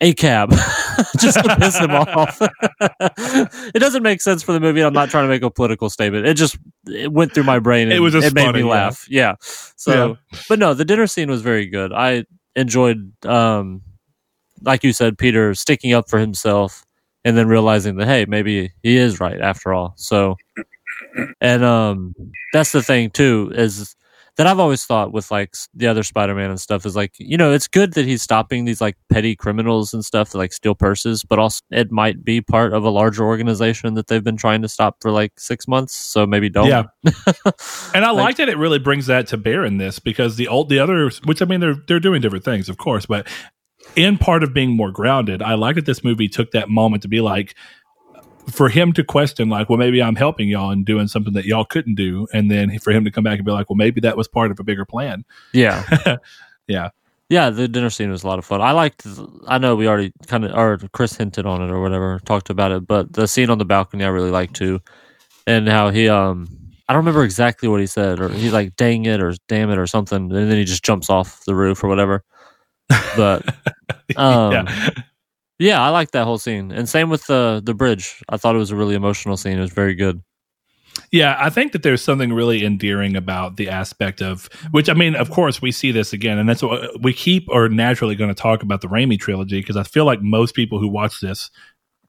A 0.00 0.12
cab, 0.12 0.50
just 1.18 1.42
to 1.42 1.56
piss 1.58 1.78
him 1.78 1.92
off. 1.92 2.38
it 2.80 3.78
doesn't 3.78 4.02
make 4.02 4.20
sense 4.20 4.42
for 4.42 4.52
the 4.52 4.60
movie. 4.60 4.82
I'm 4.82 4.92
not 4.92 5.08
trying 5.08 5.24
to 5.24 5.28
make 5.28 5.42
a 5.42 5.50
political 5.50 5.88
statement. 5.88 6.26
It 6.26 6.34
just 6.34 6.58
it 6.86 7.12
went 7.12 7.32
through 7.32 7.44
my 7.44 7.60
brain. 7.60 7.88
And 7.88 7.92
It 7.92 8.00
was 8.00 8.12
just 8.12 8.26
it 8.26 8.34
made 8.34 8.46
funny, 8.46 8.62
me 8.62 8.68
yeah. 8.68 8.74
laugh. 8.74 9.06
Yeah. 9.08 9.34
So, 9.76 10.16
but 10.48 10.58
no, 10.58 10.74
the 10.74 10.84
dinner 10.84 11.06
scene 11.06 11.30
was 11.30 11.42
very 11.42 11.66
good. 11.66 11.92
I 11.92 12.24
enjoyed, 12.56 13.12
um, 13.24 13.82
like 14.62 14.82
you 14.82 14.92
said, 14.92 15.16
Peter 15.16 15.54
sticking 15.54 15.92
up 15.92 16.10
for 16.10 16.18
himself 16.18 16.84
and 17.24 17.36
then 17.36 17.46
realizing 17.48 17.96
that 17.96 18.06
hey, 18.06 18.26
maybe 18.28 18.72
he 18.82 18.96
is 18.96 19.20
right 19.20 19.40
after 19.40 19.72
all. 19.72 19.94
So, 19.96 20.36
and 21.40 21.64
um, 21.64 22.14
that's 22.52 22.72
the 22.72 22.82
thing 22.82 23.10
too 23.10 23.52
is 23.54 23.94
that 24.36 24.46
I've 24.48 24.58
always 24.58 24.84
thought 24.84 25.12
with 25.12 25.30
like 25.30 25.54
the 25.74 25.86
other 25.86 26.02
Spider-Man 26.02 26.50
and 26.50 26.60
stuff 26.60 26.84
is 26.84 26.96
like 26.96 27.12
you 27.18 27.36
know 27.36 27.52
it's 27.52 27.68
good 27.68 27.92
that 27.94 28.04
he's 28.04 28.22
stopping 28.22 28.64
these 28.64 28.80
like 28.80 28.96
petty 29.10 29.36
criminals 29.36 29.94
and 29.94 30.04
stuff 30.04 30.30
that 30.30 30.38
like 30.38 30.52
steal 30.52 30.74
purses, 30.74 31.22
but 31.24 31.38
also 31.38 31.60
it 31.70 31.92
might 31.92 32.24
be 32.24 32.40
part 32.40 32.72
of 32.72 32.84
a 32.84 32.90
larger 32.90 33.24
organization 33.24 33.94
that 33.94 34.08
they've 34.08 34.24
been 34.24 34.36
trying 34.36 34.62
to 34.62 34.68
stop 34.68 34.96
for 35.00 35.10
like 35.10 35.32
six 35.38 35.68
months. 35.68 35.94
So 35.94 36.26
maybe 36.26 36.48
don't. 36.50 36.66
Yeah. 36.68 36.84
And 37.94 38.04
I 38.04 38.10
Like- 38.10 38.24
like 38.24 38.36
that 38.38 38.48
it 38.48 38.58
really 38.58 38.78
brings 38.78 39.06
that 39.06 39.26
to 39.28 39.36
bear 39.36 39.64
in 39.64 39.78
this 39.78 39.98
because 39.98 40.36
the 40.36 40.48
old 40.48 40.68
the 40.68 40.78
other 40.78 41.10
which 41.24 41.40
I 41.40 41.44
mean 41.44 41.60
they're 41.60 41.76
they're 41.86 42.00
doing 42.00 42.20
different 42.20 42.44
things, 42.44 42.68
of 42.68 42.76
course, 42.78 43.06
but 43.06 43.28
in 43.96 44.16
part 44.18 44.42
of 44.42 44.52
being 44.54 44.70
more 44.74 44.90
grounded, 44.90 45.42
I 45.42 45.54
like 45.54 45.76
that 45.76 45.86
this 45.86 46.02
movie 46.02 46.26
took 46.28 46.50
that 46.52 46.68
moment 46.68 47.02
to 47.02 47.08
be 47.08 47.20
like 47.20 47.54
for 48.50 48.68
him 48.68 48.92
to 48.94 49.04
question 49.04 49.48
like, 49.48 49.68
well, 49.68 49.78
maybe 49.78 50.02
I'm 50.02 50.16
helping 50.16 50.48
y'all 50.48 50.70
and 50.70 50.84
doing 50.84 51.08
something 51.08 51.32
that 51.34 51.44
y'all 51.44 51.64
couldn't 51.64 51.94
do, 51.94 52.26
and 52.32 52.50
then 52.50 52.78
for 52.78 52.92
him 52.92 53.04
to 53.04 53.10
come 53.10 53.24
back 53.24 53.38
and 53.38 53.44
be 53.44 53.52
like, 53.52 53.68
well, 53.68 53.76
maybe 53.76 54.00
that 54.02 54.16
was 54.16 54.28
part 54.28 54.50
of 54.50 54.60
a 54.60 54.64
bigger 54.64 54.84
plan. 54.84 55.24
yeah. 55.52 56.16
Yeah. 56.66 56.90
Yeah, 57.28 57.50
the 57.50 57.68
dinner 57.68 57.90
scene 57.90 58.10
was 58.10 58.22
a 58.22 58.26
lot 58.26 58.38
of 58.38 58.44
fun. 58.44 58.60
I 58.60 58.72
liked. 58.72 59.06
I 59.46 59.58
know 59.58 59.74
we 59.76 59.88
already 59.88 60.12
kind 60.26 60.44
of, 60.44 60.54
or 60.56 60.78
Chris 60.92 61.16
hinted 61.16 61.46
on 61.46 61.62
it 61.62 61.70
or 61.70 61.80
whatever, 61.80 62.20
talked 62.24 62.50
about 62.50 62.70
it, 62.70 62.86
but 62.86 63.12
the 63.12 63.26
scene 63.26 63.48
on 63.48 63.58
the 63.58 63.64
balcony 63.64 64.04
I 64.04 64.08
really 64.08 64.30
liked 64.30 64.54
too, 64.54 64.80
and 65.46 65.66
how 65.66 65.88
he, 65.88 66.08
um, 66.08 66.48
I 66.86 66.92
don't 66.92 67.00
remember 67.00 67.24
exactly 67.24 67.68
what 67.68 67.80
he 67.80 67.86
said, 67.86 68.20
or 68.20 68.28
he's 68.28 68.52
like, 68.52 68.76
"Dang 68.76 69.06
it," 69.06 69.22
or 69.22 69.34
"Damn 69.48 69.70
it," 69.70 69.78
or 69.78 69.86
something, 69.86 70.30
and 70.30 70.50
then 70.50 70.56
he 70.58 70.64
just 70.64 70.84
jumps 70.84 71.08
off 71.08 71.44
the 71.46 71.54
roof 71.54 71.82
or 71.82 71.88
whatever. 71.88 72.22
But 73.16 73.54
um, 74.16 74.52
yeah. 74.52 74.90
Yeah, 75.58 75.80
I 75.82 75.90
like 75.90 76.10
that 76.12 76.24
whole 76.24 76.38
scene, 76.38 76.72
and 76.72 76.88
same 76.88 77.10
with 77.10 77.26
the 77.26 77.62
the 77.64 77.74
bridge. 77.74 78.22
I 78.28 78.36
thought 78.36 78.54
it 78.54 78.58
was 78.58 78.70
a 78.70 78.76
really 78.76 78.94
emotional 78.94 79.36
scene. 79.36 79.58
It 79.58 79.62
was 79.62 79.72
very 79.72 79.94
good. 79.94 80.22
Yeah, 81.10 81.36
I 81.40 81.50
think 81.50 81.72
that 81.72 81.82
there's 81.82 82.02
something 82.02 82.32
really 82.32 82.64
endearing 82.64 83.16
about 83.16 83.56
the 83.56 83.68
aspect 83.68 84.22
of 84.22 84.48
which 84.70 84.88
I 84.88 84.94
mean, 84.94 85.16
of 85.16 85.30
course, 85.30 85.60
we 85.60 85.72
see 85.72 85.90
this 85.90 86.12
again, 86.12 86.38
and 86.38 86.48
that's 86.48 86.62
what 86.62 87.00
we 87.02 87.12
keep 87.12 87.48
are 87.50 87.68
naturally 87.68 88.14
going 88.14 88.32
to 88.32 88.40
talk 88.40 88.62
about 88.62 88.80
the 88.80 88.88
Raimi 88.88 89.18
trilogy 89.18 89.60
because 89.60 89.76
I 89.76 89.82
feel 89.82 90.04
like 90.04 90.22
most 90.22 90.54
people 90.54 90.78
who 90.78 90.88
watch 90.88 91.20
this 91.20 91.50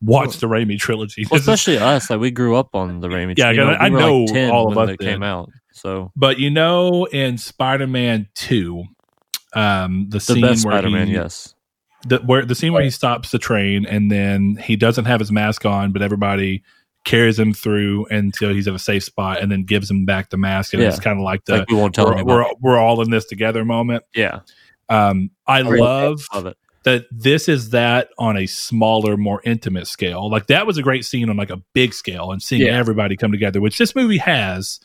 watch 0.02 0.38
the 0.38 0.48
Raimi 0.48 0.78
trilogy. 0.80 1.26
Well, 1.30 1.40
especially 1.40 1.78
us, 1.78 2.10
like 2.10 2.20
we 2.20 2.30
grew 2.32 2.56
up 2.56 2.76
on 2.76 3.00
the 3.00 3.08
Raimi. 3.08 3.36
Yeah, 3.38 3.52
you 3.52 3.58
know, 3.58 3.70
I 3.72 3.90
we 3.90 3.98
know 3.98 4.20
like 4.20 4.34
10 4.34 4.52
all 4.52 4.72
of 4.72 4.78
us 4.78 4.90
it 4.92 5.00
came 5.00 5.24
out. 5.24 5.50
So 5.74 6.12
but 6.16 6.38
you 6.40 6.52
know, 6.52 7.06
in 7.06 7.38
Spider-Man 7.40 8.28
Two, 8.36 8.84
um, 9.56 10.06
the, 10.10 10.18
the 10.18 10.20
scene 10.20 10.42
best 10.42 10.64
where 10.66 10.74
Spider-Man, 10.74 11.08
he- 11.08 11.14
yes. 11.14 11.55
The 12.06 12.20
where 12.20 12.46
the 12.46 12.56
scene 12.56 12.74
where 12.74 12.84
he 12.84 12.90
stops 12.90 13.32
the 13.32 13.40
train 13.40 13.86
and 13.86 14.12
then 14.12 14.56
he 14.62 14.76
doesn't 14.76 15.06
have 15.06 15.20
his 15.20 15.32
mask 15.32 15.66
on, 15.66 15.92
but 15.92 16.02
everybody 16.02 16.64
carries 17.04 17.38
him 17.38 17.54
through 17.54 18.06
until 18.08 18.50
he's 18.52 18.68
at 18.68 18.74
a 18.74 18.80
safe 18.80 19.04
spot 19.04 19.40
and 19.42 19.52
then 19.52 19.64
gives 19.64 19.90
him 19.92 20.06
back 20.06 20.30
the 20.32 20.38
mask 20.38 20.74
and 20.74 20.82
Yeah. 20.82 20.90
it's 20.90 21.00
kind 21.00 21.20
of 21.20 21.24
like 21.24 21.46
the 21.46 21.60
like 21.60 21.70
we 21.70 21.76
won't 21.76 21.94
tell 21.94 22.08
we're, 22.16 22.24
we're, 22.24 22.46
we're 22.62 22.78
all 22.78 23.02
in 23.02 23.12
this 23.12 23.26
together 23.26 23.64
moment. 23.64 24.04
yeah, 24.16 24.40
Um, 24.90 25.30
I 25.48 25.60
Really 25.60 25.80
love 25.82 26.22
love 26.34 26.46
it. 26.48 26.58
that 26.84 27.06
this 27.12 27.48
is 27.48 27.70
that 27.72 28.10
on 28.18 28.38
a 28.38 28.48
smaller, 28.48 29.18
more 29.18 29.40
intimate 29.46 29.86
scale. 29.88 30.30
Like 30.32 30.48
that 30.48 30.66
was 30.66 30.78
a 30.80 30.82
great 30.84 31.06
scene 31.06 31.30
on 31.30 31.38
like 31.38 31.52
a 31.52 31.62
big 31.74 31.94
scale 31.94 32.32
and 32.32 32.42
seeing 32.42 32.64
Yeah. 32.64 32.78
everybody 32.78 33.16
come 33.16 33.32
together, 33.32 33.62
which 33.62 33.78
this 33.78 33.96
movie 33.96 34.18
has 34.18 34.80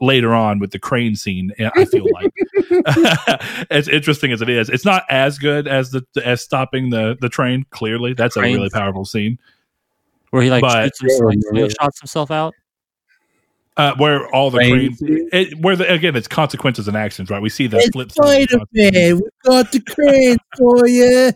later 0.00 0.34
on 0.34 0.58
with 0.58 0.70
the 0.72 0.78
crane 0.78 1.14
scene. 1.16 1.52
Eh, 1.58 1.70
I 1.74 1.84
feel 1.84 2.06
like 2.12 2.32
as 3.70 3.88
interesting 3.88 4.32
as 4.32 4.42
it 4.42 4.48
is, 4.48 4.68
it's 4.68 4.84
not 4.84 5.04
as 5.08 5.38
good 5.38 5.66
as 5.68 5.90
the 5.90 6.04
as 6.24 6.42
stopping 6.42 6.90
the 6.90 7.16
the 7.20 7.28
train. 7.28 7.64
Clearly, 7.70 8.12
that's 8.14 8.36
a 8.36 8.42
really 8.42 8.70
powerful 8.70 9.04
scene. 9.04 9.38
Where 10.30 10.42
he 10.42 10.50
like 10.50 10.62
But- 10.62 10.84
shoots 10.96 11.00
himself, 11.00 11.32
Yeah, 11.34 11.50
like, 11.62 11.70
yeah. 11.70 11.74
shots 11.84 12.00
himself 12.00 12.30
out. 12.30 12.54
Uh, 13.76 13.92
where 13.96 14.32
all 14.32 14.52
the 14.52 14.58
Train 14.58 14.96
crane, 14.96 15.28
it, 15.32 15.58
where 15.58 15.74
the, 15.74 15.92
again, 15.92 16.14
it's 16.14 16.28
consequences 16.28 16.86
and 16.86 16.96
actions, 16.96 17.28
right? 17.28 17.42
We 17.42 17.48
see 17.48 17.66
the 17.66 17.80
flip 17.92 18.12
side. 18.12 18.52
of 18.52 18.68
it. 18.72 19.14
we 19.16 19.20
got 19.44 19.72
the 19.72 19.80
crane 19.80 20.36
for 20.56 20.86
you. 20.86 21.32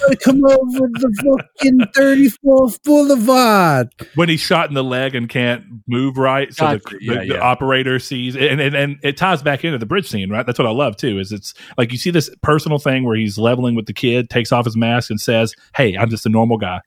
Gotta 0.00 0.16
come 0.16 0.44
over 0.44 0.86
the 0.92 1.42
fucking 1.58 1.80
34th 1.96 2.80
Boulevard. 2.84 3.88
when 4.14 4.28
he's 4.28 4.38
shot 4.40 4.68
in 4.68 4.74
the 4.74 4.84
leg 4.84 5.16
and 5.16 5.28
can't 5.28 5.64
move 5.88 6.18
right, 6.18 6.54
so 6.54 6.66
the, 6.66 6.78
Gotcha. 6.78 6.96
the, 6.98 7.04
Yeah, 7.04 7.14
the 7.18 7.26
yeah. 7.34 7.40
operator 7.40 7.98
sees, 7.98 8.36
and, 8.36 8.60
and 8.60 8.76
and 8.76 8.98
it 9.02 9.16
ties 9.16 9.42
back 9.42 9.64
into 9.64 9.76
the 9.78 9.86
bridge 9.86 10.08
scene, 10.08 10.30
right? 10.30 10.46
That's 10.46 10.60
what 10.60 10.68
I 10.68 10.72
love 10.72 10.96
too. 10.96 11.18
Is 11.18 11.32
it's 11.32 11.52
like 11.76 11.90
you 11.90 11.98
see 11.98 12.10
this 12.12 12.30
personal 12.42 12.78
thing 12.78 13.02
where 13.04 13.16
he's 13.16 13.38
leveling 13.38 13.74
with 13.74 13.86
the 13.86 13.92
kid, 13.92 14.30
takes 14.30 14.52
off 14.52 14.66
his 14.66 14.76
mask, 14.76 15.10
and 15.10 15.20
says, 15.20 15.52
"Hey, 15.74 15.96
I'm 15.96 16.10
just 16.10 16.26
a 16.26 16.28
normal 16.28 16.58
guy," 16.58 16.80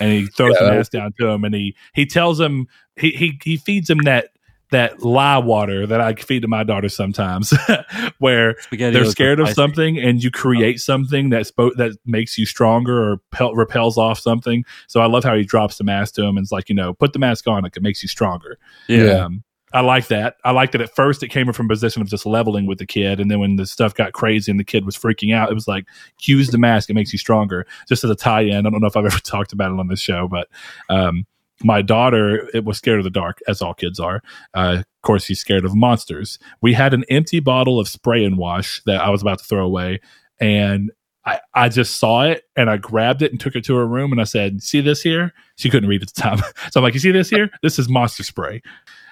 and 0.00 0.10
he 0.10 0.26
throws 0.26 0.56
Yeah, 0.60 0.66
the 0.66 0.72
mask 0.72 0.90
down 0.90 1.12
to 1.20 1.28
him, 1.28 1.44
and 1.44 1.54
he 1.54 1.76
he 1.94 2.06
tells 2.06 2.40
him 2.40 2.66
he 2.96 3.10
he 3.12 3.38
he 3.44 3.56
feeds 3.56 3.88
him 3.88 3.98
that 3.98 4.30
that 4.72 5.02
lie 5.02 5.38
water 5.38 5.86
that 5.86 6.00
I 6.00 6.14
feed 6.14 6.42
to 6.42 6.48
my 6.48 6.64
daughter 6.64 6.88
sometimes, 6.88 7.54
where 8.18 8.56
Spaghetti 8.60 8.94
they're 8.94 9.04
scared 9.04 9.40
of 9.40 9.48
something 9.50 9.98
and 9.98 10.22
you 10.22 10.30
create 10.30 10.80
something 10.80 11.30
that's 11.30 11.50
spo- 11.50 11.74
that 11.76 11.96
makes 12.04 12.36
you 12.36 12.44
stronger 12.44 13.12
or 13.12 13.18
pel- 13.30 13.54
repels 13.54 13.96
off 13.96 14.18
something. 14.18 14.64
So 14.88 15.00
I 15.00 15.06
love 15.06 15.24
how 15.24 15.36
he 15.36 15.44
drops 15.44 15.78
the 15.78 15.84
mask 15.84 16.14
to 16.14 16.22
him 16.22 16.36
and 16.36 16.44
it's 16.44 16.52
like, 16.52 16.68
you 16.68 16.74
know, 16.74 16.92
put 16.92 17.12
the 17.12 17.18
mask 17.18 17.46
on, 17.46 17.62
like 17.62 17.76
it 17.76 17.82
makes 17.82 18.02
you 18.02 18.08
stronger. 18.08 18.58
Yeah. 18.88 19.24
Um, 19.24 19.44
I 19.74 19.80
like 19.80 20.08
that. 20.08 20.36
I 20.44 20.50
like 20.50 20.72
that 20.72 20.82
at 20.82 20.94
first 20.94 21.22
it 21.22 21.28
came 21.28 21.50
from 21.52 21.66
a 21.66 21.68
position 21.68 22.02
of 22.02 22.08
just 22.08 22.26
leveling 22.26 22.66
with 22.66 22.78
the 22.78 22.86
kid. 22.86 23.20
And 23.20 23.30
then 23.30 23.40
when 23.40 23.56
the 23.56 23.64
stuff 23.64 23.94
got 23.94 24.12
crazy 24.12 24.50
and 24.50 24.60
the 24.60 24.64
kid 24.64 24.84
was 24.84 24.98
freaking 24.98 25.34
out, 25.34 25.50
it 25.50 25.54
was 25.54 25.66
like, 25.66 25.86
use 26.20 26.48
the 26.48 26.58
mask. 26.58 26.90
It 26.90 26.94
makes 26.94 27.12
you 27.12 27.18
stronger. 27.18 27.66
Just 27.88 28.04
as 28.04 28.10
a 28.10 28.14
tie 28.14 28.42
in. 28.42 28.66
I 28.66 28.70
don't 28.70 28.80
know 28.80 28.86
if 28.86 28.96
I've 28.96 29.06
ever 29.06 29.18
talked 29.22 29.52
about 29.52 29.72
it 29.72 29.78
on 29.78 29.88
this 29.88 30.00
show, 30.00 30.28
but 30.28 30.48
um, 30.90 31.26
my 31.64 31.82
daughter 31.82 32.48
it 32.54 32.64
was 32.64 32.78
scared 32.78 32.98
of 32.98 33.04
the 33.04 33.10
dark, 33.10 33.40
as 33.48 33.62
all 33.62 33.74
kids 33.74 34.00
are. 34.00 34.22
Uh, 34.54 34.78
of 34.80 35.02
course, 35.02 35.24
she's 35.24 35.40
scared 35.40 35.64
of 35.64 35.74
monsters. 35.74 36.38
We 36.60 36.72
had 36.74 36.94
an 36.94 37.04
empty 37.10 37.40
bottle 37.40 37.80
of 37.80 37.88
spray 37.88 38.24
and 38.24 38.38
wash 38.38 38.82
that 38.86 39.00
I 39.00 39.10
was 39.10 39.22
about 39.22 39.38
to 39.38 39.44
throw 39.44 39.64
away. 39.64 40.00
And 40.40 40.90
I, 41.24 41.40
I 41.54 41.68
just 41.68 41.98
saw 41.98 42.22
it 42.22 42.44
and 42.56 42.68
I 42.68 42.76
grabbed 42.76 43.22
it 43.22 43.30
and 43.30 43.40
took 43.40 43.54
it 43.54 43.64
to 43.66 43.76
her 43.76 43.86
room 43.86 44.12
and 44.12 44.20
I 44.20 44.24
said, 44.24 44.62
See 44.62 44.80
this 44.80 45.02
here? 45.02 45.32
She 45.56 45.70
couldn't 45.70 45.88
read 45.88 46.02
at 46.02 46.12
the 46.12 46.20
time. 46.20 46.38
so 46.70 46.80
I'm 46.80 46.82
like, 46.82 46.94
You 46.94 47.00
see 47.00 47.12
this 47.12 47.30
here? 47.30 47.50
This 47.62 47.78
is 47.78 47.88
monster 47.88 48.22
spray. 48.22 48.62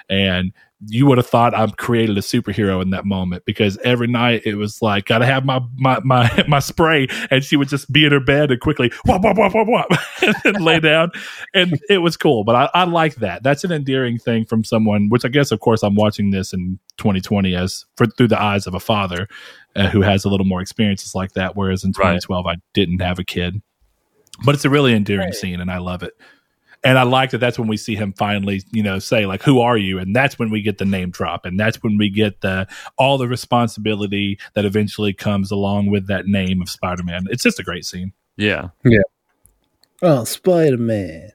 And 0.08 0.52
you 0.86 1.04
would 1.06 1.18
have 1.18 1.26
thought 1.26 1.54
I've 1.54 1.76
created 1.76 2.16
a 2.16 2.22
superhero 2.22 2.80
in 2.80 2.90
that 2.90 3.04
moment 3.04 3.44
because 3.44 3.76
every 3.84 4.06
night 4.06 4.42
it 4.46 4.54
was 4.54 4.80
like, 4.80 5.04
gotta 5.06 5.26
have 5.26 5.44
my 5.44 5.60
my 5.76 6.00
my, 6.04 6.44
my 6.48 6.58
spray, 6.58 7.06
and 7.30 7.44
she 7.44 7.56
would 7.56 7.68
just 7.68 7.92
be 7.92 8.06
in 8.06 8.12
her 8.12 8.20
bed 8.20 8.50
and 8.50 8.60
quickly 8.60 8.90
whop 9.04 9.22
whop 9.22 9.36
whop 9.36 9.52
whop 9.54 9.66
whop 9.68 9.88
and 10.44 10.64
lay 10.64 10.80
down, 10.80 11.10
and 11.54 11.78
it 11.90 11.98
was 11.98 12.16
cool. 12.16 12.44
But 12.44 12.56
I, 12.56 12.70
I 12.74 12.84
like 12.84 13.16
that. 13.16 13.42
That's 13.42 13.62
an 13.64 13.72
endearing 13.72 14.18
thing 14.18 14.44
from 14.46 14.64
someone. 14.64 15.08
Which 15.10 15.24
I 15.24 15.28
guess, 15.28 15.50
of 15.50 15.60
course, 15.60 15.82
I'm 15.82 15.94
watching 15.96 16.30
this 16.30 16.52
in 16.52 16.78
2020 16.96 17.54
as 17.54 17.84
for 17.96 18.06
through 18.06 18.28
the 18.28 18.40
eyes 18.40 18.66
of 18.66 18.74
a 18.74 18.80
father 18.80 19.28
uh, 19.76 19.88
who 19.88 20.00
has 20.00 20.24
a 20.24 20.28
little 20.28 20.46
more 20.46 20.62
experiences 20.62 21.14
like 21.14 21.32
that. 21.32 21.56
Whereas 21.56 21.84
in 21.84 21.90
Right. 21.90 22.20
2012, 22.20 22.46
I 22.46 22.56
didn't 22.72 23.00
have 23.00 23.18
a 23.18 23.24
kid. 23.24 23.60
But 24.44 24.54
it's 24.54 24.64
a 24.64 24.70
really 24.70 24.94
endearing 24.94 25.32
scene, 25.32 25.60
and 25.60 25.70
I 25.70 25.76
love 25.78 26.02
it. 26.02 26.14
And 26.82 26.98
I 26.98 27.02
like 27.02 27.32
that 27.32 27.38
that's 27.38 27.58
when 27.58 27.68
we 27.68 27.76
see 27.76 27.94
him 27.94 28.14
finally, 28.14 28.62
you 28.72 28.82
know, 28.82 28.98
say 28.98 29.26
like, 29.26 29.42
"Who 29.42 29.60
are 29.60 29.76
you?" 29.76 29.98
And 29.98 30.16
that's 30.16 30.38
when 30.38 30.50
we 30.50 30.62
get 30.62 30.78
the 30.78 30.86
name 30.86 31.10
drop, 31.10 31.44
and 31.44 31.60
that's 31.60 31.82
when 31.82 31.98
we 31.98 32.08
get 32.08 32.40
the 32.40 32.66
all 32.96 33.18
the 33.18 33.28
responsibility 33.28 34.38
that 34.54 34.64
eventually 34.64 35.12
comes 35.12 35.50
along 35.50 35.90
with 35.90 36.06
that 36.06 36.26
name 36.26 36.62
of 36.62 36.70
Spider-Man. 36.70 37.26
It's 37.30 37.42
just 37.42 37.60
a 37.60 37.62
great 37.62 37.84
scene. 37.84 38.12
yeah. 38.36 38.68
Yeah. 38.84 39.00
Oh, 40.02 40.24
Spider 40.24 40.78
Man. 40.78 41.32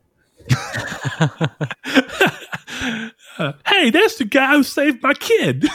Hey, 3.68 3.90
that's 3.90 4.18
the 4.18 4.26
guy 4.26 4.56
who 4.56 4.64
saved 4.64 5.04
my 5.04 5.14
kid. 5.14 5.66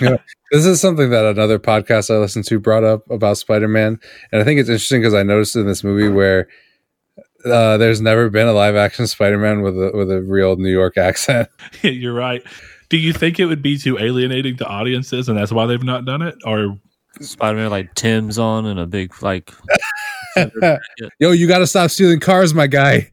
yeah. 0.00 0.18
This 0.52 0.66
is 0.66 0.80
something 0.80 1.10
that 1.10 1.24
another 1.24 1.58
podcast 1.58 2.14
I 2.14 2.18
listened 2.18 2.44
to 2.46 2.60
brought 2.60 2.84
up 2.84 3.10
about 3.10 3.38
Spider 3.38 3.66
Man, 3.66 3.98
and 4.30 4.40
I 4.40 4.44
think 4.44 4.60
it's 4.60 4.68
interesting 4.68 5.00
because 5.00 5.14
I 5.14 5.24
noticed 5.24 5.56
in 5.56 5.66
this 5.66 5.82
movie 5.82 6.08
where 6.08 6.46
uh, 7.44 7.76
there's 7.76 8.00
never 8.00 8.30
been 8.30 8.46
a 8.46 8.52
live 8.52 8.76
action 8.76 9.06
Spider 9.06 9.38
Man 9.38 9.62
with 9.62 9.74
a 9.76 9.90
with 9.94 10.10
a 10.10 10.22
real 10.22 10.56
New 10.56 10.70
York 10.70 10.96
accent. 10.96 11.48
You're 11.82 12.14
right. 12.14 12.42
Do 12.88 12.96
you 12.96 13.12
think 13.12 13.40
it 13.40 13.46
would 13.46 13.62
be 13.62 13.78
too 13.78 13.98
alienating 13.98 14.56
to 14.58 14.66
audiences, 14.66 15.28
and 15.28 15.38
that's 15.38 15.52
why 15.52 15.66
they've 15.66 15.82
not 15.82 16.04
done 16.04 16.22
it? 16.22 16.36
Or 16.44 16.78
Spider 17.20 17.56
Man 17.56 17.70
like 17.70 17.94
Tim's 17.94 18.38
on 18.38 18.66
and 18.66 18.78
a 18.78 18.86
big 18.86 19.22
like 19.22 19.52
Yo, 21.20 21.30
you 21.30 21.46
got 21.46 21.58
to 21.58 21.66
stop 21.66 21.90
stealing 21.90 22.20
cars, 22.20 22.54
my 22.54 22.66
guy. 22.66 23.10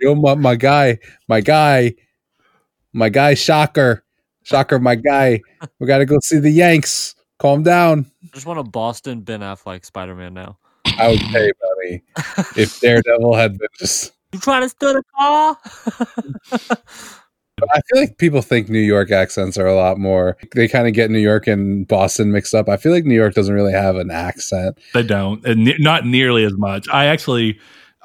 Yo, 0.00 0.14
my, 0.14 0.34
my 0.34 0.54
guy, 0.54 0.98
my 1.28 1.40
guy, 1.40 1.94
my 2.92 3.08
guy, 3.08 3.34
Shocker, 3.34 4.04
Shocker, 4.44 4.78
my 4.78 4.94
guy. 4.94 5.40
We 5.80 5.86
got 5.86 5.98
to 5.98 6.06
go 6.06 6.18
see 6.22 6.38
the 6.38 6.50
Yanks. 6.50 7.14
Calm 7.38 7.62
down. 7.62 8.10
I 8.24 8.28
just 8.34 8.46
want 8.46 8.58
a 8.58 8.64
Boston 8.64 9.20
Ben 9.20 9.40
Affleck 9.40 9.84
Spider 9.84 10.14
Man 10.14 10.34
now. 10.34 10.58
I 10.98 11.08
would 11.08 11.20
pay 11.20 11.52
money 11.62 12.02
if 12.56 12.80
Daredevil 12.80 13.34
had 13.34 13.58
been 13.58 13.68
just. 13.78 14.12
You 14.32 14.40
trying 14.40 14.62
to 14.62 14.68
steal 14.68 14.94
the 14.94 15.02
car? 15.16 15.56
I 17.72 17.80
feel 17.88 18.00
like 18.02 18.18
people 18.18 18.42
think 18.42 18.68
New 18.68 18.78
York 18.78 19.10
accents 19.10 19.58
are 19.58 19.66
a 19.66 19.74
lot 19.74 19.98
more. 19.98 20.36
They 20.54 20.68
kind 20.68 20.86
of 20.86 20.94
get 20.94 21.10
New 21.10 21.18
York 21.18 21.46
and 21.46 21.86
Boston 21.88 22.32
mixed 22.32 22.54
up. 22.54 22.68
I 22.68 22.76
feel 22.76 22.92
like 22.92 23.04
New 23.04 23.14
York 23.14 23.34
doesn't 23.34 23.54
really 23.54 23.72
have 23.72 23.96
an 23.96 24.10
accent. 24.10 24.78
They 24.94 25.02
don't, 25.02 25.44
and 25.46 25.64
ne- 25.64 25.78
not 25.78 26.06
nearly 26.06 26.44
as 26.44 26.56
much. 26.56 26.88
I 26.92 27.06
actually, 27.06 27.58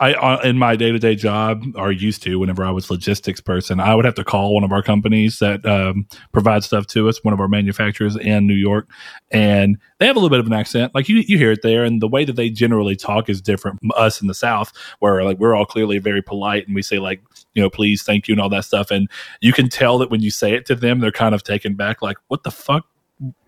I 0.04 0.14
uh, 0.16 0.42
in 0.42 0.58
my 0.58 0.76
day 0.76 0.92
to 0.92 1.00
day 1.00 1.16
job, 1.16 1.64
or 1.76 1.90
used 1.90 2.24
to, 2.24 2.38
whenever 2.38 2.66
I 2.66 2.72
was 2.72 2.92
logistics 2.92 3.40
person, 3.40 3.80
I 3.80 3.96
would 3.96 4.04
have 4.04 4.16
to 4.16 4.26
call 4.26 4.54
one 4.54 4.66
of 4.66 4.74
our 4.74 4.84
companies 4.84 5.40
that 5.40 5.66
um, 5.66 6.06
provide 6.34 6.66
stuff 6.66 6.88
to 6.88 7.08
us, 7.08 7.24
one 7.24 7.34
of 7.34 7.40
our 7.40 7.48
manufacturers 7.48 8.18
in 8.18 8.46
New 8.46 8.54
York, 8.54 8.90
and 9.32 9.78
they 10.00 10.06
have 10.06 10.18
a 10.18 10.20
little 10.20 10.30
bit 10.30 10.42
of 10.42 10.46
an 10.46 10.52
accent. 10.52 10.94
Like 10.94 11.08
you, 11.08 11.24
you 11.26 11.38
hear 11.38 11.54
it 11.54 11.62
there, 11.62 11.86
and 11.86 12.02
the 12.02 12.10
way 12.10 12.26
that 12.26 12.36
they 12.36 12.50
generally 12.50 12.98
talk 12.98 13.30
is 13.30 13.42
different 13.42 13.80
from 13.80 13.92
us 13.96 14.22
in 14.22 14.28
the 14.28 14.34
South, 14.34 14.74
where 15.00 15.24
like 15.24 15.40
we're 15.40 15.56
all 15.56 15.66
clearly 15.66 16.00
very 16.00 16.22
polite 16.22 16.68
and 16.68 16.76
we 16.76 16.82
say 16.82 17.00
like, 17.00 17.24
you 17.54 17.62
know, 17.64 17.70
please, 17.70 18.04
thank 18.04 18.28
you, 18.28 18.34
and 18.34 18.42
all 18.42 18.50
that 18.50 18.66
stuff, 18.66 18.92
and 18.92 19.10
you 19.40 19.54
can 19.54 19.70
tell 19.70 19.98
that 20.00 20.12
when 20.12 20.20
you 20.20 20.32
say 20.32 20.54
it 20.54 20.66
to 20.66 20.76
them, 20.76 21.00
they're 21.00 21.14
kind 21.14 21.34
of 21.34 21.44
taken 21.44 21.76
back, 21.76 22.02
like, 22.02 22.18
what 22.28 22.44
the 22.44 22.52
fuck. 22.52 22.86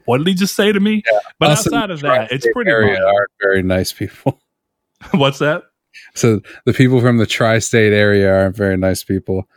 What 0.06 0.20
did 0.20 0.28
he 0.28 0.36
just 0.36 0.56
say 0.56 0.72
to 0.72 0.80
me? 0.80 1.04
but 1.38 1.50
Us 1.50 1.68
outside 1.68 1.90
of 1.90 2.00
that, 2.02 2.32
it's 2.32 2.48
pretty. 2.54 2.70
area 2.70 3.02
mild. 3.02 3.28
very 3.42 3.62
nice 3.62 3.92
people. 3.92 4.40
What's 5.12 5.40
that? 5.40 5.64
So 6.14 6.42
the 6.66 6.74
people 6.74 7.02
from 7.02 7.18
the 7.18 7.26
tri-state 7.26 7.94
area 7.94 8.34
aren't 8.34 8.56
very 8.56 8.78
nice 8.78 9.04
people. 9.04 9.48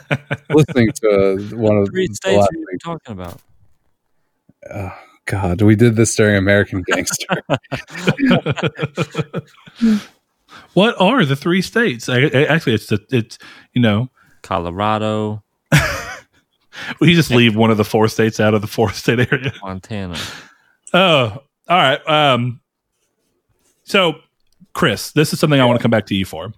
Listening 0.50 0.90
to 1.02 1.48
one 1.54 1.76
of 1.76 1.88
Three 1.88 2.08
the 2.08 2.14
states 2.14 2.36
last 2.38 2.50
are 2.50 2.56
you 2.56 2.78
talking 2.82 3.12
about? 3.12 3.40
Oh, 4.70 4.92
God, 5.26 5.62
we 5.62 5.76
did 5.76 5.96
this 5.96 6.14
during 6.16 6.36
American 6.36 6.82
Gangster. 6.82 7.42
what 10.74 11.00
are 11.00 11.24
the 11.24 11.36
three 11.36 11.62
states? 11.62 12.08
I, 12.08 12.22
I- 12.22 12.44
actually, 12.44 12.74
it's 12.74 12.86
the 12.86 13.04
it's 13.10 13.38
you 13.72 13.82
know 13.82 14.10
Colorado, 14.42 15.42
we 17.00 17.14
just 17.14 17.30
leave 17.30 17.54
one 17.56 17.70
of 17.70 17.76
the 17.76 17.84
four 17.84 18.08
states 18.08 18.40
out 18.40 18.54
of 18.54 18.60
the 18.62 18.66
four 18.66 18.90
state 18.92 19.20
area. 19.32 19.52
Montana. 19.62 20.18
Oh, 20.92 21.42
all 21.68 21.76
right. 21.76 22.00
Um, 22.08 22.60
so 23.84 24.14
Chris, 24.78 25.10
this 25.10 25.32
is 25.32 25.40
something 25.40 25.60
I 25.60 25.64
want 25.64 25.76
to 25.76 25.82
come 25.82 25.90
back 25.90 26.06
to 26.06 26.14
you 26.14 26.24
for. 26.24 26.52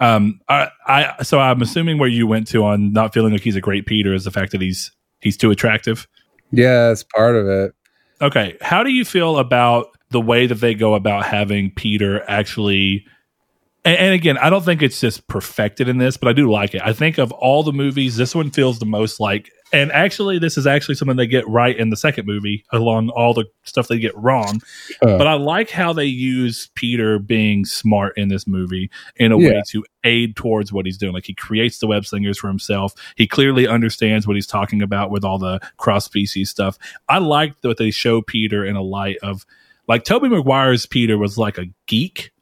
Um, 0.00 0.40
I, 0.48 0.68
I 0.84 1.22
so 1.22 1.38
I'm 1.38 1.62
assuming 1.62 1.96
where 1.96 2.08
you 2.08 2.26
went 2.26 2.48
to 2.48 2.64
on 2.64 2.92
not 2.92 3.14
feeling 3.14 3.30
like 3.30 3.42
he's 3.42 3.54
a 3.54 3.60
great 3.60 3.86
Peter 3.86 4.12
is 4.12 4.24
the 4.24 4.32
fact 4.32 4.50
that 4.50 4.60
he's 4.60 4.90
he's 5.20 5.36
too 5.36 5.52
attractive. 5.52 6.08
yeah, 6.50 6.90
it's 6.90 7.04
part 7.04 7.36
of 7.36 7.46
it. 7.46 7.72
Okay, 8.20 8.56
how 8.60 8.82
do 8.82 8.90
you 8.90 9.04
feel 9.04 9.38
about 9.38 9.96
the 10.10 10.20
way 10.20 10.48
that 10.48 10.56
they 10.56 10.74
go 10.74 10.94
about 10.94 11.24
having 11.24 11.70
Peter 11.70 12.28
actually? 12.28 13.06
And, 13.84 13.96
and 13.96 14.12
again, 14.12 14.38
I 14.38 14.50
don't 14.50 14.64
think 14.64 14.82
it's 14.82 15.00
just 15.00 15.28
perfected 15.28 15.88
in 15.88 15.98
this, 15.98 16.16
but 16.16 16.26
I 16.26 16.32
do 16.32 16.50
like 16.50 16.74
it. 16.74 16.82
I 16.84 16.92
think 16.92 17.16
of 17.16 17.30
all 17.30 17.62
the 17.62 17.72
movies, 17.72 18.16
this 18.16 18.34
one 18.34 18.50
feels 18.50 18.80
the 18.80 18.86
most 18.86 19.20
like 19.20 19.52
And 19.72 19.90
actually, 19.90 20.38
this 20.38 20.56
is 20.56 20.66
actually 20.66 20.94
something 20.94 21.16
they 21.16 21.26
get 21.26 21.46
right 21.48 21.76
in 21.76 21.90
the 21.90 21.96
second 21.96 22.26
movie, 22.26 22.64
along 22.72 23.08
all 23.10 23.34
the 23.34 23.46
stuff 23.64 23.88
they 23.88 23.98
get 23.98 24.16
wrong. 24.16 24.62
Uh. 25.02 25.18
But 25.18 25.26
I 25.26 25.34
like 25.34 25.70
how 25.70 25.92
they 25.92 26.04
use 26.04 26.70
Peter 26.74 27.18
being 27.18 27.64
smart 27.64 28.16
in 28.16 28.28
this 28.28 28.46
movie 28.46 28.90
in 29.16 29.32
a 29.32 29.38
way 29.38 29.60
to 29.68 29.84
aid 30.04 30.36
towards 30.36 30.72
what 30.72 30.86
he's 30.86 30.96
doing. 30.96 31.12
Like 31.12 31.26
he 31.26 31.34
creates 31.34 31.78
the 31.78 31.88
web 31.88 32.06
slingers 32.06 32.38
for 32.38 32.46
himself. 32.48 32.94
He 33.16 33.26
clearly 33.26 33.66
understands 33.66 34.26
what 34.26 34.36
he's 34.36 34.46
talking 34.46 34.82
about 34.82 35.10
with 35.10 35.24
all 35.24 35.38
the 35.38 35.60
cross 35.78 36.04
species 36.04 36.48
stuff. 36.48 36.78
I 37.08 37.18
like 37.18 37.60
that 37.62 37.76
they 37.76 37.90
show 37.90 38.22
Peter 38.22 38.64
in 38.64 38.76
a 38.76 38.82
light 38.82 39.16
of 39.22 39.44
like 39.88 40.04
Tobey 40.04 40.28
Maguire's 40.28 40.86
Peter 40.86 41.18
was 41.18 41.38
like 41.38 41.58
a 41.58 41.66
geek 41.86 42.32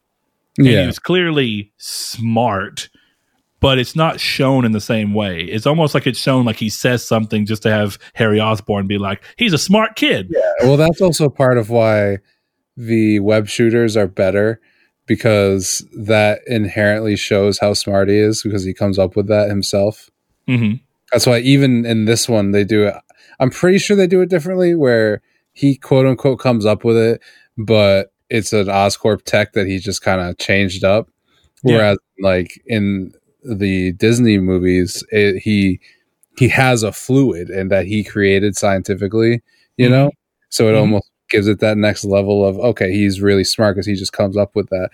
and 0.57 0.67
he 0.67 0.85
was 0.85 0.99
clearly 0.99 1.71
smart 1.77 2.89
but 3.59 3.79
it's 3.79 3.95
not 3.95 4.19
shown 4.19 4.65
in 4.65 4.71
the 4.71 4.81
same 4.81 5.13
way 5.13 5.41
it's 5.41 5.65
almost 5.65 5.93
like 5.93 6.05
it's 6.05 6.19
shown 6.19 6.45
like 6.45 6.57
he 6.57 6.69
says 6.69 7.05
something 7.07 7.45
just 7.45 7.63
to 7.63 7.69
have 7.71 7.97
harry 8.13 8.39
Osborn 8.39 8.87
be 8.87 8.97
like 8.97 9.23
he's 9.37 9.53
a 9.53 9.57
smart 9.57 9.95
kid 9.95 10.27
Yeah. 10.29 10.41
Well, 10.67 10.77
that's 10.77 11.01
also 11.01 11.29
part 11.29 11.57
of 11.57 11.69
why 11.69 12.17
the 12.77 13.19
web 13.19 13.47
shooters 13.47 13.95
are 13.95 14.07
better 14.07 14.59
because 15.07 15.85
that 15.97 16.41
inherently 16.47 17.15
shows 17.15 17.59
how 17.59 17.73
smart 17.73 18.09
he 18.09 18.17
is 18.17 18.41
because 18.41 18.63
he 18.63 18.73
comes 18.73 18.97
up 18.97 19.15
with 19.15 19.27
that 19.27 19.49
himself. 19.49 20.09
hmm 20.47 20.73
That's 21.11 21.25
why 21.27 21.39
even 21.39 21.85
in 21.85 22.05
this 22.05 22.27
one 22.27 22.51
they 22.51 22.63
do 22.63 22.87
it. 22.87 22.95
I'm 23.39 23.49
pretty 23.49 23.77
sure 23.77 23.95
they 23.95 24.07
do 24.07 24.21
it 24.21 24.29
differently 24.29 24.75
where 24.75 25.21
he 25.53 25.75
quote 25.75 26.05
unquote 26.05 26.39
comes 26.39 26.65
up 26.65 26.83
with 26.83 26.97
it, 26.97 27.21
but 27.57 28.11
it's 28.29 28.51
an 28.53 28.67
Oscorp 28.67 29.23
tech 29.23 29.53
that 29.53 29.67
he 29.67 29.77
just 29.79 30.01
kind 30.01 30.21
of 30.21 30.37
changed 30.37 30.83
up. 30.83 31.09
Yeah. 31.63 31.75
Whereas 31.77 31.97
like 32.19 32.61
in 32.65 33.13
the 33.47 33.91
Disney 33.93 34.39
movies, 34.39 35.03
it, 35.11 35.37
he 35.41 35.79
he 36.37 36.47
has 36.49 36.83
a 36.83 36.91
fluid 36.91 37.49
and 37.49 37.71
that 37.71 37.85
he 37.85 38.03
created 38.03 38.57
scientifically, 38.57 39.41
you 39.77 39.87
Mhm. 39.87 39.91
know. 39.91 40.11
So 40.49 40.67
it 40.67 40.73
Mhm. 40.73 40.79
almost 40.79 41.09
gives 41.29 41.47
it 41.47 41.59
that 41.59 41.75
next 41.77 42.03
level 42.05 42.45
of 42.45 42.57
okay, 42.59 42.91
he's 42.91 43.19
really 43.21 43.43
smart 43.43 43.75
because 43.75 43.87
he 43.87 43.95
just 43.95 44.13
comes 44.13 44.37
up 44.37 44.55
with 44.55 44.69
that. 44.69 44.89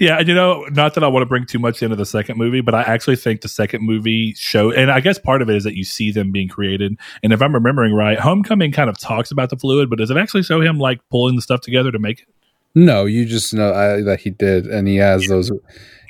yeah 0.00 0.18
and 0.18 0.26
you 0.28 0.34
know 0.34 0.64
not 0.72 0.94
that 0.94 1.04
i 1.04 1.06
want 1.06 1.20
to 1.22 1.26
bring 1.26 1.44
too 1.44 1.58
much 1.58 1.82
into 1.82 1.94
the 1.94 2.06
second 2.06 2.38
movie 2.38 2.62
but 2.62 2.74
i 2.74 2.80
actually 2.82 3.16
think 3.16 3.42
the 3.42 3.48
second 3.48 3.84
movie 3.84 4.32
show 4.34 4.70
and 4.72 4.90
i 4.90 4.98
guess 4.98 5.18
part 5.18 5.42
of 5.42 5.50
it 5.50 5.56
is 5.56 5.62
that 5.64 5.76
you 5.76 5.84
see 5.84 6.10
them 6.10 6.32
being 6.32 6.48
created 6.48 6.96
and 7.22 7.32
if 7.34 7.42
i'm 7.42 7.52
remembering 7.52 7.92
right 7.92 8.18
homecoming 8.18 8.72
kind 8.72 8.88
of 8.88 8.98
talks 8.98 9.30
about 9.30 9.50
the 9.50 9.56
fluid 9.56 9.90
but 9.90 9.98
does 9.98 10.10
it 10.10 10.16
actually 10.16 10.42
show 10.42 10.60
him 10.62 10.78
like 10.78 11.00
pulling 11.10 11.36
the 11.36 11.42
stuff 11.42 11.60
together 11.60 11.92
to 11.92 11.98
make 11.98 12.20
it 12.20 12.26
No, 12.74 13.04
you 13.04 13.24
just 13.24 13.54
know 13.54 13.70
uh, 13.70 14.02
that 14.02 14.20
he 14.20 14.30
did, 14.30 14.66
and 14.66 14.88
he 14.88 14.96
has 14.96 15.26
those. 15.28 15.50
You 15.50 15.60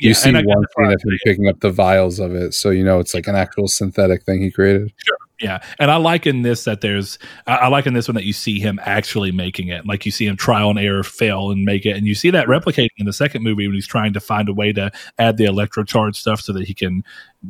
Yeah, 0.00 0.12
see 0.14 0.30
I 0.30 0.42
one 0.42 0.64
scene 0.76 0.92
of 0.92 1.00
him 1.02 1.18
picking 1.24 1.48
up 1.48 1.60
the 1.60 1.70
vials 1.70 2.18
of 2.18 2.34
it, 2.34 2.54
so 2.54 2.70
you 2.70 2.84
know 2.84 2.98
it's 2.98 3.14
like 3.14 3.26
an 3.26 3.36
actual 3.36 3.68
synthetic 3.68 4.24
thing 4.24 4.40
he 4.40 4.50
created. 4.50 4.92
Sure. 4.96 5.16
Yeah, 5.40 5.62
and 5.78 5.90
I 5.90 5.96
like 5.96 6.26
in 6.26 6.42
this 6.42 6.64
that 6.64 6.80
there's 6.80 7.18
I, 7.46 7.56
I 7.56 7.68
like 7.68 7.86
in 7.86 7.92
this 7.92 8.08
one 8.08 8.14
that 8.14 8.24
you 8.24 8.32
see 8.32 8.60
him 8.60 8.80
actually 8.82 9.32
making 9.32 9.68
it. 9.68 9.84
Like 9.84 10.06
you 10.06 10.12
see 10.12 10.26
him 10.26 10.36
trial 10.36 10.70
and 10.70 10.78
error, 10.78 11.02
fail 11.02 11.50
and 11.50 11.64
make 11.64 11.84
it, 11.84 11.96
and 11.96 12.06
you 12.06 12.14
see 12.14 12.30
that 12.30 12.46
replicating 12.46 12.90
in 12.98 13.06
the 13.06 13.12
second 13.12 13.42
movie 13.42 13.66
when 13.66 13.74
he's 13.74 13.86
trying 13.86 14.12
to 14.14 14.20
find 14.20 14.48
a 14.48 14.54
way 14.54 14.72
to 14.72 14.90
add 15.18 15.36
the 15.36 15.44
electro 15.44 15.84
charge 15.84 16.16
stuff 16.18 16.40
so 16.40 16.52
that 16.52 16.66
he 16.66 16.72
can 16.72 17.04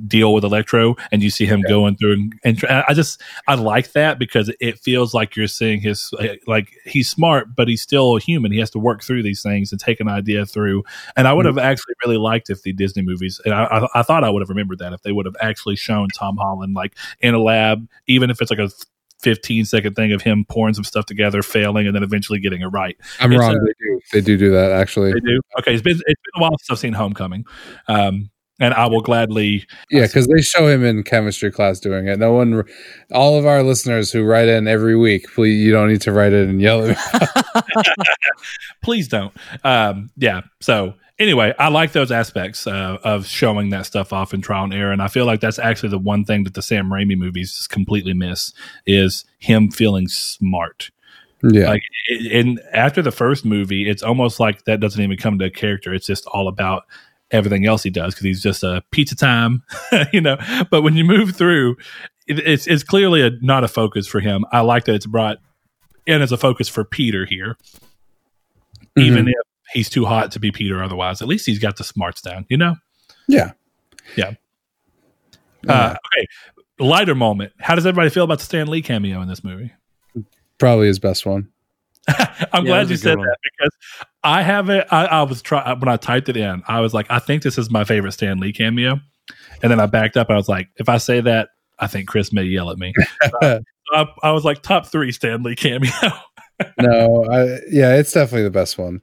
deal 0.06 0.34
with 0.34 0.44
electro, 0.44 0.96
and 1.12 1.22
you 1.22 1.30
see 1.30 1.46
him 1.46 1.62
going 1.68 1.96
through 1.96 2.12
and, 2.14 2.34
and 2.44 2.64
I 2.88 2.94
just 2.94 3.20
I 3.46 3.54
like 3.54 3.92
that 3.92 4.18
because 4.18 4.52
it 4.60 4.78
feels 4.78 5.14
like 5.14 5.36
you're 5.36 5.46
seeing 5.46 5.80
his 5.80 6.12
like 6.46 6.72
he's 6.84 7.08
smart, 7.08 7.54
but 7.56 7.68
he's 7.68 7.82
still 7.82 8.16
a 8.16 8.20
human. 8.20 8.52
He 8.52 8.58
has 8.58 8.70
to 8.70 8.78
work 8.78 9.02
through 9.02 9.22
these 9.22 9.42
things 9.42 9.72
and 9.72 9.80
take 9.80 10.00
an 10.00 10.08
idea 10.08 10.46
through. 10.46 10.84
And 11.16 11.26
I 11.28 11.32
would 11.32 11.46
have 11.46 11.58
actually 11.58 11.94
really 12.04 12.18
liked 12.18 12.50
if 12.50 12.62
the 12.62 12.72
Disney 12.72 13.02
movies, 13.02 13.40
and 13.44 13.54
I, 13.54 13.64
I, 13.64 14.00
I 14.00 14.02
thought 14.02 14.24
I 14.24 14.30
would 14.30 14.42
have 14.42 14.48
remembered 14.48 14.78
that 14.78 14.92
if 14.92 15.02
they 15.02 15.12
would 15.12 15.26
have 15.26 15.36
actually 15.40 15.76
shown 15.76 16.08
Tom 16.08 16.36
Holland 16.36 16.74
like 16.74 16.94
in 17.20 17.34
a 17.34 17.38
lab, 17.38 17.88
even 18.06 18.30
if 18.30 18.40
it's 18.40 18.50
like 18.50 18.60
a 18.60 18.70
15 19.22 19.64
second 19.64 19.94
thing 19.94 20.12
of 20.12 20.22
him 20.22 20.44
pouring 20.48 20.74
some 20.74 20.84
stuff 20.84 21.06
together, 21.06 21.42
failing, 21.42 21.86
and 21.86 21.96
then 21.96 22.02
eventually 22.02 22.38
getting 22.38 22.60
it 22.60 22.66
right. 22.66 22.96
I'm 23.20 23.32
It's, 23.32 23.40
wrong. 23.40 23.56
uh, 23.56 23.58
they 23.64 23.72
do. 23.86 24.00
They 24.12 24.20
do 24.20 24.36
do 24.36 24.50
that 24.50 24.70
actually. 24.72 25.12
They 25.12 25.20
do. 25.20 25.40
Okay, 25.60 25.72
it's 25.72 25.82
been 25.82 25.94
it's 25.94 26.02
been 26.04 26.36
a 26.36 26.40
while 26.40 26.56
since 26.58 26.70
I've 26.70 26.78
seen 26.78 26.92
Homecoming, 26.92 27.44
um, 27.88 28.30
and 28.60 28.72
I 28.74 28.86
will 28.86 29.00
gladly. 29.00 29.66
Yeah, 29.90 30.06
because 30.06 30.26
they 30.26 30.40
show 30.40 30.68
him 30.68 30.84
in 30.84 31.02
chemistry 31.02 31.50
class 31.50 31.80
doing 31.80 32.06
it. 32.06 32.18
No 32.18 32.32
one, 32.32 32.64
all 33.12 33.38
of 33.38 33.46
our 33.46 33.62
listeners 33.62 34.12
who 34.12 34.24
write 34.24 34.48
in 34.48 34.68
every 34.68 34.96
week, 34.96 35.26
please, 35.34 35.60
you 35.60 35.72
don't 35.72 35.88
need 35.88 36.02
to 36.02 36.12
write 36.12 36.32
it 36.32 36.48
and 36.48 36.60
yell 36.60 36.84
at 36.84 36.96
me. 37.54 37.62
Please 38.82 39.08
don't. 39.08 39.32
Um, 39.64 40.10
yeah. 40.16 40.42
So 40.60 40.94
anyway, 41.18 41.54
I 41.58 41.68
like 41.68 41.92
those 41.92 42.12
aspects 42.12 42.66
uh, 42.66 42.98
of 43.02 43.26
showing 43.26 43.70
that 43.70 43.86
stuff 43.86 44.12
off 44.12 44.34
in 44.34 44.40
trial 44.42 44.64
and 44.64 44.74
error, 44.74 44.92
and 44.92 45.02
I 45.02 45.08
feel 45.08 45.26
like 45.26 45.40
that's 45.40 45.58
actually 45.58 45.90
the 45.90 45.98
one 45.98 46.24
thing 46.24 46.44
that 46.44 46.54
the 46.54 46.62
Sam 46.62 46.90
Raimi 46.90 47.16
movies 47.16 47.54
just 47.54 47.70
completely 47.70 48.14
miss 48.14 48.52
is 48.86 49.24
him 49.38 49.70
feeling 49.70 50.08
smart. 50.08 50.90
Yeah, 51.42 51.68
Like, 51.68 51.82
in 52.08 52.58
after 52.72 53.02
the 53.02 53.10
first 53.10 53.44
movie, 53.44 53.88
it's 53.88 54.02
almost 54.02 54.40
like 54.40 54.64
that 54.64 54.80
doesn't 54.80 55.02
even 55.02 55.18
come 55.18 55.38
to 55.40 55.46
a 55.46 55.50
character. 55.50 55.92
It's 55.92 56.06
just 56.06 56.26
all 56.26 56.48
about 56.48 56.84
everything 57.30 57.66
else 57.66 57.82
he 57.82 57.90
does 57.90 58.14
because 58.14 58.24
he's 58.24 58.42
just 58.42 58.62
a 58.62 58.82
pizza 58.90 59.16
time, 59.16 59.62
you 60.12 60.20
know. 60.20 60.36
But 60.70 60.82
when 60.82 60.96
you 60.96 61.04
move 61.04 61.34
through, 61.36 61.76
it, 62.26 62.38
it's 62.40 62.66
it's 62.66 62.82
clearly 62.82 63.22
a, 63.22 63.30
not 63.40 63.64
a 63.64 63.68
focus 63.68 64.06
for 64.06 64.20
him. 64.20 64.44
I 64.52 64.60
like 64.60 64.84
that 64.84 64.94
it's 64.94 65.06
brought 65.06 65.38
in 66.06 66.22
as 66.22 66.32
a 66.32 66.36
focus 66.36 66.68
for 66.68 66.84
Peter 66.84 67.24
here, 67.24 67.56
even 68.96 69.28
if 69.28 69.34
he's 69.72 69.88
too 69.88 70.04
hot 70.04 70.32
to 70.32 70.40
be 70.40 70.50
Peter. 70.52 70.82
Otherwise, 70.82 71.22
at 71.22 71.28
least 71.28 71.46
he's 71.46 71.58
got 71.58 71.76
the 71.76 71.84
smarts 71.84 72.20
down, 72.20 72.46
you 72.48 72.56
know. 72.56 72.76
yeah. 73.28 73.52
Yeah. 74.16 74.32
Uh, 75.66 75.94
okay, 76.16 76.26
lighter 76.78 77.14
moment. 77.14 77.52
How 77.58 77.74
does 77.74 77.86
everybody 77.86 78.10
feel 78.10 78.24
about 78.24 78.38
the 78.38 78.44
Stan 78.44 78.66
Lee 78.68 78.82
cameo 78.82 79.22
in 79.22 79.28
this 79.28 79.42
movie? 79.42 79.72
Probably 80.58 80.88
his 80.88 80.98
best 80.98 81.24
one. 81.24 81.48
I'm 82.52 82.64
Yeah, 82.66 82.70
glad 82.70 82.90
you 82.90 82.96
said 82.98 83.16
one. 83.16 83.26
that 83.26 83.38
because 83.42 83.72
I 84.24 84.42
have 84.42 84.70
it. 84.70 84.86
I, 84.90 85.04
I 85.04 85.22
was 85.22 85.42
try 85.42 85.74
when 85.74 85.88
I 85.88 85.98
typed 85.98 86.30
it 86.30 86.36
in. 86.36 86.62
I 86.66 86.80
was 86.80 86.94
like, 86.94 87.06
I 87.10 87.18
think 87.18 87.42
this 87.42 87.58
is 87.58 87.70
my 87.70 87.84
favorite 87.84 88.12
Stan 88.12 88.38
Lee 88.38 88.52
cameo, 88.52 88.98
and 89.62 89.70
then 89.70 89.78
I 89.78 89.86
backed 89.86 90.16
up. 90.16 90.28
and 90.28 90.34
I 90.34 90.38
was 90.38 90.48
like, 90.48 90.70
if 90.76 90.88
I 90.88 90.96
say 90.96 91.20
that, 91.20 91.50
I 91.78 91.86
think 91.86 92.08
Chris 92.08 92.32
may 92.32 92.44
yell 92.44 92.70
at 92.70 92.78
me. 92.78 92.94
So 93.42 93.60
I, 93.92 94.06
I 94.22 94.32
was 94.32 94.44
like, 94.44 94.62
top 94.62 94.86
three 94.86 95.12
Stan 95.12 95.42
Lee 95.42 95.54
cameo. 95.54 95.92
no, 96.80 97.26
I, 97.30 97.60
yeah, 97.70 97.96
it's 97.96 98.12
definitely 98.12 98.44
the 98.44 98.50
best 98.50 98.78
one. 98.78 99.02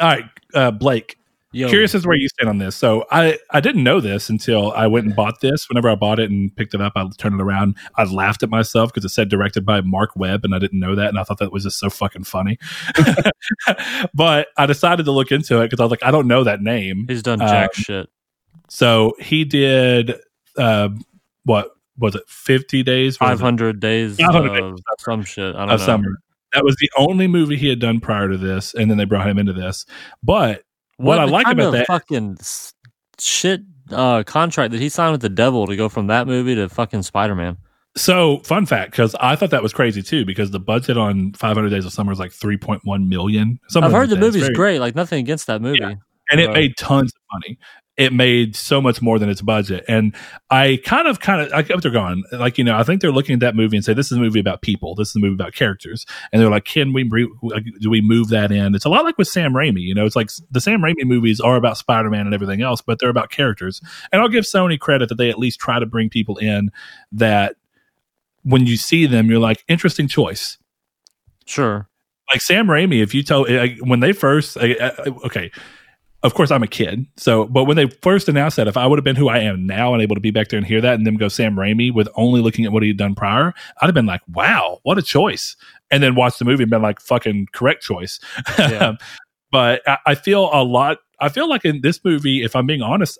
All 0.00 0.08
right, 0.08 0.24
uh, 0.54 0.72
Blake. 0.72 1.16
Yo, 1.52 1.68
Curious 1.68 1.96
as 1.96 2.06
where 2.06 2.16
you 2.16 2.28
stand 2.28 2.48
on 2.48 2.58
this. 2.58 2.76
So 2.76 3.06
I 3.10 3.36
I 3.50 3.58
didn't 3.60 3.82
know 3.82 4.00
this 4.00 4.28
until 4.30 4.70
I 4.72 4.86
went 4.86 5.06
and 5.06 5.16
bought 5.16 5.40
this. 5.40 5.68
Whenever 5.68 5.90
I 5.90 5.96
bought 5.96 6.20
it 6.20 6.30
and 6.30 6.54
picked 6.54 6.74
it 6.74 6.80
up, 6.80 6.92
I 6.94 7.08
turned 7.18 7.40
it 7.40 7.42
around. 7.42 7.76
I 7.96 8.04
laughed 8.04 8.44
at 8.44 8.50
myself 8.50 8.90
because 8.92 9.04
it 9.04 9.08
said 9.08 9.28
directed 9.28 9.66
by 9.66 9.80
Marc 9.80 10.14
Webb, 10.14 10.44
and 10.44 10.54
I 10.54 10.60
didn't 10.60 10.78
know 10.78 10.94
that, 10.94 11.08
and 11.08 11.18
I 11.18 11.24
thought 11.24 11.38
that 11.38 11.50
was 11.52 11.64
just 11.64 11.80
so 11.80 11.90
fucking 11.90 12.22
funny. 12.22 12.56
but 14.14 14.48
I 14.56 14.66
decided 14.66 15.04
to 15.06 15.12
look 15.12 15.32
into 15.32 15.60
it 15.60 15.66
because 15.66 15.80
I 15.80 15.84
was 15.84 15.90
like, 15.90 16.04
I 16.04 16.10
don't 16.10 16.28
know 16.28 16.44
that 16.44 16.60
name. 16.62 17.06
he's 17.08 17.22
done 17.22 17.40
Um, 17.42 17.48
jack 17.48 17.74
shit. 17.74 18.08
So 18.68 19.14
he 19.18 19.44
did 19.44 20.14
uh, 20.56 20.90
what 21.44 21.72
was 21.98 22.14
it? 22.14 22.22
Fifty 22.28 22.82
days, 22.84 23.18
What 23.20 23.30
was 23.30 23.38
Five 23.38 23.40
it? 23.40 23.44
hundred 23.44 23.80
days 23.80 24.16
500 24.18 24.60
days 24.60 24.72
of 24.92 25.00
some 25.00 25.24
shit. 25.24 25.54
I 25.56 25.60
don't 25.60 25.70
of 25.70 25.80
know. 25.80 25.86
summer. 25.86 26.08
That 26.52 26.64
was 26.64 26.76
the 26.76 26.90
only 26.96 27.26
movie 27.26 27.56
he 27.56 27.68
had 27.68 27.78
done 27.80 28.00
prior 28.00 28.28
to 28.28 28.36
this, 28.36 28.74
and 28.74 28.90
then 28.90 28.98
they 28.98 29.04
brought 29.04 29.28
him 29.28 29.38
into 29.38 29.52
this. 29.52 29.84
But 30.22 30.62
what 31.00 31.18
I 31.18 31.24
like 31.24 31.46
about 31.46 31.72
that- 31.72 31.86
fucking 31.86 32.38
shit 33.18 33.62
uh, 33.90 34.22
contract 34.22 34.72
that 34.72 34.80
he 34.80 34.88
signed 34.88 35.12
with 35.12 35.20
the 35.20 35.28
devil 35.28 35.66
to 35.66 35.76
go 35.76 35.88
from 35.88 36.06
that 36.08 36.26
movie 36.26 36.54
to 36.54 36.68
fucking 36.68 37.02
Spider 37.02 37.34
Man. 37.34 37.56
So, 37.96 38.38
fun 38.44 38.66
fact, 38.66 38.92
because 38.92 39.16
I 39.18 39.34
thought 39.34 39.50
that 39.50 39.64
was 39.64 39.72
crazy 39.72 40.00
too, 40.02 40.24
because 40.24 40.52
the 40.52 40.60
budget 40.60 40.96
on 40.96 41.32
500 41.32 41.70
Days 41.70 41.84
of 41.84 41.92
Summer 41.92 42.12
is 42.12 42.20
like 42.20 42.30
3.1 42.30 43.08
million. 43.08 43.58
I've 43.74 43.82
like 43.82 43.92
heard 43.92 44.10
the 44.10 44.14
that. 44.14 44.20
Movie's 44.20 44.48
great. 44.50 44.78
Like 44.78 44.94
nothing 44.94 45.18
against 45.18 45.48
that 45.48 45.60
movie. 45.60 45.78
Yeah. 45.80 45.94
and 46.30 46.40
it 46.40 46.52
made 46.52 46.76
tons 46.76 47.12
of 47.12 47.20
money. 47.32 47.58
It 48.00 48.14
made 48.14 48.56
so 48.56 48.80
much 48.80 49.02
more 49.02 49.18
than 49.18 49.28
its 49.28 49.42
budget, 49.42 49.84
and 49.86 50.14
I 50.48 50.80
kind 50.86 51.06
of, 51.06 51.20
kind 51.20 51.42
of, 51.42 51.52
I 51.52 51.60
what 51.74 51.82
they're 51.82 51.92
going. 51.92 52.24
Like, 52.32 52.56
you 52.56 52.64
know, 52.64 52.76
I 52.78 52.82
think 52.82 53.02
they're 53.02 53.12
looking 53.12 53.34
at 53.34 53.40
that 53.40 53.54
movie 53.54 53.76
and 53.76 53.84
say, 53.84 53.92
"This 53.92 54.10
is 54.10 54.16
a 54.16 54.20
movie 54.20 54.40
about 54.40 54.62
people. 54.62 54.94
This 54.94 55.10
is 55.10 55.16
a 55.16 55.18
movie 55.18 55.34
about 55.34 55.52
characters." 55.52 56.06
And 56.32 56.40
they're 56.40 56.48
like, 56.48 56.64
"Can 56.64 56.94
we 56.94 57.04
do 57.04 57.90
we 57.90 58.00
move 58.00 58.28
that 58.30 58.50
in?" 58.50 58.74
It's 58.74 58.86
a 58.86 58.88
lot 58.88 59.04
like 59.04 59.18
with 59.18 59.28
Sam 59.28 59.52
Raimi. 59.52 59.82
You 59.82 59.94
know, 59.94 60.06
it's 60.06 60.16
like 60.16 60.30
the 60.50 60.62
Sam 60.62 60.80
Raimi 60.80 61.04
movies 61.04 61.40
are 61.40 61.56
about 61.56 61.76
Spider 61.76 62.08
Man 62.08 62.24
and 62.24 62.34
everything 62.34 62.62
else, 62.62 62.80
but 62.80 62.98
they're 63.00 63.10
about 63.10 63.30
characters. 63.30 63.82
And 64.12 64.22
I'll 64.22 64.28
give 64.30 64.44
Sony 64.44 64.78
credit 64.78 65.10
that 65.10 65.16
they 65.18 65.28
at 65.28 65.38
least 65.38 65.60
try 65.60 65.78
to 65.78 65.84
bring 65.86 66.08
people 66.08 66.38
in 66.38 66.70
that 67.12 67.56
when 68.44 68.66
you 68.66 68.78
see 68.78 69.04
them, 69.04 69.28
you're 69.28 69.38
like, 69.38 69.62
interesting 69.68 70.08
choice 70.08 70.56
Sure. 71.44 71.86
like 72.32 72.40
Sam 72.40 72.66
Raimi, 72.66 73.02
if 73.02 73.14
you 73.14 73.22
tell 73.22 73.44
like, 73.46 73.76
when 73.82 74.00
they 74.00 74.12
first, 74.12 74.56
uh, 74.56 74.60
uh, 74.80 75.10
okay, 75.26 75.50
of 76.22 76.34
course 76.34 76.50
I'm 76.50 76.62
a 76.62 76.68
kid, 76.68 77.06
so 77.16 77.46
but 77.46 77.64
when 77.64 77.76
they 77.76 77.88
first 78.02 78.28
announced 78.28 78.56
that, 78.56 78.68
if 78.68 78.76
I 78.76 78.86
would 78.86 78.98
have 78.98 79.04
been 79.04 79.16
who 79.16 79.28
I 79.28 79.38
am 79.38 79.66
now 79.66 79.94
and 79.94 80.02
able 80.02 80.14
to 80.16 80.20
be 80.20 80.30
back 80.30 80.48
there 80.48 80.58
and 80.58 80.66
hear 80.66 80.80
that, 80.80 80.94
and 80.94 81.06
then 81.06 81.14
go 81.14 81.28
Sam 81.28 81.56
Raimi 81.56 81.92
with 81.92 82.08
only 82.14 82.40
looking 82.40 82.64
at 82.64 82.72
what 82.72 82.82
he 82.82 82.90
had 82.90 82.98
done 82.98 83.14
prior, 83.14 83.54
I'd 83.80 83.86
have 83.86 83.94
been 83.94 84.06
like, 84.06 84.22
wow, 84.28 84.80
what 84.82 84.98
a 84.98 85.02
choice, 85.02 85.56
and 85.90 86.02
then 86.02 86.14
watch 86.14 86.38
the 86.38 86.44
movie 86.44 86.64
and 86.64 86.70
been 86.70 86.82
like, 86.82 87.00
fucking 87.00 87.48
correct 87.52 87.82
choice. 87.82 88.20
Yeah. 88.58 88.94
but 89.50 89.82
I, 89.86 89.98
I 90.06 90.14
feel 90.14 90.50
a 90.52 90.62
lot. 90.62 90.98
I 91.20 91.28
feel 91.28 91.48
like 91.48 91.64
in 91.64 91.80
this 91.82 92.04
movie, 92.04 92.42
if 92.42 92.54
I'm 92.56 92.66
being 92.66 92.82
honest. 92.82 93.18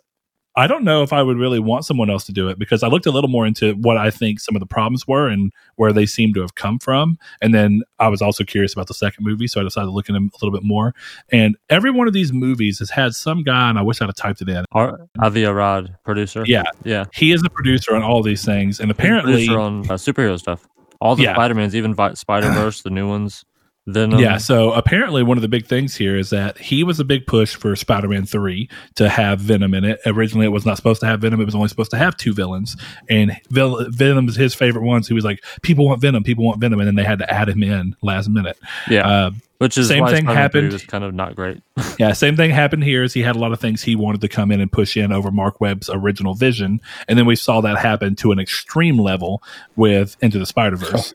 I 0.57 0.67
don't 0.67 0.83
know 0.83 1.03
if 1.03 1.13
I 1.13 1.23
would 1.23 1.37
really 1.37 1.61
want 1.61 1.85
someone 1.85 2.11
else 2.11 2.25
to 2.27 2.33
do 2.33 2.49
it 2.49 2.59
because 2.59 2.83
I 2.83 2.89
looked 2.89 3.07
a 3.07 3.11
little 3.13 3.31
more 3.31 3.47
into 3.47 3.75
what 3.75 3.97
I 3.97 4.11
think 4.11 4.41
some 4.41 4.57
of 4.57 4.61
the 4.61 4.67
problems 4.67 5.07
were 5.07 5.29
and 5.29 5.53
where 5.77 5.93
they 5.93 6.07
seem 6.07 6.35
to 6.35 6.41
have 6.41 6.57
come 6.57 6.79
from. 6.81 7.19
And 7.41 7.55
then 7.55 7.83
I 8.01 8.09
was 8.09 8.21
also 8.21 8.43
curious 8.43 8.73
about 8.73 8.89
the 8.89 8.95
second 8.95 9.25
movie, 9.25 9.47
so 9.47 9.61
I 9.61 9.65
decided 9.65 9.87
to 9.87 9.93
look 9.93 10.11
at 10.11 10.13
them 10.13 10.29
a 10.35 10.45
little 10.45 10.57
bit 10.59 10.67
more. 10.67 10.93
And 11.31 11.57
every 11.69 11.91
one 11.93 12.09
of 12.09 12.13
these 12.15 12.33
movies 12.33 12.81
has 12.81 12.91
had 12.91 13.15
some 13.15 13.43
guy, 13.45 13.71
and 13.71 13.79
I 13.79 13.83
wish 13.83 14.03
I'd 14.03 14.07
have 14.07 14.17
typed 14.17 14.43
it 14.43 14.49
in. 14.49 14.65
Ar- 14.73 15.07
Avi 15.21 15.45
Arad, 15.45 15.97
producer. 16.05 16.43
Yeah, 16.47 16.65
yeah. 16.85 17.05
he 17.15 17.31
is 17.33 17.43
a 17.45 17.51
producer 17.51 17.95
on 17.95 18.03
all 18.03 18.23
these 18.23 18.45
things, 18.45 18.81
and 18.81 18.91
apparently, 18.91 19.49
on 19.49 19.83
uh, 19.89 19.95
superhero 19.95 20.39
stuff. 20.39 20.67
All 21.01 21.17
the 21.17 21.23
Yeah. 21.23 21.35
Spider 21.35 21.55
Mans, 21.55 21.75
even 21.77 21.95
Vi- 21.95 22.15
Spider 22.15 22.51
Verse, 22.51 22.83
the 22.83 22.91
new 22.91 23.09
ones. 23.09 23.45
Venom. 23.87 24.21
yeah. 24.21 24.37
So 24.37 24.73
apparently, 24.73 25.23
one 25.23 25.39
of 25.39 25.43
the 25.43 25.49
big 25.49 25.67
things 25.67 25.97
here 25.97 26.17
is 26.17 26.31
that 26.31 26.59
he 26.59 26.85
was 26.85 27.01
a 27.01 27.05
big 27.05 27.27
push 27.27 27.57
for 27.57 27.75
Spider-Man 27.75 28.27
Three 28.27 28.69
to 28.97 29.09
have 29.09 29.41
Venom 29.41 29.75
in 29.75 29.85
it. 29.85 30.01
Originally, 30.07 30.47
it 30.47 30.51
was 30.51 30.67
not 30.67 30.77
supposed 30.77 31.01
to 31.01 31.07
have 31.07 31.21
Venom; 31.21 31.41
it 31.41 31.47
was 31.47 31.55
only 31.55 31.69
supposed 31.69 31.91
to 31.93 31.97
have 31.99 32.17
two 32.17 32.33
villains, 32.35 32.77
and 33.09 33.37
Vil- 33.51 33.87
Venom 33.91 34.29
is 34.29 34.37
his 34.37 34.55
favorite 34.55 34.85
ones. 34.85 35.09
He 35.09 35.15
was 35.15 35.25
like, 35.25 35.43
"People 35.63 35.87
want 35.87 36.01
Venom, 36.01 36.23
people 36.23 36.45
want 36.45 36.61
Venom," 36.61 36.79
and 36.79 36.87
then 36.87 36.95
they 36.95 37.05
had 37.05 37.19
to 37.21 37.33
add 37.33 37.49
him 37.49 37.63
in 37.63 37.97
last 38.03 38.29
minute. 38.29 38.59
yeah. 38.89 39.09
Uh, 39.09 39.31
Which 39.59 39.77
is 39.77 39.89
same 39.89 40.07
thing 40.07 40.25
happened- 40.27 40.73
Was 40.73 40.85
kind 40.85 41.05
of 41.05 41.13
not 41.15 41.35
great. 41.35 41.61
Yeah, 41.99 42.13
same 42.13 42.35
thing 42.37 42.51
happened 42.51 42.85
here. 42.85 43.03
Is 43.03 43.13
he 43.13 43.21
had 43.23 43.37
a 43.37 43.39
lot 43.39 43.53
of 43.53 43.61
things 43.61 43.83
he 43.83 43.95
wanted 43.97 44.21
to 44.23 44.29
come 44.29 44.51
in 44.53 44.61
and 44.61 44.71
push 44.73 44.97
in 44.97 45.13
over 45.13 45.31
Marc 45.31 45.61
Webb's 45.61 45.91
original 45.93 46.35
vision, 46.35 46.81
and 47.09 47.19
then 47.19 47.27
we 47.27 47.37
saw 47.37 47.61
that 47.63 47.77
happen 47.79 48.15
to 48.17 48.33
an 48.33 48.39
extreme 48.39 48.99
level 48.99 49.43
with 49.77 50.17
Into 50.23 50.39
the 50.39 50.47
Spider 50.47 50.77
Verse, 50.77 51.13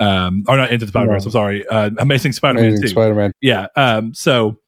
um, 0.00 0.44
or 0.48 0.56
not 0.56 0.70
Into 0.70 0.86
the 0.86 0.90
Spider 0.90 1.10
Verse. 1.10 1.24
I'm 1.24 1.30
sorry, 1.30 1.66
uh, 1.68 1.90
Amazing 1.98 2.32
Spider-Man 2.32 2.68
Amazing 2.68 2.88
Spider-Man. 2.88 3.32
Yeah. 3.40 3.66
Um, 3.76 4.14
so 4.14 4.58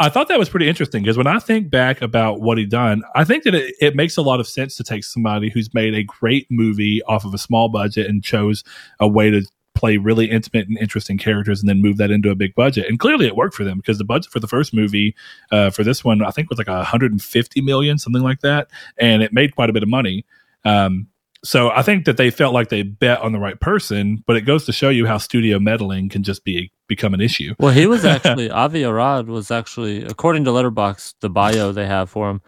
I 0.00 0.08
thought 0.08 0.28
that 0.28 0.38
was 0.38 0.48
pretty 0.48 0.68
interesting 0.68 1.02
because 1.02 1.16
when 1.16 1.26
I 1.26 1.40
think 1.40 1.70
back 1.70 2.02
about 2.02 2.40
what 2.40 2.56
he 2.56 2.66
done, 2.66 3.02
I 3.16 3.24
think 3.24 3.44
that 3.44 3.54
it, 3.54 3.74
it 3.80 3.96
makes 3.96 4.16
a 4.16 4.22
lot 4.22 4.38
of 4.38 4.46
sense 4.46 4.76
to 4.76 4.84
take 4.84 5.02
somebody 5.02 5.50
who's 5.50 5.74
made 5.74 5.94
a 5.94 6.04
great 6.04 6.46
movie 6.50 7.02
off 7.04 7.24
of 7.24 7.34
a 7.34 7.38
small 7.38 7.68
budget 7.68 8.06
and 8.08 8.22
chose 8.22 8.62
a 9.00 9.08
way 9.08 9.30
to 9.30 9.42
play 9.74 9.96
really 9.96 10.30
intimate 10.30 10.68
and 10.68 10.78
interesting 10.78 11.18
characters 11.18 11.60
and 11.60 11.68
then 11.68 11.80
move 11.80 11.96
that 11.96 12.10
into 12.10 12.30
a 12.30 12.34
big 12.36 12.54
budget. 12.54 12.86
And 12.88 12.98
clearly 12.98 13.26
it 13.26 13.36
worked 13.36 13.54
for 13.54 13.64
them 13.64 13.78
because 13.78 13.98
the 13.98 14.04
budget 14.04 14.30
for 14.30 14.40
the 14.40 14.48
first 14.48 14.72
movie, 14.72 15.14
uh, 15.50 15.70
for 15.70 15.82
this 15.82 16.04
one, 16.04 16.22
I 16.22 16.30
think 16.30 16.48
was 16.48 16.58
like 16.58 16.68
150 16.68 17.60
million, 17.60 17.98
something 17.98 18.22
like 18.22 18.40
that. 18.40 18.68
And 18.98 19.22
it 19.22 19.32
made 19.32 19.54
quite 19.54 19.70
a 19.70 19.72
bit 19.72 19.82
of 19.82 19.88
money. 19.88 20.24
Um, 20.64 21.08
so 21.44 21.70
I 21.70 21.82
think 21.82 22.04
that 22.06 22.16
they 22.16 22.30
felt 22.30 22.52
like 22.52 22.68
they 22.68 22.82
bet 22.82 23.20
on 23.20 23.32
the 23.32 23.38
right 23.38 23.58
person, 23.60 24.22
but 24.26 24.36
it 24.36 24.42
goes 24.42 24.64
to 24.66 24.72
show 24.72 24.88
you 24.88 25.06
how 25.06 25.18
studio 25.18 25.58
meddling 25.58 26.08
can 26.08 26.22
just 26.22 26.44
be 26.44 26.72
become 26.88 27.14
an 27.14 27.20
issue. 27.20 27.54
Well, 27.58 27.72
he 27.72 27.86
was 27.86 28.04
actually 28.04 28.50
Avi 28.50 28.84
Arad 28.84 29.28
was 29.28 29.50
actually 29.50 30.04
according 30.04 30.44
to 30.44 30.50
Letterboxd, 30.50 31.14
the 31.20 31.30
bio 31.30 31.72
they 31.72 31.86
have 31.86 32.10
for 32.10 32.30
him. 32.30 32.42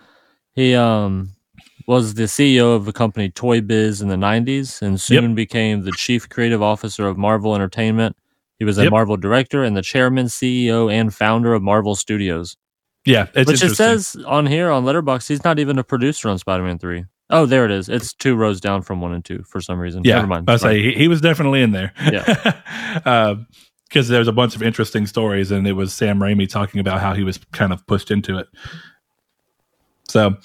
He 0.55 0.75
um 0.75 1.31
was 1.87 2.15
the 2.15 2.25
CEO 2.25 2.77
of 2.77 2.85
the 2.85 2.93
company 2.93 3.31
Toy 3.31 3.61
Biz 3.61 4.01
in 4.01 4.09
the 4.09 4.17
90s 4.17 4.81
and 4.81 5.01
soon 5.01 5.35
became 5.35 5.83
the 5.83 5.93
chief 5.93 6.29
creative 6.29 6.63
officer 6.63 7.07
of 7.09 7.17
Marvel 7.17 7.55
Entertainment. 7.55 8.17
He 8.59 8.65
was 8.65 8.79
a 8.79 8.85
Yep. 8.85 8.91
Marvel 8.93 9.17
director 9.17 9.65
and 9.65 9.77
the 9.77 9.83
chairman, 9.83 10.27
CEO, 10.27 10.93
and 10.93 11.13
founder 11.13 11.55
of 11.55 11.63
Marvel 11.63 11.97
Studios. 11.97 12.57
Yeah, 13.07 13.27
Which 13.35 13.63
it 13.63 13.75
says 13.75 14.17
on 14.27 14.47
here 14.47 14.71
on 14.71 14.85
Letterboxd, 14.85 15.29
he's 15.29 15.43
not 15.43 15.59
even 15.59 15.79
a 15.79 15.85
producer 15.85 16.29
on 16.29 16.39
Spider-Man 16.39 16.79
3. 16.79 17.05
Oh, 17.31 17.47
there 17.47 17.65
it 17.65 17.71
is. 17.71 17.89
It's 17.89 18.13
two 18.13 18.35
rows 18.35 18.61
down 18.61 18.83
from 18.83 19.01
one 19.01 19.13
and 19.13 19.25
two 19.25 19.43
for 19.49 19.61
some 19.61 19.79
reason. 19.79 20.03
Yeah, 20.05 20.17
Never 20.17 20.27
mind. 20.27 20.51
I 20.51 20.57
say 20.57 20.83
he, 20.83 20.93
he 20.93 21.09
was 21.09 21.21
definitely 21.21 21.63
in 21.63 21.71
there. 21.73 21.93
Yeah. 22.03 23.35
because 23.89 24.09
there's 24.09 24.29
a 24.29 24.33
bunch 24.33 24.55
of 24.55 24.63
interesting 24.63 25.07
stories, 25.07 25.51
and 25.51 25.67
it 25.67 25.73
was 25.73 25.93
Sam 25.93 26.19
Raimi 26.21 26.49
talking 26.49 26.81
about 26.81 27.01
how 27.01 27.15
he 27.15 27.25
was 27.25 27.39
kind 27.53 27.73
of 27.73 27.85
pushed 27.89 28.11
into 28.13 28.39
it. 28.39 28.47
So, 30.09 30.37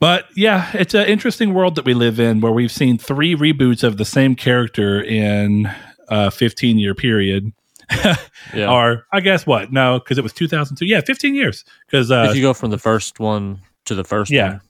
but 0.00 0.26
yeah, 0.36 0.70
it's 0.74 0.94
an 0.94 1.06
interesting 1.06 1.54
world 1.54 1.76
that 1.76 1.84
we 1.84 1.94
live 1.94 2.18
in, 2.20 2.40
where 2.40 2.52
we've 2.52 2.72
seen 2.72 2.98
three 2.98 3.34
reboots 3.36 3.82
of 3.84 3.96
the 3.96 4.04
same 4.04 4.34
character 4.34 5.00
in 5.00 5.70
a 6.08 6.30
15 6.30 6.78
year 6.78 6.94
period. 6.94 7.52
Yeah. 8.54 8.70
Or 8.70 9.06
I 9.12 9.18
guess 9.20 9.44
what? 9.44 9.72
No, 9.72 9.98
because 9.98 10.18
it 10.18 10.22
was 10.22 10.32
2002. 10.32 10.86
Yeah, 10.86 11.00
15 11.00 11.34
years. 11.34 11.64
Because 11.86 12.12
uh, 12.12 12.28
if 12.30 12.36
you 12.36 12.42
go 12.42 12.54
from 12.54 12.70
the 12.70 12.78
first 12.78 13.18
one 13.18 13.60
to 13.86 13.94
the 13.96 14.04
first 14.04 14.30
Yeah. 14.30 14.50
one. 14.52 14.60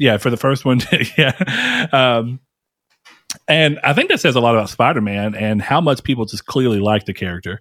Yeah, 0.00 0.16
for 0.16 0.30
the 0.30 0.38
first 0.38 0.64
one, 0.64 0.80
yeah. 1.18 1.86
Um, 1.92 2.40
and 3.46 3.78
I 3.84 3.92
think 3.92 4.08
that 4.08 4.18
says 4.18 4.34
a 4.34 4.40
lot 4.40 4.54
about 4.54 4.70
Spider 4.70 5.02
Man 5.02 5.34
and 5.34 5.60
how 5.60 5.80
much 5.80 6.02
people 6.02 6.24
just 6.24 6.46
clearly 6.46 6.80
like 6.80 7.04
the 7.04 7.12
character. 7.12 7.60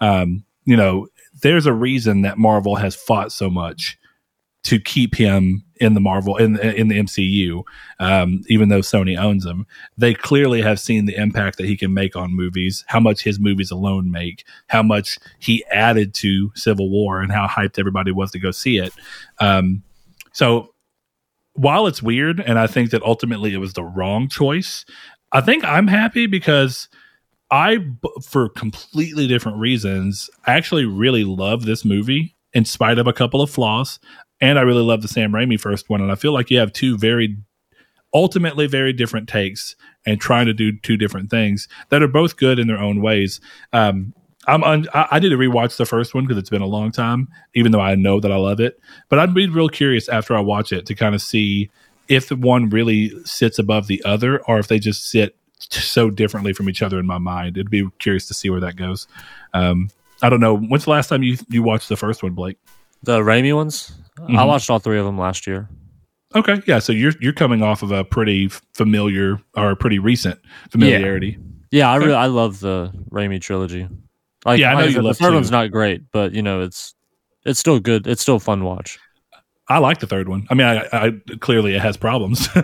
Um, 0.00 0.44
you 0.64 0.76
know, 0.76 1.08
there's 1.42 1.66
a 1.66 1.72
reason 1.72 2.22
that 2.22 2.38
Marvel 2.38 2.76
has 2.76 2.94
fought 2.94 3.32
so 3.32 3.50
much 3.50 3.98
to 4.62 4.78
keep 4.78 5.16
him 5.16 5.64
in 5.80 5.94
the 5.94 6.00
Marvel 6.00 6.36
in 6.36 6.60
in 6.60 6.86
the 6.86 6.98
MCU, 7.00 7.64
um, 7.98 8.42
even 8.46 8.68
though 8.68 8.80
Sony 8.80 9.20
owns 9.20 9.44
him. 9.44 9.66
They 9.98 10.14
clearly 10.14 10.62
have 10.62 10.78
seen 10.78 11.06
the 11.06 11.16
impact 11.16 11.58
that 11.58 11.66
he 11.66 11.76
can 11.76 11.92
make 11.92 12.14
on 12.14 12.36
movies, 12.36 12.84
how 12.86 13.00
much 13.00 13.24
his 13.24 13.40
movies 13.40 13.72
alone 13.72 14.12
make, 14.12 14.44
how 14.68 14.84
much 14.84 15.18
he 15.40 15.64
added 15.72 16.14
to 16.14 16.52
Civil 16.54 16.88
War, 16.88 17.20
and 17.20 17.32
how 17.32 17.48
hyped 17.48 17.80
everybody 17.80 18.12
was 18.12 18.30
to 18.30 18.38
go 18.38 18.52
see 18.52 18.78
it. 18.78 18.92
Um, 19.40 19.82
so 20.32 20.72
while 21.60 21.86
it's 21.86 22.02
weird, 22.02 22.40
and 22.40 22.58
I 22.58 22.66
think 22.66 22.90
that 22.90 23.02
ultimately 23.02 23.52
it 23.52 23.58
was 23.58 23.74
the 23.74 23.84
wrong 23.84 24.28
choice, 24.28 24.86
I 25.30 25.42
think 25.42 25.62
I'm 25.62 25.88
happy 25.88 26.26
because 26.26 26.88
I, 27.50 27.80
for 28.22 28.48
completely 28.48 29.26
different 29.26 29.58
reasons, 29.58 30.30
I 30.46 30.54
actually 30.54 30.86
really 30.86 31.22
love 31.22 31.66
this 31.66 31.84
movie 31.84 32.34
in 32.54 32.64
spite 32.64 32.98
of 32.98 33.06
a 33.06 33.12
couple 33.12 33.42
of 33.42 33.50
flaws. 33.50 34.00
And 34.40 34.58
I 34.58 34.62
really 34.62 34.82
love 34.82 35.02
the 35.02 35.08
Sam 35.08 35.32
Raimi 35.32 35.60
first 35.60 35.90
one. 35.90 36.00
And 36.00 36.10
I 36.10 36.14
feel 36.14 36.32
like 36.32 36.50
you 36.50 36.58
have 36.58 36.72
two 36.72 36.96
very, 36.96 37.36
ultimately 38.14 38.66
very 38.66 38.94
different 38.94 39.28
takes 39.28 39.76
and 40.06 40.18
trying 40.18 40.46
to 40.46 40.54
do 40.54 40.72
two 40.78 40.96
different 40.96 41.28
things 41.30 41.68
that 41.90 42.02
are 42.02 42.08
both 42.08 42.38
good 42.38 42.58
in 42.58 42.68
their 42.68 42.80
own 42.80 43.02
ways. 43.02 43.38
Um, 43.74 44.14
I'm 44.46 44.64
un- 44.64 44.88
I, 44.94 45.06
I 45.12 45.18
need 45.18 45.28
to 45.30 45.36
rewatch 45.36 45.76
the 45.76 45.86
first 45.86 46.14
one 46.14 46.24
because 46.24 46.38
it's 46.38 46.50
been 46.50 46.62
a 46.62 46.66
long 46.66 46.90
time, 46.92 47.28
even 47.54 47.72
though 47.72 47.80
I 47.80 47.94
know 47.94 48.20
that 48.20 48.32
I 48.32 48.36
love 48.36 48.60
it. 48.60 48.80
But 49.08 49.18
I'd 49.18 49.34
be 49.34 49.46
real 49.48 49.68
curious 49.68 50.08
after 50.08 50.34
I 50.36 50.40
watch 50.40 50.72
it 50.72 50.86
to 50.86 50.94
kind 50.94 51.14
of 51.14 51.20
see 51.22 51.70
if 52.08 52.30
one 52.32 52.68
really 52.70 53.12
sits 53.24 53.58
above 53.58 53.86
the 53.86 54.02
other 54.04 54.42
or 54.44 54.58
if 54.58 54.68
they 54.68 54.78
just 54.78 55.10
sit 55.10 55.36
so 55.58 56.08
differently 56.10 56.52
from 56.54 56.68
each 56.70 56.82
other 56.82 56.98
in 56.98 57.06
my 57.06 57.18
mind. 57.18 57.56
It'd 57.58 57.70
be 57.70 57.86
curious 57.98 58.26
to 58.28 58.34
see 58.34 58.48
where 58.50 58.60
that 58.60 58.76
goes. 58.76 59.06
Um, 59.52 59.90
I 60.22 60.28
don't 60.30 60.40
know. 60.40 60.56
When's 60.56 60.84
the 60.84 60.90
last 60.90 61.08
time 61.08 61.22
you 61.22 61.36
you 61.48 61.62
watched 61.62 61.88
the 61.88 61.96
first 61.96 62.22
one, 62.22 62.32
Blake? 62.32 62.56
The 63.02 63.18
Raimi 63.20 63.54
ones? 63.54 63.92
I 64.18 64.22
Mhm. 64.32 64.46
watched 64.48 64.70
all 64.70 64.78
three 64.78 64.98
of 64.98 65.04
them 65.06 65.18
last 65.18 65.46
year. 65.46 65.68
Okay, 66.34 66.62
yeah. 66.66 66.78
So 66.78 66.92
you're 66.92 67.12
you're 67.20 67.32
coming 67.32 67.62
off 67.62 67.82
of 67.82 67.90
a 67.92 68.04
pretty 68.04 68.48
familiar 68.74 69.38
or 69.56 69.74
pretty 69.76 69.98
recent 69.98 70.38
familiarity. 70.70 71.38
Yeah, 71.70 71.90
I 71.90 71.96
Okay. 71.96 72.06
really 72.06 72.16
I 72.18 72.26
love 72.26 72.60
the 72.60 72.90
Raimi 73.10 73.40
trilogy. 73.40 73.86
Like, 74.44 74.58
Yeah, 74.60 74.70
I 74.70 74.74
know 74.74 74.86
like 74.86 74.94
you 74.94 75.02
the 75.02 75.14
third 75.14 75.34
one's 75.34 75.50
not 75.50 75.70
great, 75.70 76.02
but 76.12 76.32
you 76.32 76.42
know 76.42 76.60
it's 76.62 76.94
it's 77.44 77.58
still 77.58 77.80
good. 77.80 78.06
It's 78.06 78.22
still 78.22 78.38
fun 78.38 78.64
watch. 78.64 78.98
I 79.68 79.78
like 79.78 80.00
the 80.00 80.06
third 80.08 80.28
one. 80.28 80.48
I 80.50 80.54
mean, 80.54 80.66
I, 80.66 80.88
I 80.92 81.12
clearly 81.38 81.76
it 81.76 81.80
has 81.80 81.96
problems. 81.96 82.48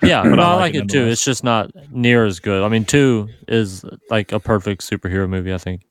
Yeah, 0.00 0.22
But 0.22 0.36
no, 0.36 0.42
I 0.42 0.54
like 0.54 0.74
it 0.74 0.88
too. 0.88 1.04
It's 1.06 1.24
just 1.24 1.42
not 1.42 1.70
near 1.90 2.24
as 2.24 2.38
good. 2.38 2.62
I 2.62 2.68
mean, 2.68 2.84
two 2.84 3.28
is 3.48 3.84
like 4.08 4.30
a 4.30 4.38
perfect 4.38 4.82
superhero 4.88 5.28
movie. 5.28 5.52
I 5.52 5.58
think. 5.58 5.82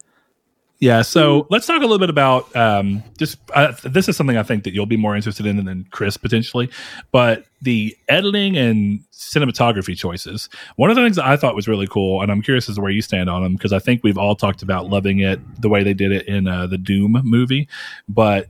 Yeah, 0.79 1.01
so 1.01 1.47
let's 1.49 1.65
talk 1.65 1.77
a 1.77 1.81
little 1.81 1.97
bit 1.97 2.11
about 2.11 2.55
um, 2.55 3.03
just 3.17 3.39
uh, 3.55 3.73
this 3.83 4.07
is 4.07 4.15
something 4.15 4.37
I 4.37 4.43
think 4.43 4.63
that 4.63 4.73
you'll 4.73 4.85
be 4.85 4.97
more 4.97 5.15
interested 5.15 5.47
in 5.47 5.63
than 5.65 5.87
Chris 5.89 6.17
potentially, 6.17 6.69
but 7.11 7.45
the 7.63 7.97
editing 8.07 8.55
and 8.57 9.03
cinematography 9.11 9.97
choices. 9.97 10.49
One 10.75 10.91
of 10.91 10.95
the 10.95 11.03
things 11.03 11.15
that 11.15 11.25
I 11.25 11.35
thought 11.35 11.55
was 11.55 11.67
really 11.67 11.87
cool, 11.87 12.21
and 12.21 12.31
I'm 12.31 12.43
curious 12.43 12.69
as 12.69 12.75
to 12.75 12.81
where 12.81 12.91
you 12.91 13.01
stand 13.01 13.27
on 13.27 13.41
them 13.41 13.53
because 13.53 13.73
I 13.73 13.79
think 13.79 14.03
we've 14.03 14.19
all 14.19 14.35
talked 14.35 14.61
about 14.61 14.87
loving 14.87 15.19
it 15.19 15.39
the 15.59 15.69
way 15.69 15.83
they 15.83 15.95
did 15.95 16.11
it 16.11 16.27
in 16.27 16.47
uh, 16.47 16.67
the 16.67 16.77
Doom 16.77 17.19
movie, 17.23 17.67
but 18.07 18.47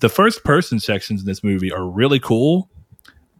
the 0.00 0.10
first 0.10 0.44
person 0.44 0.80
sections 0.80 1.20
in 1.20 1.26
this 1.26 1.42
movie 1.42 1.72
are 1.72 1.84
really 1.84 2.20
cool. 2.20 2.68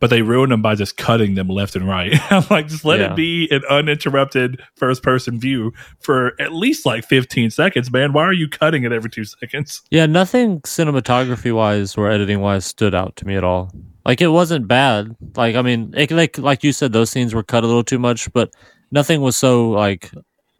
But 0.00 0.08
they 0.10 0.22
ruin 0.22 0.48
them 0.50 0.62
by 0.62 0.74
just 0.74 0.96
cutting 0.96 1.34
them 1.34 1.48
left 1.48 1.76
and 1.76 1.86
right. 1.86 2.14
I'm 2.32 2.44
like, 2.50 2.68
just 2.68 2.84
let 2.86 3.00
Yeah. 3.00 3.12
it 3.12 3.16
be 3.16 3.48
an 3.50 3.62
uninterrupted 3.68 4.60
first 4.76 5.02
person 5.02 5.38
view 5.38 5.72
for 6.00 6.32
at 6.40 6.52
least 6.54 6.86
like 6.86 7.04
15 7.04 7.50
seconds, 7.50 7.92
man. 7.92 8.12
Why 8.14 8.22
are 8.24 8.32
you 8.32 8.48
cutting 8.48 8.84
it 8.84 8.92
every 8.92 9.10
two 9.10 9.24
seconds? 9.24 9.82
Yeah, 9.90 10.06
nothing 10.06 10.60
cinematography 10.62 11.54
wise 11.54 11.96
or 11.96 12.10
editing 12.10 12.40
wise 12.40 12.64
stood 12.64 12.94
out 12.94 13.14
to 13.16 13.26
me 13.26 13.36
at 13.36 13.44
all. 13.44 13.70
Like 14.06 14.20
it 14.22 14.28
wasn't 14.28 14.66
bad. 14.66 15.14
Like 15.36 15.54
I 15.56 15.62
mean, 15.62 15.92
it, 15.96 16.10
like 16.10 16.38
like 16.38 16.64
you 16.64 16.72
said, 16.72 16.92
those 16.92 17.10
scenes 17.10 17.34
were 17.34 17.42
cut 17.42 17.62
a 17.62 17.66
little 17.66 17.84
too 17.84 17.98
much, 17.98 18.32
but 18.32 18.50
nothing 18.90 19.20
was 19.20 19.36
so 19.36 19.68
like 19.70 20.10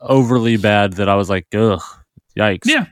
overly 0.01 0.59
bad 0.59 0.95
that 0.95 1.09
I 1.09 1.15
was 1.15 1.31
like, 1.31 1.47
ugh, 1.55 1.81
yikes. 2.39 2.67
Yeah. 2.67 2.87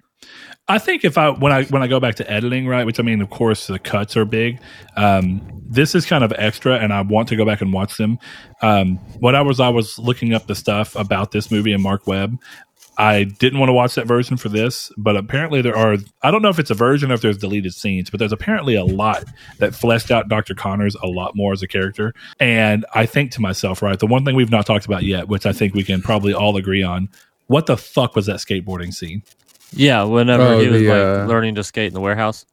I 0.71 0.79
think 0.79 1.05
if 1.05 1.17
I 1.17 1.31
when 1.31 1.51
I 1.51 1.65
when 1.65 1.83
I 1.83 1.87
go 1.87 1.99
back 1.99 2.17
to 2.17 2.31
editing, 2.31 2.67
right, 2.67 2.85
which 2.85 3.01
I 3.01 3.03
mean, 3.03 3.23
of 3.23 3.31
course, 3.31 3.69
the 3.69 3.79
cuts 3.79 4.17
are 4.17 4.27
big. 4.27 4.61
Um, 4.97 5.41
this 5.67 5.95
is 5.95 6.05
kind 6.05 6.23
of 6.23 6.33
extra, 6.37 6.77
and 6.77 6.93
I 6.93 7.01
want 7.01 7.29
to 7.29 7.37
go 7.37 7.47
back 7.47 7.63
and 7.63 7.73
watch 7.73 7.97
them. 7.97 8.19
Um, 8.61 8.97
what 9.19 9.35
I 9.35 9.41
was 9.41 9.61
I 9.61 9.71
was 9.71 9.99
looking 9.99 10.35
up 10.35 10.47
the 10.47 10.55
stuff 10.55 10.95
about 10.95 11.31
this 11.31 11.51
movie 11.51 11.73
and 11.73 11.83
Marc 11.83 12.07
Webb. 12.07 12.39
I 12.99 13.25
didn't 13.25 13.61
want 13.61 13.69
to 13.69 13.75
watch 13.75 13.95
that 13.95 14.09
version 14.09 14.37
for 14.37 14.49
this, 14.49 14.91
but 14.99 15.17
apparently 15.17 15.63
there 15.63 15.77
are. 15.77 15.97
I 16.23 16.31
don't 16.31 16.43
know 16.43 16.49
if 16.51 16.59
it's 16.59 16.71
a 16.71 16.75
version 16.75 17.13
or 17.13 17.15
if 17.15 17.23
there's 17.23 17.39
deleted 17.39 17.73
scenes, 17.73 18.11
but 18.11 18.19
there's 18.19 18.33
apparently 18.33 18.75
a 18.75 18.85
lot 18.85 19.25
that 19.61 19.75
fleshed 19.75 20.11
out 20.11 20.29
Dr. 20.29 20.55
Connors 20.55 20.97
a 20.97 21.07
lot 21.07 21.35
more 21.35 21.55
as 21.55 21.63
a 21.63 21.69
character. 21.69 22.13
And 22.41 22.85
I 22.95 23.07
think 23.07 23.31
to 23.33 23.41
myself, 23.41 23.81
right, 23.81 23.99
the 23.99 24.07
one 24.07 24.25
thing 24.25 24.35
we've 24.35 24.51
not 24.51 24.67
talked 24.67 24.85
about 24.85 25.05
yet, 25.05 25.29
which 25.29 25.47
I 25.47 25.53
think 25.53 25.75
we 25.75 25.85
can 25.85 26.03
probably 26.03 26.35
all 26.35 26.57
agree 26.57 26.83
on, 26.83 27.09
what 27.47 27.67
the 27.67 27.77
fuck 27.77 28.17
was 28.17 28.27
that 28.27 28.37
skateboarding 28.37 28.93
scene? 28.93 29.23
Yeah, 29.73 30.05
whenever 30.05 30.43
Oh, 30.43 30.59
he 30.61 30.69
was 30.69 30.81
the, 30.83 30.89
like 30.89 30.97
uh, 30.97 31.27
learning 31.27 31.57
to 31.57 31.65
skate 31.65 31.89
in 31.89 31.95
the 31.95 32.01
warehouse. 32.01 32.47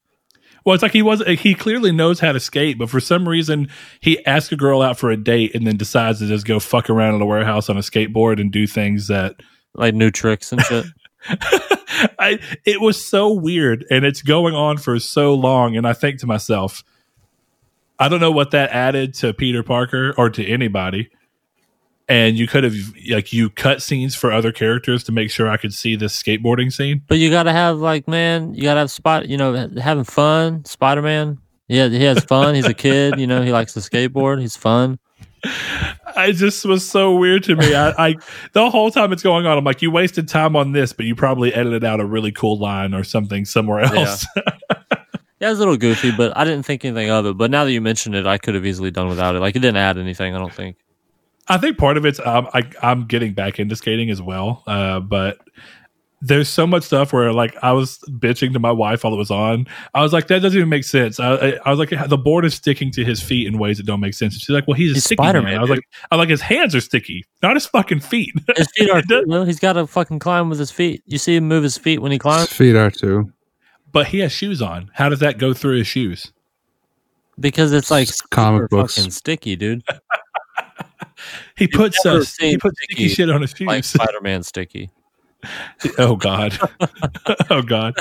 Well, 0.65 0.73
it's 0.73 0.81
like 0.81 0.93
he 0.93 1.03
was 1.03 1.21
he 1.39 1.53
clearly 1.53 1.91
knows 1.91 2.19
how 2.19 2.31
to 2.31 2.39
skate, 2.39 2.79
but 2.79 2.89
for 2.89 2.99
some 2.99 3.29
reason 3.29 3.69
he 4.01 4.25
asks 4.25 4.51
a 4.51 4.55
girl 4.55 4.81
out 4.81 4.97
for 4.97 5.11
a 5.11 5.17
date 5.17 5.53
and 5.53 5.65
then 5.67 5.77
decides 5.77 6.19
to 6.19 6.27
just 6.27 6.45
go 6.45 6.59
fuck 6.59 6.89
around 6.89 7.13
in 7.15 7.21
a 7.21 7.25
warehouse 7.25 7.69
on 7.69 7.77
a 7.77 7.81
skateboard 7.81 8.41
and 8.41 8.51
do 8.51 8.65
things 8.65 9.07
that 9.07 9.35
Like 9.75 9.93
new 9.93 10.09
tricks 10.09 10.51
and 10.51 10.61
shit. 10.61 10.85
I 12.19 12.39
it 12.65 12.81
was 12.81 13.03
so 13.03 13.31
weird 13.31 13.85
and 13.91 14.05
it's 14.05 14.21
going 14.21 14.55
on 14.55 14.77
for 14.77 14.99
so 14.99 15.33
long 15.35 15.75
and 15.77 15.87
I 15.87 15.93
think 15.93 16.19
to 16.19 16.27
myself 16.27 16.83
I 17.99 18.09
don't 18.09 18.19
know 18.19 18.31
what 18.31 18.51
that 18.51 18.71
added 18.71 19.13
to 19.15 19.33
Peter 19.33 19.63
Parker 19.63 20.13
or 20.17 20.29
to 20.31 20.45
anybody. 20.45 21.09
And 22.07 22.37
you 22.37 22.47
could 22.47 22.63
have 22.63 22.75
like 23.09 23.33
you 23.33 23.49
cut 23.49 23.81
scenes 23.81 24.13
for 24.13 24.31
other 24.31 24.51
characters 24.51 25.03
to 25.05 25.11
make 25.11 25.31
sure 25.31 25.49
I 25.49 25.57
could 25.57 25.73
see 25.73 25.95
this 25.95 26.21
skateboarding 26.21 26.71
scene. 26.71 27.01
But 27.07 27.17
you 27.17 27.31
gotta 27.31 27.51
have 27.51 27.77
like, 27.77 28.07
man, 28.07 28.53
you 28.53 28.61
gotta 28.61 28.81
have 28.81 28.91
spot. 28.91 29.27
You 29.27 29.37
know, 29.37 29.69
having 29.81 30.03
fun. 30.03 30.65
Spider 30.65 31.01
Man. 31.01 31.39
Yeah, 31.67 31.87
he 31.87 32.03
has 32.03 32.23
fun. 32.23 32.53
He's 32.53 32.67
a 32.67 32.75
kid. 32.75 33.19
You 33.19 33.25
know, 33.25 33.41
he 33.41 33.51
likes 33.51 33.73
to 33.73 33.79
skateboard. 33.79 34.39
He's 34.39 34.55
fun. 34.55 34.99
I 36.15 36.31
just 36.31 36.63
was 36.65 36.87
so 36.87 37.15
weird 37.15 37.43
to 37.45 37.55
me. 37.55 37.73
I, 37.75 37.89
I 38.09 38.15
the 38.53 38.69
whole 38.69 38.91
time 38.91 39.11
it's 39.11 39.23
going 39.23 39.45
on, 39.45 39.57
I'm 39.57 39.63
like, 39.63 39.81
you 39.81 39.91
wasted 39.91 40.27
time 40.27 40.55
on 40.55 40.71
this, 40.71 40.93
but 40.93 41.05
you 41.05 41.15
probably 41.15 41.53
edited 41.53 41.83
out 41.83 41.99
a 41.99 42.05
really 42.05 42.31
cool 42.31 42.59
line 42.59 42.93
or 42.93 43.03
something 43.03 43.45
somewhere 43.45 43.81
else. 43.81 44.25
Yeah, 45.41 45.49
it 45.49 45.51
was 45.51 45.59
a 45.59 45.63
little 45.63 45.77
goofy, 45.77 46.11
but 46.15 46.35
I 46.37 46.45
didn't 46.45 46.65
think 46.65 46.85
anything 46.85 47.09
of 47.09 47.25
it. 47.25 47.37
But 47.37 47.51
now 47.51 47.65
that 47.65 47.71
you 47.73 47.81
mentioned 47.81 48.15
it, 48.15 48.25
I 48.25 48.37
could 48.37 48.55
have 48.55 48.65
easily 48.65 48.89
done 48.89 49.09
without 49.09 49.35
it. 49.35 49.41
Like 49.41 49.53
it 49.57 49.59
didn't 49.59 49.75
add 49.75 49.97
anything. 49.97 50.33
I 50.33 50.39
don't 50.39 50.53
think. 50.53 50.77
I 51.47 51.57
think 51.57 51.77
part 51.77 51.97
of 51.97 52.05
it's 52.05 52.19
um, 52.25 52.47
I, 52.53 52.63
I'm 52.81 53.05
getting 53.05 53.33
back 53.33 53.59
into 53.59 53.75
skating 53.75 54.09
as 54.09 54.21
well, 54.21 54.63
uh, 54.67 54.99
but 54.99 55.37
there's 56.21 56.49
so 56.49 56.65
much 56.65 56.83
stuff 56.83 57.13
where 57.13 57.31
like 57.33 57.55
I 57.61 57.71
was 57.73 57.99
bitching 58.09 58.53
to 58.53 58.59
my 58.59 58.71
wife 58.71 59.03
while 59.03 59.13
it 59.13 59.17
was 59.17 59.29
on. 59.29 59.67
I 59.93 60.01
was 60.01 60.11
like, 60.11 60.25
that 60.27 60.41
doesn't 60.41 60.57
even 60.57 60.69
make 60.69 60.83
sense. 60.85 61.19
I, 61.19 61.33
I, 61.35 61.59
I 61.65 61.69
was 61.69 61.77
like, 61.77 61.91
the 62.09 62.17
board 62.17 62.45
is 62.45 62.55
sticking 62.55 62.89
to 62.93 63.05
his 63.05 63.21
feet 63.21 63.45
in 63.45 63.59
ways 63.59 63.77
that 63.77 63.85
don't 63.85 63.99
make 63.99 64.15
sense. 64.15 64.33
And 64.33 64.41
she's 64.41 64.49
like, 64.49 64.67
well, 64.67 64.73
he's 64.75 64.91
a 64.91 64.93
He's 64.95 65.03
sticky 65.03 65.21
Spider-Man, 65.21 65.51
man. 65.51 65.57
I 65.59 65.61
was 65.61 65.67
dude. 65.69 65.77
like, 65.77 65.85
I 66.09 66.15
was 66.15 66.19
like, 66.23 66.29
his 66.29 66.41
hands 66.41 66.73
are 66.73 66.81
sticky, 66.81 67.25
not 67.43 67.55
his 67.55 67.67
fucking 67.67 67.99
feet. 67.99 68.33
His 68.57 68.67
feet 68.75 68.89
are 68.93 69.03
too. 69.03 69.23
Well, 69.27 69.45
he's 69.45 69.59
got 69.59 69.73
to 69.73 69.85
fucking 69.85 70.17
climb 70.19 70.49
with 70.49 70.57
his 70.57 70.71
feet. 70.71 71.03
You 71.05 71.19
see 71.19 71.35
him 71.35 71.47
move 71.47 71.61
his 71.61 71.77
feet 71.77 72.01
when 72.01 72.11
he 72.11 72.15
His 72.15 72.21
climbs 72.23 72.53
feet 72.53 72.75
are 72.75 72.89
too. 72.89 73.31
but 73.91 74.07
he 74.07 74.19
has 74.19 74.31
shoes 74.31 74.63
on. 74.63 74.89
How 74.95 75.09
does 75.09 75.19
that 75.19 75.37
go 75.37 75.53
through 75.53 75.77
his 75.77 75.87
shoes? 75.87 76.31
because 77.37 77.73
it's 77.73 77.91
like 77.91 78.07
It's 78.07 78.21
comic 78.21 78.61
super 78.61 78.67
books. 78.69 78.95
fucking 78.95 79.11
sticky, 79.11 79.57
dude. 79.57 79.83
He 81.57 81.67
puts 81.67 82.05
uh, 82.05 82.23
he 82.39 82.57
puts 82.57 82.79
sticky 82.81 82.93
sticky 82.93 83.07
shit 83.09 83.29
on 83.29 83.41
his 83.41 83.51
shoes. 83.51 83.67
Like 83.67 83.83
Spider 83.83 84.21
Man 84.21 84.43
sticky. 84.43 84.91
oh 85.97 86.15
god. 86.15 86.57
Oh 87.49 87.61
god. 87.61 87.93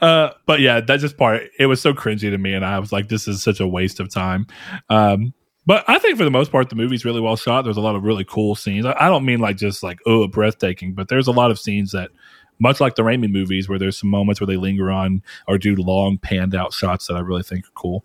Uh 0.00 0.30
but 0.46 0.60
yeah 0.60 0.80
that 0.80 1.00
just 1.00 1.16
part 1.16 1.42
it 1.58 1.66
was 1.66 1.80
so 1.80 1.92
cringy 1.92 2.30
to 2.30 2.38
me 2.38 2.52
and 2.52 2.64
i 2.64 2.78
was 2.78 2.92
like 2.92 3.08
this 3.08 3.26
is 3.26 3.42
such 3.42 3.60
a 3.60 3.66
waste 3.66 4.00
of 4.00 4.12
time. 4.12 4.46
Um 4.88 5.32
but 5.66 5.84
i 5.88 5.98
think 5.98 6.18
for 6.18 6.24
the 6.24 6.30
most 6.30 6.52
part 6.52 6.68
the 6.68 6.76
movie's 6.76 7.04
really 7.04 7.20
well 7.20 7.36
shot. 7.36 7.62
There's 7.62 7.76
a 7.76 7.82
lot 7.82 7.96
of 7.96 8.04
really 8.04 8.24
cool 8.24 8.54
scenes. 8.54 8.86
I, 8.86 8.94
I 8.98 9.08
don't 9.08 9.24
mean 9.24 9.38
like 9.40 9.56
just 9.56 9.82
like 9.82 9.98
oh 10.06 10.26
breathtaking 10.28 10.94
but 10.94 11.08
there's 11.08 11.26
a 11.26 11.32
lot 11.32 11.50
of 11.50 11.58
scenes 11.58 11.92
that 11.92 12.10
much 12.58 12.78
like 12.78 12.94
the 12.94 13.02
Raimi 13.02 13.30
movies 13.30 13.68
where 13.68 13.78
there's 13.78 13.98
some 13.98 14.10
moments 14.10 14.40
where 14.40 14.46
they 14.46 14.56
linger 14.56 14.90
on 14.90 15.22
or 15.48 15.56
do 15.56 15.74
long 15.76 16.18
panned 16.18 16.54
out 16.54 16.72
shots 16.74 17.06
that 17.06 17.14
i 17.14 17.20
really 17.20 17.42
think 17.42 17.66
are 17.66 17.72
cool 17.74 18.04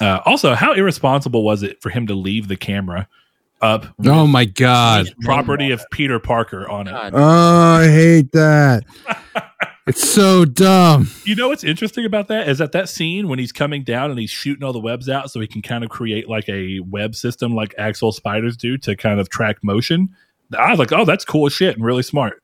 uh, 0.00 0.20
also 0.24 0.54
how 0.54 0.72
irresponsible 0.72 1.44
was 1.44 1.62
it 1.62 1.80
for 1.82 1.90
him 1.90 2.06
to 2.06 2.14
leave 2.14 2.48
the 2.48 2.56
camera 2.56 3.08
up 3.60 3.86
Oh 4.04 4.26
my 4.26 4.44
god. 4.44 5.06
property 5.22 5.70
of 5.70 5.82
peter 5.90 6.18
parker 6.18 6.68
on 6.68 6.88
it 6.88 6.94
Oh, 7.14 7.74
I 7.80 7.86
hate 7.88 8.32
that. 8.32 8.84
It's 9.86 10.08
so 10.08 10.46
dumb. 10.46 11.10
You 11.24 11.34
know 11.34 11.48
what's 11.48 11.62
interesting 11.62 12.06
about 12.06 12.28
that 12.28 12.48
is 12.48 12.56
that 12.56 12.72
that 12.72 12.88
scene 12.88 13.28
when 13.28 13.38
he's 13.38 13.52
coming 13.52 13.84
down 13.84 14.10
and 14.10 14.18
he's 14.18 14.30
shooting 14.30 14.64
all 14.64 14.72
the 14.72 14.80
webs 14.80 15.10
out 15.10 15.30
so 15.30 15.40
he 15.40 15.46
can 15.46 15.60
kind 15.60 15.84
of 15.84 15.90
create 15.90 16.26
like 16.26 16.48
a 16.48 16.80
web 16.80 17.14
system 17.14 17.54
like 17.54 17.74
actual 17.76 18.10
spiders 18.10 18.56
do 18.56 18.78
to 18.78 18.96
kind 18.96 19.20
of 19.20 19.28
track 19.28 19.58
motion. 19.62 20.08
I 20.58 20.70
was 20.70 20.78
like, 20.78 20.90
oh, 20.92 21.04
that's 21.04 21.26
cool 21.26 21.50
shit 21.50 21.76
and 21.76 21.84
really 21.84 22.02
smart. 22.02 22.42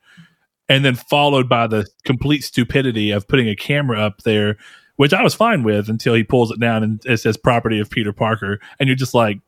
And 0.68 0.85
then 0.85 0.97
followed 0.97 1.48
by 1.48 1.66
the 1.66 1.86
complete 2.05 2.44
stupidity 2.44 3.10
of 3.10 3.27
putting 3.27 3.48
a 3.48 3.56
camera 3.56 3.98
up 3.98 4.18
there, 4.22 4.59
which 5.01 5.14
I 5.14 5.22
was 5.22 5.32
fine 5.32 5.62
with 5.62 5.89
until 5.89 6.12
he 6.12 6.22
pulls 6.22 6.51
it 6.51 6.60
down 6.60 6.82
and 6.82 7.01
it 7.06 7.16
says 7.20 7.39
property 7.39 7.81
of 7.81 7.89
Peter 7.89 8.12
Parker. 8.12 8.60
And 8.78 8.86
you're 8.86 8.97
just 8.97 9.14
like, 9.14 9.40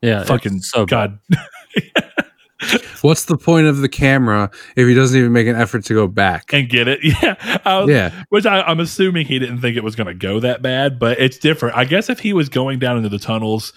yeah, 0.00 0.22
fucking 0.22 0.60
so 0.60 0.86
bad. 0.86 1.18
God. 1.32 1.98
What's 3.00 3.24
the 3.24 3.36
point 3.36 3.66
of 3.66 3.78
the 3.78 3.88
camera 3.88 4.52
if 4.76 4.86
he 4.86 4.94
doesn't 4.94 5.18
even 5.18 5.32
make 5.32 5.48
an 5.48 5.56
effort 5.56 5.84
to 5.86 5.94
go 5.94 6.06
back? 6.06 6.52
and 6.52 6.68
get 6.68 6.86
it. 6.86 7.00
Yeah. 7.02 7.60
I 7.64 7.80
was, 7.80 7.90
Yeah. 7.90 8.22
Which 8.28 8.46
I, 8.46 8.62
I'm 8.62 8.78
assuming 8.78 9.26
he 9.26 9.40
didn't 9.40 9.60
think 9.60 9.76
it 9.76 9.82
was 9.82 9.96
going 9.96 10.06
to 10.06 10.14
go 10.14 10.38
that 10.38 10.62
bad, 10.62 11.00
but 11.00 11.18
it's 11.18 11.38
different. 11.38 11.76
I 11.76 11.84
guess 11.84 12.08
if 12.08 12.20
he 12.20 12.32
was 12.32 12.48
going 12.48 12.78
down 12.78 12.98
into 12.98 13.08
the 13.08 13.18
tunnels 13.18 13.72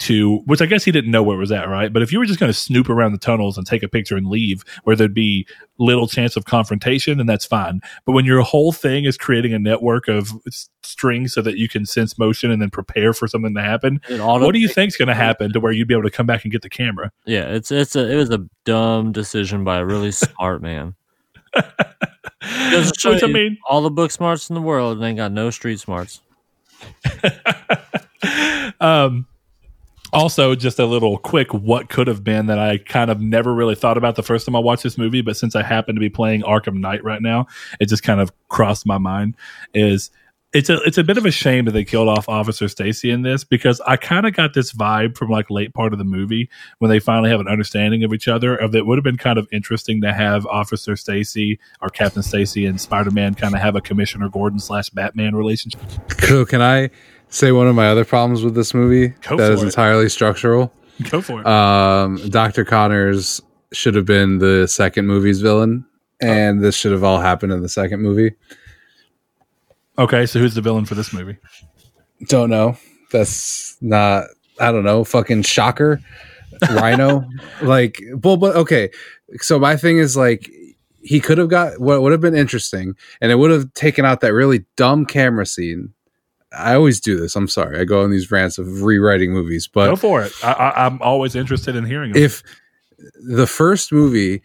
to, 0.00 0.38
which 0.46 0.62
I 0.62 0.66
guess 0.66 0.84
he 0.84 0.92
didn't 0.92 1.10
know 1.10 1.22
where 1.24 1.36
it 1.36 1.40
was 1.40 1.50
at, 1.50 1.68
right? 1.68 1.92
But 1.92 2.02
if 2.02 2.12
you 2.12 2.18
were 2.20 2.26
just 2.26 2.38
going 2.38 2.50
to 2.52 2.58
snoop 2.58 2.88
around 2.88 3.12
the 3.12 3.18
tunnels 3.18 3.58
and 3.58 3.66
take 3.66 3.82
a 3.82 3.88
picture 3.88 4.16
and 4.16 4.28
leave 4.28 4.64
where 4.84 4.94
there'd 4.94 5.12
be 5.12 5.46
little 5.78 6.06
chance 6.06 6.36
of 6.36 6.44
confrontation, 6.44 7.18
then 7.18 7.26
that's 7.26 7.44
fine. 7.44 7.80
But 8.06 8.12
when 8.12 8.24
your 8.24 8.40
whole 8.42 8.70
thing 8.72 9.04
is 9.06 9.16
creating 9.16 9.52
a 9.54 9.58
network 9.58 10.06
of 10.06 10.30
s- 10.46 10.68
strings 10.84 11.32
so 11.34 11.42
that 11.42 11.56
you 11.58 11.68
can 11.68 11.84
sense 11.84 12.16
motion 12.16 12.50
and 12.50 12.62
then 12.62 12.70
prepare 12.70 13.12
for 13.12 13.26
something 13.26 13.54
to 13.54 13.62
happen, 13.62 14.00
auto- 14.12 14.44
what 14.46 14.52
do 14.52 14.60
you 14.60 14.68
think's 14.68 14.96
going 14.96 15.08
to 15.08 15.14
happen 15.14 15.52
to 15.52 15.58
where 15.60 15.72
you'd 15.72 15.88
be 15.88 15.94
able 15.94 16.04
to 16.04 16.10
come 16.10 16.26
back 16.26 16.44
and 16.44 16.52
get 16.52 16.62
the 16.62 16.70
camera? 16.70 17.10
Yeah, 17.26 17.46
it's 17.46 17.72
it's 17.72 17.96
a 17.96 18.08
it 18.10 18.16
was 18.16 18.30
a 18.30 18.46
dumb 18.64 19.10
decision 19.12 19.64
by 19.64 19.78
a 19.78 19.84
really 19.84 20.12
smart 20.12 20.62
man. 20.62 20.94
Goes 22.70 22.92
to 22.92 23.10
Which 23.10 23.22
I 23.22 23.26
you, 23.26 23.32
mean, 23.34 23.58
all 23.68 23.82
the 23.82 23.90
book 23.90 24.10
smarts 24.12 24.48
in 24.48 24.54
the 24.54 24.62
world 24.62 24.96
and 24.96 25.04
ain't 25.06 25.16
got 25.16 25.32
no 25.32 25.50
street 25.50 25.80
smarts. 25.80 26.20
um, 28.80 29.26
also, 30.12 30.54
just 30.54 30.78
a 30.78 30.86
little 30.86 31.18
quick 31.18 31.52
what 31.52 31.88
could 31.88 32.06
have 32.06 32.24
been 32.24 32.46
that 32.46 32.58
I 32.58 32.78
kind 32.78 33.10
of 33.10 33.20
never 33.20 33.54
really 33.54 33.74
thought 33.74 33.98
about 33.98 34.16
the 34.16 34.22
first 34.22 34.46
time 34.46 34.56
I 34.56 34.60
watched 34.60 34.82
this 34.82 34.98
movie, 34.98 35.20
but 35.20 35.36
since 35.36 35.54
I 35.54 35.62
happen 35.62 35.94
to 35.94 36.00
be 36.00 36.08
playing 36.08 36.42
Arkham 36.42 36.80
Knight 36.80 37.04
right 37.04 37.22
now, 37.22 37.46
it 37.80 37.88
just 37.88 38.02
kind 38.02 38.20
of 38.20 38.32
crossed 38.48 38.86
my 38.86 38.98
mind. 38.98 39.36
Is 39.74 40.10
it's 40.54 40.70
a 40.70 40.80
it's 40.82 40.96
a 40.96 41.04
bit 41.04 41.18
of 41.18 41.26
a 41.26 41.30
shame 41.30 41.66
that 41.66 41.72
they 41.72 41.84
killed 41.84 42.08
off 42.08 42.26
Officer 42.26 42.68
Stacy 42.68 43.10
in 43.10 43.20
this 43.20 43.44
because 43.44 43.82
I 43.82 43.96
kind 43.96 44.26
of 44.26 44.32
got 44.32 44.54
this 44.54 44.72
vibe 44.72 45.16
from 45.16 45.28
like 45.28 45.50
late 45.50 45.74
part 45.74 45.92
of 45.92 45.98
the 45.98 46.06
movie 46.06 46.48
when 46.78 46.90
they 46.90 47.00
finally 47.00 47.28
have 47.28 47.40
an 47.40 47.48
understanding 47.48 48.02
of 48.02 48.14
each 48.14 48.28
other. 48.28 48.56
Of 48.56 48.74
it 48.74 48.86
would 48.86 48.96
have 48.96 49.04
been 49.04 49.18
kind 49.18 49.38
of 49.38 49.46
interesting 49.52 50.00
to 50.02 50.12
have 50.12 50.46
Officer 50.46 50.96
Stacy 50.96 51.58
or 51.82 51.90
Captain 51.90 52.22
Stacy 52.22 52.64
and 52.64 52.80
Spider 52.80 53.10
Man 53.10 53.34
kind 53.34 53.54
of 53.54 53.60
have 53.60 53.76
a 53.76 53.82
Commissioner 53.82 54.30
Gordon 54.30 54.58
slash 54.58 54.88
Batman 54.88 55.36
relationship. 55.36 55.82
So 56.20 56.46
can 56.46 56.62
I 56.62 56.88
say 57.28 57.52
one 57.52 57.66
of 57.66 57.74
my 57.74 57.88
other 57.88 58.04
problems 58.04 58.42
with 58.42 58.54
this 58.54 58.74
movie 58.74 59.08
Go 59.22 59.36
that 59.36 59.52
is 59.52 59.62
it. 59.62 59.66
entirely 59.66 60.08
structural? 60.08 60.72
Go 61.10 61.20
for 61.20 61.40
it. 61.40 61.46
Um, 61.46 62.16
Dr. 62.28 62.64
Connors 62.64 63.40
should 63.72 63.94
have 63.94 64.06
been 64.06 64.38
the 64.38 64.66
second 64.66 65.06
movie's 65.06 65.40
villain, 65.40 65.84
and 66.20 66.62
this 66.62 66.74
should 66.74 66.92
have 66.92 67.04
all 67.04 67.20
happened 67.20 67.52
in 67.52 67.62
the 67.62 67.68
second 67.68 68.00
movie. 68.00 68.34
okay, 69.98 70.26
so 70.26 70.38
who's 70.38 70.54
the 70.54 70.60
villain 70.62 70.84
for 70.84 70.94
this 70.94 71.12
movie? 71.12 71.36
Don't 72.28 72.50
know. 72.50 72.76
That's 73.12 73.76
not. 73.80 74.24
I 74.60 74.72
don't 74.72 74.84
know. 74.84 75.04
Fucking 75.04 75.42
shocker. 75.42 76.00
Rhino. 76.70 77.24
like, 77.62 78.02
well, 78.22 78.36
but 78.36 78.56
okay. 78.56 78.90
So 79.36 79.58
my 79.58 79.76
thing 79.76 79.98
is 79.98 80.16
like, 80.16 80.50
he 81.00 81.20
could 81.20 81.38
have 81.38 81.48
got 81.48 81.80
what 81.80 82.02
would 82.02 82.12
have 82.12 82.20
been 82.20 82.34
interesting, 82.34 82.94
and 83.20 83.30
it 83.30 83.36
would 83.36 83.50
have 83.50 83.72
taken 83.74 84.04
out 84.04 84.20
that 84.20 84.32
really 84.32 84.64
dumb 84.76 85.06
camera 85.06 85.46
scene. 85.46 85.94
I 86.52 86.74
always 86.74 87.00
do 87.00 87.18
this. 87.18 87.36
I'm 87.36 87.48
sorry. 87.48 87.78
I 87.78 87.84
go 87.84 88.02
on 88.02 88.10
these 88.10 88.30
rants 88.30 88.58
of 88.58 88.82
rewriting 88.82 89.32
movies, 89.32 89.68
but 89.68 89.86
Go 89.88 89.96
for 89.96 90.22
it. 90.22 90.32
I, 90.42 90.52
I, 90.52 90.86
I'm 90.86 91.00
always 91.02 91.34
interested 91.34 91.76
in 91.76 91.84
hearing. 91.84 92.12
Them. 92.12 92.22
if 92.22 92.42
the 93.22 93.46
first 93.46 93.92
movie 93.92 94.42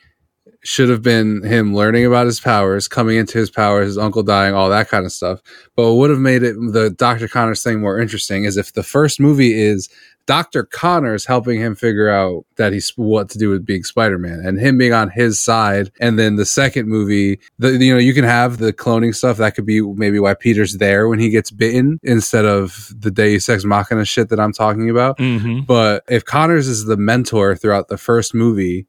should 0.63 0.89
have 0.89 1.01
been 1.01 1.43
him 1.43 1.75
learning 1.75 2.05
about 2.05 2.25
his 2.25 2.39
powers, 2.39 2.87
coming 2.87 3.17
into 3.17 3.37
his 3.37 3.49
powers, 3.49 3.87
his 3.87 3.97
uncle 3.97 4.23
dying, 4.23 4.53
all 4.53 4.69
that 4.69 4.87
kind 4.87 5.05
of 5.05 5.11
stuff. 5.11 5.41
But 5.75 5.89
what 5.89 5.97
would 5.97 6.09
have 6.09 6.19
made 6.19 6.43
it 6.43 6.55
the 6.55 6.89
Dr. 6.89 7.27
Connors 7.27 7.61
thing 7.63 7.81
more 7.81 7.99
interesting 7.99 8.45
is 8.45 8.55
if 8.55 8.73
the 8.73 8.83
first 8.83 9.19
movie 9.19 9.53
is 9.53 9.89
Dr. 10.25 10.63
Connors 10.63 11.25
helping 11.25 11.59
him 11.59 11.75
figure 11.75 12.09
out 12.09 12.45
that 12.55 12.71
he's 12.71 12.91
what 12.95 13.29
to 13.29 13.37
do 13.37 13.49
with 13.49 13.65
being 13.65 13.83
Spider-Man 13.83 14.41
and 14.45 14.57
him 14.57 14.77
being 14.77 14.93
on 14.93 15.09
his 15.09 15.41
side. 15.41 15.91
And 15.99 16.17
then 16.17 16.37
the 16.37 16.45
second 16.45 16.87
movie, 16.87 17.39
the, 17.59 17.71
you 17.71 17.93
know, 17.93 17.99
you 17.99 18.13
can 18.13 18.23
have 18.23 18.57
the 18.57 18.71
cloning 18.71 19.13
stuff. 19.13 19.37
That 19.37 19.55
could 19.55 19.65
be 19.65 19.81
maybe 19.81 20.19
why 20.19 20.33
Peter's 20.33 20.77
there 20.77 21.09
when 21.09 21.19
he 21.19 21.29
gets 21.29 21.51
bitten 21.51 21.99
instead 22.03 22.45
of 22.45 22.93
the 22.97 23.11
Deus 23.11 23.49
Ex 23.49 23.65
Machina 23.65 24.05
shit 24.05 24.29
that 24.29 24.39
I'm 24.39 24.53
talking 24.53 24.89
about. 24.89 25.17
Mhm. 25.17 25.65
But 25.65 26.03
if 26.07 26.23
Connors 26.23 26.67
is 26.69 26.85
the 26.85 26.97
mentor 26.97 27.55
throughout 27.57 27.89
the 27.89 27.97
first 27.97 28.33
movie, 28.33 28.87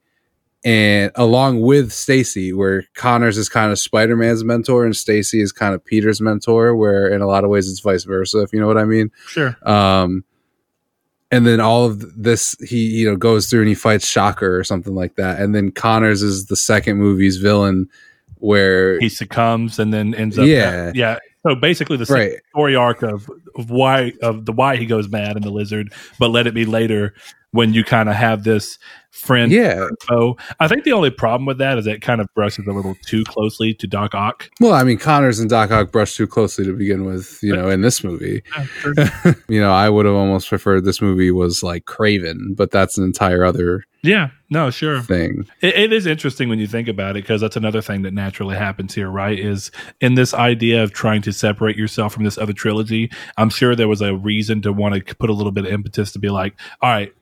and 0.65 1.11
along 1.17 1.61
with 1.61 1.93
Stacy, 1.93 2.53
where 2.53 2.85
Connors 2.95 3.37
is 3.37 3.49
kind 3.51 3.71
of 3.71 3.79
Spider 3.79 4.17
Man's 4.17 4.45
mentor 4.45 4.85
and 4.87 4.97
Stacy 4.97 5.43
is 5.43 5.53
kind 5.53 5.75
of 5.75 5.85
Peter's 5.85 6.21
mentor, 6.23 6.75
where 6.75 7.07
in 7.09 7.21
a 7.21 7.27
lot 7.27 7.45
of 7.45 7.51
ways 7.51 7.69
it's 7.69 7.81
vice 7.81 8.05
versa, 8.05 8.39
if 8.41 8.53
you 8.53 8.61
know 8.61 8.67
what 8.67 8.79
I 8.79 8.85
mean. 8.85 9.11
Sure. 9.27 9.57
Um, 9.63 10.25
and 11.35 11.47
then 11.47 11.61
all 11.61 11.85
of 11.85 12.23
this, 12.23 12.57
he 12.61 12.87
you 12.87 13.11
know 13.11 13.17
goes 13.17 13.49
through 13.49 13.61
and 13.61 13.69
he 13.69 13.75
fights 13.75 14.07
Shocker 14.07 14.57
or 14.57 14.63
something 14.63 14.95
like 14.95 15.17
that, 15.17 15.41
and 15.41 15.55
then 15.55 15.71
Connors 15.71 16.23
is 16.23 16.47
the 16.47 16.57
second 16.57 16.99
movie's 16.99 17.39
villain, 17.39 17.89
where 18.37 19.01
He 19.01 19.09
succumbs 19.09 19.79
and 19.79 19.93
then 19.93 20.15
ends 20.15 20.39
up. 20.39 20.47
Yeah. 20.47 20.93
yeah. 20.95 21.19
So 21.45 21.55
basically, 21.55 21.97
the 21.97 22.07
right, 22.07 22.41
story 22.51 22.77
arc 22.77 23.03
of, 23.03 23.29
of 23.57 23.71
why 23.71 24.13
of 24.23 24.47
the 24.47 24.53
why 24.53 24.77
he 24.77 24.87
goes 24.87 25.09
mad 25.09 25.37
in 25.37 25.43
the 25.43 25.51
lizard, 25.51 25.93
but 26.19 26.29
let 26.29 26.47
it 26.47 26.55
be 26.55 26.65
later 26.65 27.15
when 27.51 27.73
you 27.73 27.85
kind 27.85 28.09
of 28.09 28.15
have 28.15 28.45
this 28.45 28.79
friend 29.15 29.53
yeah. 29.53 29.87
foe. 30.09 30.37
I 30.61 30.69
think 30.69 30.85
the 30.85 30.93
only 30.93 31.11
problem 31.11 31.47
with 31.47 31.59
that 31.59 31.79
is 31.79 31.87
it 31.87 32.03
kind 32.03 32.21
of 32.21 32.27
brushes 32.35 32.67
a 32.67 32.73
little 32.73 32.97
too 33.07 33.25
closely 33.25 33.73
to 33.75 33.87
Doc 33.87 34.15
Ock. 34.15 34.51
Well, 34.61 34.75
I 34.75 34.83
mean, 34.83 34.99
Connors 34.99 35.39
and 35.39 35.49
Doc 35.49 35.71
Ock 35.71 35.93
brush 35.93 36.17
too 36.17 36.27
closely 36.27 36.65
to 36.65 36.77
begin 36.77 37.05
with, 37.05 37.39
you 37.43 37.55
know, 37.55 37.69
in 37.71 37.81
this 37.81 38.03
movie. 38.03 38.43
you 39.49 39.61
know, 39.61 39.73
I 39.73 39.89
would 39.89 40.05
have 40.07 40.15
almost 40.15 40.49
preferred 40.49 40.85
this 40.85 41.01
movie 41.01 41.31
was 41.31 41.63
like 41.63 41.85
Kraven, 41.85 42.57
but 42.57 42.71
that's 42.71 42.99
an 42.99 43.05
entire 43.05 43.45
other 43.45 43.85
yeah, 44.05 44.31
no, 44.51 44.71
sure. 44.71 45.01
thing. 45.01 45.49
It, 45.63 45.75
it 45.77 45.93
is 45.95 46.05
interesting 46.05 46.51
when 46.51 46.59
you 46.59 46.67
think 46.67 46.89
about 46.89 47.13
it 47.13 47.23
because 47.23 47.41
that's 47.41 47.57
another 47.57 47.81
thing 47.81 48.03
that 48.03 48.13
naturally 48.13 48.55
happens 48.55 48.95
here, 48.95 49.09
right? 49.09 49.39
Is 49.39 49.71
in 49.99 50.15
this 50.15 50.35
idea 50.35 50.83
of 50.83 50.93
trying 50.93 51.23
to 51.23 51.33
separate 51.33 51.79
yourself 51.79 52.13
from 52.13 52.25
this 52.25 52.37
other 52.37 52.53
trilogy. 52.53 53.11
I'm 53.39 53.49
sure 53.49 53.75
there 53.75 53.89
was 53.89 54.03
a 54.03 54.15
reason 54.15 54.61
to 54.61 54.75
want 54.75 54.95
to 54.95 55.15
put 55.17 55.31
a 55.31 55.33
little 55.33 55.53
bit 55.53 55.65
of 55.65 55.73
impetus 55.73 56.13
to 56.13 56.19
be 56.19 56.29
like, 56.29 56.55
all 56.83 56.91
right, 56.91 57.15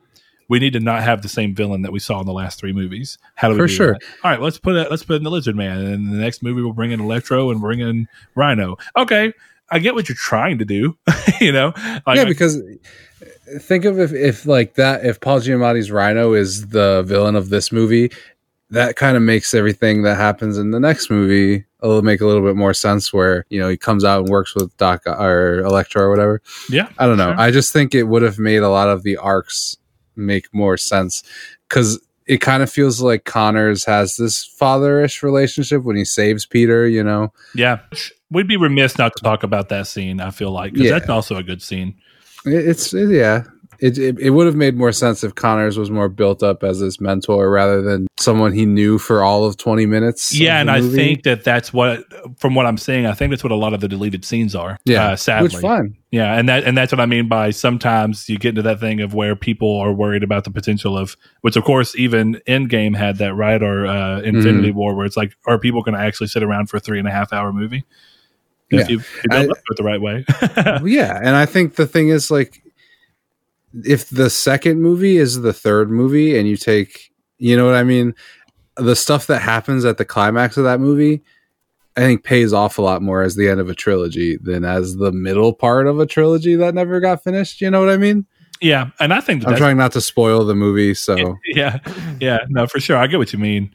we 0.53 0.59
need 0.59 0.75
to 0.75 0.81
not 0.81 1.03
have 1.03 1.23
the 1.23 1.31
same 1.31 1.55
villain 1.55 1.81
that 1.81 1.93
we 1.93 1.99
saw 1.99 2.21
in 2.21 2.27
the 2.27 2.33
last 2.35 2.61
three 2.61 2.75
movies. 2.75 3.17
How 3.37 3.49
do 3.49 3.55
we 3.55 3.61
For 3.61 3.67
do 3.69 3.73
sure. 3.73 3.93
that? 3.95 4.03
All 4.23 4.31
right, 4.33 4.39
let's 4.39 4.59
put 4.59 4.77
it. 4.77 4.91
Let's 4.91 5.03
put 5.03 5.17
in 5.17 5.23
the 5.23 5.31
Lizard 5.31 5.57
Man, 5.57 5.79
and 5.79 6.13
the 6.13 6.19
next 6.19 6.43
movie 6.43 6.61
we'll 6.61 6.75
bring 6.75 6.91
in 6.91 7.01
Electro 7.01 7.51
and 7.51 7.59
bring 7.59 7.81
in 7.81 8.07
Rhino. 8.35 8.77
Okay, 8.95 9.33
I 9.71 9.79
get 9.79 9.95
what 9.95 10.11
you're 10.11 10.17
trying 10.17 10.59
to 10.59 10.67
do. 10.67 10.95
you 11.41 11.53
know, 11.53 11.73
like, 12.07 12.17
yeah, 12.17 12.27
because 12.27 12.61
think 13.63 13.87
of 13.87 13.99
if, 13.99 14.13
if 14.13 14.45
like 14.45 14.75
that, 14.75 15.07
if 15.07 15.23
Paul 15.23 15.41
Giamatti's 15.41 15.91
Rhino 15.91 16.35
is 16.35 16.67
the 16.67 17.03
villain 17.07 17.35
of 17.35 17.49
this 17.49 17.73
movie, 17.73 18.13
that 18.69 18.97
kind 18.97 19.17
of 19.17 19.23
makes 19.23 19.55
everything 19.55 20.03
that 20.03 20.17
happens 20.17 20.59
in 20.59 20.71
the 20.71 20.81
next 20.81 21.11
movie 21.11 21.65
a 21.81 21.89
little 21.89 22.03
make 22.03 22.21
a 22.21 22.27
little 22.27 22.43
bit 22.43 22.57
more 22.57 22.75
sense. 22.75 23.11
Where 23.11 23.47
you 23.49 23.59
know 23.59 23.71
he 23.71 23.79
comes 23.79 24.05
out 24.05 24.21
and 24.21 24.29
works 24.29 24.55
with 24.55 24.77
Doc 24.77 25.07
or 25.07 25.61
Electro 25.61 26.03
or 26.03 26.11
whatever. 26.11 26.43
yeah, 26.69 26.91
I 26.99 27.07
don't 27.07 27.17
know. 27.17 27.31
Sure. 27.31 27.41
I 27.41 27.51
just 27.51 27.73
think 27.73 27.95
it 27.95 28.03
would 28.03 28.21
have 28.21 28.39
made 28.39 28.59
a 28.59 28.69
lot 28.69 28.91
of 28.91 29.03
the 29.03 29.17
arcs 29.17 29.79
make 30.17 30.53
more 30.55 30.77
sense 30.77 31.23
because 31.69 32.01
it 32.27 32.39
kind 32.41 32.63
of 32.63 32.71
feels 32.71 33.01
like 33.03 33.25
Connors 33.25 33.85
has 33.85 34.17
this 34.17 34.47
fatherish 34.61 35.23
relationship 35.23 35.83
when 35.83 35.97
he 35.97 36.05
saves 36.05 36.47
Peter. 36.47 36.87
You 36.87 37.03
know, 37.03 37.33
yeah. 37.55 37.81
We'd 38.31 38.49
be 38.49 38.57
remiss 38.57 38.97
not 38.97 39.15
to 39.17 39.23
talk 39.23 39.43
about 39.43 39.69
that 39.71 39.87
scene. 39.87 40.21
I 40.21 40.31
feel 40.31 40.51
like 40.53 40.73
because 40.73 40.89
Yeah. 40.89 40.99
that's 40.99 41.11
also 41.11 41.37
a 41.37 41.43
good 41.43 41.61
scene. 41.63 41.95
It's 42.45 42.95
it- 42.95 43.11
yeah. 43.11 43.45
It, 43.83 43.99
it 43.99 44.17
it 44.21 44.31
would 44.31 44.47
have 44.47 44.55
made 44.55 44.77
more 44.77 44.93
sense 44.93 45.25
if 45.25 45.35
Connors 45.35 45.77
was 45.77 45.91
more 45.91 46.09
built 46.09 46.41
up 46.41 46.63
as 46.63 46.79
his 46.79 47.01
mentor 47.01 47.51
rather 47.51 47.83
than 47.83 48.07
someone 48.17 48.53
he 48.53 48.65
knew 48.65 48.97
for 48.97 49.25
all 49.25 49.45
of 49.45 49.57
twenty 49.57 49.87
minutes. 49.87 50.33
Yeah, 50.33 50.61
and 50.61 50.69
the 50.69 50.75
I 50.75 50.81
think 50.83 51.25
that 51.25 51.43
that's 51.43 51.73
what, 51.73 52.05
from 52.39 52.55
what 52.55 52.65
I'm 52.65 52.79
saying, 52.79 53.07
I 53.07 53.13
think 53.13 53.31
that's 53.33 53.43
what 53.43 53.51
a 53.51 53.57
lot 53.57 53.75
of 53.75 53.81
the 53.81 53.89
deleted 53.89 54.25
scenes 54.25 54.55
are. 54.55 54.79
yeah, 54.85 55.09
uh, 55.09 55.17
sadly, 55.17 55.49
which 55.49 55.57
fine. 55.57 55.97
yeah, 56.13 56.39
and 56.39 56.49
that 56.49 56.63
and 56.63 56.79
that's 56.79 56.93
what 56.93 57.01
I 57.01 57.07
mean 57.07 57.27
by 57.27 57.51
sometimes 57.51 58.29
you 58.29 58.39
get 58.39 58.51
into 58.51 58.63
that 58.63 58.79
thing 58.79 59.01
of 59.01 59.15
where 59.15 59.35
people 59.35 59.77
are 59.81 59.93
worried 59.93 60.23
about 60.23 60.45
the 60.45 60.53
potential 60.53 60.97
of, 60.97 61.17
which 61.41 61.57
of 61.57 61.65
course 61.65 61.97
even 61.97 62.41
Endgame 62.47 62.97
had 62.97 63.19
that 63.19 63.35
right 63.35 63.61
or 63.61 63.85
uh, 63.89 64.21
Infinity 64.21 64.69
Mm-hmm. 64.69 64.79
War, 64.79 64.95
where 64.95 65.07
it's 65.07 65.17
like, 65.17 65.35
are 65.49 65.59
people 65.59 65.83
going 65.83 65.97
to 65.97 66.01
actually 66.01 66.29
sit 66.29 66.45
around 66.45 66.71
for 66.71 66.77
a 66.77 66.81
three 66.81 67.01
and 67.01 67.09
a 67.09 67.11
half 67.11 67.33
hour 67.33 67.53
movie? 67.53 67.85
If 68.71 68.81
Yeah. 68.83 68.89
you, 68.91 68.99
if 69.01 69.25
you 69.25 69.31
build 69.31 69.49
I- 69.49 69.51
up 69.51 69.59
it 69.59 69.77
the 69.77 69.83
right 69.83 70.01
way, 70.01 70.25
yeah, 70.89 71.19
and 71.21 71.35
I 71.35 71.47
think 71.47 71.75
the 71.75 71.87
thing 71.89 72.11
is 72.11 72.31
like 72.31 72.63
if 73.85 74.09
the 74.11 74.31
second 74.31 74.81
movie 74.81 75.17
is 75.17 75.41
the 75.41 75.53
third 75.53 75.91
movie 75.91 76.39
and 76.39 76.49
you 76.49 76.57
take 76.57 77.11
you 77.39 77.57
know 77.57 77.67
what 77.67 77.75
I 77.75 77.83
mean, 77.83 78.15
the 78.77 78.95
stuff 78.95 79.27
that 79.27 79.41
happens 79.41 79.85
at 79.85 79.99
the 79.99 80.05
climax 80.05 80.57
of 80.57 80.65
that 80.65 80.81
movie 80.81 81.23
I 81.97 82.01
think 82.01 82.25
pays 82.25 82.53
off 82.53 82.79
a 82.79 82.83
lot 82.83 83.03
more 83.03 83.23
as 83.23 83.37
the 83.37 83.49
end 83.49 83.61
of 83.61 83.69
a 83.69 83.75
trilogy 83.75 84.39
than 84.39 84.65
as 84.65 84.97
the 84.97 85.13
middle 85.13 85.53
part 85.53 85.87
of 85.87 86.01
a 86.01 86.07
trilogy 86.07 86.55
that 86.55 86.75
never 86.75 87.01
got 87.01 87.23
finished. 87.23 87.61
You 87.61 87.71
know 87.71 87.81
what 87.81 87.91
I 87.91 87.99
mean? 87.99 88.27
yeah, 88.63 88.91
and 89.01 89.13
I 89.13 89.21
think 89.21 89.43
that 89.43 89.51
I'm 89.51 89.57
trying 89.57 89.77
not 89.77 89.93
to 89.93 90.01
spoil 90.01 90.45
the 90.45 90.55
movie, 90.55 90.95
so 90.95 91.37
yeah, 91.49 91.81
yeah, 92.21 92.39
no, 92.49 92.67
for 92.67 92.81
sure. 92.81 92.97
I 92.97 93.09
get 93.09 93.19
what 93.19 93.33
you 93.33 93.39
mean. 93.39 93.73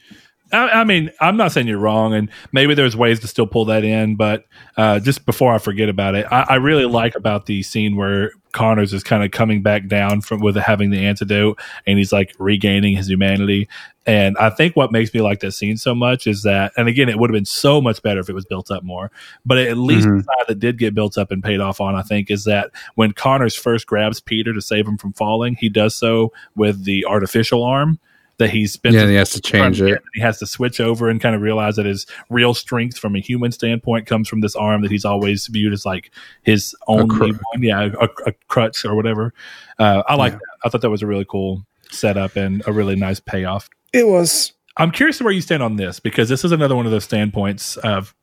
I, 0.54 0.70
I 0.70 0.84
mean, 0.86 1.12
I'm 1.20 1.36
not 1.36 1.52
saying 1.52 1.68
you're 1.68 1.78
wrong, 1.78 2.14
and 2.14 2.30
maybe 2.54 2.74
there's 2.74 2.96
ways 2.96 3.20
to 3.20 3.28
still 3.28 3.48
pull 3.48 3.66
that 3.66 3.84
in. 3.84 4.16
But 4.16 4.46
uh, 4.78 5.00
just 5.00 5.26
before 5.26 5.54
I 5.54 5.58
forget 5.58 5.90
about 5.90 6.16
it, 6.16 6.26
I, 6.32 6.46
I 6.50 6.56
really 6.56 6.86
like 6.86 7.16
about 7.16 7.48
the 7.48 7.64
scene 7.64 7.98
where 7.98 8.32
Connors 8.58 8.92
is 8.92 9.04
kind 9.04 9.24
of 9.24 9.30
coming 9.30 9.62
back 9.62 9.88
down 9.88 10.22
from 10.22 10.42
with 10.42 10.56
having 10.56 10.90
the 10.90 11.06
antidote, 11.06 11.60
and 11.86 12.00
he's 12.00 12.12
like 12.12 12.34
regaining 12.40 12.98
his 12.98 13.08
humanity. 13.08 13.70
And 14.08 14.36
I 14.38 14.50
think 14.50 14.76
what 14.76 14.92
makes 14.92 15.14
me 15.14 15.22
like 15.22 15.42
that 15.42 15.52
scene 15.52 15.78
so 15.78 15.94
much 15.94 16.26
is 16.26 16.42
that, 16.42 16.72
and 16.76 16.88
again, 16.88 17.08
it 17.08 17.20
would 17.20 17.30
have 17.30 17.36
been 17.36 17.46
so 17.46 17.80
much 17.80 18.02
better 18.02 18.20
if 18.20 18.30
it 18.30 18.34
was 18.34 18.46
built 18.46 18.72
up 18.72 18.82
more. 18.84 19.12
But 19.46 19.60
at 19.60 19.78
least 19.78 20.08
Mhm. 20.08 20.18
the 20.18 20.24
side 20.24 20.48
that 20.48 20.60
did 20.60 20.80
get 20.80 20.96
built 20.96 21.20
up 21.20 21.30
and 21.30 21.44
paid 21.44 21.60
off 21.60 21.80
on, 21.80 21.94
I 21.94 22.02
think, 22.02 22.32
is 22.32 22.46
that 22.46 22.72
when 22.96 23.12
Connors 23.12 23.54
first 23.54 23.86
grabs 23.86 24.20
Peter 24.20 24.54
to 24.54 24.62
save 24.62 24.88
him 24.88 24.98
from 24.98 25.14
falling, 25.14 25.56
he 25.60 25.70
does 25.70 25.94
so 25.94 26.34
with 26.56 26.84
the 26.86 27.06
artificial 27.06 27.64
arm 27.64 28.00
that 28.40 28.50
he's 28.52 28.72
spent 28.74 28.94
yeah, 28.96 29.02
and 29.02 29.10
he 29.10 29.16
has 29.16 29.32
to 29.32 29.42
change 29.42 29.82
it. 29.82 30.02
he 30.14 30.22
has 30.22 30.38
to 30.40 30.46
switch 30.46 30.80
over 30.80 31.10
and 31.10 31.20
kind 31.20 31.36
of 31.36 31.42
realize 31.42 31.76
that 31.78 31.86
his 31.88 32.06
real 32.30 32.54
strength 32.54 32.98
from 32.98 33.16
a 33.16 33.20
human 33.20 33.52
standpoint 33.52 34.06
comes 34.06 34.28
from 34.30 34.42
this 34.42 34.56
arm 34.56 34.82
that 34.84 34.92
he's 34.92 35.06
always 35.06 35.48
viewed 35.48 35.74
as 35.74 35.86
like 35.86 36.12
his 36.44 36.76
only 36.88 37.34
cr- 37.34 37.40
one. 37.54 37.64
Yeah, 37.64 37.90
a, 38.00 38.08
a 38.28 38.34
crutch 38.48 38.86
or 38.86 38.96
whatever. 38.96 39.34
Uh, 39.80 40.04
I 40.08 40.16
like 40.16 40.34
Yeah. 40.34 40.38
that. 40.38 40.66
I 40.66 40.70
thought 40.70 40.82
that 40.82 40.90
was 40.92 41.02
a 41.02 41.08
really 41.08 41.26
cool 41.26 41.66
setup 41.92 42.36
and 42.36 42.62
a 42.68 42.72
really 42.72 42.96
nice 42.96 43.20
payoff. 43.20 43.70
It 43.94 44.08
was 44.08 44.54
I'm 44.78 44.92
curious 44.92 45.20
where 45.22 45.34
you 45.34 45.42
stand 45.42 45.64
on 45.64 45.76
this 45.78 46.00
because 46.00 46.30
this 46.30 46.46
is 46.46 46.52
another 46.52 46.76
one 46.76 46.86
of 46.86 46.92
those 46.92 47.06
standpoints 47.06 47.78
of 47.78 48.14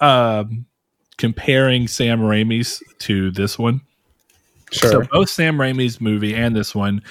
um, 0.00 0.66
comparing 1.16 1.86
Sam 1.88 2.20
Raimi's 2.20 2.82
to 3.00 3.30
this 3.30 3.58
one. 3.58 3.80
sure. 4.72 4.90
So 4.90 5.02
both 5.10 5.28
Sam 5.30 5.56
Raimi's 5.58 6.00
movie 6.00 6.34
and 6.34 6.54
this 6.56 6.74
one 6.74 7.02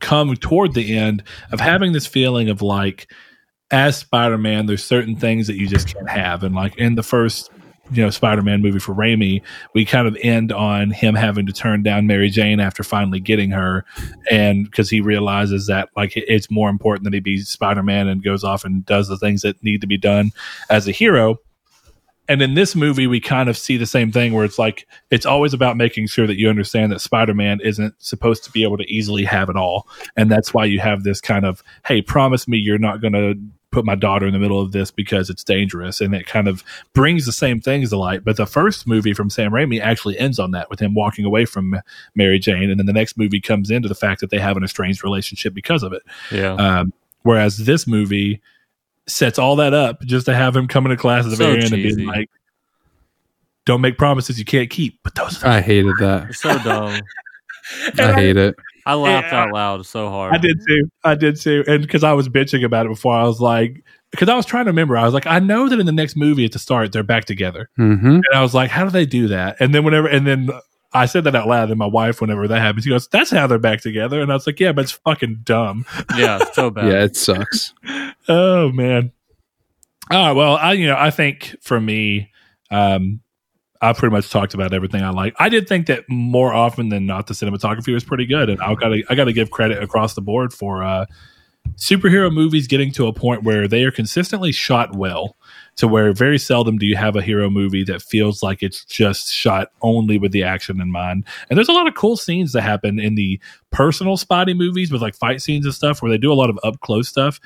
come 0.00 0.34
toward 0.36 0.74
the 0.74 0.96
end 0.96 1.22
of 1.52 1.60
having 1.60 1.92
this 1.92 2.06
feeling 2.06 2.48
of 2.48 2.62
like, 2.62 3.10
as 3.70 3.96
Spider 3.96 4.38
Man, 4.38 4.66
there's 4.66 4.84
certain 4.84 5.16
things 5.16 5.46
that 5.46 5.56
you 5.56 5.68
just 5.68 5.94
can't 5.94 6.10
have, 6.10 6.42
and 6.42 6.54
like 6.54 6.76
in 6.76 6.96
the 6.96 7.02
first. 7.02 7.50
You 7.92 8.04
know, 8.04 8.10
Spider 8.10 8.42
Man 8.42 8.62
movie 8.62 8.78
for 8.78 8.94
Raimi, 8.94 9.42
we 9.74 9.84
kind 9.84 10.06
of 10.06 10.16
end 10.22 10.52
on 10.52 10.92
him 10.92 11.16
having 11.16 11.44
to 11.46 11.52
turn 11.52 11.82
down 11.82 12.06
Mary 12.06 12.30
Jane 12.30 12.60
after 12.60 12.84
finally 12.84 13.18
getting 13.18 13.50
her. 13.50 13.84
And 14.30 14.64
because 14.64 14.88
he 14.88 15.00
realizes 15.00 15.66
that, 15.66 15.88
like, 15.96 16.12
it's 16.14 16.52
more 16.52 16.70
important 16.70 17.02
that 17.02 17.14
he 17.14 17.18
be 17.18 17.38
Spider 17.38 17.82
Man 17.82 18.06
and 18.06 18.22
goes 18.22 18.44
off 18.44 18.64
and 18.64 18.86
does 18.86 19.08
the 19.08 19.18
things 19.18 19.42
that 19.42 19.60
need 19.64 19.80
to 19.80 19.88
be 19.88 19.96
done 19.96 20.30
as 20.68 20.86
a 20.86 20.92
hero. 20.92 21.40
And 22.30 22.40
in 22.42 22.54
this 22.54 22.76
movie, 22.76 23.08
we 23.08 23.18
kind 23.18 23.48
of 23.48 23.58
see 23.58 23.76
the 23.76 23.86
same 23.86 24.12
thing 24.12 24.32
where 24.32 24.44
it's 24.44 24.56
like 24.56 24.86
it's 25.10 25.26
always 25.26 25.52
about 25.52 25.76
making 25.76 26.06
sure 26.06 26.28
that 26.28 26.38
you 26.38 26.48
understand 26.48 26.92
that 26.92 27.00
Spider 27.00 27.34
Man 27.34 27.58
isn't 27.60 27.92
supposed 27.98 28.44
to 28.44 28.52
be 28.52 28.62
able 28.62 28.76
to 28.76 28.84
easily 28.84 29.24
have 29.24 29.48
it 29.48 29.56
all. 29.56 29.88
And 30.16 30.30
that's 30.30 30.54
why 30.54 30.64
you 30.64 30.78
have 30.78 31.02
this 31.02 31.20
kind 31.20 31.44
of, 31.44 31.60
hey, 31.84 32.00
promise 32.02 32.46
me 32.46 32.56
you're 32.56 32.78
not 32.78 33.00
going 33.00 33.14
to 33.14 33.34
put 33.72 33.84
my 33.84 33.96
daughter 33.96 34.28
in 34.28 34.32
the 34.32 34.38
middle 34.38 34.60
of 34.60 34.70
this 34.70 34.92
because 34.92 35.28
it's 35.28 35.42
dangerous. 35.42 36.00
And 36.00 36.14
it 36.14 36.24
kind 36.24 36.46
of 36.46 36.62
brings 36.92 37.26
the 37.26 37.32
same 37.32 37.60
things 37.60 37.90
to 37.90 37.98
light. 37.98 38.24
But 38.24 38.36
the 38.36 38.46
first 38.46 38.86
movie 38.86 39.12
from 39.12 39.28
Sam 39.28 39.50
Raimi 39.50 39.80
actually 39.80 40.16
ends 40.16 40.38
on 40.38 40.52
that 40.52 40.70
with 40.70 40.78
him 40.78 40.94
walking 40.94 41.24
away 41.24 41.46
from 41.46 41.80
Mary 42.14 42.38
Jane. 42.38 42.70
And 42.70 42.78
then 42.78 42.86
the 42.86 42.92
next 42.92 43.18
movie 43.18 43.40
comes 43.40 43.72
into 43.72 43.88
the 43.88 43.94
fact 43.96 44.20
that 44.20 44.30
they 44.30 44.38
have 44.38 44.56
an 44.56 44.62
estranged 44.62 45.02
relationship 45.02 45.52
because 45.52 45.82
of 45.82 45.92
it. 45.92 46.02
Yeah. 46.30 46.54
Um, 46.54 46.92
whereas 47.22 47.56
this 47.56 47.88
movie 47.88 48.40
sets 49.10 49.38
all 49.38 49.56
that 49.56 49.74
up 49.74 50.00
just 50.02 50.26
to 50.26 50.34
have 50.34 50.56
him 50.56 50.68
come 50.68 50.86
into 50.86 50.96
class 50.96 51.24
at 51.24 51.30
the 51.30 51.36
So 51.36 51.44
very 51.44 51.56
end 51.62 51.72
and 51.72 51.82
cheesy. 51.82 51.96
being 51.96 52.08
like, 52.08 52.30
"Don't 53.66 53.80
make 53.80 53.98
promises 53.98 54.38
you 54.38 54.44
can't 54.44 54.70
keep." 54.70 54.98
But 55.02 55.14
those, 55.14 55.42
I 55.44 55.60
hated 55.60 55.94
that. 55.98 56.24
You're 56.24 56.32
so 56.32 56.58
dumb. 56.58 57.00
I 57.98 58.12
hate 58.14 58.36
it. 58.36 58.56
I 58.86 58.94
laughed 58.94 59.28
Yeah. 59.32 59.42
out 59.44 59.52
loud 59.52 59.86
so 59.86 60.08
hard. 60.08 60.34
I 60.34 60.38
did 60.38 60.58
too. 60.66 60.90
I 61.04 61.14
did 61.14 61.36
too. 61.40 61.62
And 61.68 61.82
because 61.82 62.02
I 62.02 62.12
was 62.12 62.28
bitching 62.28 62.64
about 62.64 62.86
it 62.86 62.88
before, 62.88 63.14
I 63.14 63.24
was 63.24 63.40
like, 63.40 63.84
because 64.10 64.28
I 64.28 64.34
was 64.34 64.46
trying 64.46 64.64
to 64.64 64.70
remember, 64.70 64.96
I 64.96 65.04
was 65.04 65.14
like, 65.14 65.26
I 65.26 65.38
know 65.38 65.68
that 65.68 65.78
in 65.78 65.86
the 65.86 65.92
next 65.92 66.16
movie 66.16 66.44
at 66.44 66.52
the 66.52 66.58
start 66.58 66.90
they're 66.92 67.02
back 67.02 67.26
together, 67.26 67.68
hmm 67.76 68.06
and 68.16 68.24
I 68.34 68.42
was 68.42 68.54
like, 68.54 68.70
how 68.70 68.84
do 68.84 68.90
they 68.90 69.06
do 69.06 69.28
that? 69.28 69.56
And 69.60 69.74
then 69.74 69.84
whenever, 69.84 70.08
and 70.08 70.26
then. 70.26 70.50
I 70.92 71.06
said 71.06 71.24
that 71.24 71.36
out 71.36 71.46
loud, 71.46 71.70
and 71.70 71.78
my 71.78 71.86
wife, 71.86 72.20
whenever 72.20 72.48
that 72.48 72.60
happens, 72.60 72.84
she 72.84 72.90
goes, 72.90 73.08
"That's 73.08 73.30
how 73.30 73.46
they're 73.46 73.58
back 73.58 73.80
together." 73.80 74.20
And 74.20 74.30
I 74.30 74.34
was 74.34 74.46
like, 74.46 74.58
"Yeah, 74.58 74.72
but 74.72 74.82
it's 74.82 74.92
fucking 74.92 75.40
dumb." 75.44 75.86
Yeah, 76.16 76.42
so 76.52 76.70
bad. 76.70 76.86
Yeah, 76.86 77.04
it 77.04 77.16
sucks. 77.16 77.74
Oh 78.28 78.70
man. 78.70 79.10
All 80.10 80.26
right. 80.26 80.32
Well, 80.32 80.56
I 80.56 80.74
you 80.74 80.86
know 80.86 80.96
I 80.96 81.10
think 81.10 81.56
for 81.60 81.80
me, 81.80 82.30
um, 82.70 83.20
I 83.80 83.92
pretty 83.92 84.12
much 84.12 84.30
talked 84.30 84.54
about 84.54 84.72
everything 84.74 85.02
I 85.02 85.10
like. 85.10 85.34
I 85.38 85.48
did 85.48 85.66
think 85.66 85.86
that 85.86 86.04
more 86.08 86.52
often 86.52 86.90
than 86.90 87.06
not, 87.06 87.26
the 87.26 87.34
cinematography 87.34 87.92
was 87.92 88.04
pretty 88.04 88.26
good, 88.26 88.50
and 88.50 88.60
I 88.60 88.74
got 88.74 88.88
to 88.90 89.02
I 89.08 89.14
got 89.14 89.24
to 89.24 89.32
give 89.32 89.50
credit 89.50 89.82
across 89.82 90.14
the 90.14 90.20
board 90.20 90.52
for 90.52 90.82
uh, 90.84 91.06
superhero 91.76 92.32
movies 92.32 92.66
getting 92.66 92.92
to 92.92 93.06
a 93.06 93.12
point 93.12 93.42
where 93.42 93.66
they 93.66 93.84
are 93.84 93.90
consistently 93.90 94.52
shot 94.52 94.94
well 94.94 95.36
to 95.80 95.88
where 95.88 96.12
very 96.12 96.38
seldom 96.38 96.78
do 96.78 96.86
you 96.86 96.94
have 96.96 97.16
a 97.16 97.22
hero 97.22 97.50
movie 97.50 97.82
that 97.84 98.00
feels 98.02 98.42
like 98.42 98.62
it's 98.62 98.84
just 98.84 99.32
shot 99.32 99.72
only 99.82 100.18
with 100.18 100.30
the 100.32 100.42
action 100.42 100.80
in 100.80 100.90
mind. 100.90 101.24
And 101.48 101.56
there's 101.56 101.68
a 101.68 101.72
lot 101.72 101.86
of 101.88 101.94
cool 101.94 102.16
scenes 102.16 102.52
that 102.52 102.62
happen 102.62 102.98
in 103.00 103.14
the 103.16 103.40
personal 103.70 104.16
spotty 104.16 104.54
movies 104.54 104.92
with 104.92 105.02
like 105.02 105.14
fight 105.14 105.42
scenes 105.42 105.64
and 105.66 105.74
stuff 105.74 106.00
where 106.02 106.10
they 106.10 106.18
do 106.18 106.32
a 106.32 106.34
lot 106.34 106.50
of 106.50 106.58
up 106.62 106.80
close 106.80 107.08
stuff. 107.08 107.40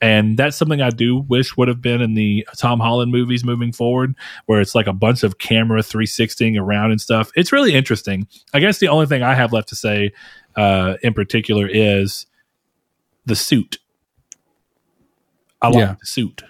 And 0.00 0.38
that's 0.38 0.56
something 0.56 0.80
I 0.80 0.88
do 0.90 1.18
wish 1.28 1.56
would 1.58 1.68
have 1.68 1.82
been 1.82 2.00
in 2.00 2.14
the 2.14 2.46
Tom 2.56 2.80
Holland 2.80 3.12
movies 3.12 3.44
moving 3.44 3.70
forward, 3.70 4.14
where 4.46 4.60
it's 4.60 4.74
like 4.74 4.86
a 4.86 4.94
bunch 4.94 5.22
of 5.24 5.36
camera 5.38 5.82
360ing 5.82 6.58
around 6.58 6.90
and 6.90 7.00
stuff. 7.00 7.30
It's 7.36 7.52
really 7.52 7.74
interesting. 7.74 8.26
I 8.54 8.60
guess 8.60 8.78
the 8.78 8.88
only 8.88 9.04
thing 9.06 9.22
I 9.22 9.34
have 9.34 9.52
left 9.52 9.68
to 9.68 9.76
say 9.76 10.12
uh, 10.56 10.94
in 11.02 11.12
particular 11.12 11.68
is 11.68 12.24
the 13.26 13.36
suit. 13.36 13.78
I 15.60 15.68
like 15.68 15.76
Yeah. 15.76 15.96
the 16.00 16.06
suit. 16.06 16.42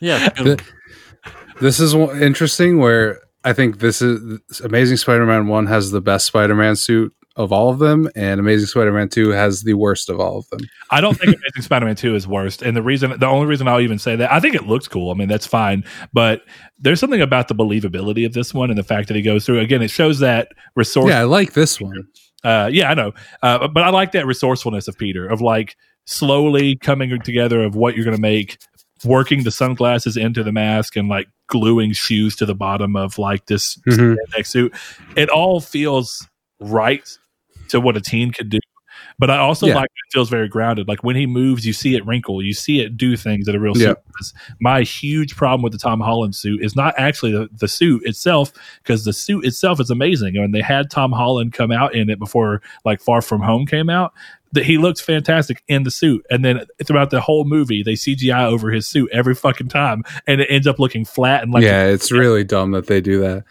Yeah, 0.00 0.28
this 1.60 1.80
is 1.80 1.94
interesting 1.94 2.78
where 2.78 3.20
I 3.44 3.52
think 3.52 3.78
this 3.78 4.02
is 4.02 4.40
Amazing 4.62 4.98
Spider-Man 4.98 5.46
1 5.46 5.66
has 5.66 5.90
the 5.90 6.00
best 6.00 6.26
Spider-Man 6.26 6.76
suit 6.76 7.14
of 7.36 7.52
all 7.52 7.70
of 7.70 7.78
them 7.78 8.08
and 8.16 8.40
Amazing 8.40 8.66
Spider-Man 8.66 9.08
2 9.08 9.30
has 9.30 9.62
the 9.62 9.74
worst 9.74 10.10
of 10.10 10.20
all 10.20 10.38
of 10.38 10.48
them. 10.50 10.60
I 10.90 11.00
don't 11.00 11.14
think 11.14 11.28
Amazing 11.36 11.62
Spider-Man 11.62 11.96
Two 11.96 12.14
is 12.14 12.26
worst, 12.26 12.62
and 12.62 12.76
the 12.76 12.82
reason, 12.82 13.18
the 13.18 13.26
only 13.26 13.46
reason 13.46 13.68
I'll 13.68 13.80
even 13.80 13.98
say 13.98 14.16
that, 14.16 14.32
I 14.32 14.40
think 14.40 14.54
it 14.54 14.66
looks 14.66 14.88
cool. 14.88 15.10
I 15.10 15.14
mean, 15.14 15.28
that's 15.28 15.46
fine, 15.46 15.84
but 16.12 16.42
there's 16.78 17.00
something 17.00 17.20
about 17.20 17.48
the 17.48 17.54
believability 17.54 18.26
of 18.26 18.32
this 18.32 18.52
one 18.52 18.70
and 18.70 18.78
the 18.78 18.84
fact 18.84 19.08
that 19.08 19.16
he 19.16 19.22
goes 19.22 19.46
through. 19.46 19.60
Again, 19.60 19.82
it 19.82 19.90
shows 19.90 20.18
that 20.18 20.48
resource. 20.76 21.08
Yeah, 21.08 21.20
I 21.20 21.24
like 21.24 21.52
this 21.52 21.80
one. 21.80 22.06
Uh, 22.42 22.68
yeah, 22.72 22.90
I 22.90 22.94
know, 22.94 23.12
uh, 23.42 23.68
but 23.68 23.84
I 23.84 23.90
like 23.90 24.12
that 24.12 24.26
resourcefulness 24.26 24.88
of 24.88 24.98
Peter 24.98 25.26
of 25.26 25.40
like 25.40 25.76
slowly 26.06 26.76
coming 26.76 27.20
together 27.22 27.62
of 27.62 27.76
what 27.76 27.94
you're 27.94 28.04
going 28.04 28.16
to 28.16 28.20
make, 28.20 28.58
working 29.04 29.44
the 29.44 29.50
sunglasses 29.50 30.16
into 30.16 30.42
the 30.42 30.52
mask 30.52 30.96
and 30.96 31.08
like 31.08 31.28
gluing 31.46 31.92
shoes 31.92 32.36
to 32.36 32.46
the 32.46 32.54
bottom 32.54 32.96
of 32.96 33.18
like 33.18 33.46
this 33.46 33.76
Mhm. 33.88 34.16
suit. 34.44 34.74
It 35.16 35.28
all 35.30 35.60
feels 35.60 36.28
right 36.60 37.08
to 37.68 37.80
what 37.80 37.96
a 37.96 38.00
teen 38.00 38.30
could 38.32 38.50
do. 38.50 38.58
But 39.18 39.30
I 39.30 39.38
also 39.38 39.66
Yeah. 39.66 39.76
like 39.76 39.86
it 39.86 40.12
feels 40.12 40.28
very 40.28 40.48
grounded. 40.48 40.86
Like 40.88 41.02
when 41.04 41.16
he 41.16 41.26
moves, 41.26 41.66
you 41.66 41.72
see 41.72 41.94
it 41.94 42.04
wrinkle, 42.06 42.42
you 42.42 42.52
see 42.52 42.80
it 42.80 42.96
do 42.96 43.16
things 43.16 43.46
that 43.46 43.54
a 43.54 43.60
real 43.60 43.76
Yeah. 43.76 43.88
suit 43.88 43.98
does. 44.18 44.34
My 44.60 44.82
huge 44.82 45.36
problem 45.36 45.62
with 45.62 45.72
the 45.72 45.78
Tom 45.78 46.00
Holland 46.00 46.34
suit 46.34 46.62
is 46.62 46.76
not 46.76 46.94
actually 46.98 47.32
the, 47.32 47.48
the 47.58 47.68
suit 47.68 48.02
itself, 48.04 48.52
because 48.82 49.04
the 49.04 49.12
suit 49.12 49.44
itself 49.44 49.80
is 49.80 49.90
amazing. 49.90 50.36
And 50.36 50.54
they 50.54 50.60
had 50.60 50.90
Tom 50.90 51.12
Holland 51.12 51.52
come 51.52 51.70
out 51.72 51.94
in 51.94 52.10
it 52.10 52.18
before 52.18 52.60
like 52.84 53.00
Far 53.00 53.22
From 53.22 53.40
Home 53.42 53.64
came 53.66 53.88
out. 53.88 54.12
That 54.52 54.64
he 54.64 54.78
looked 54.78 55.00
fantastic 55.00 55.62
in 55.68 55.84
the 55.84 55.90
suit, 55.90 56.26
and 56.28 56.44
then 56.44 56.66
throughout 56.84 57.10
the 57.10 57.20
whole 57.20 57.44
movie, 57.44 57.82
they 57.84 57.92
CGI 57.92 58.46
over 58.46 58.70
his 58.70 58.88
suit 58.88 59.08
every 59.12 59.34
fucking 59.34 59.68
time, 59.68 60.02
and 60.26 60.40
it 60.40 60.48
ends 60.50 60.66
up 60.66 60.78
looking 60.78 61.04
flat 61.04 61.42
and 61.44 61.52
like 61.52 61.62
yeah, 61.62 61.84
it's 61.84 62.10
really 62.10 62.42
dumb 62.44 62.72
that 62.72 62.86
they 62.88 63.00
do 63.00 63.20
that. 63.20 63.44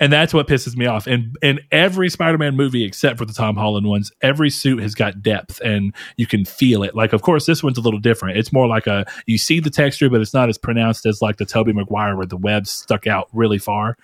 and 0.00 0.12
that's 0.12 0.34
what 0.34 0.48
pisses 0.48 0.76
me 0.76 0.86
off. 0.86 1.06
And 1.06 1.36
in 1.40 1.60
every 1.70 2.08
Spider-Man 2.10 2.56
movie 2.56 2.82
except 2.82 3.16
for 3.16 3.24
the 3.24 3.32
Tom 3.32 3.54
Holland 3.54 3.86
ones, 3.86 4.10
every 4.22 4.50
suit 4.50 4.82
has 4.82 4.92
got 4.96 5.22
depth 5.22 5.60
and 5.60 5.94
you 6.16 6.26
can 6.26 6.44
feel 6.44 6.82
it. 6.82 6.96
Like, 6.96 7.12
of 7.12 7.22
course, 7.22 7.46
this 7.46 7.62
one's 7.62 7.78
a 7.78 7.80
little 7.80 8.00
different. 8.00 8.36
It's 8.36 8.52
more 8.52 8.66
like 8.66 8.88
a 8.88 9.06
you 9.26 9.38
see 9.38 9.60
the 9.60 9.70
texture, 9.70 10.10
but 10.10 10.20
it's 10.20 10.34
not 10.34 10.48
as 10.48 10.58
pronounced 10.58 11.06
as 11.06 11.22
like 11.22 11.36
the 11.36 11.46
Tobey 11.46 11.72
Maguire 11.72 12.16
where 12.16 12.26
the 12.26 12.36
webs 12.36 12.72
stuck 12.72 13.06
out 13.06 13.28
really 13.32 13.58
far 13.58 13.96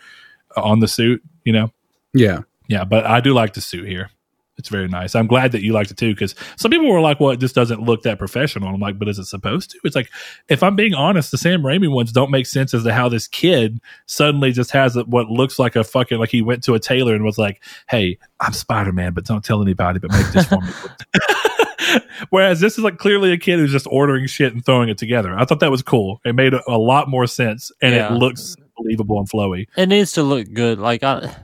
uh, 0.57 0.63
on 0.63 0.79
the 0.79 0.87
suit. 0.87 1.25
You 1.45 1.55
know, 1.55 1.73
Yeah. 2.15 2.43
yeah. 2.69 2.85
But 2.85 3.05
I 3.05 3.19
do 3.19 3.35
like 3.35 3.55
the 3.55 3.61
suit 3.61 3.89
here. 3.89 4.11
It's 4.61 4.69
very 4.69 4.87
nice. 4.87 5.15
I'm 5.17 5.27
glad 5.27 5.51
that 5.53 5.63
you 5.63 5.73
liked 5.73 5.91
it 5.91 5.97
too, 5.97 6.15
because 6.15 6.35
some 6.57 6.71
people 6.71 6.89
were 6.89 7.01
like, 7.01 7.19
"Well, 7.19 7.31
it 7.31 7.41
just 7.41 7.55
doesn't 7.55 7.83
look 7.83 8.03
that 8.05 8.19
professional." 8.19 8.69
I'm 8.69 8.79
like, 8.79 8.99
"But 8.99 9.09
is 9.09 9.19
it 9.19 9.25
supposed 9.25 9.71
to?" 9.71 9.79
It's 9.83 9.97
like, 9.97 10.11
if 10.49 10.63
I'm 10.63 10.77
being 10.77 10.95
honest, 10.95 11.31
the 11.33 11.39
Sam 11.39 11.63
Raimi 11.63 11.91
ones 11.91 12.13
don't 12.13 12.31
make 12.31 12.47
sense 12.47 12.73
as 12.75 12.85
to 12.85 12.93
how 12.93 13.09
this 13.09 13.27
kid 13.27 13.81
suddenly 14.07 14.53
just 14.53 14.71
has 14.73 14.97
what 15.07 15.29
looks 15.31 15.59
like 15.59 15.75
a 15.75 15.83
fucking 15.83 16.19
like 16.19 16.29
he 16.31 16.43
went 16.43 16.63
to 16.65 16.75
a 16.75 16.79
tailor 16.79 17.15
and 17.15 17.25
was 17.25 17.39
like, 17.39 17.61
"Hey, 17.89 18.19
I'm 18.39 18.53
Spider 18.53 18.93
Man, 18.93 19.13
but 19.15 19.25
don't 19.25 19.45
tell 19.45 19.61
anybody, 19.63 19.99
but 19.99 20.13
make 20.13 20.27
this 20.33 20.47
for 20.47 20.61
me." 20.61 20.71
Whereas 22.31 22.61
this 22.61 22.77
is 22.79 22.85
like 22.85 22.99
clearly 22.99 23.33
a 23.33 23.39
kid 23.39 23.59
who's 23.59 23.73
just 23.73 23.87
ordering 23.91 24.27
shit 24.27 24.53
and 24.53 24.65
throwing 24.65 24.89
it 24.91 24.99
together. 24.99 25.35
I 25.35 25.45
thought 25.45 25.61
that 25.61 25.71
was 25.71 25.83
cool. 25.83 26.21
It 26.25 26.35
made 26.35 26.53
a, 26.55 26.63
a 26.71 26.77
lot 26.79 27.09
more 27.09 27.27
sense, 27.27 27.73
and 27.83 27.95
Yeah. 27.95 28.15
it 28.15 28.19
looks 28.19 28.55
believable 28.77 29.19
and 29.19 29.29
flowy. 29.29 29.67
it 29.77 29.89
needs 29.89 30.13
to 30.13 30.23
look 30.23 30.53
good. 30.53 30.79
Like 30.79 31.03
I, 31.03 31.35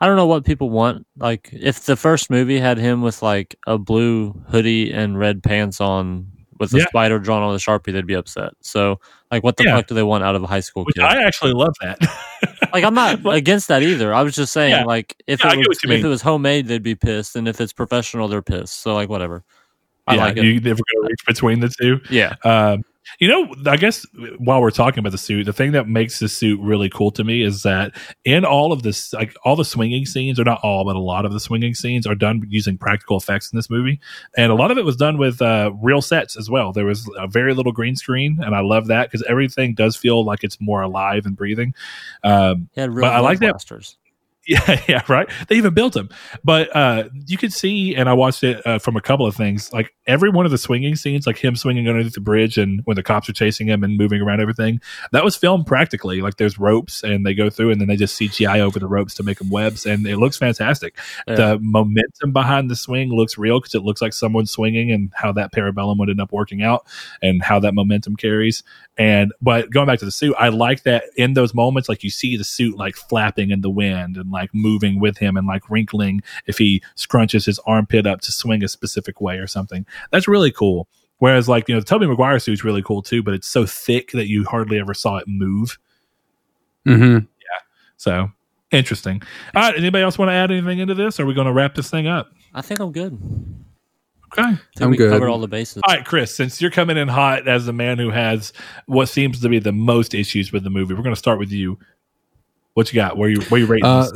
I 0.00 0.06
don't 0.06 0.16
know 0.16 0.26
what 0.26 0.44
people 0.44 0.70
want. 0.70 1.06
Like 1.16 1.48
if 1.52 1.80
the 1.86 1.96
first 1.96 2.30
movie 2.30 2.58
had 2.58 2.78
him 2.78 3.02
with 3.02 3.22
like 3.22 3.56
a 3.66 3.78
blue 3.78 4.32
hoodie 4.48 4.92
and 4.92 5.18
red 5.18 5.42
pants 5.42 5.80
on 5.80 6.26
with 6.58 6.72
a 6.74 6.78
Yeah. 6.78 6.86
spider 6.86 7.18
drawn 7.18 7.42
on 7.42 7.52
the 7.52 7.58
sharpie, 7.58 7.92
they'd 7.92 8.06
be 8.06 8.14
upset. 8.14 8.52
So 8.62 9.00
like, 9.30 9.42
what 9.42 9.56
the 9.56 9.64
Yeah. 9.64 9.76
fuck 9.76 9.86
do 9.88 9.94
they 9.94 10.02
want 10.02 10.24
out 10.24 10.34
of 10.34 10.42
a 10.42 10.46
high 10.46 10.60
school 10.60 10.84
Which 10.84 10.94
kid? 10.96 11.04
I 11.04 11.22
actually 11.22 11.52
love 11.52 11.74
that. 11.82 11.98
like 12.72 12.84
I'm 12.84 12.94
not 12.94 13.22
But- 13.22 13.36
against 13.36 13.68
that 13.68 13.82
either. 13.82 14.12
I 14.14 14.22
was 14.22 14.34
just 14.34 14.52
saying 14.52 14.70
Yeah. 14.72 14.84
like 14.84 15.16
if 15.26 15.44
it 15.44 15.56
was 15.68 15.78
if 15.82 15.88
mean. 15.88 16.04
it 16.04 16.08
was 16.08 16.22
homemade, 16.22 16.66
they'd 16.66 16.82
be 16.82 16.94
pissed, 16.94 17.36
and 17.36 17.46
if 17.48 17.60
it's 17.60 17.72
professional, 17.72 18.28
they're 18.28 18.42
pissed. 18.42 18.80
So 18.82 18.94
like 18.94 19.08
whatever. 19.08 19.44
I 20.06 20.14
yeah, 20.14 20.20
like 20.24 20.36
it. 20.36 20.44
you 20.44 20.54
never 20.60 20.62
going 20.94 21.02
to 21.02 21.08
reach 21.10 21.26
between 21.26 21.60
the 21.60 21.68
two. 21.68 22.00
yeah. 22.10 22.34
Um, 22.44 22.84
you 23.20 23.28
know, 23.28 23.54
I 23.70 23.76
guess 23.76 24.04
while 24.38 24.60
we're 24.60 24.70
talking 24.70 24.98
about 25.00 25.12
the 25.12 25.18
suit, 25.18 25.44
the 25.44 25.52
thing 25.52 25.72
that 25.72 25.88
makes 25.88 26.18
the 26.18 26.28
suit 26.28 26.60
really 26.60 26.88
cool 26.88 27.10
to 27.12 27.24
me 27.24 27.42
is 27.42 27.62
that 27.62 27.92
in 28.24 28.44
all 28.44 28.72
of 28.72 28.82
this, 28.82 29.12
like 29.12 29.34
all 29.44 29.56
the 29.56 29.64
swinging 29.64 30.06
scenes, 30.06 30.38
or 30.40 30.44
not 30.44 30.60
all, 30.62 30.84
but 30.84 30.96
a 30.96 31.00
lot 31.00 31.24
of 31.24 31.32
the 31.32 31.40
swinging 31.40 31.74
scenes 31.74 32.06
are 32.06 32.14
done 32.14 32.42
using 32.48 32.76
practical 32.78 33.16
effects 33.16 33.52
in 33.52 33.56
this 33.56 33.70
movie, 33.70 34.00
and 34.36 34.50
a 34.50 34.54
lot 34.54 34.70
of 34.70 34.78
it 34.78 34.84
was 34.84 34.96
done 34.96 35.18
with 35.18 35.40
uh, 35.40 35.70
real 35.82 36.02
sets 36.02 36.36
as 36.36 36.50
well. 36.50 36.72
There 36.72 36.86
was 36.86 37.08
a 37.18 37.26
very 37.26 37.54
little 37.54 37.72
green 37.72 37.96
screen, 37.96 38.38
and 38.42 38.54
I 38.54 38.60
love 38.60 38.86
that 38.88 39.10
because 39.10 39.24
everything 39.28 39.74
does 39.74 39.96
feel 39.96 40.24
like 40.24 40.44
it's 40.44 40.60
more 40.60 40.82
alive 40.82 41.26
and 41.26 41.36
breathing. 41.36 41.74
Um, 42.24 42.68
real 42.76 43.02
But 43.02 43.12
I 43.14 43.20
like 43.20 43.38
that- 43.40 43.52
blasters. 43.52 43.96
yeah, 44.48 44.80
yeah, 44.86 45.02
right. 45.08 45.28
They 45.48 45.56
even 45.56 45.74
built 45.74 45.94
them, 45.94 46.08
but 46.44 46.74
uh, 46.74 47.08
you 47.26 47.36
could 47.36 47.52
see, 47.52 47.96
and 47.96 48.08
I 48.08 48.12
watched 48.12 48.44
it 48.44 48.64
uh, 48.64 48.78
from 48.78 48.96
a 48.96 49.00
couple 49.00 49.26
of 49.26 49.34
things. 49.34 49.72
Like 49.72 49.92
every 50.06 50.30
one 50.30 50.44
of 50.44 50.52
the 50.52 50.58
swinging 50.58 50.94
scenes, 50.94 51.26
like 51.26 51.36
him 51.36 51.56
swinging 51.56 51.88
underneath 51.88 52.14
the 52.14 52.20
bridge, 52.20 52.56
and 52.56 52.80
when 52.84 52.94
the 52.94 53.02
cops 53.02 53.28
are 53.28 53.32
chasing 53.32 53.66
him 53.66 53.82
and 53.82 53.98
moving 53.98 54.22
around 54.22 54.40
everything, 54.40 54.80
that 55.10 55.24
was 55.24 55.34
filmed 55.34 55.66
practically. 55.66 56.20
Like 56.20 56.36
there's 56.36 56.60
ropes, 56.60 57.02
and 57.02 57.26
they 57.26 57.34
go 57.34 57.50
through, 57.50 57.72
and 57.72 57.80
then 57.80 57.88
they 57.88 57.96
just 57.96 58.20
CGI 58.20 58.60
over 58.60 58.78
the 58.78 58.86
ropes 58.86 59.14
to 59.14 59.24
make 59.24 59.38
them 59.38 59.50
webs, 59.50 59.84
and 59.84 60.06
it 60.06 60.18
looks 60.18 60.36
fantastic. 60.36 60.96
Yeah. 61.26 61.34
The 61.34 61.58
momentum 61.60 62.32
behind 62.32 62.70
the 62.70 62.76
swing 62.76 63.08
looks 63.08 63.36
real 63.36 63.58
because 63.58 63.74
it 63.74 63.82
looks 63.82 64.00
like 64.00 64.12
someone 64.12 64.46
swinging, 64.46 64.92
and 64.92 65.10
how 65.12 65.32
that 65.32 65.52
parabellum 65.52 65.98
would 65.98 66.08
end 66.08 66.20
up 66.20 66.30
working 66.30 66.62
out, 66.62 66.86
and 67.20 67.42
how 67.42 67.58
that 67.58 67.74
momentum 67.74 68.14
carries. 68.14 68.62
And 68.96 69.32
but 69.42 69.70
going 69.70 69.88
back 69.88 69.98
to 69.98 70.04
the 70.04 70.12
suit, 70.12 70.36
I 70.38 70.50
like 70.50 70.84
that 70.84 71.04
in 71.16 71.32
those 71.34 71.52
moments, 71.52 71.88
like 71.88 72.04
you 72.04 72.10
see 72.10 72.36
the 72.36 72.44
suit 72.44 72.78
like 72.78 72.94
flapping 72.94 73.50
in 73.50 73.60
the 73.60 73.70
wind 73.70 74.16
and 74.16 74.30
like 74.36 74.54
moving 74.54 75.00
with 75.00 75.18
him 75.18 75.36
and 75.36 75.46
like 75.46 75.68
wrinkling 75.70 76.22
if 76.46 76.58
he 76.58 76.82
scrunches 76.96 77.46
his 77.46 77.58
armpit 77.60 78.06
up 78.06 78.20
to 78.20 78.32
swing 78.32 78.62
a 78.62 78.68
specific 78.68 79.20
way 79.20 79.38
or 79.38 79.46
something. 79.46 79.86
That's 80.10 80.28
really 80.28 80.52
cool. 80.52 80.88
Whereas 81.18 81.48
like, 81.48 81.68
you 81.68 81.74
know, 81.74 81.80
the 81.80 81.86
Tobey 81.86 82.06
Maguire 82.06 82.38
suit's 82.38 82.62
really 82.62 82.82
cool 82.82 83.02
too, 83.02 83.22
but 83.22 83.34
it's 83.34 83.48
so 83.48 83.64
thick 83.64 84.12
that 84.12 84.28
you 84.28 84.44
hardly 84.44 84.78
ever 84.78 84.94
saw 84.94 85.16
it 85.16 85.24
move. 85.26 85.78
Mm-hmm. 86.86 87.24
Yeah. 87.24 87.60
So 87.96 88.30
interesting. 88.70 89.22
All 89.54 89.62
right. 89.62 89.76
Anybody 89.76 90.04
else 90.04 90.18
want 90.18 90.28
to 90.28 90.34
add 90.34 90.50
anything 90.50 90.78
into 90.78 90.94
this? 90.94 91.18
Or 91.18 91.22
are 91.22 91.26
we 91.26 91.34
going 91.34 91.46
to 91.46 91.52
wrap 91.52 91.74
this 91.74 91.90
thing 91.90 92.06
up? 92.06 92.32
I 92.52 92.60
think 92.60 92.80
I'm 92.80 92.92
good. 92.92 93.18
Okay. 94.32 94.42
I 94.42 94.46
think 94.48 94.60
I'm 94.80 94.90
we 94.90 94.96
good. 94.96 95.10
covered 95.10 95.30
all 95.30 95.38
the 95.38 95.48
bases. 95.48 95.82
All 95.86 95.94
right, 95.94 96.04
Chris, 96.04 96.34
since 96.34 96.60
you're 96.60 96.70
coming 96.70 96.96
in 96.96 97.08
hot 97.08 97.48
as 97.48 97.64
the 97.64 97.72
man 97.72 97.98
who 97.98 98.10
has 98.10 98.52
what 98.86 99.06
seems 99.06 99.40
to 99.40 99.48
be 99.48 99.58
the 99.58 99.72
most 99.72 100.14
issues 100.14 100.52
with 100.52 100.64
the 100.64 100.70
movie, 100.70 100.94
we're 100.94 101.02
going 101.02 101.14
to 101.14 101.18
start 101.18 101.38
with 101.38 101.50
you. 101.50 101.78
What 102.76 102.92
you 102.92 102.96
got? 102.96 103.16
Where 103.16 103.30
you 103.30 103.40
where 103.48 103.58
you 103.58 103.66
rating 103.66 103.86
Uh. 103.86 104.06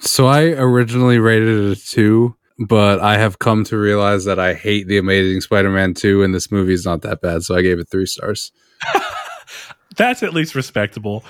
So 0.00 0.26
I 0.26 0.46
originally 0.46 1.20
rated 1.20 1.48
it 1.48 1.78
a 1.78 1.80
two, 1.80 2.34
but 2.58 2.98
I 2.98 3.18
have 3.18 3.38
come 3.38 3.62
to 3.66 3.78
realize 3.78 4.24
that 4.24 4.40
I 4.40 4.54
hate 4.54 4.88
the 4.88 4.98
Amazing 4.98 5.42
Spider-Man 5.42 5.94
two, 5.94 6.24
and 6.24 6.34
this 6.34 6.50
movie 6.50 6.72
is 6.72 6.84
not 6.84 7.02
that 7.02 7.20
bad, 7.20 7.44
so 7.44 7.54
I 7.54 7.62
gave 7.62 7.78
it 7.78 7.88
three 7.88 8.06
stars. 8.06 8.50
That's 9.96 10.24
at 10.24 10.34
least 10.34 10.56
respectable. 10.56 11.24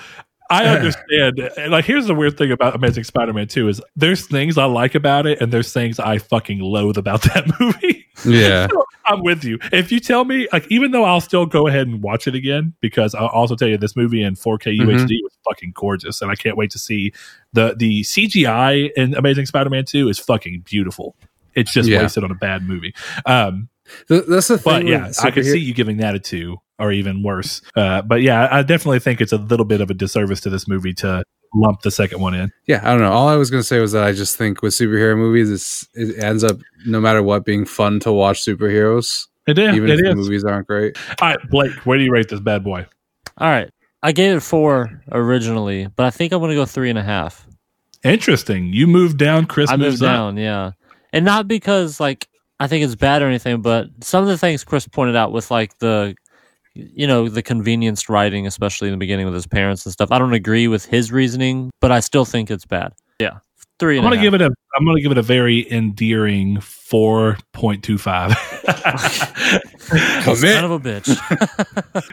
I 0.49 0.65
understand. 0.65 1.39
And, 1.57 1.71
Like, 1.71 1.85
here's 1.85 2.05
the 2.07 2.13
weird 2.15 2.37
thing 2.37 2.51
about 2.51 2.75
Amazing 2.75 3.03
Spider-Man 3.05 3.47
2 3.47 3.67
is 3.67 3.81
there's 3.95 4.27
things 4.27 4.57
I 4.57 4.65
like 4.65 4.93
about 4.95 5.25
it, 5.25 5.41
and 5.41 5.51
there's 5.51 5.73
things 5.73 5.99
I 5.99 6.17
fucking 6.19 6.59
loathe 6.59 6.97
about 6.97 7.21
that 7.33 7.45
movie. 7.59 8.05
Yeah, 8.25 8.67
I'm 9.05 9.23
with 9.23 9.43
you. 9.43 9.59
If 9.73 9.91
you 9.91 9.99
tell 9.99 10.23
me, 10.23 10.47
like, 10.53 10.65
even 10.71 10.91
though 10.91 11.03
I'll 11.03 11.19
still 11.21 11.45
go 11.45 11.67
ahead 11.67 11.87
and 11.87 12.01
watch 12.01 12.27
it 12.27 12.35
again, 12.35 12.73
because 12.79 13.13
I'll 13.15 13.27
also 13.27 13.55
tell 13.55 13.67
you 13.67 13.77
this 13.77 13.95
movie 13.95 14.21
in 14.23 14.35
4K 14.35 14.77
Mhm. 14.79 14.85
UHD 14.87 15.19
was 15.23 15.37
fucking 15.47 15.73
gorgeous, 15.75 16.21
and 16.21 16.29
I 16.31 16.35
can't 16.35 16.57
wait 16.57 16.69
to 16.71 16.79
see 16.79 17.11
the 17.53 17.75
the 17.77 18.03
CGI 18.03 18.91
in 18.95 19.15
Amazing 19.15 19.47
Spider-Man 19.47 19.85
2 19.85 20.09
is 20.09 20.19
fucking 20.19 20.61
beautiful. 20.65 21.15
It's 21.55 21.71
just 21.73 21.89
Yeah. 21.89 22.01
wasted 22.03 22.23
on 22.23 22.31
a 22.31 22.35
bad 22.35 22.67
movie. 22.67 22.93
Um, 23.25 23.69
Th- 24.07 24.23
that's 24.27 24.47
the 24.47 24.57
thing. 24.57 24.63
but 24.63 24.85
yeah, 24.87 25.11
I 25.23 25.31
could 25.31 25.45
see 25.45 25.59
you 25.59 25.73
giving 25.73 25.97
that 25.97 26.15
a 26.15 26.19
two 26.19 26.59
or 26.79 26.91
even 26.91 27.23
worse. 27.23 27.61
Uh, 27.75 28.01
but 28.01 28.21
yeah, 28.21 28.47
I 28.51 28.63
definitely 28.63 28.99
think 28.99 29.21
it's 29.21 29.31
a 29.31 29.37
little 29.37 29.65
bit 29.65 29.81
of 29.81 29.89
a 29.89 29.93
disservice 29.93 30.41
to 30.41 30.49
this 30.49 30.67
movie 30.67 30.93
to 30.95 31.23
lump 31.53 31.81
the 31.81 31.91
second 31.91 32.19
one 32.19 32.33
in. 32.33 32.51
Yeah, 32.67 32.81
I 32.83 32.91
don't 32.91 32.99
know. 32.99 33.11
All 33.11 33.27
I 33.27 33.35
was 33.35 33.49
going 33.49 33.61
to 33.61 33.67
say 33.67 33.79
was 33.79 33.93
that 33.93 34.03
I 34.03 34.11
just 34.11 34.37
think 34.37 34.61
with 34.61 34.73
superhero 34.73 35.17
movies, 35.17 35.49
it's, 35.49 35.87
it 35.93 36.21
ends 36.21 36.43
up 36.43 36.57
no 36.85 36.99
matter 36.99 37.23
what 37.23 37.45
being 37.45 37.65
fun 37.65 37.99
to 38.01 38.11
watch 38.11 38.43
superheroes. 38.43 39.27
It 39.47 39.57
is. 39.59 39.75
even 39.75 39.89
it 39.89 39.99
if 39.99 40.05
the 40.05 40.15
movies 40.15 40.43
aren't 40.43 40.67
great. 40.67 40.97
All 41.21 41.29
right, 41.29 41.39
Blake, 41.49 41.73
where 41.85 41.97
do 41.97 42.03
you 42.03 42.11
rate 42.11 42.29
this 42.29 42.39
bad 42.39 42.63
boy? 42.63 42.85
All 43.37 43.47
right. 43.47 43.69
I 44.01 44.11
gave 44.11 44.37
it 44.37 44.41
four 44.41 45.01
originally, 45.11 45.87
but 45.87 46.05
I 46.05 46.11
think 46.11 46.31
I'm 46.31 46.39
going 46.39 46.49
to 46.49 46.55
go 46.55 46.65
three 46.65 46.89
and 46.89 46.99
a 46.99 47.03
half. 47.03 47.47
Interesting. 48.03 48.71
You 48.71 48.85
moved 48.85 49.17
down. 49.17 49.45
Chris 49.45 49.69
I 49.69 49.77
moves 49.77 50.01
moved 50.01 50.03
up. 50.03 50.15
down, 50.15 50.37
yeah. 50.37 50.71
And 51.11 51.25
not 51.25 51.47
because 51.47 51.99
like 51.99 52.27
I 52.59 52.67
think 52.67 52.83
it's 52.83 52.95
bad 52.95 53.21
or 53.21 53.27
anything, 53.27 53.61
but 53.61 53.87
some 54.01 54.23
of 54.23 54.29
the 54.29 54.37
things 54.37 54.63
Chris 54.63 54.87
pointed 54.87 55.15
out 55.15 55.31
with 55.31 55.49
like 55.49 55.77
the 55.79 56.15
you 56.75 57.07
know, 57.07 57.29
the 57.29 57.41
convenienced 57.41 58.09
writing, 58.09 58.45
especially 58.45 58.89
in 58.89 58.93
the 58.93 58.97
beginning 58.97 59.25
with 59.25 59.33
his 59.33 59.47
parents 59.47 59.85
and 59.85 59.93
stuff. 59.93 60.11
I 60.11 60.19
don't 60.19 60.33
agree 60.33 60.67
with 60.67 60.85
his 60.85 61.11
reasoning, 61.11 61.71
but 61.79 61.91
I 61.91 62.01
still 62.01 62.25
think 62.25 62.51
it's 62.51 62.65
bad. 62.65 62.93
Yeah. 63.19 63.39
Three 63.77 63.97
I'm 63.97 64.03
gonna 64.03 64.21
give 64.21 64.33
it 64.33 64.41
a. 64.41 64.49
I'm 64.77 64.85
gonna 64.85 65.01
give 65.01 65.11
it 65.11 65.17
a 65.17 65.21
very 65.21 65.69
endearing 65.69 66.61
four 66.61 67.37
point 67.51 67.83
two 67.83 67.97
five. 67.97 68.31
Son 68.31 68.73
of 70.63 70.71
a 70.71 70.79
bitch. 70.79 71.11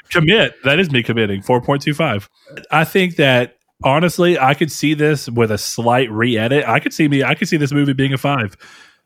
Commit. 0.11 0.55
That 0.65 0.81
is 0.81 0.91
me 0.91 1.05
committing. 1.05 1.41
Four 1.41 1.61
point 1.61 1.83
two 1.83 1.95
five. 1.95 2.29
I 2.73 2.85
think 2.85 3.15
that 3.17 3.59
honestly, 3.85 4.41
I 4.41 4.55
could 4.55 4.73
see 4.73 4.95
this 4.95 5.29
with 5.29 5.53
a 5.53 5.59
slight 5.59 6.11
re-edit. 6.11 6.67
I 6.67 6.81
could 6.81 6.93
see 6.93 7.07
me. 7.07 7.23
I 7.23 7.37
could 7.37 7.47
see 7.47 7.59
this 7.59 7.71
movie 7.71 7.93
being 7.93 8.13
a 8.13 8.19
five. 8.19 8.57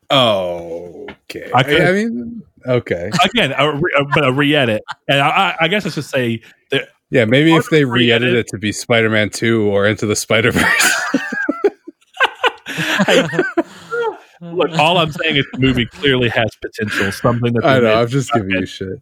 Oh, 0.09 1.05
okay. 1.29 1.51
I 1.53 1.59
I, 1.59 1.91
mean, 1.91 2.41
okay. 2.67 3.09
Again, 3.23 3.53
a 3.57 3.71
re, 3.75 3.91
a- 3.97 4.05
but 4.13 4.25
a 4.25 4.31
re-edit. 4.31 4.81
And 5.07 5.19
I, 5.21 5.29
I, 5.29 5.55
I 5.61 5.67
guess 5.67 5.85
I 5.85 5.89
should 5.89 6.05
say 6.05 6.41
that 6.71 6.89
Yeah, 7.09 7.25
maybe 7.25 7.55
if 7.55 7.69
they 7.69 7.85
re-edit- 7.85 8.21
re-edit 8.23 8.35
it 8.39 8.47
to 8.49 8.57
be 8.57 8.71
Spider-Man 8.71 9.29
Two 9.29 9.63
or 9.63 9.85
Into 9.87 10.05
the 10.05 10.15
Spider-Verse. 10.15 10.93
look. 14.41 14.71
All 14.77 14.97
I'm 14.97 15.11
saying 15.11 15.37
is 15.37 15.45
the 15.53 15.59
movie 15.59 15.85
clearly 15.85 16.29
has 16.29 16.49
potential. 16.61 17.11
Something 17.11 17.53
that 17.53 17.65
I 17.65 17.79
the 17.79 17.87
know. 17.87 18.01
I'm 18.01 18.07
just 18.07 18.31
giving 18.33 18.51
you 18.51 18.65
shit. 18.65 18.99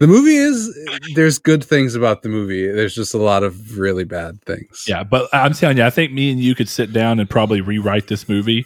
The 0.00 0.06
movie 0.06 0.36
is. 0.36 0.76
There's 1.14 1.38
good 1.38 1.64
things 1.64 1.94
about 1.94 2.22
the 2.22 2.28
movie. 2.28 2.66
There's 2.70 2.94
just 2.94 3.14
a 3.14 3.18
lot 3.18 3.42
of 3.42 3.78
really 3.78 4.04
bad 4.04 4.40
things. 4.44 4.84
Yeah, 4.86 5.02
but 5.02 5.28
I'm 5.32 5.54
telling 5.54 5.76
you, 5.76 5.84
I 5.84 5.90
think 5.90 6.12
me 6.12 6.30
and 6.30 6.40
you 6.40 6.54
could 6.54 6.68
sit 6.68 6.92
down 6.92 7.18
and 7.18 7.28
probably 7.28 7.60
rewrite 7.60 8.06
this 8.06 8.28
movie 8.28 8.64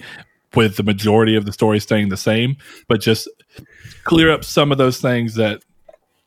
with 0.55 0.77
the 0.77 0.83
majority 0.83 1.35
of 1.35 1.47
the 1.47 1.53
story 1.53 1.81
staying 1.81 2.11
the 2.11 2.17
same, 2.19 2.57
but 2.87 3.01
just 3.01 3.27
clear 4.05 4.31
up 4.31 4.45
some 4.45 4.73
of 4.73 4.79
those 4.79 5.01
things 5.01 5.35
that 5.35 5.63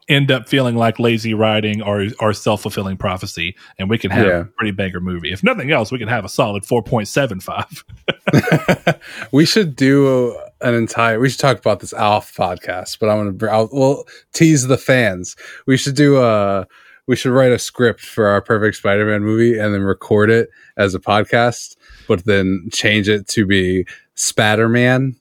end 0.07 0.29
up 0.29 0.47
feeling 0.47 0.75
like 0.75 0.99
lazy 0.99 1.33
writing 1.33 1.81
or 1.81 2.05
or 2.19 2.31
self 2.33 2.61
fulfilling 2.61 2.95
prophecy, 2.97 3.55
and 3.79 3.89
we 3.89 3.97
can 3.97 4.11
have 4.11 4.25
Yeah. 4.27 4.39
a 4.41 4.45
pretty 4.45 4.71
banger 4.71 4.99
movie. 4.99 5.31
If 5.31 5.43
nothing 5.43 5.71
else, 5.71 5.91
we 5.91 5.97
can 5.97 6.07
have 6.07 6.23
a 6.25 6.29
solid 6.29 6.65
four 6.65 6.83
point 6.83 7.07
seven 7.07 7.39
five. 7.39 7.83
we 9.31 9.45
should 9.45 9.75
do 9.75 10.37
an 10.61 10.73
entire. 10.75 11.19
We 11.19 11.29
should 11.29 11.39
talk 11.39 11.57
about 11.57 11.79
this 11.79 11.93
off 11.93 12.35
podcast, 12.35 12.99
but 12.99 13.09
I'm 13.09 13.37
gonna. 13.37 13.51
I'll, 13.51 13.69
we'll 13.71 14.05
tease 14.33 14.67
the 14.67 14.77
fans. 14.77 15.35
We 15.65 15.75
should 15.77 15.95
do 15.95 16.21
a. 16.21 16.67
We 17.07 17.15
should 17.15 17.31
write 17.33 17.51
a 17.51 17.59
script 17.59 18.01
for 18.01 18.25
our 18.27 18.41
perfect 18.41 18.77
Spider-Man 18.77 19.21
movie 19.23 19.59
and 19.59 19.71
then 19.73 19.81
record 19.83 20.31
it 20.31 20.49
as 20.75 20.95
a 20.95 20.99
podcast, 20.99 21.75
but 22.07 22.25
then 22.25 22.67
change 22.71 23.07
it 23.07 23.27
to 23.29 23.45
be 23.45 23.85
Spatterman. 24.15 25.15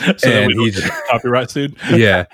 So 0.00 0.12
that 0.12 0.24
And 0.24 0.46
we 0.48 0.54
don't 0.54 0.64
he 0.66 0.70
get 0.80 0.92
copyright 1.10 1.50
sued. 1.50 1.76
Yeah, 1.90 2.24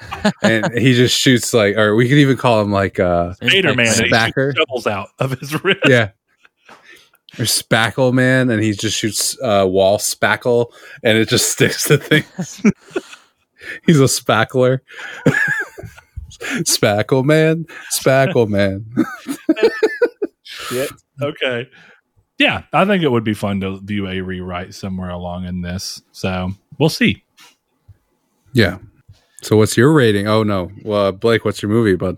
and 0.43 0.73
he 0.79 0.95
just 0.95 1.19
shoots 1.19 1.53
like, 1.55 1.77
or 1.77 1.95
we 1.97 2.09
could 2.09 2.19
even 2.19 2.37
call 2.37 2.61
him 2.61 2.71
like, 2.73 2.99
uh, 3.01 3.35
Vader 3.41 3.75
man, 3.75 3.87
and 3.89 4.07
he 4.07 4.11
Spacker. 4.13 4.49
shoots 4.55 4.59
shovels 4.59 4.87
out 4.87 5.09
of 5.19 5.33
his 5.39 5.53
wrist. 5.65 5.81
yeah. 5.89 6.11
Or 7.39 7.45
Spackle 7.45 8.13
Man, 8.15 8.49
and 8.51 8.63
he 8.63 8.73
just 8.73 8.97
shoots 8.97 9.37
uh, 9.43 9.67
wall 9.69 9.99
spackle, 9.99 10.73
and 11.03 11.19
it 11.19 11.29
just 11.29 11.51
sticks 11.53 11.85
to 11.85 11.99
things. 11.99 12.63
He's 13.85 14.01
a 14.01 14.05
spackler. 14.05 14.81
Spackle 16.31 17.25
Man, 17.25 17.67
Spackle 17.95 18.49
Man. 18.49 18.87
Shit. 20.45 20.91
Okay. 21.21 21.69
Yeah, 22.39 22.63
I 22.73 22.85
think 22.85 23.03
it 23.03 23.11
would 23.11 23.25
be 23.25 23.35
fun 23.35 23.61
to 23.61 23.81
view 23.81 24.07
a 24.09 24.21
rewrite 24.21 24.75
somewhere 24.75 25.11
along 25.11 25.47
in 25.47 25.63
this. 25.63 26.03
So 26.13 26.51
we'll 26.79 26.89
see. 26.91 27.25
Yeah. 28.57 28.79
So, 29.43 29.59
what's 29.59 29.77
your 29.77 29.93
rating? 29.93 30.27
Oh 30.27 30.43
no, 30.43 30.71
well, 30.83 31.13
Blake, 31.13 31.45
what's 31.45 31.61
your 31.61 31.71
movie, 31.71 31.95
bud? 31.95 32.17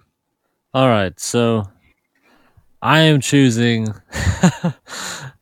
All 0.73 0.87
right, 0.87 1.19
so 1.19 1.65
I 2.81 3.01
am 3.01 3.21
choosing. 3.21 3.89
I 4.13 4.73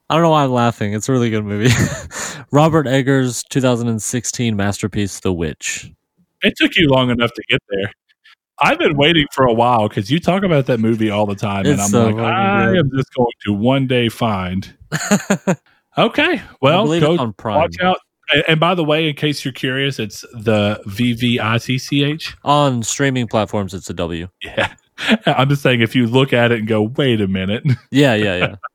don't 0.09 0.23
know 0.23 0.31
why 0.31 0.44
I'm 0.44 0.52
laughing. 0.52 0.94
It's 0.94 1.06
a 1.10 1.12
really 1.12 1.28
good 1.28 1.44
movie. 1.44 1.70
Robert 2.51 2.86
Eggers' 2.86 3.44
2016 3.51 4.56
masterpiece, 4.56 5.20
The 5.20 5.35
Witch. 5.35 5.93
It 6.43 6.55
took 6.56 6.74
you 6.77 6.89
long 6.89 7.10
enough 7.10 7.32
to 7.35 7.43
get 7.51 7.60
there. 7.68 7.90
I've 8.62 8.78
been 8.78 8.97
waiting 8.97 9.27
for 9.32 9.44
a 9.44 9.52
while 9.52 9.89
because 9.90 10.10
you 10.10 10.18
talk 10.18 10.44
about 10.44 10.64
that 10.66 10.81
movie 10.81 11.10
all 11.10 11.27
the 11.27 11.35
time, 11.35 11.66
and 11.66 11.78
I'm 11.78 11.90
so 11.90 12.06
like, 12.06 12.16
I 12.24 12.66
good. 12.68 12.78
am 12.78 12.90
just 12.97 13.12
going 13.12 13.32
to 13.44 13.52
one 13.52 13.86
day 13.86 14.09
find. 14.09 14.74
okay, 15.98 16.40
well, 16.62 16.86
go 16.98 17.18
on 17.18 17.35
Prime. 17.35 17.56
watch 17.56 17.77
out. 17.82 17.98
And, 18.32 18.44
and 18.48 18.60
by 18.60 18.74
the 18.74 18.84
way, 18.84 19.08
in 19.08 19.14
case 19.14 19.44
you're 19.44 19.52
curious, 19.52 19.98
it's 19.98 20.22
the 20.32 20.80
VVITCH. 20.86 22.34
On 22.44 22.82
streaming 22.82 23.26
platforms, 23.28 23.72
it's 23.74 23.88
a 23.90 23.94
W. 23.94 24.28
Yeah, 24.42 24.74
I'm 25.26 25.48
just 25.48 25.62
saying 25.62 25.80
if 25.80 25.94
you 25.94 26.06
look 26.06 26.32
at 26.32 26.52
it 26.52 26.58
and 26.60 26.68
go, 26.68 26.82
wait 26.82 27.20
a 27.20 27.28
minute. 27.28 27.64
Yeah, 27.90 28.14
yeah, 28.14 28.36
yeah. 28.36 28.54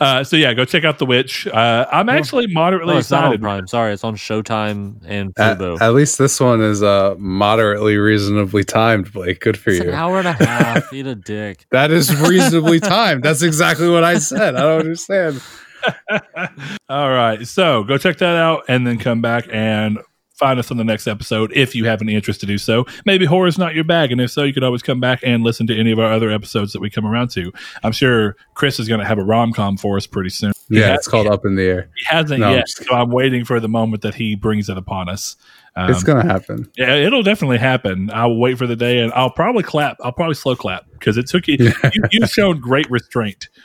Uh, 0.00 0.24
so 0.24 0.34
yeah, 0.34 0.54
go 0.54 0.64
check 0.64 0.82
out 0.82 0.98
The 0.98 1.04
Witch. 1.04 1.46
Uh, 1.46 1.86
I'm 1.92 2.08
actually 2.08 2.46
moderately 2.46 2.94
No, 2.94 2.98
it's 3.00 3.10
not 3.10 3.24
on 3.24 3.32
excited. 3.32 3.42
Prime. 3.42 3.66
Sorry, 3.66 3.92
it's 3.92 4.02
on 4.02 4.16
Showtime 4.16 5.02
and 5.04 5.34
At, 5.36 5.58
Fubo. 5.58 5.78
at 5.78 5.92
least 5.92 6.16
this 6.16 6.40
one 6.40 6.62
is 6.62 6.82
uh, 6.82 7.16
moderately 7.18 7.98
reasonably 7.98 8.64
timed, 8.64 9.12
Blake. 9.12 9.40
Good 9.40 9.58
for 9.58 9.68
it's 9.68 9.80
an 9.80 9.88
you. 9.88 9.92
hour 9.92 10.18
and 10.20 10.28
a 10.28 10.32
half. 10.32 10.90
Eat 10.94 11.06
a 11.06 11.14
dick. 11.14 11.66
That 11.70 11.90
is 11.90 12.18
reasonably 12.22 12.80
timed. 12.80 13.24
That's 13.24 13.42
exactly 13.42 13.90
what 13.90 14.04
I 14.04 14.16
said. 14.20 14.54
I 14.56 14.60
don't 14.62 14.80
understand. 14.80 15.42
All 16.88 17.10
right. 17.10 17.46
So 17.46 17.84
go 17.84 17.98
check 17.98 18.18
that 18.18 18.36
out 18.36 18.64
and 18.68 18.86
then 18.86 18.98
come 18.98 19.20
back 19.20 19.46
and 19.50 19.98
find 20.34 20.58
us 20.58 20.70
on 20.72 20.76
the 20.76 20.84
next 20.84 21.06
episode 21.06 21.52
if 21.54 21.72
you 21.74 21.84
have 21.84 22.02
any 22.02 22.14
interest 22.16 22.40
to 22.40 22.46
do 22.46 22.58
so. 22.58 22.84
Maybe 23.06 23.24
horror 23.24 23.46
is 23.46 23.58
not 23.58 23.74
your 23.74 23.84
bag. 23.84 24.10
And 24.10 24.20
if 24.20 24.30
so, 24.30 24.42
you 24.42 24.52
could 24.52 24.64
always 24.64 24.82
come 24.82 24.98
back 24.98 25.20
and 25.22 25.44
listen 25.44 25.66
to 25.68 25.78
any 25.78 25.92
of 25.92 25.98
our 26.00 26.12
other 26.12 26.30
episodes 26.30 26.72
that 26.72 26.80
we 26.80 26.90
come 26.90 27.06
around 27.06 27.30
to. 27.32 27.52
I'm 27.84 27.92
sure 27.92 28.36
Chris 28.54 28.80
is 28.80 28.88
going 28.88 28.98
to 29.00 29.06
have 29.06 29.18
a 29.18 29.24
rom 29.24 29.52
com 29.52 29.76
for 29.76 29.96
us 29.96 30.06
pretty 30.06 30.30
soon. 30.30 30.52
Yeah, 30.68 30.94
it's 30.94 31.06
called 31.06 31.26
Up 31.28 31.44
in 31.44 31.54
the 31.54 31.62
Air. 31.62 31.90
He 31.96 32.04
hasn't 32.06 32.40
No, 32.40 32.48
I'm 32.48 32.56
yet. 32.56 32.68
So 32.68 32.94
I'm 32.94 33.10
waiting 33.10 33.44
for 33.44 33.60
the 33.60 33.68
moment 33.68 34.02
that 34.02 34.14
he 34.14 34.34
brings 34.34 34.68
it 34.68 34.76
upon 34.78 35.08
us. 35.08 35.36
Um, 35.76 35.90
It's 35.90 36.02
gonna 36.02 36.24
happen. 36.24 36.70
yeah, 36.76 36.94
it'll 36.96 37.22
definitely 37.22 37.58
happen. 37.58 38.10
I'll 38.12 38.36
wait 38.36 38.58
for 38.58 38.66
the 38.66 38.76
day 38.76 38.98
and 38.98 39.12
I'll 39.12 39.30
probably 39.30 39.62
clap. 39.62 39.96
I'll 40.02 40.12
probably 40.12 40.34
slow 40.34 40.56
clap 40.56 40.84
because 40.92 41.16
it 41.16 41.26
took 41.28 41.46
you, 41.46 41.56
you. 41.94 42.02
You've 42.10 42.30
shown 42.30 42.58
great 42.58 42.90
restraint. 42.90 43.48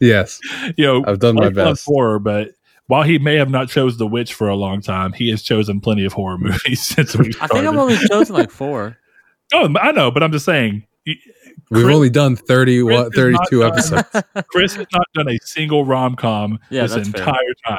Yes, 0.00 0.40
you 0.76 0.84
know, 0.86 1.04
I've 1.06 1.18
done 1.18 1.34
my 1.36 1.48
best. 1.50 1.84
horror, 1.86 2.18
but 2.18 2.50
while 2.86 3.02
he 3.02 3.18
may 3.18 3.36
have 3.36 3.50
not 3.50 3.68
chose 3.68 3.96
The 3.96 4.06
Witch 4.06 4.34
for 4.34 4.48
a 4.48 4.54
long 4.56 4.80
time, 4.80 5.12
he 5.12 5.30
has 5.30 5.42
chosen 5.42 5.80
plenty 5.80 6.04
of 6.04 6.12
horror 6.12 6.38
movies 6.40 6.82
since 6.82 7.16
we 7.16 7.32
I 7.40 7.46
think 7.48 7.66
I've 7.66 7.76
only 7.76 7.96
chosen 8.08 8.34
like 8.34 8.50
four. 8.62 8.96
oh, 9.54 9.74
I 9.80 9.92
know, 9.92 10.10
but 10.10 10.22
I'm 10.22 10.32
just 10.32 10.44
saying, 10.44 10.86
y- 11.06 11.14
we've 11.70 11.84
Chris- 11.84 11.94
only 11.96 12.10
done 12.10 12.36
30, 12.36 12.82
Chris 12.84 12.94
what, 12.96 13.06
is 13.08 13.14
32 13.14 13.60
not- 13.60 13.72
episodes. 13.72 14.24
Chris 14.48 14.74
has 14.76 14.86
not 14.92 15.06
done 15.14 15.28
a 15.28 15.38
single 15.42 15.84
rom 15.84 16.14
com 16.14 16.58
Yeah, 16.70 16.82
this 16.82 16.94
that's 16.94 17.08
fair. 17.08 17.20
entire 17.22 17.54
time, 17.66 17.78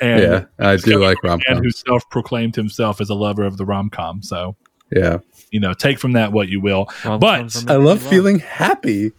and 0.00 0.20
yeah, 0.22 0.44
I 0.58 0.76
do 0.76 0.98
like 0.98 1.18
from 1.20 1.28
a 1.28 1.32
rom 1.32 1.40
man 1.48 1.62
who 1.64 1.70
self 1.70 2.08
proclaimed 2.10 2.56
himself 2.56 3.00
as 3.00 3.08
a 3.08 3.14
lover 3.14 3.44
of 3.44 3.56
the 3.56 3.64
rom 3.64 3.88
com. 3.88 4.22
So 4.22 4.56
Yeah, 4.94 5.18
you 5.50 5.60
know, 5.60 5.72
take 5.74 5.98
from 5.98 6.12
that 6.12 6.32
what 6.32 6.48
you 6.48 6.60
will. 6.60 6.88
Rom-coms 7.04 7.64
But 7.64 7.72
I 7.72 7.76
love 7.76 8.02
feeling 8.02 8.38
happy. 8.40 9.12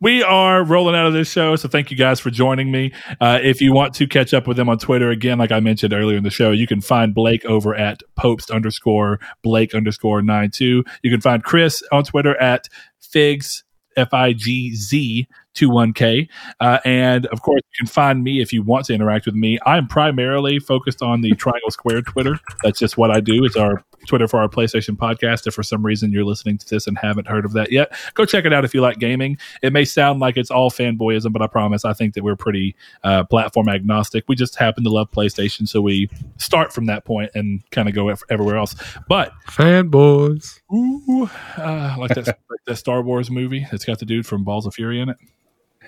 We 0.00 0.22
are 0.22 0.64
rolling 0.64 0.94
out 0.94 1.06
of 1.06 1.12
this 1.12 1.30
show 1.30 1.56
so 1.56 1.68
thank 1.68 1.90
you 1.90 1.96
guys 1.96 2.20
for 2.20 2.30
joining 2.30 2.70
me. 2.70 2.92
Uh, 3.20 3.38
if 3.42 3.60
you 3.60 3.72
want 3.72 3.94
to 3.94 4.06
catch 4.06 4.32
up 4.34 4.46
with 4.46 4.56
them 4.56 4.68
on 4.68 4.78
twitter 4.78 5.10
again 5.10 5.38
like 5.38 5.52
i 5.52 5.60
mentioned 5.60 5.92
earlier 5.92 6.16
in 6.16 6.24
the 6.24 6.30
show 6.30 6.50
you 6.50 6.66
can 6.66 6.80
find 6.80 7.14
blake 7.14 7.44
over 7.44 7.74
at 7.74 8.02
popes 8.16 8.50
underscore 8.50 9.18
blake 9.42 9.74
underscore 9.74 10.22
92 10.22 10.84
you 11.02 11.10
can 11.10 11.20
find 11.20 11.44
chris 11.44 11.82
on 11.92 12.04
twitter 12.04 12.36
at 12.40 12.68
figs 13.00 13.64
f-i-g-z 13.96 15.26
21k 15.54 16.28
uh, 16.60 16.78
and 16.84 17.26
of 17.26 17.42
course 17.42 17.60
you 17.64 17.84
can 17.84 17.86
find 17.86 18.22
me 18.22 18.40
if 18.40 18.52
you 18.52 18.62
want 18.62 18.84
to 18.84 18.92
interact 18.92 19.26
with 19.26 19.34
me. 19.34 19.58
I'm 19.64 19.88
primarily 19.88 20.58
focused 20.58 21.02
on 21.02 21.22
the 21.22 21.30
triangle 21.36 21.70
square 21.70 22.02
twitter. 22.02 22.38
That's 22.62 22.78
just 22.78 22.96
what 22.96 23.10
i 23.10 23.20
do. 23.20 23.44
It's 23.44 23.56
our 23.56 23.82
twitter 24.06 24.28
for 24.28 24.40
our 24.40 24.48
playstation 24.48 24.96
podcast 24.96 25.46
if 25.46 25.54
for 25.54 25.62
some 25.62 25.84
reason 25.84 26.12
you're 26.12 26.24
listening 26.24 26.58
to 26.58 26.68
this 26.68 26.86
and 26.86 26.98
haven't 26.98 27.26
heard 27.26 27.44
of 27.44 27.52
that 27.52 27.72
yet 27.72 27.92
go 28.14 28.24
check 28.24 28.44
it 28.44 28.52
out 28.52 28.64
if 28.64 28.74
you 28.74 28.80
like 28.80 28.98
gaming 28.98 29.36
it 29.62 29.72
may 29.72 29.84
sound 29.84 30.20
like 30.20 30.36
it's 30.36 30.50
all 30.50 30.70
fanboyism, 30.70 31.32
but 31.32 31.42
I 31.42 31.46
promise 31.46 31.84
I 31.84 31.92
think 31.92 32.14
that 32.14 32.24
we're 32.24 32.36
pretty 32.36 32.76
uh, 33.02 33.24
platform 33.24 33.68
agnostic. 33.68 34.24
We 34.28 34.36
just 34.36 34.56
happen 34.56 34.84
to 34.84 34.90
love 34.90 35.10
PlayStation, 35.10 35.68
so 35.68 35.80
we 35.80 36.08
start 36.38 36.72
from 36.72 36.86
that 36.86 37.04
point 37.04 37.30
and 37.34 37.68
kind 37.70 37.88
of 37.88 37.94
go 37.94 38.08
everywhere 38.30 38.56
else. 38.56 38.74
But 39.08 39.32
Fanboys. 39.48 40.60
ooh, 40.72 41.28
uh, 41.56 41.96
like 41.98 42.14
that 42.14 42.26
like 42.50 42.60
that 42.66 42.76
Star 42.76 43.02
Wars 43.02 43.30
movie 43.30 43.66
that's 43.70 43.84
got 43.84 43.98
the 43.98 44.06
dude 44.06 44.26
from 44.26 44.44
Balls 44.44 44.66
of 44.66 44.74
Fury 44.74 45.00
in 45.00 45.10
it. 45.10 45.16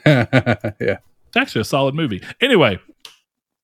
yeah. 0.80 0.98
It's 1.28 1.36
actually 1.36 1.60
a 1.60 1.64
solid 1.64 1.94
movie. 1.94 2.22
Anyway, 2.40 2.78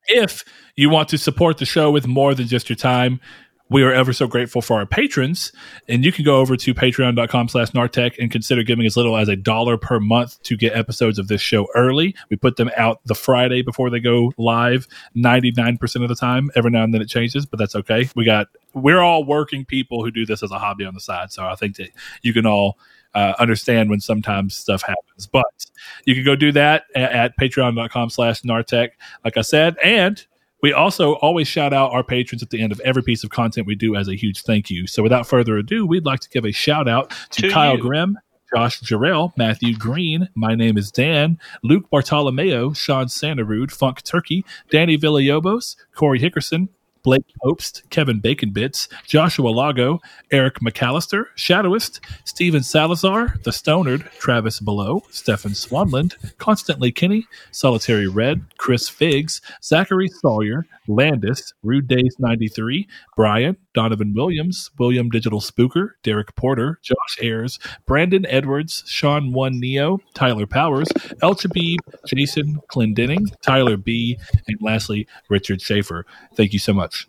if 0.07 0.45
you 0.77 0.91
want 0.91 1.09
to 1.09 1.19
support 1.19 1.59
the 1.59 1.65
show 1.65 1.91
with 1.91 2.07
more 2.07 2.35
than 2.35 2.47
just 2.47 2.69
your 2.69 2.77
time, 2.77 3.21
we 3.71 3.83
are 3.83 3.93
ever 3.93 4.13
so 4.13 4.27
grateful 4.27 4.61
for 4.61 4.79
our 4.79 4.87
patrons. 4.87 5.51
And 5.89 6.05
you 6.05 6.13
can 6.13 6.25
go 6.25 6.37
over 6.37 6.57
to 6.57 6.75
patreon.com 6.75 7.49
slash 7.49 7.71
Nartech 7.71 8.19
and 8.19 8.31
consider 8.31 8.63
giving 8.63 8.85
as 8.85 8.97
little 8.97 9.17
as 9.17 9.29
a 9.29 9.37
dollar 9.37 9.79
per 9.79 9.99
month 9.99 10.43
to 10.43 10.57
get 10.57 10.77
episodes 10.77 11.19
of 11.19 11.29
this 11.29 11.41
show 11.41 11.67
early. 11.75 12.15
We 12.29 12.37
put 12.37 12.57
them 12.57 12.71
out 12.77 13.01
the 13.07 13.15
Friday 13.15 13.63
before 13.63 13.89
they 13.89 14.01
go 14.01 14.33
live 14.37 14.87
99% 15.17 16.03
of 16.03 16.09
the 16.09 16.15
time. 16.15 16.51
Every 16.55 16.71
now 16.71 16.85
and 16.85 16.93
then 16.93 17.01
it 17.01 17.09
changes, 17.09 17.47
but 17.47 17.59
that's 17.59 17.75
okay. 17.75 18.09
We 18.15 18.25
got, 18.25 18.49
we're 18.75 19.01
all 19.01 19.25
working 19.25 19.65
people 19.65 20.05
who 20.05 20.11
do 20.11 20.27
this 20.27 20.43
as 20.43 20.51
a 20.51 20.59
hobby 20.59 20.85
on 20.85 20.95
the 20.95 21.01
side. 21.01 21.33
So 21.33 21.47
I 21.47 21.55
think 21.55 21.77
that 21.77 21.91
you 22.23 22.35
can 22.35 22.45
all 22.45 22.79
uh, 23.15 23.33
understand 23.39 23.89
when 23.89 24.01
sometimes 24.01 24.55
stuff 24.55 24.83
happens. 24.83 25.27
But 25.27 25.67
you 26.05 26.15
can 26.15 26.25
go 26.25 26.37
do 26.37 26.53
that 26.53 26.85
at, 26.95 27.13
at 27.13 27.39
patreon.com 27.39 28.11
slash 28.11 28.43
Nartech, 28.43 28.91
like 29.25 29.37
I 29.37 29.43
said. 29.43 29.77
And 29.83 30.25
we 30.65 30.73
also 30.73 31.17
always 31.17 31.47
shout 31.47 31.75
out 31.75 31.93
our 31.93 32.03
patrons 32.03 32.43
at 32.43 32.49
the 32.49 32.63
end 32.63 32.73
of 32.73 32.81
every 32.81 33.03
piece 33.03 33.23
of 33.23 33.29
content 33.29 33.67
we 33.67 33.75
do 33.75 33.95
as 33.95 34.09
a 34.09 34.15
huge 34.15 34.45
thank 34.45 34.71
you. 34.71 34.87
So 34.87 35.03
without 35.03 35.27
further 35.27 35.59
ado, 35.59 35.85
we'd 35.85 36.07
like 36.07 36.21
to 36.21 36.29
give 36.31 36.47
a 36.47 36.53
shout 36.53 36.89
out 36.89 37.13
to, 37.33 37.43
To 37.43 37.51
Kyle 37.51 37.77
you. 37.77 37.83
Grimm. 37.83 38.19
Josh 38.57 38.81
Jarrell, 38.81 39.37
Matthew 39.37 39.77
Green, 39.77 40.31
my 40.35 40.55
name 40.55 40.79
is 40.79 40.91
Dan, 40.91 41.39
Luke 41.63 41.91
Bartolomeo, 41.91 42.73
Sean 42.73 43.09
Sanderud, 43.09 43.73
Funk 43.73 44.03
Turkey, 44.05 44.43
Danny 44.71 44.97
Villalobos, 44.97 45.77
Corey 45.95 46.19
Hickerson, 46.19 46.69
Blake 47.05 47.25
Popst, 47.45 47.89
Kevin 47.91 48.19
Bacon 48.19 48.51
Bits, 48.51 48.89
Joshua 49.07 49.51
Lago, 49.51 50.01
Eric 50.33 50.61
McAllister, 50.61 51.27
Shadowist, 51.37 52.01
Steven 52.25 52.63
Salazar, 52.63 53.35
The 53.45 53.51
Stonard, 53.51 54.11
Travis 54.19 54.59
Below, 54.59 55.03
Stefan 55.11 55.53
Swanland, 55.53 56.15
Constantly 56.39 56.91
Kinney, 56.91 57.27
Solitary 57.53 58.09
Red, 58.09 58.43
Chris 58.57 58.89
Figs, 58.89 59.43
Zachary 59.63 60.09
Sawyer, 60.09 60.67
Landis, 60.89 61.53
Rude 61.63 61.89
Days 61.89 62.17
93, 62.19 62.87
Brian, 63.17 63.57
Donovan 63.75 64.15
Williams, 64.15 64.71
William 64.79 65.09
Digital 65.11 65.41
Spooker, 65.41 65.91
Derek 66.03 66.35
Porter, 66.37 66.79
Josh 66.83 67.19
Ayers, 67.23 67.59
Brandon 67.87 68.27
Edwards, 68.27 68.85
Sean 68.87 69.33
One 69.33 69.61
Neo, 69.61 69.99
Tyler 70.15 70.47
Powers, 70.47 70.89
El 71.23 71.35
Chabib, 71.35 71.79
Jason 72.07 72.61
Clendenning, 72.71 73.27
Tyler 73.43 73.77
B, 73.77 74.19
and 74.47 74.59
lastly, 74.61 75.07
Richard 75.29 75.61
Schaefer. 75.61 76.07
Thank 76.35 76.53
you 76.53 76.59
so 76.59 76.73
much. 76.73 77.09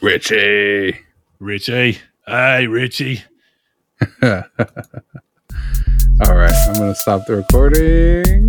Richie. 0.00 0.98
Richie. 1.38 1.98
Hey, 2.26 2.66
Richie. 2.66 3.24
All 4.22 4.42
right, 6.36 6.52
I'm 6.68 6.74
gonna 6.74 6.94
stop 6.94 7.26
the 7.26 7.36
recording. 7.36 8.48